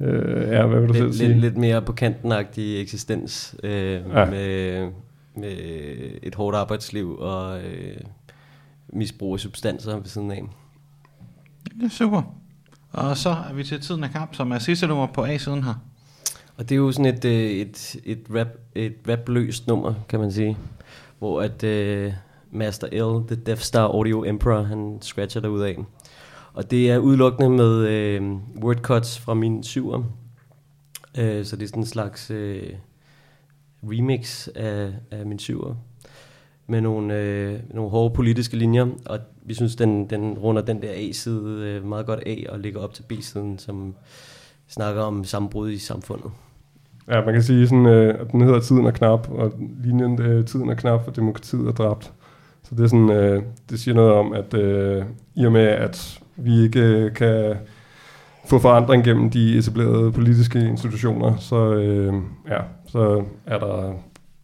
øh, 0.00 0.48
ja, 0.48 0.66
hvad 0.66 0.80
vil 0.80 0.88
du 0.88 0.94
selv 0.94 1.06
lidt, 1.06 1.16
sige? 1.16 1.28
lidt, 1.28 1.40
lidt 1.40 1.56
mere 1.56 1.82
på 1.82 1.92
kanten-agtig 1.92 2.80
eksistens 2.80 3.54
øh, 3.62 3.72
Ja. 3.72 4.20
ja. 4.20 4.24
med, 4.24 4.88
med 5.34 5.56
et 6.22 6.34
hårdt 6.34 6.56
arbejdsliv 6.56 7.18
og 7.18 7.58
øh, 7.58 7.96
misbrug 8.92 9.34
af 9.34 9.40
substanser 9.40 9.96
ved 9.96 10.04
siden 10.04 10.30
af. 10.30 10.42
Det 11.80 11.84
er 11.84 11.88
super. 11.88 12.34
Og 12.92 13.16
så 13.16 13.30
er 13.30 13.52
vi 13.52 13.64
til 13.64 13.80
Tiden 13.80 14.04
af 14.04 14.10
Kamp, 14.10 14.34
som 14.34 14.52
er 14.52 14.58
sidste 14.58 14.86
nummer 14.86 15.06
på 15.06 15.24
A-siden 15.24 15.64
her. 15.64 15.74
Og 16.56 16.68
det 16.68 16.74
er 16.74 16.76
jo 16.76 16.92
sådan 16.92 17.14
et, 17.14 17.24
øh, 17.24 17.50
et, 17.50 17.96
et, 18.04 18.26
rap, 18.30 18.48
et 18.74 18.96
rapløst 19.08 19.66
nummer, 19.66 19.94
kan 20.08 20.20
man 20.20 20.32
sige. 20.32 20.56
Hvor 21.18 21.42
at 21.42 21.64
uh, 21.64 22.12
Master 22.50 22.86
L, 22.86 23.26
The 23.26 23.42
Death 23.46 23.60
Star 23.60 23.84
Audio 23.84 24.24
Emperor, 24.24 24.62
han 24.62 24.98
scratcher 25.00 25.40
derud 25.40 25.60
af. 25.60 25.76
Og 26.52 26.70
det 26.70 26.90
er 26.90 26.98
udelukkende 26.98 27.50
med 27.50 27.88
øh, 27.88 28.32
wordcuts 28.62 29.18
fra 29.18 29.34
min 29.34 29.62
syver. 29.62 30.02
Øh, 31.18 31.44
så 31.44 31.56
det 31.56 31.62
er 31.62 31.68
sådan 31.68 31.82
en 31.82 31.86
slags 31.86 32.30
øh, 32.30 32.72
remix 33.82 34.48
af, 34.48 34.92
af 35.10 35.26
min 35.26 35.38
syver. 35.38 35.74
Med 36.70 36.80
nogle, 36.80 37.18
øh, 37.18 37.58
nogle 37.74 37.90
hårde 37.90 38.14
politiske 38.14 38.56
linjer. 38.56 38.86
Og 39.06 39.18
vi 39.42 39.54
synes, 39.54 39.76
den, 39.76 40.10
den 40.10 40.38
runder 40.38 40.62
den 40.62 40.82
der 40.82 40.90
A-side 40.90 41.42
øh, 41.44 41.86
meget 41.86 42.06
godt 42.06 42.20
af 42.26 42.46
og 42.48 42.58
ligger 42.58 42.80
op 42.80 42.94
til 42.94 43.02
B-siden, 43.02 43.58
som 43.58 43.94
snakker 44.68 45.02
om 45.02 45.24
sammenbrud 45.24 45.70
i 45.70 45.78
samfundet. 45.78 46.30
Ja, 47.08 47.24
man 47.24 47.34
kan 47.34 47.42
sige 47.42 47.68
sådan, 47.68 47.86
øh, 47.86 48.20
at 48.20 48.32
den 48.32 48.40
hedder 48.40 48.60
Tiden 48.60 48.86
er 48.86 48.90
knap, 48.90 49.30
og 49.30 49.52
linjen 49.84 50.22
øh, 50.22 50.44
Tiden 50.44 50.68
er 50.68 50.74
knap, 50.74 51.00
og 51.06 51.16
demokratiet 51.16 51.66
er 51.66 51.72
dræbt. 51.72 52.12
Så 52.62 52.74
det 52.74 52.84
er 52.84 52.88
sådan, 52.88 53.10
øh, 53.10 53.42
det 53.70 53.80
siger 53.80 53.94
noget 53.94 54.12
om, 54.12 54.32
at 54.32 54.54
øh, 54.54 55.04
i 55.34 55.46
og 55.46 55.52
med, 55.52 55.66
at 55.66 56.20
vi 56.36 56.62
ikke 56.62 56.80
øh, 56.80 57.14
kan 57.14 57.56
få 58.46 58.58
forandring 58.58 59.04
gennem 59.04 59.30
de 59.30 59.58
etablerede 59.58 60.12
politiske 60.12 60.68
institutioner, 60.68 61.36
så, 61.36 61.74
øh, 61.74 62.14
ja, 62.48 62.60
så 62.86 63.24
er 63.46 63.58
der 63.58 63.92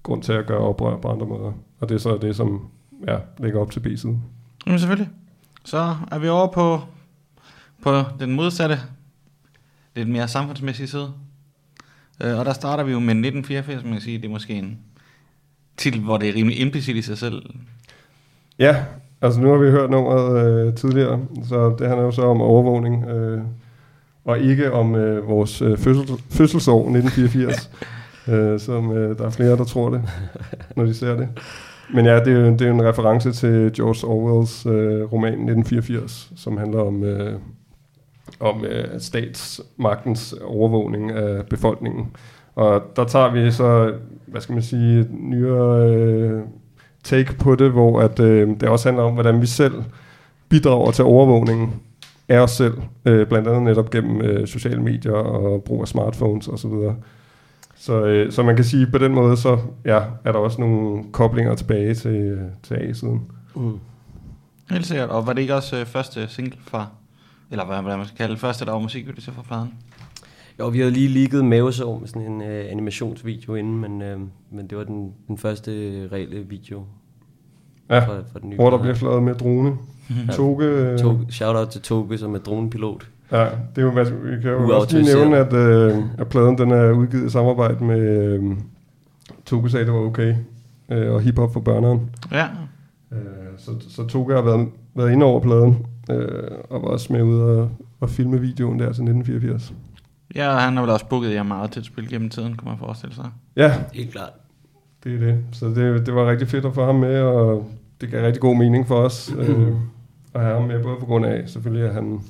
grund 0.03 0.23
til 0.23 0.33
at 0.33 0.47
gøre 0.47 0.59
oprør 0.59 0.97
på 0.97 1.09
andre 1.09 1.27
måder. 1.27 1.53
Og 1.81 1.89
det 1.89 1.95
er 1.95 1.99
så 1.99 2.19
det, 2.23 2.37
som 2.37 2.69
ja, 3.09 3.19
ligger 3.39 3.61
op 3.61 3.71
til 3.71 3.81
B-siden. 3.81 4.23
Jamen 4.67 4.79
selvfølgelig. 4.79 5.11
Så 5.65 5.97
er 6.11 6.19
vi 6.19 6.29
over 6.29 6.53
på, 6.53 6.81
på 7.83 8.03
den 8.21 8.33
modsatte, 8.33 8.79
lidt 9.97 10.09
mere 10.09 10.29
samfundsmæssige 10.29 10.89
side. 10.89 11.13
Øh, 12.23 12.39
og 12.39 12.45
der 12.45 12.53
starter 12.53 12.85
vi 12.85 12.93
jo 12.93 12.99
med 12.99 13.15
1984, 13.15 13.85
man 13.85 13.93
kan 13.93 14.01
sige, 14.01 14.19
det 14.19 14.25
er 14.25 14.31
måske 14.31 14.55
en 14.55 14.79
titel, 15.77 16.01
hvor 16.01 16.19
det 16.19 16.29
er 16.29 16.35
rimelig 16.35 16.61
implicit 16.61 16.97
i 16.97 17.03
sig 17.03 17.19
selv. 17.19 17.43
Ja, 18.59 18.85
altså 19.23 19.41
nu 19.41 19.49
har 19.49 19.57
vi 19.57 19.71
hørt 19.71 19.91
nummeret 19.91 20.67
øh, 20.67 20.75
tidligere, 20.75 21.21
så 21.45 21.77
det 21.79 21.89
handler 21.89 22.05
jo 22.05 22.11
så 22.11 22.23
om 22.23 22.41
overvågning, 22.41 23.09
øh, 23.09 23.41
og 24.25 24.39
ikke 24.39 24.73
om 24.73 24.95
øh, 24.95 25.29
vores 25.29 25.63
øh, 25.63 25.79
fødsel, 25.79 26.09
fødselsår 26.31 26.79
1984, 26.79 27.71
øh, 28.29 28.61
som 28.61 28.93
øh, 28.93 29.19
der 29.19 29.27
er 29.27 29.31
flere, 29.31 29.57
der 29.57 29.65
tror 29.65 29.91
det, 29.91 30.03
når 30.77 30.85
de 30.85 30.95
ser 30.95 31.17
det. 31.17 31.29
Men 31.95 32.07
ja, 32.07 32.21
det 32.21 32.29
er 32.29 32.41
jo 32.41 32.53
det 32.53 32.63
er 32.63 32.71
en 32.71 32.85
reference 32.85 33.33
til 33.33 33.73
George 33.77 34.07
Orwells 34.07 34.67
øh, 34.67 35.13
roman 35.13 35.33
1984, 35.33 36.33
som 36.37 36.57
handler 36.57 36.81
om, 36.81 37.05
øh, 37.05 37.39
om 38.41 38.65
øh, 38.65 39.01
statsmagtens 39.01 40.35
overvågning 40.45 41.11
af 41.11 41.47
befolkningen. 41.47 42.07
Og 42.55 42.83
der 42.97 43.05
tager 43.05 43.33
vi 43.33 43.51
så, 43.51 43.95
hvad 44.27 44.41
skal 44.41 44.53
man 44.53 44.63
sige, 44.63 45.01
et 45.01 45.09
nyere 45.11 45.91
øh, 45.91 46.41
take 47.05 47.35
på 47.39 47.55
det, 47.55 47.71
hvor 47.71 48.01
at, 48.01 48.21
øh, 48.21 48.49
det 48.61 48.69
også 48.69 48.89
handler 48.89 49.05
om, 49.05 49.15
hvordan 49.15 49.41
vi 49.41 49.47
selv 49.47 49.75
bidrager 50.49 50.91
til 50.91 51.05
overvågningen 51.05 51.73
af 52.29 52.39
os 52.39 52.51
selv, 52.51 52.75
øh, 53.05 53.27
blandt 53.27 53.49
andet 53.49 53.63
netop 53.63 53.91
gennem 53.91 54.21
øh, 54.21 54.47
sociale 54.47 54.83
medier 54.83 55.13
og 55.13 55.63
brug 55.65 55.83
af 55.83 55.89
smartphones 55.89 56.49
osv. 56.49 56.73
Så, 57.77 57.85
så, 57.85 58.05
øh, 58.05 58.33
så 58.33 58.43
man 58.43 58.57
kan 58.57 58.65
sige, 58.65 58.87
på 58.87 58.99
den 58.99 59.13
måde, 59.15 59.37
så 59.37 59.59
ja, 59.85 60.03
er 60.25 60.33
der 60.33 60.39
også 60.39 60.61
nogle 60.61 61.05
koblinger 61.13 61.55
tilbage 61.55 61.95
til, 61.95 62.39
til 62.63 62.75
A-siden. 62.75 63.23
Mm. 63.57 63.79
Helt 64.71 64.87
sikkert. 64.87 65.09
Og 65.09 65.27
var 65.27 65.33
det 65.33 65.43
ikke 65.43 65.55
også 65.55 65.77
øh, 65.77 65.87
første 65.87 66.29
single 66.29 66.59
fra, 66.61 66.87
eller 67.51 67.65
hvad, 67.65 67.83
hvad 67.83 67.97
man 67.97 68.07
skal 68.07 68.19
kalde 68.19 68.33
det, 68.33 68.41
første, 68.41 68.65
der 68.65 68.73
var 68.73 68.79
musikvideo 68.79 69.21
til 69.21 69.33
fra 69.33 69.43
pladen? 69.43 69.75
Jo, 70.59 70.69
vi 70.69 70.79
havde 70.79 70.91
lige 70.91 71.09
ligget 71.09 71.45
mavesår 71.45 71.99
med 71.99 72.09
sådan 72.09 72.33
en 72.33 72.43
øh, 72.43 72.67
animationsvideo 72.71 73.55
inden, 73.55 73.81
men, 73.81 74.03
øh, 74.03 74.21
men 74.51 74.67
det 74.67 74.79
var 74.79 74.85
den, 74.85 75.13
den 75.29 75.39
første 75.39 75.73
øh, 75.73 76.13
reelle 76.13 76.47
video 76.49 76.85
Ja, 77.91 77.99
fra, 77.99 78.15
fra 78.33 78.39
den 78.41 78.51
nye 78.51 78.57
hvor 78.57 78.71
der 78.71 78.79
bliver 78.79 78.95
fløjet 78.95 79.23
med 79.23 79.35
drone. 79.35 79.77
Toge, 80.33 80.65
øh, 80.65 80.99
Toge, 80.99 81.27
shout 81.31 81.57
out 81.57 81.69
til 81.69 81.81
Toge, 81.81 82.19
som 82.19 82.35
er 82.35 82.39
dronepilot. 82.39 83.09
Ja, 83.33 83.45
det 83.45 83.79
er 83.79 83.83
jo, 83.83 83.89
vi 84.23 84.43
kan 84.43 84.51
jo 84.51 84.77
også 84.79 84.99
lige 84.99 85.15
nævne, 85.15 85.37
at, 85.37 85.53
øh, 85.53 86.05
at 86.19 86.29
pladen 86.29 86.59
den 86.59 86.71
er 86.71 86.91
udgivet 86.91 87.27
i 87.27 87.31
samarbejde 87.31 87.85
med 87.85 88.01
øh, 88.01 88.57
Toge 89.47 89.71
sagde, 89.71 89.87
det 89.87 89.95
var 89.95 90.01
okay, 90.01 90.35
øh, 90.89 91.13
og 91.13 91.21
hiphop 91.21 91.53
for 91.53 91.61
børneren. 91.61 92.11
Ja. 92.33 92.47
Øh, 93.13 93.19
så, 93.59 93.71
så 93.89 94.07
Toge 94.07 94.35
har 94.35 94.43
været, 94.43 94.69
været 94.95 95.13
inde 95.13 95.27
over 95.27 95.41
pladen, 95.41 95.87
øh, 96.11 96.51
og 96.71 96.83
var 96.83 96.89
også 96.89 97.13
med 97.13 97.23
ud 97.23 97.41
og, 97.41 97.71
og 98.01 98.11
filme 98.11 98.41
videoen 98.41 98.79
der 98.79 98.85
til 98.85 98.91
1984. 98.91 99.73
Ja, 100.35 100.49
og 100.49 100.61
han 100.61 100.75
har 100.77 100.83
vel 100.83 100.91
også 100.91 101.07
booket 101.07 101.35
jer 101.35 101.43
meget 101.43 101.71
til 101.71 101.81
et 101.81 101.87
spil 101.87 102.09
gennem 102.09 102.31
tiden, 102.31 102.57
kunne 102.57 102.69
man 102.69 102.79
forestille 102.79 103.15
sig. 103.15 103.31
Ja, 103.57 103.73
Helt 103.93 104.13
klart. 104.13 104.31
det 105.05 105.15
er 105.15 105.19
det. 105.19 105.39
Så 105.53 105.67
det, 105.67 106.07
det 106.07 106.15
var 106.15 106.31
rigtig 106.31 106.49
fedt 106.49 106.65
at 106.65 106.75
få 106.75 106.85
ham 106.85 106.95
med, 106.95 107.21
og 107.21 107.71
det 108.01 108.11
gav 108.11 108.25
rigtig 108.25 108.41
god 108.41 108.57
mening 108.57 108.87
for 108.87 108.95
os 108.95 109.35
øh, 109.39 109.49
at 110.35 110.41
have 110.41 110.55
ham 110.55 110.69
med, 110.69 110.83
både 110.83 110.97
på 111.01 111.07
grund 111.07 111.27
af 111.27 111.49
selvfølgelig, 111.49 111.89
at 111.89 111.95
han, 111.95 112.21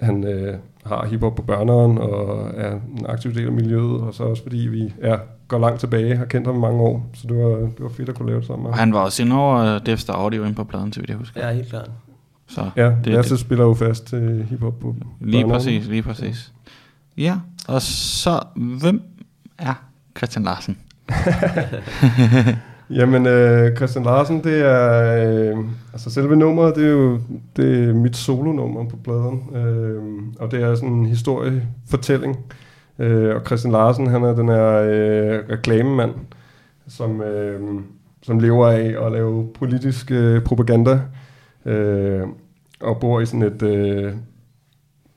han 0.00 0.24
øh, 0.24 0.54
har 0.86 1.06
hiphop 1.06 1.34
på 1.34 1.42
børneren, 1.42 1.98
og 1.98 2.50
er 2.56 2.72
en 2.72 3.06
aktiv 3.08 3.34
del 3.34 3.46
af 3.46 3.52
miljøet, 3.52 4.00
og 4.00 4.14
så 4.14 4.22
også 4.22 4.42
fordi 4.42 4.56
vi 4.58 4.92
ja, 5.02 5.16
går 5.48 5.58
langt 5.58 5.80
tilbage, 5.80 6.16
har 6.16 6.24
kendt 6.24 6.46
ham 6.46 6.56
i 6.56 6.60
mange 6.60 6.80
år, 6.80 7.10
så 7.14 7.26
det 7.28 7.36
var, 7.36 7.48
det 7.48 7.80
var 7.80 7.88
fedt 7.88 8.08
at 8.08 8.14
kunne 8.14 8.28
lave 8.28 8.38
det 8.40 8.46
sammen 8.46 8.62
med 8.62 8.70
Og 8.70 8.78
han 8.78 8.92
var 8.92 9.00
også 9.00 9.22
inde 9.22 9.36
over 9.36 9.78
Devstar 9.78 10.14
Audio 10.14 10.44
ind 10.44 10.54
på 10.54 10.64
pladen, 10.64 10.90
til 10.90 11.02
vidt 11.02 11.10
jeg 11.10 11.18
husker. 11.18 11.46
Ja, 11.46 11.54
helt 11.54 11.68
klart. 11.68 11.90
Så 12.48 12.70
Ja, 12.76 12.92
det, 13.04 13.06
Lasse 13.06 13.34
det, 13.34 13.40
spiller 13.40 13.64
jo 13.64 13.74
fast 13.74 14.06
til 14.06 14.46
hiphop 14.50 14.78
på 14.80 14.96
lige 15.20 15.42
børneren. 15.42 15.50
præcis, 15.60 15.86
lige 15.86 16.02
præcis. 16.02 16.52
Ja, 17.16 17.36
og 17.68 17.82
så, 17.82 18.40
hvem 18.80 19.02
er 19.58 19.74
Christian 20.16 20.44
Larsen? 20.44 20.78
Jamen, 22.90 23.26
øh, 23.26 23.76
Christian 23.76 24.04
Larsen, 24.04 24.44
det 24.44 24.60
er... 24.60 25.52
Øh, 25.52 25.58
altså, 25.92 26.10
selve 26.10 26.36
nummeret, 26.36 26.76
det 26.76 26.84
er 26.84 26.90
jo 26.90 27.20
det 27.56 27.88
er 27.88 27.94
mit 27.94 28.16
solonummer 28.16 28.88
på 28.88 28.96
pladen. 28.96 29.56
Øh, 29.56 30.02
og 30.38 30.50
det 30.50 30.62
er 30.62 30.74
sådan 30.74 30.88
en 30.88 31.06
historiefortælling. 31.06 32.36
Øh, 32.98 33.36
og 33.36 33.42
Christian 33.46 33.72
Larsen, 33.72 34.06
han 34.06 34.22
er 34.22 34.34
den 34.34 34.48
her 34.48 34.66
øh, 34.66 35.38
reklamemand, 35.50 36.14
som, 36.88 37.22
øh, 37.22 37.80
som 38.22 38.38
lever 38.38 38.68
af 38.68 39.06
at 39.06 39.12
lave 39.12 39.48
politisk 39.54 40.10
øh, 40.10 40.42
propaganda. 40.42 41.00
Øh, 41.66 42.22
og 42.80 43.00
bor 43.00 43.20
i 43.20 43.26
sådan 43.26 43.42
et 43.42 43.62
øh, 43.62 44.12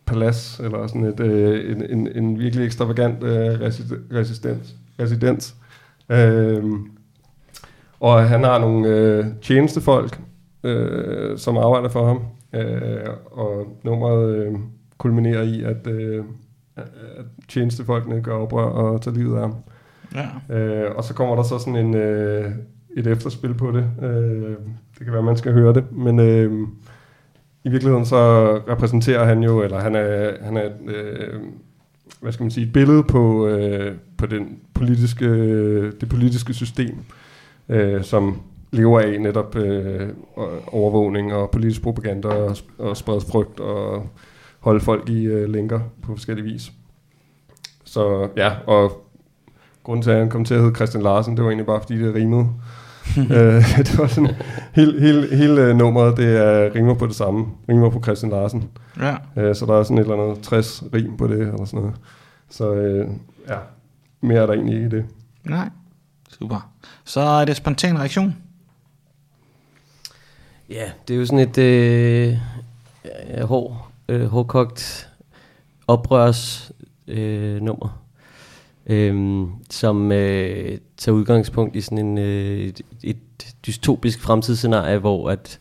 palads, 0.05 0.59
eller 0.63 0.87
sådan 0.87 1.05
et, 1.05 1.19
øh, 1.19 1.71
en, 1.71 1.85
en, 1.89 2.07
en 2.15 2.39
virkelig 2.39 2.65
ekstravagant 2.65 3.23
øh, 3.23 3.59
residens. 4.11 4.75
residens. 4.99 5.55
Øh, 6.09 6.63
og 8.03 8.29
han 8.29 8.43
har 8.43 8.59
nogle 8.59 8.87
øh, 8.87 9.25
tjenestefolk, 9.41 10.19
øh, 10.63 11.37
som 11.37 11.57
arbejder 11.57 11.89
for 11.89 12.07
ham. 12.07 12.21
Øh, 12.53 13.09
og 13.31 13.77
nummeret 13.83 14.35
øh, 14.35 14.53
kulminerer 14.97 15.41
i, 15.41 15.63
at, 15.63 15.87
øh, 15.87 16.23
at 16.75 17.25
tjenestefolkene 17.49 18.21
gør 18.21 18.35
oprør 18.35 18.63
og 18.63 19.01
tager 19.01 19.15
livet 19.15 19.35
af 19.35 19.41
ham. 19.41 19.55
Ja. 20.15 20.55
Øh, 20.55 20.95
og 20.95 21.03
så 21.03 21.13
kommer 21.13 21.35
der 21.35 21.43
så 21.43 21.59
sådan 21.59 21.75
en, 21.75 21.95
øh, 21.95 22.51
et 22.97 23.07
efterspil 23.07 23.53
på 23.53 23.71
det. 23.71 23.85
Øh, 24.03 24.55
det 24.97 25.03
kan 25.03 25.13
være, 25.13 25.23
man 25.23 25.37
skal 25.37 25.53
høre 25.53 25.73
det. 25.73 25.91
Men 25.91 26.19
øh, 26.19 26.67
i 27.63 27.69
virkeligheden 27.69 28.05
så 28.05 28.51
repræsenterer 28.69 29.25
han 29.25 29.43
jo, 29.43 29.61
eller 29.61 29.79
han 29.79 29.95
er, 29.95 30.31
han 30.41 30.57
er 30.57 30.69
øh, 30.87 31.39
hvad 32.21 32.31
skal 32.31 32.43
man 32.43 32.51
sige, 32.51 32.67
et 32.67 32.73
billede 32.73 33.03
på, 33.03 33.47
øh, 33.47 33.95
på 34.17 34.25
den 34.25 34.59
politiske, 34.73 35.25
det 35.91 36.09
politiske 36.09 36.53
system, 36.53 36.97
øh, 37.69 38.03
som 38.03 38.41
lever 38.71 38.99
af 38.99 39.21
netop 39.21 39.55
øh, 39.55 40.09
overvågning 40.67 41.33
og 41.33 41.51
politisk 41.51 41.81
propaganda 41.81 42.27
og, 42.27 42.57
og 42.77 42.97
sprede 42.97 43.21
frygt 43.31 43.59
og 43.59 44.09
holde 44.59 44.79
folk 44.79 45.09
i 45.09 45.23
øh, 45.23 45.49
lænker 45.49 45.79
på 46.01 46.11
forskellige 46.11 46.45
vis. 46.45 46.71
Så 47.83 48.29
ja, 48.37 48.51
og 48.67 49.03
grunden 49.83 50.03
til, 50.03 50.11
at 50.11 50.17
han 50.17 50.29
kom 50.29 50.45
til 50.45 50.53
at 50.53 50.61
hedde 50.61 50.75
Christian 50.75 51.03
Larsen, 51.03 51.37
det 51.37 51.43
var 51.43 51.49
egentlig 51.49 51.65
bare, 51.65 51.81
fordi 51.81 51.99
det 51.99 52.15
rimede. 52.15 52.47
øh, 53.37 53.77
det 53.87 53.97
var 53.97 54.07
sådan, 54.07 54.35
hele, 54.73 54.99
hele, 54.99 55.35
hele 55.35 55.61
øh, 55.61 55.75
nummeret, 55.75 56.17
det 56.17 56.37
er 56.37 56.75
rimer 56.75 56.93
på 56.93 57.07
det 57.07 57.15
samme. 57.15 57.45
Rimer 57.69 57.89
på 57.89 58.01
Christian 58.03 58.31
Larsen. 58.31 58.69
Ja. 58.99 59.15
Øh, 59.37 59.55
så 59.55 59.65
der 59.65 59.73
er 59.73 59.83
sådan 59.83 59.97
et 59.97 60.01
eller 60.01 60.23
andet 60.23 60.43
60 60.43 60.83
rim 60.93 61.17
på 61.17 61.27
det, 61.27 61.39
eller 61.39 61.65
sådan 61.65 61.79
noget. 61.79 61.95
Så 62.49 62.73
øh, 62.73 63.07
ja, 63.49 63.57
mere 64.21 64.41
er 64.41 64.45
der 64.45 64.53
egentlig 64.53 64.75
ikke 64.75 64.85
i 64.85 64.89
det. 64.89 65.05
Nej. 65.43 65.69
Super. 66.29 66.72
Så 67.03 67.21
er 67.21 67.45
det 67.45 67.57
spontan 67.57 67.99
reaktion. 67.99 68.35
Ja, 70.69 70.91
det 71.07 71.13
er 71.13 71.17
jo 71.17 71.25
sådan 71.25 71.49
et 71.49 71.57
øh, 71.57 72.37
øh, 73.37 73.43
hård, 73.43 73.91
øh, 74.09 74.25
hårdkogt 74.25 75.09
oprørs 75.87 76.71
øh, 77.07 77.61
nummer, 77.61 78.03
øh, 78.85 79.43
som 79.69 80.11
øh, 80.11 80.77
tager 80.97 81.15
udgangspunkt 81.15 81.75
i 81.75 81.81
sådan 81.81 81.97
en, 81.97 82.17
øh, 82.17 82.59
et, 82.59 82.81
et 83.03 83.17
dystopisk 83.67 84.21
fremtidsscenarie, 84.21 84.97
hvor 84.97 85.29
at 85.29 85.59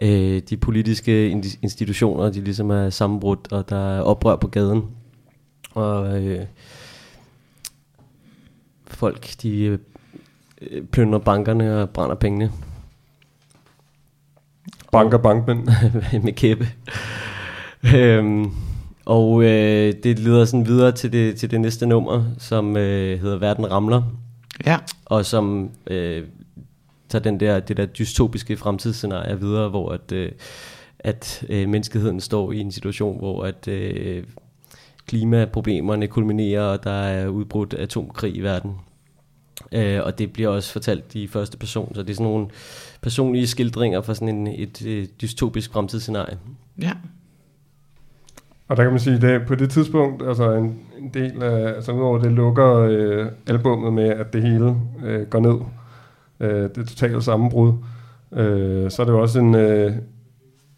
øh, 0.00 0.42
de 0.50 0.56
politiske 0.56 1.30
institutioner, 1.62 2.30
de 2.30 2.40
ligesom 2.40 2.70
er 2.70 2.90
sammenbrudt, 2.90 3.52
og 3.52 3.68
der 3.68 3.96
er 3.96 4.00
oprør 4.00 4.36
på 4.36 4.48
gaden. 4.48 4.82
Og 5.74 6.22
øh, 6.22 6.46
folk, 8.86 9.42
de 9.42 9.64
øh, 9.64 9.78
plyndrer 10.92 11.18
bankerne 11.18 11.82
og 11.82 11.90
brænder 11.90 12.14
pengene 12.16 12.52
Banker 14.92 15.18
bankmænd. 15.18 15.68
med 16.24 16.32
kæppe. 16.32 16.68
øhm, 17.96 18.50
og 19.04 19.42
øh, 19.42 19.92
det 20.02 20.18
leder 20.18 20.44
sådan 20.44 20.66
videre 20.66 20.92
til 20.92 21.12
det, 21.12 21.36
til 21.36 21.50
det 21.50 21.60
næste 21.60 21.86
nummer, 21.86 22.24
som 22.38 22.76
øh, 22.76 23.20
hedder 23.20 23.38
Verden 23.38 23.70
Ramler, 23.70 24.02
Ja. 24.66 24.78
og 25.04 25.26
som 25.26 25.70
øh, 25.86 26.24
tager 27.08 27.22
den 27.22 27.40
der, 27.40 27.60
det 27.60 27.76
der 27.76 27.86
dystopiske 27.86 28.56
fremtidsscenarie 28.56 29.40
videre, 29.40 29.68
hvor 29.68 29.92
at, 29.92 30.12
øh, 30.12 30.32
at 30.98 31.44
øh, 31.48 31.68
menneskeheden 31.68 32.20
står 32.20 32.52
i 32.52 32.60
en 32.60 32.72
situation, 32.72 33.18
hvor 33.18 33.44
at 33.44 33.68
øh, 33.68 34.24
klimaproblemerne 35.06 36.06
kulminerer, 36.06 36.62
og 36.62 36.84
der 36.84 36.90
er 36.90 37.28
udbrudt 37.28 37.74
atomkrig 37.74 38.36
i 38.36 38.40
verden. 38.40 38.72
Øh, 39.72 40.00
og 40.04 40.18
det 40.18 40.32
bliver 40.32 40.48
også 40.48 40.72
fortalt 40.72 41.14
i 41.14 41.26
første 41.26 41.58
person, 41.58 41.94
så 41.94 42.02
det 42.02 42.10
er 42.10 42.14
sådan 42.14 42.26
nogle 42.26 42.46
personlige 43.00 43.46
skildringer 43.46 44.00
fra 44.00 44.14
sådan 44.14 44.28
en, 44.28 44.46
et, 44.46 44.82
et 44.82 45.20
dystopisk 45.20 45.72
fremtidsscenarie. 45.72 46.38
Ja. 46.80 46.92
Og 48.68 48.76
der 48.76 48.82
kan 48.82 48.92
man 48.92 49.00
sige, 49.00 49.28
at 49.28 49.46
på 49.46 49.54
det 49.54 49.70
tidspunkt, 49.70 50.22
altså 50.28 50.52
en, 50.52 50.78
en 50.98 51.10
del 51.14 51.42
af, 51.42 51.74
altså 51.74 51.92
udover 51.92 52.18
det 52.18 52.32
lukker 52.32 52.76
øh, 52.76 53.26
albummet 53.46 53.92
med, 53.92 54.08
at 54.08 54.32
det 54.32 54.42
hele 54.42 54.76
øh, 55.04 55.26
går 55.26 55.40
ned, 55.40 55.60
øh, 56.40 56.70
det 56.74 56.88
totale 56.88 57.22
sammenbrud, 57.22 57.72
øh, 58.32 58.90
så 58.90 59.02
er 59.02 59.06
det 59.06 59.12
jo 59.12 59.20
også 59.20 59.38
en, 59.38 59.54
øh, 59.54 59.92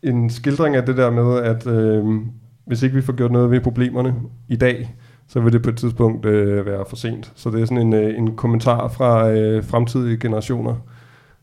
en 0.02 0.30
skildring 0.30 0.76
af 0.76 0.86
det 0.86 0.96
der 0.96 1.10
med, 1.10 1.38
at 1.38 1.66
øh, 1.66 2.20
hvis 2.66 2.82
ikke 2.82 2.96
vi 2.96 3.02
får 3.02 3.12
gjort 3.12 3.32
noget 3.32 3.51
ved 3.51 3.60
problemerne 3.60 4.14
i 4.48 4.56
dag, 4.56 4.94
så 5.28 5.40
vil 5.40 5.52
det 5.52 5.62
på 5.62 5.70
et 5.70 5.76
tidspunkt 5.76 6.26
øh, 6.26 6.66
være 6.66 6.84
for 6.88 6.96
sent. 6.96 7.32
Så 7.34 7.51
det 7.51 7.60
er 7.62 7.64
sådan 7.66 7.78
en, 7.86 7.92
øh, 7.92 8.18
en 8.18 8.36
kommentar 8.36 8.88
fra 8.88 9.30
øh, 9.30 9.64
fremtidige 9.64 10.16
generationer, 10.18 10.74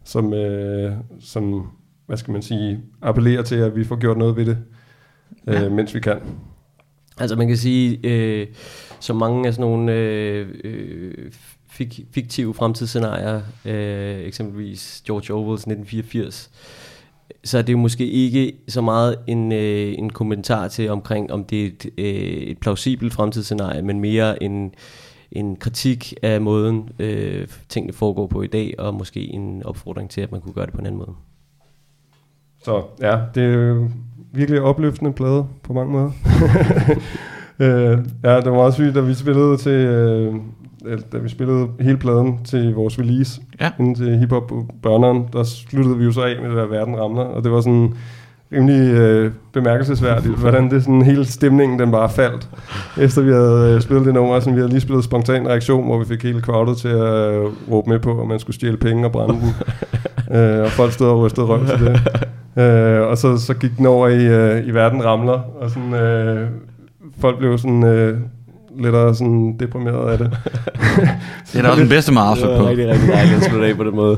som, 0.03 0.33
øh, 0.33 0.91
som, 1.19 1.67
hvad 2.07 2.17
skal 2.17 2.31
man 2.31 2.41
sige, 2.41 2.79
appellerer 3.01 3.41
til, 3.43 3.55
at 3.55 3.75
vi 3.75 3.83
får 3.83 3.95
gjort 3.95 4.17
noget 4.17 4.35
ved 4.35 4.45
det, 4.45 4.57
øh, 5.47 5.53
Ja. 5.53 5.69
mens 5.69 5.95
vi 5.95 5.99
kan. 5.99 6.17
Altså 7.19 7.35
man 7.35 7.47
kan 7.47 7.57
sige, 7.57 7.99
øh, 8.03 8.47
så 8.99 9.13
mange 9.13 9.47
af 9.47 9.53
sådan 9.53 9.69
nogle 9.69 9.93
øh, 9.93 10.47
øh, 10.63 11.31
fik, 11.69 11.99
fiktive 12.11 12.53
fremtidsscenarier, 12.53 13.41
øh, 13.65 14.19
eksempelvis 14.19 15.03
George 15.07 15.33
Orwell's 15.33 15.65
1984, 15.71 16.51
så 17.43 17.57
er 17.57 17.61
det 17.61 17.73
jo 17.73 17.77
måske 17.77 18.07
ikke 18.07 18.53
så 18.67 18.81
meget 18.81 19.15
en, 19.27 19.51
øh, 19.51 19.93
en 19.97 20.09
kommentar 20.09 20.67
til 20.67 20.89
omkring, 20.89 21.31
om 21.31 21.43
det 21.43 21.61
er 21.61 21.67
et, 21.67 21.85
øh, 21.97 22.05
et 22.05 22.57
plausibelt 22.57 23.13
fremtidsscenarie, 23.13 23.81
men 23.81 23.99
mere 23.99 24.43
en, 24.43 24.73
en 25.31 25.55
kritik 25.55 26.13
af 26.23 26.41
måden, 26.41 26.89
øh, 26.99 27.47
tingene 27.69 27.93
foregår 27.93 28.27
på 28.27 28.41
i 28.41 28.47
dag, 28.47 28.73
og 28.77 28.93
måske 28.93 29.19
en 29.19 29.63
opfordring 29.65 30.09
til, 30.09 30.21
at 30.21 30.31
man 30.31 30.41
kunne 30.41 30.53
gøre 30.53 30.65
det 30.65 30.73
på 30.73 30.79
en 30.79 30.85
anden 30.85 30.99
måde. 30.99 31.13
Så 32.63 32.83
ja, 33.01 33.19
det 33.35 33.43
er 33.43 33.89
virkelig 34.33 34.61
opløftende 34.61 35.13
plade 35.13 35.47
på 35.63 35.73
mange 35.73 35.91
måder. 35.91 36.11
øh, 37.59 37.97
ja, 38.23 38.35
det 38.41 38.51
var 38.51 38.57
også 38.57 38.75
sygt, 38.75 38.95
da 38.95 38.99
vi 38.99 39.13
spillede 39.13 39.57
til, 39.57 39.71
øh, 39.71 40.33
da 41.11 41.17
vi 41.17 41.29
spillede 41.29 41.67
hele 41.79 41.97
pladen 41.97 42.39
til 42.45 42.73
vores 42.73 42.99
release, 42.99 43.41
Ja. 43.61 43.69
inden 43.79 43.95
til 43.95 44.17
hiphop 44.17 44.51
børneren, 44.83 45.25
der 45.33 45.43
sluttede 45.43 45.97
vi 45.97 46.03
jo 46.05 46.11
så 46.11 46.21
af 46.21 46.35
med 46.41 46.49
det 46.49 46.57
der 46.57 46.65
Verden 46.67 46.99
Ramler, 46.99 47.21
og 47.23 47.43
det 47.43 47.51
var 47.51 47.61
sådan 47.61 47.93
rimelig 48.53 48.91
øh, 48.93 49.31
bemærkelsesværdigt, 49.53 50.37
hvordan 50.37 50.69
det 50.71 50.83
sådan 50.83 51.01
hele 51.01 51.25
stemningen 51.25 51.79
den 51.79 51.91
bare 51.91 52.09
faldt, 52.09 52.49
efter 52.97 53.21
vi 53.21 53.31
havde 53.31 53.73
øh, 53.75 53.81
spillet 53.81 54.05
det 54.05 54.13
nummer, 54.13 54.39
sådan, 54.39 54.53
vi 54.55 54.59
havde 54.59 54.69
lige 54.71 54.81
spillet 54.81 55.03
spontan 55.03 55.47
reaktion, 55.47 55.85
hvor 55.85 55.99
vi 55.99 56.05
fik 56.05 56.23
hele 56.23 56.39
crowdet 56.41 56.77
til 56.77 56.87
at 56.87 57.33
øh, 57.33 57.43
råbe 57.71 57.89
med 57.89 57.99
på, 57.99 58.21
at 58.21 58.27
man 58.27 58.39
skulle 58.39 58.55
stjæle 58.55 58.77
penge 58.77 59.05
og 59.05 59.11
brænde 59.11 59.33
den, 59.33 59.49
øh, 60.37 60.59
og 60.63 60.69
folk 60.69 60.91
stod 60.91 61.07
og 61.07 61.19
rystede 61.19 61.45
røv 61.45 61.65
til 61.65 61.85
det. 61.85 61.99
Øh, 62.63 63.01
og 63.07 63.17
så, 63.17 63.37
så 63.37 63.53
gik 63.53 63.77
den 63.77 63.85
over 63.85 64.07
i, 64.07 64.25
øh, 64.25 64.67
i 64.67 64.71
verden 64.71 65.05
ramler, 65.05 65.39
og 65.61 65.69
sådan, 65.69 65.93
øh, 65.93 66.47
folk 67.19 67.37
blev 67.37 67.57
sådan 67.57 67.83
øh, 67.83 68.21
lettere 68.77 69.15
sådan 69.15 69.57
deprimeret 69.59 70.11
af 70.11 70.17
det. 70.17 70.31
Det 71.51 71.57
er 71.57 71.61
da 71.61 71.69
også 71.69 71.81
den 71.81 71.89
bedste 71.89 72.11
måde 72.11 72.23
at 72.25 72.29
afslutte 72.29 72.57
på. 72.57 72.67
rigtig, 72.67 72.87
rigtig 72.87 73.07
dejligt 73.07 73.35
at 73.35 73.43
slutte 73.43 73.67
af 73.67 73.75
på 73.75 73.83
den 73.83 73.95
måde. 73.95 74.17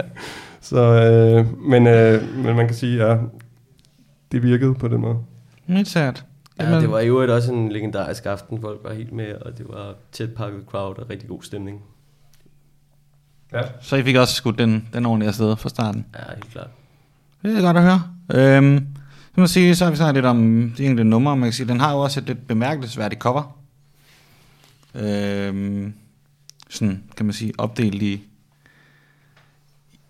så, 0.60 0.80
øh, 0.80 1.60
men, 1.70 1.86
øh, 1.86 2.36
men 2.36 2.56
man 2.56 2.66
kan 2.66 2.76
sige, 2.76 3.06
ja, 3.06 3.16
det 4.32 4.42
virkede 4.42 4.74
på 4.74 4.88
den 4.88 5.00
måde. 5.00 5.16
Helt 5.66 5.88
sikkert. 5.88 6.24
Ja, 6.60 6.80
det 6.80 6.90
var 6.90 6.98
i 6.98 7.06
øvrigt 7.06 7.30
også 7.32 7.52
en 7.52 7.72
legendarisk 7.72 8.26
aften. 8.26 8.60
Folk 8.60 8.80
var 8.84 8.92
helt 8.92 9.12
med, 9.12 9.34
og 9.34 9.58
det 9.58 9.66
var 9.68 9.94
tæt 10.12 10.30
pakket 10.34 10.60
crowd 10.66 10.98
og 10.98 11.10
rigtig 11.10 11.28
god 11.28 11.42
stemning. 11.42 11.80
Ja. 13.52 13.60
Så 13.80 13.96
I 13.96 14.02
fik 14.02 14.16
også 14.16 14.34
skudt 14.34 14.58
den, 14.58 14.88
den 14.92 15.06
ordentlige 15.06 15.28
afsted 15.28 15.56
fra 15.56 15.68
starten. 15.68 16.06
Ja, 16.14 16.34
helt 16.34 16.52
klart. 16.52 16.68
Det 17.42 17.58
er 17.58 17.62
godt 17.62 17.76
at 17.76 17.82
høre. 17.82 18.02
Øhm, 18.34 18.86
så, 19.36 19.40
må 19.40 19.46
sige, 19.46 19.76
så 19.76 19.84
har 19.84 19.90
vi 19.90 19.96
snakket 19.96 20.14
lidt 20.14 20.26
om 20.26 20.72
de 20.78 20.84
enkelte 20.84 21.04
numre. 21.04 21.36
Man 21.36 21.46
kan 21.46 21.52
sige, 21.52 21.68
den 21.68 21.80
har 21.80 21.92
jo 21.92 21.98
også 21.98 22.20
et 22.20 22.26
lidt 22.26 22.46
bemærkelsesværdigt 22.46 23.20
cover. 23.20 23.58
Øhm, 24.94 25.94
sådan, 26.70 27.02
kan 27.16 27.26
man 27.26 27.32
sige, 27.32 27.52
opdelt 27.58 28.02
i, 28.02 28.22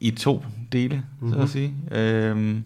i 0.00 0.10
to 0.10 0.44
dele, 0.72 1.02
mm-hmm. 1.20 1.32
så 1.32 1.42
at 1.42 1.48
sige. 1.48 1.74
Øhm, 1.90 2.64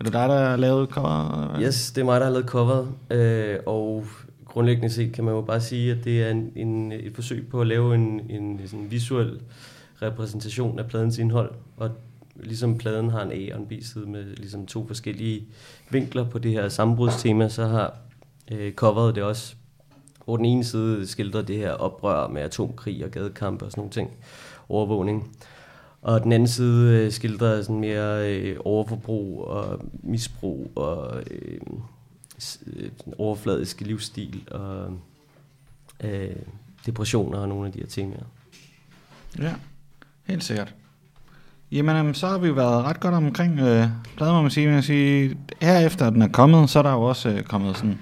er 0.00 0.04
det 0.04 0.12
dig, 0.12 0.28
der 0.28 0.48
har 0.48 0.56
lavet 0.56 0.88
cover? 0.88 1.60
Yes, 1.60 1.92
det 1.92 2.00
er 2.00 2.04
mig, 2.04 2.20
der 2.20 2.26
har 2.26 2.32
lavet 2.32 2.48
coveret, 2.48 2.88
øh, 3.10 3.58
og 3.66 4.06
grundlæggende 4.44 4.90
set 4.90 5.12
kan 5.12 5.24
man 5.24 5.34
jo 5.34 5.40
bare 5.40 5.60
sige, 5.60 5.92
at 5.92 6.04
det 6.04 6.22
er 6.22 6.30
en, 6.30 6.52
en, 6.56 6.92
et 6.92 7.12
forsøg 7.14 7.46
på 7.50 7.60
at 7.60 7.66
lave 7.66 7.94
en, 7.94 8.20
en 8.30 8.60
sådan 8.66 8.90
visuel 8.90 9.40
repræsentation 10.02 10.78
af 10.78 10.86
pladens 10.86 11.18
indhold, 11.18 11.50
og 11.76 11.90
ligesom 12.42 12.78
pladen 12.78 13.10
har 13.10 13.22
en 13.22 13.32
A 13.32 13.54
og 13.54 13.60
en 13.60 13.66
B-side 13.66 14.06
med 14.06 14.24
ligesom 14.36 14.66
to 14.66 14.86
forskellige 14.86 15.46
vinkler 15.90 16.30
på 16.30 16.38
det 16.38 16.52
her 16.52 16.68
sambrudstema, 16.68 17.48
så 17.48 17.66
har 17.66 17.94
øh, 18.52 18.72
coveret 18.72 19.14
det 19.14 19.22
også, 19.22 19.54
hvor 20.24 20.36
den 20.36 20.44
ene 20.44 20.64
side 20.64 21.06
skildrer 21.06 21.42
det 21.42 21.56
her 21.56 21.72
oprør 21.72 22.28
med 22.28 22.42
atomkrig 22.42 23.04
og 23.04 23.10
gadekampe 23.10 23.64
og 23.64 23.70
sådan 23.70 23.80
nogle 23.80 23.92
ting, 23.92 24.10
overvågning. 24.68 25.36
Og 26.02 26.22
den 26.22 26.32
anden 26.32 26.48
side 26.48 26.98
øh, 26.98 27.12
skildrer 27.12 27.62
sådan 27.62 27.80
mere 27.80 28.32
øh, 28.32 28.56
overforbrug 28.64 29.44
og 29.44 29.80
misbrug 30.02 30.72
og 30.74 31.22
øh, 31.30 31.60
øh, 32.66 32.90
overfladisk 33.18 33.80
livsstil 33.80 34.48
og 34.50 34.98
øh, 36.04 36.36
depressioner 36.86 37.38
og 37.38 37.48
nogle 37.48 37.66
af 37.66 37.72
de 37.72 37.78
her 37.78 37.86
temaer. 37.86 38.24
Ja, 39.38 39.54
helt 40.24 40.44
sikkert. 40.44 40.74
Jamen, 41.72 41.96
øhm, 41.96 42.14
så 42.14 42.26
har 42.26 42.38
vi 42.38 42.48
jo 42.48 42.54
været 42.54 42.84
ret 42.84 43.00
godt 43.00 43.14
omkring 43.14 43.60
øh, 43.60 43.86
pladen, 44.16 44.34
må 44.34 44.42
man 44.42 44.50
sige. 44.50 44.68
Man 44.68 44.82
sige. 44.82 45.36
Herefter 45.60 46.10
den 46.10 46.22
er 46.22 46.28
kommet, 46.28 46.70
så 46.70 46.78
er 46.78 46.82
der 46.82 46.92
jo 46.92 47.02
også 47.02 47.28
øh, 47.28 47.42
kommet 47.42 47.76
sådan 47.76 47.98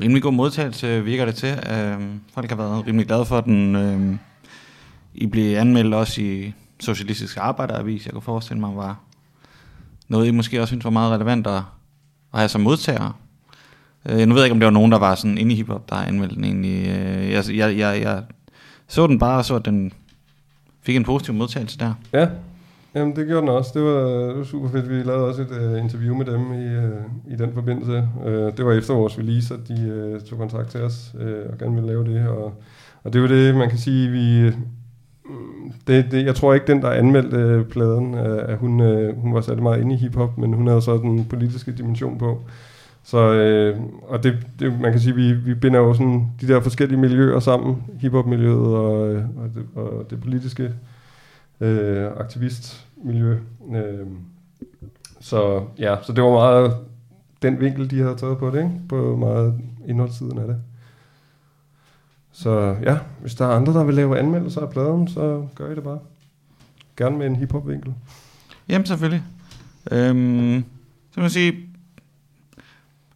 rimelig 0.00 0.22
god 0.22 0.32
modtagelse, 0.32 1.04
virker 1.04 1.24
det 1.24 1.34
til. 1.34 1.48
Øh, 1.48 2.00
folk 2.34 2.48
har 2.50 2.56
været 2.56 2.86
rimelig 2.86 3.06
glade 3.06 3.24
for 3.24 3.40
den. 3.40 3.76
Øh, 3.76 4.16
I 5.14 5.26
blev 5.26 5.56
anmeldt 5.56 5.94
også 5.94 6.20
i 6.20 6.52
Socialistisk 6.80 7.36
Arbejderavis. 7.36 8.04
Jeg 8.04 8.12
kunne 8.12 8.22
forestille 8.22 8.60
mig, 8.60 8.76
var 8.76 9.00
noget, 10.08 10.26
I 10.26 10.30
måske 10.30 10.60
også 10.60 10.70
synes 10.70 10.84
var 10.84 10.90
meget 10.90 11.12
relevant 11.12 11.46
at, 11.46 11.62
at 12.32 12.38
have 12.38 12.48
som 12.48 12.60
modtager. 12.60 13.18
Øh, 14.06 14.26
nu 14.26 14.34
ved 14.34 14.42
jeg 14.42 14.46
ikke, 14.46 14.54
om 14.54 14.60
det 14.60 14.66
var 14.66 14.72
nogen, 14.72 14.92
der 14.92 14.98
var 14.98 15.14
sådan 15.14 15.38
inde 15.38 15.52
i 15.52 15.56
hiphop, 15.56 15.90
der 15.90 15.96
anmeldte 15.96 16.36
den 16.36 16.44
egentlig. 16.44 16.88
Øh, 16.88 17.30
jeg, 17.30 17.44
jeg, 17.48 17.78
jeg, 17.78 18.02
jeg 18.02 18.22
så 18.88 19.06
den 19.06 19.18
bare, 19.18 19.38
og 19.38 19.44
så 19.44 19.54
at 19.56 19.64
den 19.64 19.92
fik 20.82 20.96
en 20.96 21.04
positiv 21.04 21.34
modtagelse 21.34 21.78
der. 21.78 21.94
Ja, 22.12 22.28
Jamen, 22.96 23.16
det 23.16 23.26
gjorde 23.26 23.40
den 23.40 23.48
også. 23.48 23.70
Det 23.74 23.82
var, 23.82 24.28
det 24.28 24.38
var 24.38 24.44
super 24.44 24.68
fedt. 24.68 24.90
Vi 24.90 24.94
lavede 24.94 25.28
også 25.28 25.42
et 25.42 25.50
uh, 25.50 25.84
interview 25.84 26.16
med 26.16 26.24
dem 26.24 26.52
i, 26.52 26.76
uh, 26.76 27.32
i 27.32 27.36
den 27.36 27.52
forbindelse. 27.54 28.08
Uh, 28.26 28.32
det 28.32 28.66
var 28.66 28.72
efter 28.72 28.94
vores 28.94 29.18
release, 29.18 29.54
at 29.54 29.60
de 29.68 30.12
uh, 30.14 30.20
tog 30.20 30.38
kontakt 30.38 30.70
til 30.70 30.82
os 30.82 31.14
uh, 31.14 31.52
og 31.52 31.58
gerne 31.58 31.74
ville 31.74 31.88
lave 31.88 32.04
det. 32.04 32.28
Og, 32.28 32.54
og 33.04 33.12
det 33.12 33.22
var 33.22 33.28
det, 33.28 33.54
man 33.54 33.68
kan 33.68 33.78
sige, 33.78 34.10
vi... 34.10 34.52
Det, 35.86 36.06
det, 36.10 36.26
jeg 36.26 36.34
tror 36.34 36.54
ikke, 36.54 36.66
den, 36.66 36.82
der 36.82 36.90
anmeldte 36.90 37.58
uh, 37.58 37.66
pladen, 37.66 38.14
uh, 38.14 38.50
at 38.52 38.58
hun, 38.58 38.80
uh, 38.80 39.18
hun 39.18 39.34
var 39.34 39.40
særlig 39.40 39.62
meget 39.62 39.80
inde 39.80 39.94
i 39.94 39.98
hiphop, 39.98 40.38
men 40.38 40.52
hun 40.52 40.66
havde 40.66 40.82
så 40.82 40.96
den 40.96 41.24
politiske 41.24 41.72
dimension 41.72 42.18
på. 42.18 42.40
Så, 43.02 43.32
øh, 43.32 43.76
og 44.02 44.22
det, 44.22 44.46
det, 44.58 44.80
man 44.80 44.92
kan 44.92 45.00
sige, 45.00 45.14
vi, 45.14 45.32
vi 45.32 45.54
binder 45.54 45.80
jo 45.80 45.94
sådan 45.94 46.26
de 46.40 46.48
der 46.48 46.60
forskellige 46.60 47.00
miljøer 47.00 47.40
sammen, 47.40 47.82
hiphop-miljøet 47.98 48.76
og, 48.76 49.00
og, 49.10 49.50
det, 49.54 49.62
og 49.74 50.06
det 50.10 50.20
politiske 50.20 50.72
øh, 51.60 52.06
miljø. 53.06 53.38
Øh, 53.74 54.06
så 55.20 55.64
ja, 55.78 55.96
så 56.02 56.12
det 56.12 56.24
var 56.24 56.30
meget 56.30 56.76
den 57.42 57.60
vinkel, 57.60 57.90
de 57.90 57.98
havde 57.98 58.16
taget 58.16 58.38
på 58.38 58.50
det, 58.50 58.58
ikke? 58.58 58.80
på 58.88 59.16
meget 59.16 59.60
indholdssiden 59.86 60.38
af 60.38 60.46
det. 60.46 60.56
Så 62.32 62.76
ja, 62.82 62.98
hvis 63.20 63.34
der 63.34 63.46
er 63.46 63.56
andre, 63.56 63.72
der 63.72 63.84
vil 63.84 63.94
lave 63.94 64.18
anmeldelser 64.18 64.60
af 64.60 64.70
pladen, 64.70 65.08
så 65.08 65.46
gør 65.54 65.72
I 65.72 65.74
det 65.74 65.84
bare. 65.84 65.98
Gerne 66.96 67.18
med 67.18 67.26
en 67.26 67.36
hiphop-vinkel. 67.36 67.94
Jamen 68.68 68.86
selvfølgelig. 68.86 69.22
Øhm, 69.90 70.64
så 71.10 71.20
må 71.20 71.22
jeg 71.22 71.30
sige, 71.30 71.54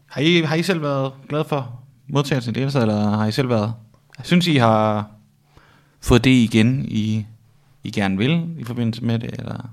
har 0.07 0.21
I, 0.21 0.41
har 0.41 0.57
I 0.57 0.63
selv 0.63 0.83
været 0.83 1.13
glad 1.29 1.45
for 1.45 1.81
modtagelsen 2.09 2.57
i 2.57 2.61
det 2.61 2.77
eller 2.77 3.11
har 3.11 3.27
I 3.27 3.33
selv 3.33 3.49
været, 3.49 3.75
synes 4.23 4.47
I 4.47 4.57
har 4.57 5.11
fået 6.01 6.25
det 6.25 6.31
igen, 6.31 6.85
I, 6.89 7.27
I 7.85 7.91
gerne 7.91 8.17
vil 8.17 8.55
i 8.59 8.65
forbindelse 8.65 9.05
med 9.05 9.19
det, 9.19 9.31
eller? 9.39 9.71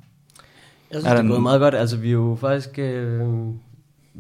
Jeg 0.92 1.00
synes, 1.02 1.06
Er 1.06 1.16
det 1.16 1.26
er 1.26 1.30
gået 1.30 1.42
meget 1.42 1.60
godt. 1.60 1.76
Altså, 1.76 1.98
vi 1.98 2.08
er 2.08 2.12
jo 2.14 2.38
faktisk 2.42 2.80
øh, 2.80 3.22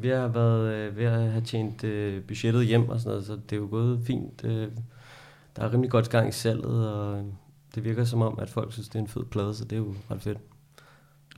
at 0.03 0.17
have 0.17 0.33
været, 0.33 0.73
øh, 0.73 0.97
ved 0.97 1.05
at 1.05 1.31
have 1.31 1.41
tjent 1.41 1.83
øh, 1.83 2.21
budgettet 2.23 2.65
hjem 2.65 2.89
og 2.89 2.99
sådan 2.99 3.09
noget, 3.09 3.25
så 3.25 3.33
det 3.49 3.55
er 3.55 3.57
jo 3.57 3.67
gået 3.71 3.99
fint. 4.07 4.41
Øh, 4.43 4.67
der 5.55 5.63
er 5.63 5.73
rimelig 5.73 5.91
godt 5.91 6.09
gang 6.09 6.29
i 6.29 6.31
salget, 6.31 6.89
og 6.91 7.23
det 7.75 7.83
virker 7.83 8.03
som 8.03 8.21
om, 8.21 8.39
at 8.41 8.49
folk 8.49 8.73
synes, 8.73 8.87
det 8.89 8.95
er 8.95 8.99
en 8.99 9.07
fed 9.07 9.23
plade, 9.23 9.55
så 9.55 9.63
det 9.63 9.71
er 9.71 9.77
jo 9.77 9.93
ret 10.11 10.21
fedt. 10.21 10.37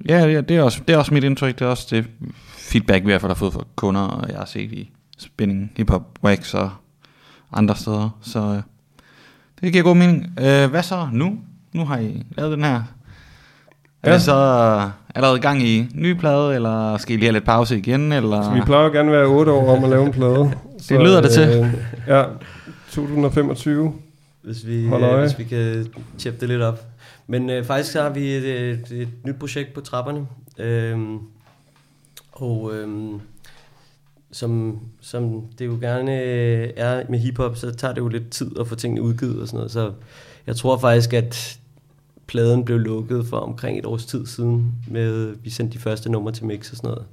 Ja, 0.10 0.26
ja 0.26 0.42
det, 0.42 0.58
er 0.58 0.62
også, 0.64 0.82
det 0.88 0.94
er 0.94 0.98
også 0.98 1.14
mit 1.14 1.24
indtryk, 1.24 1.60
det 1.60 1.66
er 1.66 1.70
også 1.70 1.88
det 1.96 2.08
feedback, 2.48 3.04
vi 3.06 3.10
i 3.10 3.12
hvert 3.12 3.22
fald 3.22 3.30
har 3.30 3.36
fået 3.36 3.54
fra 3.54 3.64
kunder, 3.76 4.02
og 4.02 4.30
jeg 4.30 4.38
har 4.38 4.46
set 4.46 4.72
i 4.72 4.92
Spinning, 5.18 5.72
Hip 5.78 5.90
Hop, 5.90 6.20
Wax 6.24 6.54
og 6.54 6.72
andre 7.52 7.76
steder, 7.76 8.18
så 8.22 8.40
øh, 8.40 8.62
det 9.62 9.72
giver 9.72 9.84
god 9.84 9.96
mening. 9.96 10.24
Øh, 10.40 10.70
hvad 10.70 10.84
så 10.84 11.10
nu? 11.14 11.40
Nu 11.74 11.86
har 11.86 11.98
I 11.98 12.24
lavet 12.38 12.52
den 12.58 12.64
her. 12.64 12.84
Er 14.04 14.10
Ja. 14.10 14.14
det 14.14 14.22
så 14.22 14.92
allerede 15.16 15.38
i 15.38 15.42
gang 15.42 15.64
i 15.64 15.88
ny 15.94 16.14
plade, 16.14 16.56
eller 16.56 16.98
skal 16.98 17.14
I 17.14 17.18
lige 17.18 17.26
have 17.26 17.34
lidt 17.34 17.46
pause 17.46 17.78
igen? 17.78 18.12
Eller? 18.12 18.44
Så 18.44 18.52
vi 18.52 18.62
plejer 18.66 18.86
jo 18.86 18.92
gerne 18.92 19.12
at 19.12 19.18
være 19.18 19.28
8 19.28 19.52
år 19.52 19.78
om 19.78 19.84
at 19.84 19.90
lave 19.90 20.06
en 20.06 20.12
plade. 20.12 20.52
så, 20.80 20.98
lyder 20.98 21.22
det 21.22 21.32
til. 21.32 21.50
Øh, 21.50 21.74
ja, 22.08 22.24
2025. 22.92 23.94
Hvis 24.42 24.68
vi, 24.68 24.86
øh, 24.86 25.20
hvis 25.20 25.40
vi 25.40 25.44
kan 25.44 25.88
tjeppe 26.18 26.40
det 26.40 26.50
lidt 26.50 26.62
op. 26.62 26.86
Men 27.28 27.50
øh, 27.50 27.66
faktisk 27.66 27.92
så 27.92 28.02
har 28.02 28.10
vi 28.10 28.32
et, 28.36 28.46
et, 28.46 28.92
et 28.92 29.08
nyt 29.26 29.36
projekt 29.40 29.74
på 29.74 29.82
trapperne. 29.82 30.28
Øhm, 30.60 31.20
Og 32.32 32.72
øhm, 32.76 33.22
som, 34.32 34.80
som 35.02 35.44
det 35.60 35.66
jo 35.66 35.78
gerne 35.82 36.22
øh, 36.22 36.70
er 36.78 37.04
med 37.10 37.20
hiphop, 37.20 37.58
så 37.58 37.72
tager 37.72 37.94
det 37.94 38.02
jo 38.02 38.08
lidt 38.08 38.30
tid 38.30 38.52
at 38.60 38.68
få 38.68 38.76
tingene 38.76 39.02
udgivet 39.02 39.42
og 39.42 39.48
sådan 39.48 39.58
noget. 39.58 39.72
Så 39.72 39.92
jeg 40.48 40.56
tror 40.56 40.78
faktisk, 40.78 41.14
at 41.14 41.60
pladen 42.30 42.66
blev 42.66 42.78
lukket 42.78 43.26
for 43.26 43.38
omkring 43.38 43.80
et 43.80 43.86
års 43.86 44.06
tid 44.06 44.26
siden. 44.26 44.74
Med, 44.88 45.36
vi 45.44 45.50
sendte 45.50 45.78
de 45.78 45.82
første 45.82 46.12
numre 46.12 46.32
til 46.32 46.46
mix 46.46 46.72
og 46.72 46.78
sådan 46.78 46.90
noget. 46.90 47.06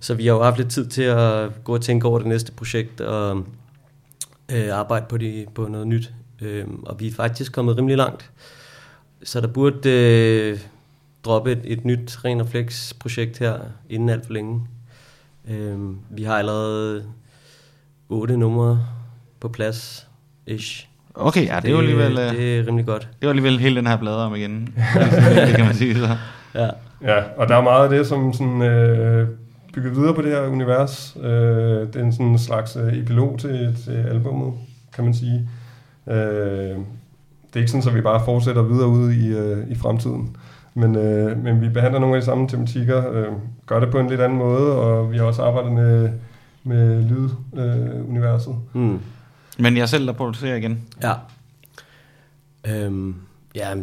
Så 0.00 0.14
vi 0.14 0.26
har 0.26 0.34
jo 0.34 0.42
haft 0.42 0.58
lidt 0.58 0.70
tid 0.70 0.86
til 0.86 1.02
at 1.02 1.64
gå 1.64 1.74
og 1.74 1.82
tænke 1.82 2.08
over 2.08 2.18
det 2.18 2.28
næste 2.28 2.52
projekt 2.52 3.00
og 3.00 3.44
øh, 4.52 4.68
arbejde 4.72 5.06
på, 5.08 5.16
de, 5.16 5.46
på 5.54 5.68
noget 5.68 5.86
nyt. 5.86 6.12
Øh, 6.42 6.66
og 6.82 7.00
vi 7.00 7.06
er 7.06 7.12
faktisk 7.12 7.52
kommet 7.52 7.76
rimelig 7.76 7.96
langt. 7.96 8.30
Så 9.22 9.40
der 9.40 9.46
burde 9.46 9.90
øh, 9.90 10.60
droppe 11.24 11.52
et, 11.52 11.60
et 11.64 11.84
nyt 11.84 12.24
Ren 12.24 12.40
og 12.40 12.48
Flex 12.48 12.94
projekt 12.98 13.38
her 13.38 13.58
inden 13.88 14.08
alt 14.08 14.26
for 14.26 14.32
længe. 14.32 14.66
Øh, 15.48 15.78
vi 16.10 16.22
har 16.22 16.38
allerede 16.38 17.04
otte 18.08 18.36
numre 18.36 18.86
på 19.40 19.48
plads, 19.48 20.06
ish. 20.46 20.88
Okay, 21.16 21.46
ja, 21.46 21.56
det 21.62 21.68
er 21.68 21.72
jo 21.72 21.78
alligevel... 21.78 22.18
øh, 22.18 22.30
Det 22.32 22.58
er 22.58 22.66
rimelig 22.66 22.86
godt. 22.86 23.02
Det 23.02 23.26
var 23.26 23.28
alligevel 23.28 23.58
hele 23.58 23.76
den 23.76 23.86
her 23.86 23.96
plade 23.96 24.24
om 24.26 24.34
igen. 24.34 24.74
det 25.46 25.54
kan 25.56 25.64
man 25.64 25.74
sige 25.74 25.94
så. 25.94 26.08
Ja. 26.54 26.68
Ja, 27.02 27.22
og 27.36 27.48
der 27.48 27.56
er 27.56 27.62
meget 27.62 27.84
af 27.84 27.90
det, 27.90 28.06
som 28.06 28.32
sådan, 28.32 28.62
øh, 28.62 29.28
bygger 29.74 29.90
videre 29.90 30.14
på 30.14 30.22
det 30.22 30.30
her 30.30 30.40
univers. 30.46 31.16
Øh, 31.22 31.28
det 31.30 31.96
er 31.96 32.00
en 32.02 32.12
sådan 32.12 32.38
slags 32.38 32.76
øh, 32.76 32.98
epilog 32.98 33.38
til, 33.38 33.76
til 33.84 33.92
albummet, 34.10 34.52
kan 34.94 35.04
man 35.04 35.14
sige. 35.14 35.48
Øh, 36.10 36.14
det 36.14 37.54
er 37.54 37.58
ikke 37.60 37.70
sådan, 37.70 37.88
at 37.88 37.94
vi 37.94 38.00
bare 38.00 38.22
fortsætter 38.24 38.62
videre 38.62 38.88
ud 38.88 39.12
i, 39.12 39.28
øh, 39.28 39.58
i 39.70 39.74
fremtiden. 39.74 40.36
Men, 40.74 40.96
øh, 40.96 41.44
men 41.44 41.60
vi 41.60 41.68
behandler 41.68 42.00
nogle 42.00 42.14
af 42.16 42.20
de 42.22 42.26
samme 42.26 42.48
tematikker, 42.48 43.12
øh, 43.12 43.26
gør 43.66 43.80
det 43.80 43.90
på 43.90 43.98
en 43.98 44.08
lidt 44.08 44.20
anden 44.20 44.38
måde, 44.38 44.72
og 44.72 45.12
vi 45.12 45.16
har 45.18 45.24
også 45.24 45.42
arbejdet 45.42 45.72
med, 45.72 46.08
med 46.64 47.02
lyduniverset. 47.02 47.94
Øh, 47.94 48.10
universet. 48.10 48.54
Mm. 48.72 48.98
Men 49.56 49.76
jeg 49.76 49.88
selv, 49.88 50.06
der 50.06 50.12
producerer 50.12 50.56
igen. 50.56 50.88
Ja. 51.02 51.14
Øhm, 52.66 53.14
ja, 53.54 53.74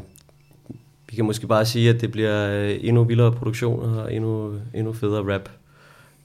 vi 1.09 1.15
kan 1.15 1.25
måske 1.25 1.47
bare 1.47 1.65
sige, 1.65 1.89
at 1.89 2.01
det 2.01 2.11
bliver 2.11 2.49
øh, 2.49 2.77
endnu 2.81 3.03
vildere 3.03 3.31
produktioner 3.31 4.01
og 4.01 4.13
endnu, 4.13 4.59
endnu 4.73 4.93
federe 4.93 5.33
rap 5.33 5.49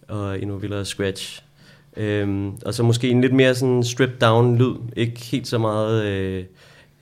og 0.09 0.43
endnu 0.43 0.57
vildere 0.57 0.85
scratch. 0.85 1.43
Øhm, 1.97 2.57
og 2.67 2.75
så 2.75 2.83
måske 2.83 3.11
en 3.11 3.21
lidt 3.21 3.33
mere 3.33 3.55
sådan 3.55 3.85
stripped 3.85 4.19
down 4.19 4.57
lyd. 4.57 4.75
Ikke 4.97 5.21
helt 5.21 5.49
så 5.49 5.59
meget 5.59 6.05
øh, 6.05 6.45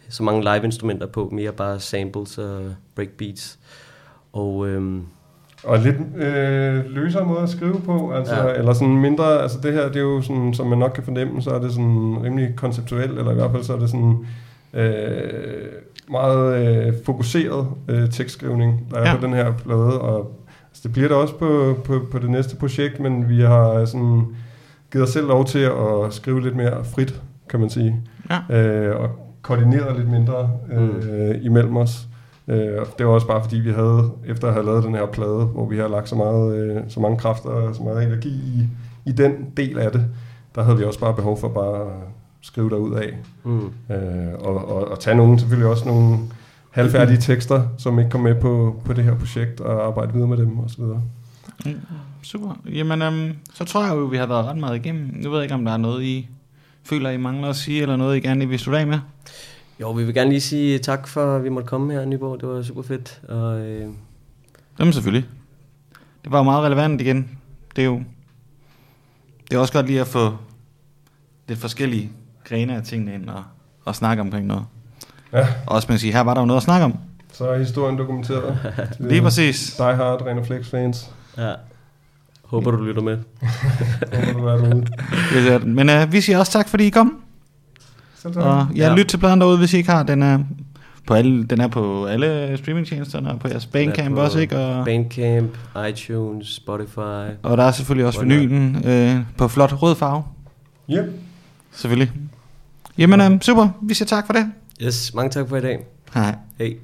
så 0.09 0.23
mange 0.23 0.43
live 0.43 0.65
instrumenter 0.65 1.07
på, 1.07 1.29
mere 1.33 1.53
bare 1.53 1.81
samples 1.81 2.39
og 2.39 2.75
breakbeats. 2.95 3.59
Og 4.33 4.69
øhm, 4.69 5.07
og 5.65 5.79
lidt 5.79 5.97
øh, 6.17 6.85
løsere 6.95 7.27
måde 7.27 7.41
at 7.41 7.49
skrive 7.49 7.81
på, 7.85 8.11
altså, 8.13 8.35
Ja. 8.35 8.55
eller 8.55 8.73
sådan 8.73 8.97
mindre, 9.01 9.43
altså 9.43 9.59
det 9.63 9.73
her, 9.73 9.87
det 9.89 9.97
er 9.97 10.01
jo 10.01 10.21
sådan, 10.23 10.55
som 10.55 10.67
man 10.67 10.79
nok 10.79 10.91
kan 10.95 11.05
fornemme, 11.05 11.43
så 11.43 11.51
er 11.51 11.59
det 11.59 11.73
sådan 11.73 12.17
rimelig 12.25 12.57
konceptuelt, 12.57 13.19
eller 13.19 13.31
i 13.33 13.35
hvert 13.35 13.51
fald 13.51 13.63
så 13.63 13.75
er 13.75 13.79
det 13.79 13.91
sådan 13.91 14.17
øh, 14.75 14.93
meget 16.11 16.67
øh, 16.87 16.93
fokuseret 17.07 17.67
øh, 17.89 18.11
tekstskrivning, 18.11 18.87
der 18.91 18.97
er 19.01 19.09
Ja. 19.11 19.17
på 19.17 19.27
den 19.27 19.35
her 19.35 19.53
plade, 19.53 20.01
og 20.01 20.19
altså, 20.69 20.81
det 20.83 20.93
bliver 20.93 21.09
det 21.09 21.17
også 21.17 21.35
på, 21.39 21.77
på, 21.85 22.01
på 22.13 22.19
det 22.19 22.31
næste 22.31 22.57
projekt, 22.57 23.01
men 23.01 23.29
vi 23.29 23.41
har 23.41 23.85
sådan 23.85 24.23
givet 24.93 25.05
os 25.07 25.11
selv 25.13 25.27
lov 25.27 25.45
til 25.45 25.59
at 25.59 25.75
skrive 26.11 26.43
lidt 26.43 26.57
mere 26.57 26.85
frit, 26.95 27.21
kan 27.51 27.61
man 27.61 27.71
sige, 27.71 27.97
Ja. 28.51 28.57
øh, 28.61 29.01
og 29.01 29.09
koordineret 29.43 29.97
lidt 29.97 30.11
mindre 30.11 30.51
øh, 30.73 31.35
imellem 31.43 31.77
os. 31.77 32.07
Øh, 32.49 32.81
og 32.81 32.87
det 32.99 33.07
var 33.07 33.13
også 33.13 33.27
bare 33.27 33.43
fordi, 33.43 33.57
vi 33.57 33.71
havde, 33.71 34.11
efter 34.27 34.49
at 34.49 34.55
have 34.55 34.67
lavet 34.67 34.85
den 34.85 34.95
her 34.95 35.07
plade, 35.07 35.45
hvor 35.45 35.69
vi 35.69 35.79
har 35.79 35.89
lagt 35.89 36.09
så, 36.09 36.15
meget, 36.15 36.57
øh, 36.57 36.83
så 36.89 37.01
mange 37.01 37.19
kræfter 37.19 37.49
og 37.49 37.75
så 37.75 37.83
meget 37.83 38.07
energi 38.07 38.29
i, 38.29 38.69
i 39.07 39.13
den 39.13 39.33
del 39.57 39.79
af 39.79 39.93
det, 39.93 40.07
der 40.55 40.63
havde 40.63 40.79
vi 40.79 40.85
også 40.85 41.01
bare 41.01 41.15
behov 41.15 41.41
for 41.41 41.49
bare 41.49 41.81
at 41.81 41.93
skrive 42.41 42.71
derud 42.71 42.95
af. 42.95 43.17
mm, 43.45 43.71
Øh, 43.91 44.35
og, 44.39 44.69
og, 44.69 44.89
og 44.89 45.01
tage 45.01 45.17
nogle, 45.17 45.39
selvfølgelig 45.39 45.71
også 45.71 45.89
nogle 45.89 46.19
halvfærdige 46.71 47.19
tekster, 47.21 47.63
som 47.79 47.99
ikke 47.99 48.11
kom 48.11 48.21
med 48.21 48.35
på, 48.35 48.83
på 48.85 48.93
det 48.93 49.05
her 49.05 49.15
projekt, 49.15 49.61
og 49.61 49.87
arbejde 49.87 50.13
videre 50.13 50.29
med 50.29 50.37
dem 50.37 50.59
osv. 50.59 50.83
Mm, 51.65 51.81
super. 52.23 52.59
Jamen, 52.73 53.03
øhm, 53.03 53.33
så 53.55 53.65
tror 53.65 53.85
jeg 53.85 53.95
jo, 53.95 54.01
vi 54.01 54.17
har 54.17 54.27
været 54.27 54.45
ret 54.45 54.57
meget 54.57 54.77
igennem. 54.77 55.11
Nu 55.15 55.31
ved 55.31 55.39
jeg 55.39 55.45
ikke, 55.45 55.55
om 55.55 55.65
der 55.65 55.73
er 55.73 55.77
noget, 55.77 56.03
I 56.03 56.29
føler, 56.85 57.11
I 57.11 57.17
mangler 57.17 57.49
at 57.49 57.57
sige, 57.57 57.83
eller 57.83 57.97
noget, 57.97 58.17
I 58.17 58.21
gerne 58.21 58.49
vil 58.49 58.59
slutte 58.59 58.79
af 58.79 58.87
med. 58.87 58.99
Jo, 59.81 59.91
vi 59.91 60.05
vil 60.05 60.15
gerne 60.15 60.31
lige 60.31 60.41
sige 60.41 60.79
tak 60.79 61.09
for, 61.09 61.37
at 61.37 61.45
vi 61.45 61.49
måtte 61.49 61.69
komme 61.69 61.93
her 61.93 62.01
i 62.01 62.07
Nyborg. 62.07 62.41
Det 62.41 62.49
var 62.49 62.63
super 62.63 62.83
fedt. 62.83 63.21
Og, 63.29 63.61
øh, 63.61 63.89
Jamen 64.79 64.93
selvfølgelig. 64.93 65.29
Det 66.25 66.33
var 66.33 66.39
jo 66.39 66.45
meget 66.45 66.65
relevant 66.65 67.01
igen. 67.01 67.39
Det 67.77 67.83
er 67.83 67.87
jo... 67.87 68.03
Det 69.51 69.57
er 69.57 69.61
også 69.61 69.73
godt 69.73 69.87
lige 69.87 70.01
at 70.01 70.07
få 70.07 70.37
lidt 71.49 71.59
forskellige 71.59 72.11
grene 72.45 72.77
af 72.77 72.83
tingene 72.83 73.15
ind 73.15 73.29
og, 73.31 73.45
og 73.85 73.95
snakke 73.95 74.21
omkring 74.21 74.47
noget. 74.47 74.65
Ja. 75.33 75.47
Og 75.67 75.75
også 75.75 75.87
man 75.89 75.95
kan 75.95 75.99
sige, 76.01 76.13
her 76.13 76.21
var 76.21 76.35
der 76.35 76.41
jo 76.41 76.47
noget 76.47 76.61
at 76.61 76.65
snakke 76.65 76.85
om. 76.85 76.95
Så 77.33 77.49
er 77.49 77.59
historien 77.59 77.99
dokumenteret. 77.99 78.59
Lige 79.11 79.23
præcis. 79.23 79.75
Die 79.77 79.95
Hard, 79.95 80.23
Reno 80.23 80.43
Flex 80.45 80.67
fans. 80.71 81.11
ja. 81.37 81.53
Håber, 82.45 82.71
du 82.71 82.77
lytter 82.85 83.03
med. 83.03 83.19
Håber 84.25 84.41
du 84.41 84.47
er 84.47 84.57
derude. 84.57 85.55
Er. 85.55 85.59
Men 85.59 85.89
uh, 85.89 86.13
vi 86.13 86.21
siger 86.21 86.39
også 86.39 86.53
tak, 86.53 86.69
fordi 86.69 86.87
I 86.87 86.91
kom. 86.91 87.23
Selv 88.33 88.35
tak. 88.35 88.45
Og 88.45 88.67
ja, 88.77 88.89
Ja. 88.89 88.95
lyt 88.95 89.07
til 89.07 89.17
pladen 89.19 89.41
derude, 89.41 89.59
hvis 89.59 89.75
I 89.75 89.77
ikke 89.77 89.91
har. 89.91 90.03
Den 90.03 90.23
er 90.23 90.39
på 91.07 91.15
alle, 91.15 91.45
den 91.45 91.61
er 91.61 91.69
på 91.69 92.07
alle 92.07 92.57
streamingtjenesterne 92.59 93.31
og 93.31 93.39
på 93.41 93.49
jeres 93.49 93.67
Bandcamp 93.67 94.15
på 94.15 94.21
også, 94.21 94.39
ikke? 94.39 94.59
Og, 94.59 94.85
Bandcamp, 94.85 95.51
iTunes, 95.89 96.49
Spotify. 96.55 97.33
og 97.43 97.57
der 97.57 97.63
er 97.65 97.71
selvfølgelig 97.73 98.07
også 98.07 98.19
Whatnot. 98.19 98.39
vinylen 98.41 98.83
øh, 98.89 99.17
på 99.39 99.49
flot 99.49 99.83
rød 99.83 99.95
farve. 99.97 100.23
Yep. 100.91 101.05
Selvfølgelig. 101.73 102.13
Jamen, 102.99 103.21
øh, 103.21 103.41
super. 103.41 103.69
Vi 103.83 103.95
siger 103.95 104.07
tak 104.07 104.27
for 104.27 104.33
det. 104.33 104.51
Yes, 104.83 105.15
mange 105.15 105.31
tak 105.31 105.49
for 105.49 105.57
i 105.57 105.61
dag. 105.61 105.79
Hej. 106.15 106.35
Hej. 106.59 106.75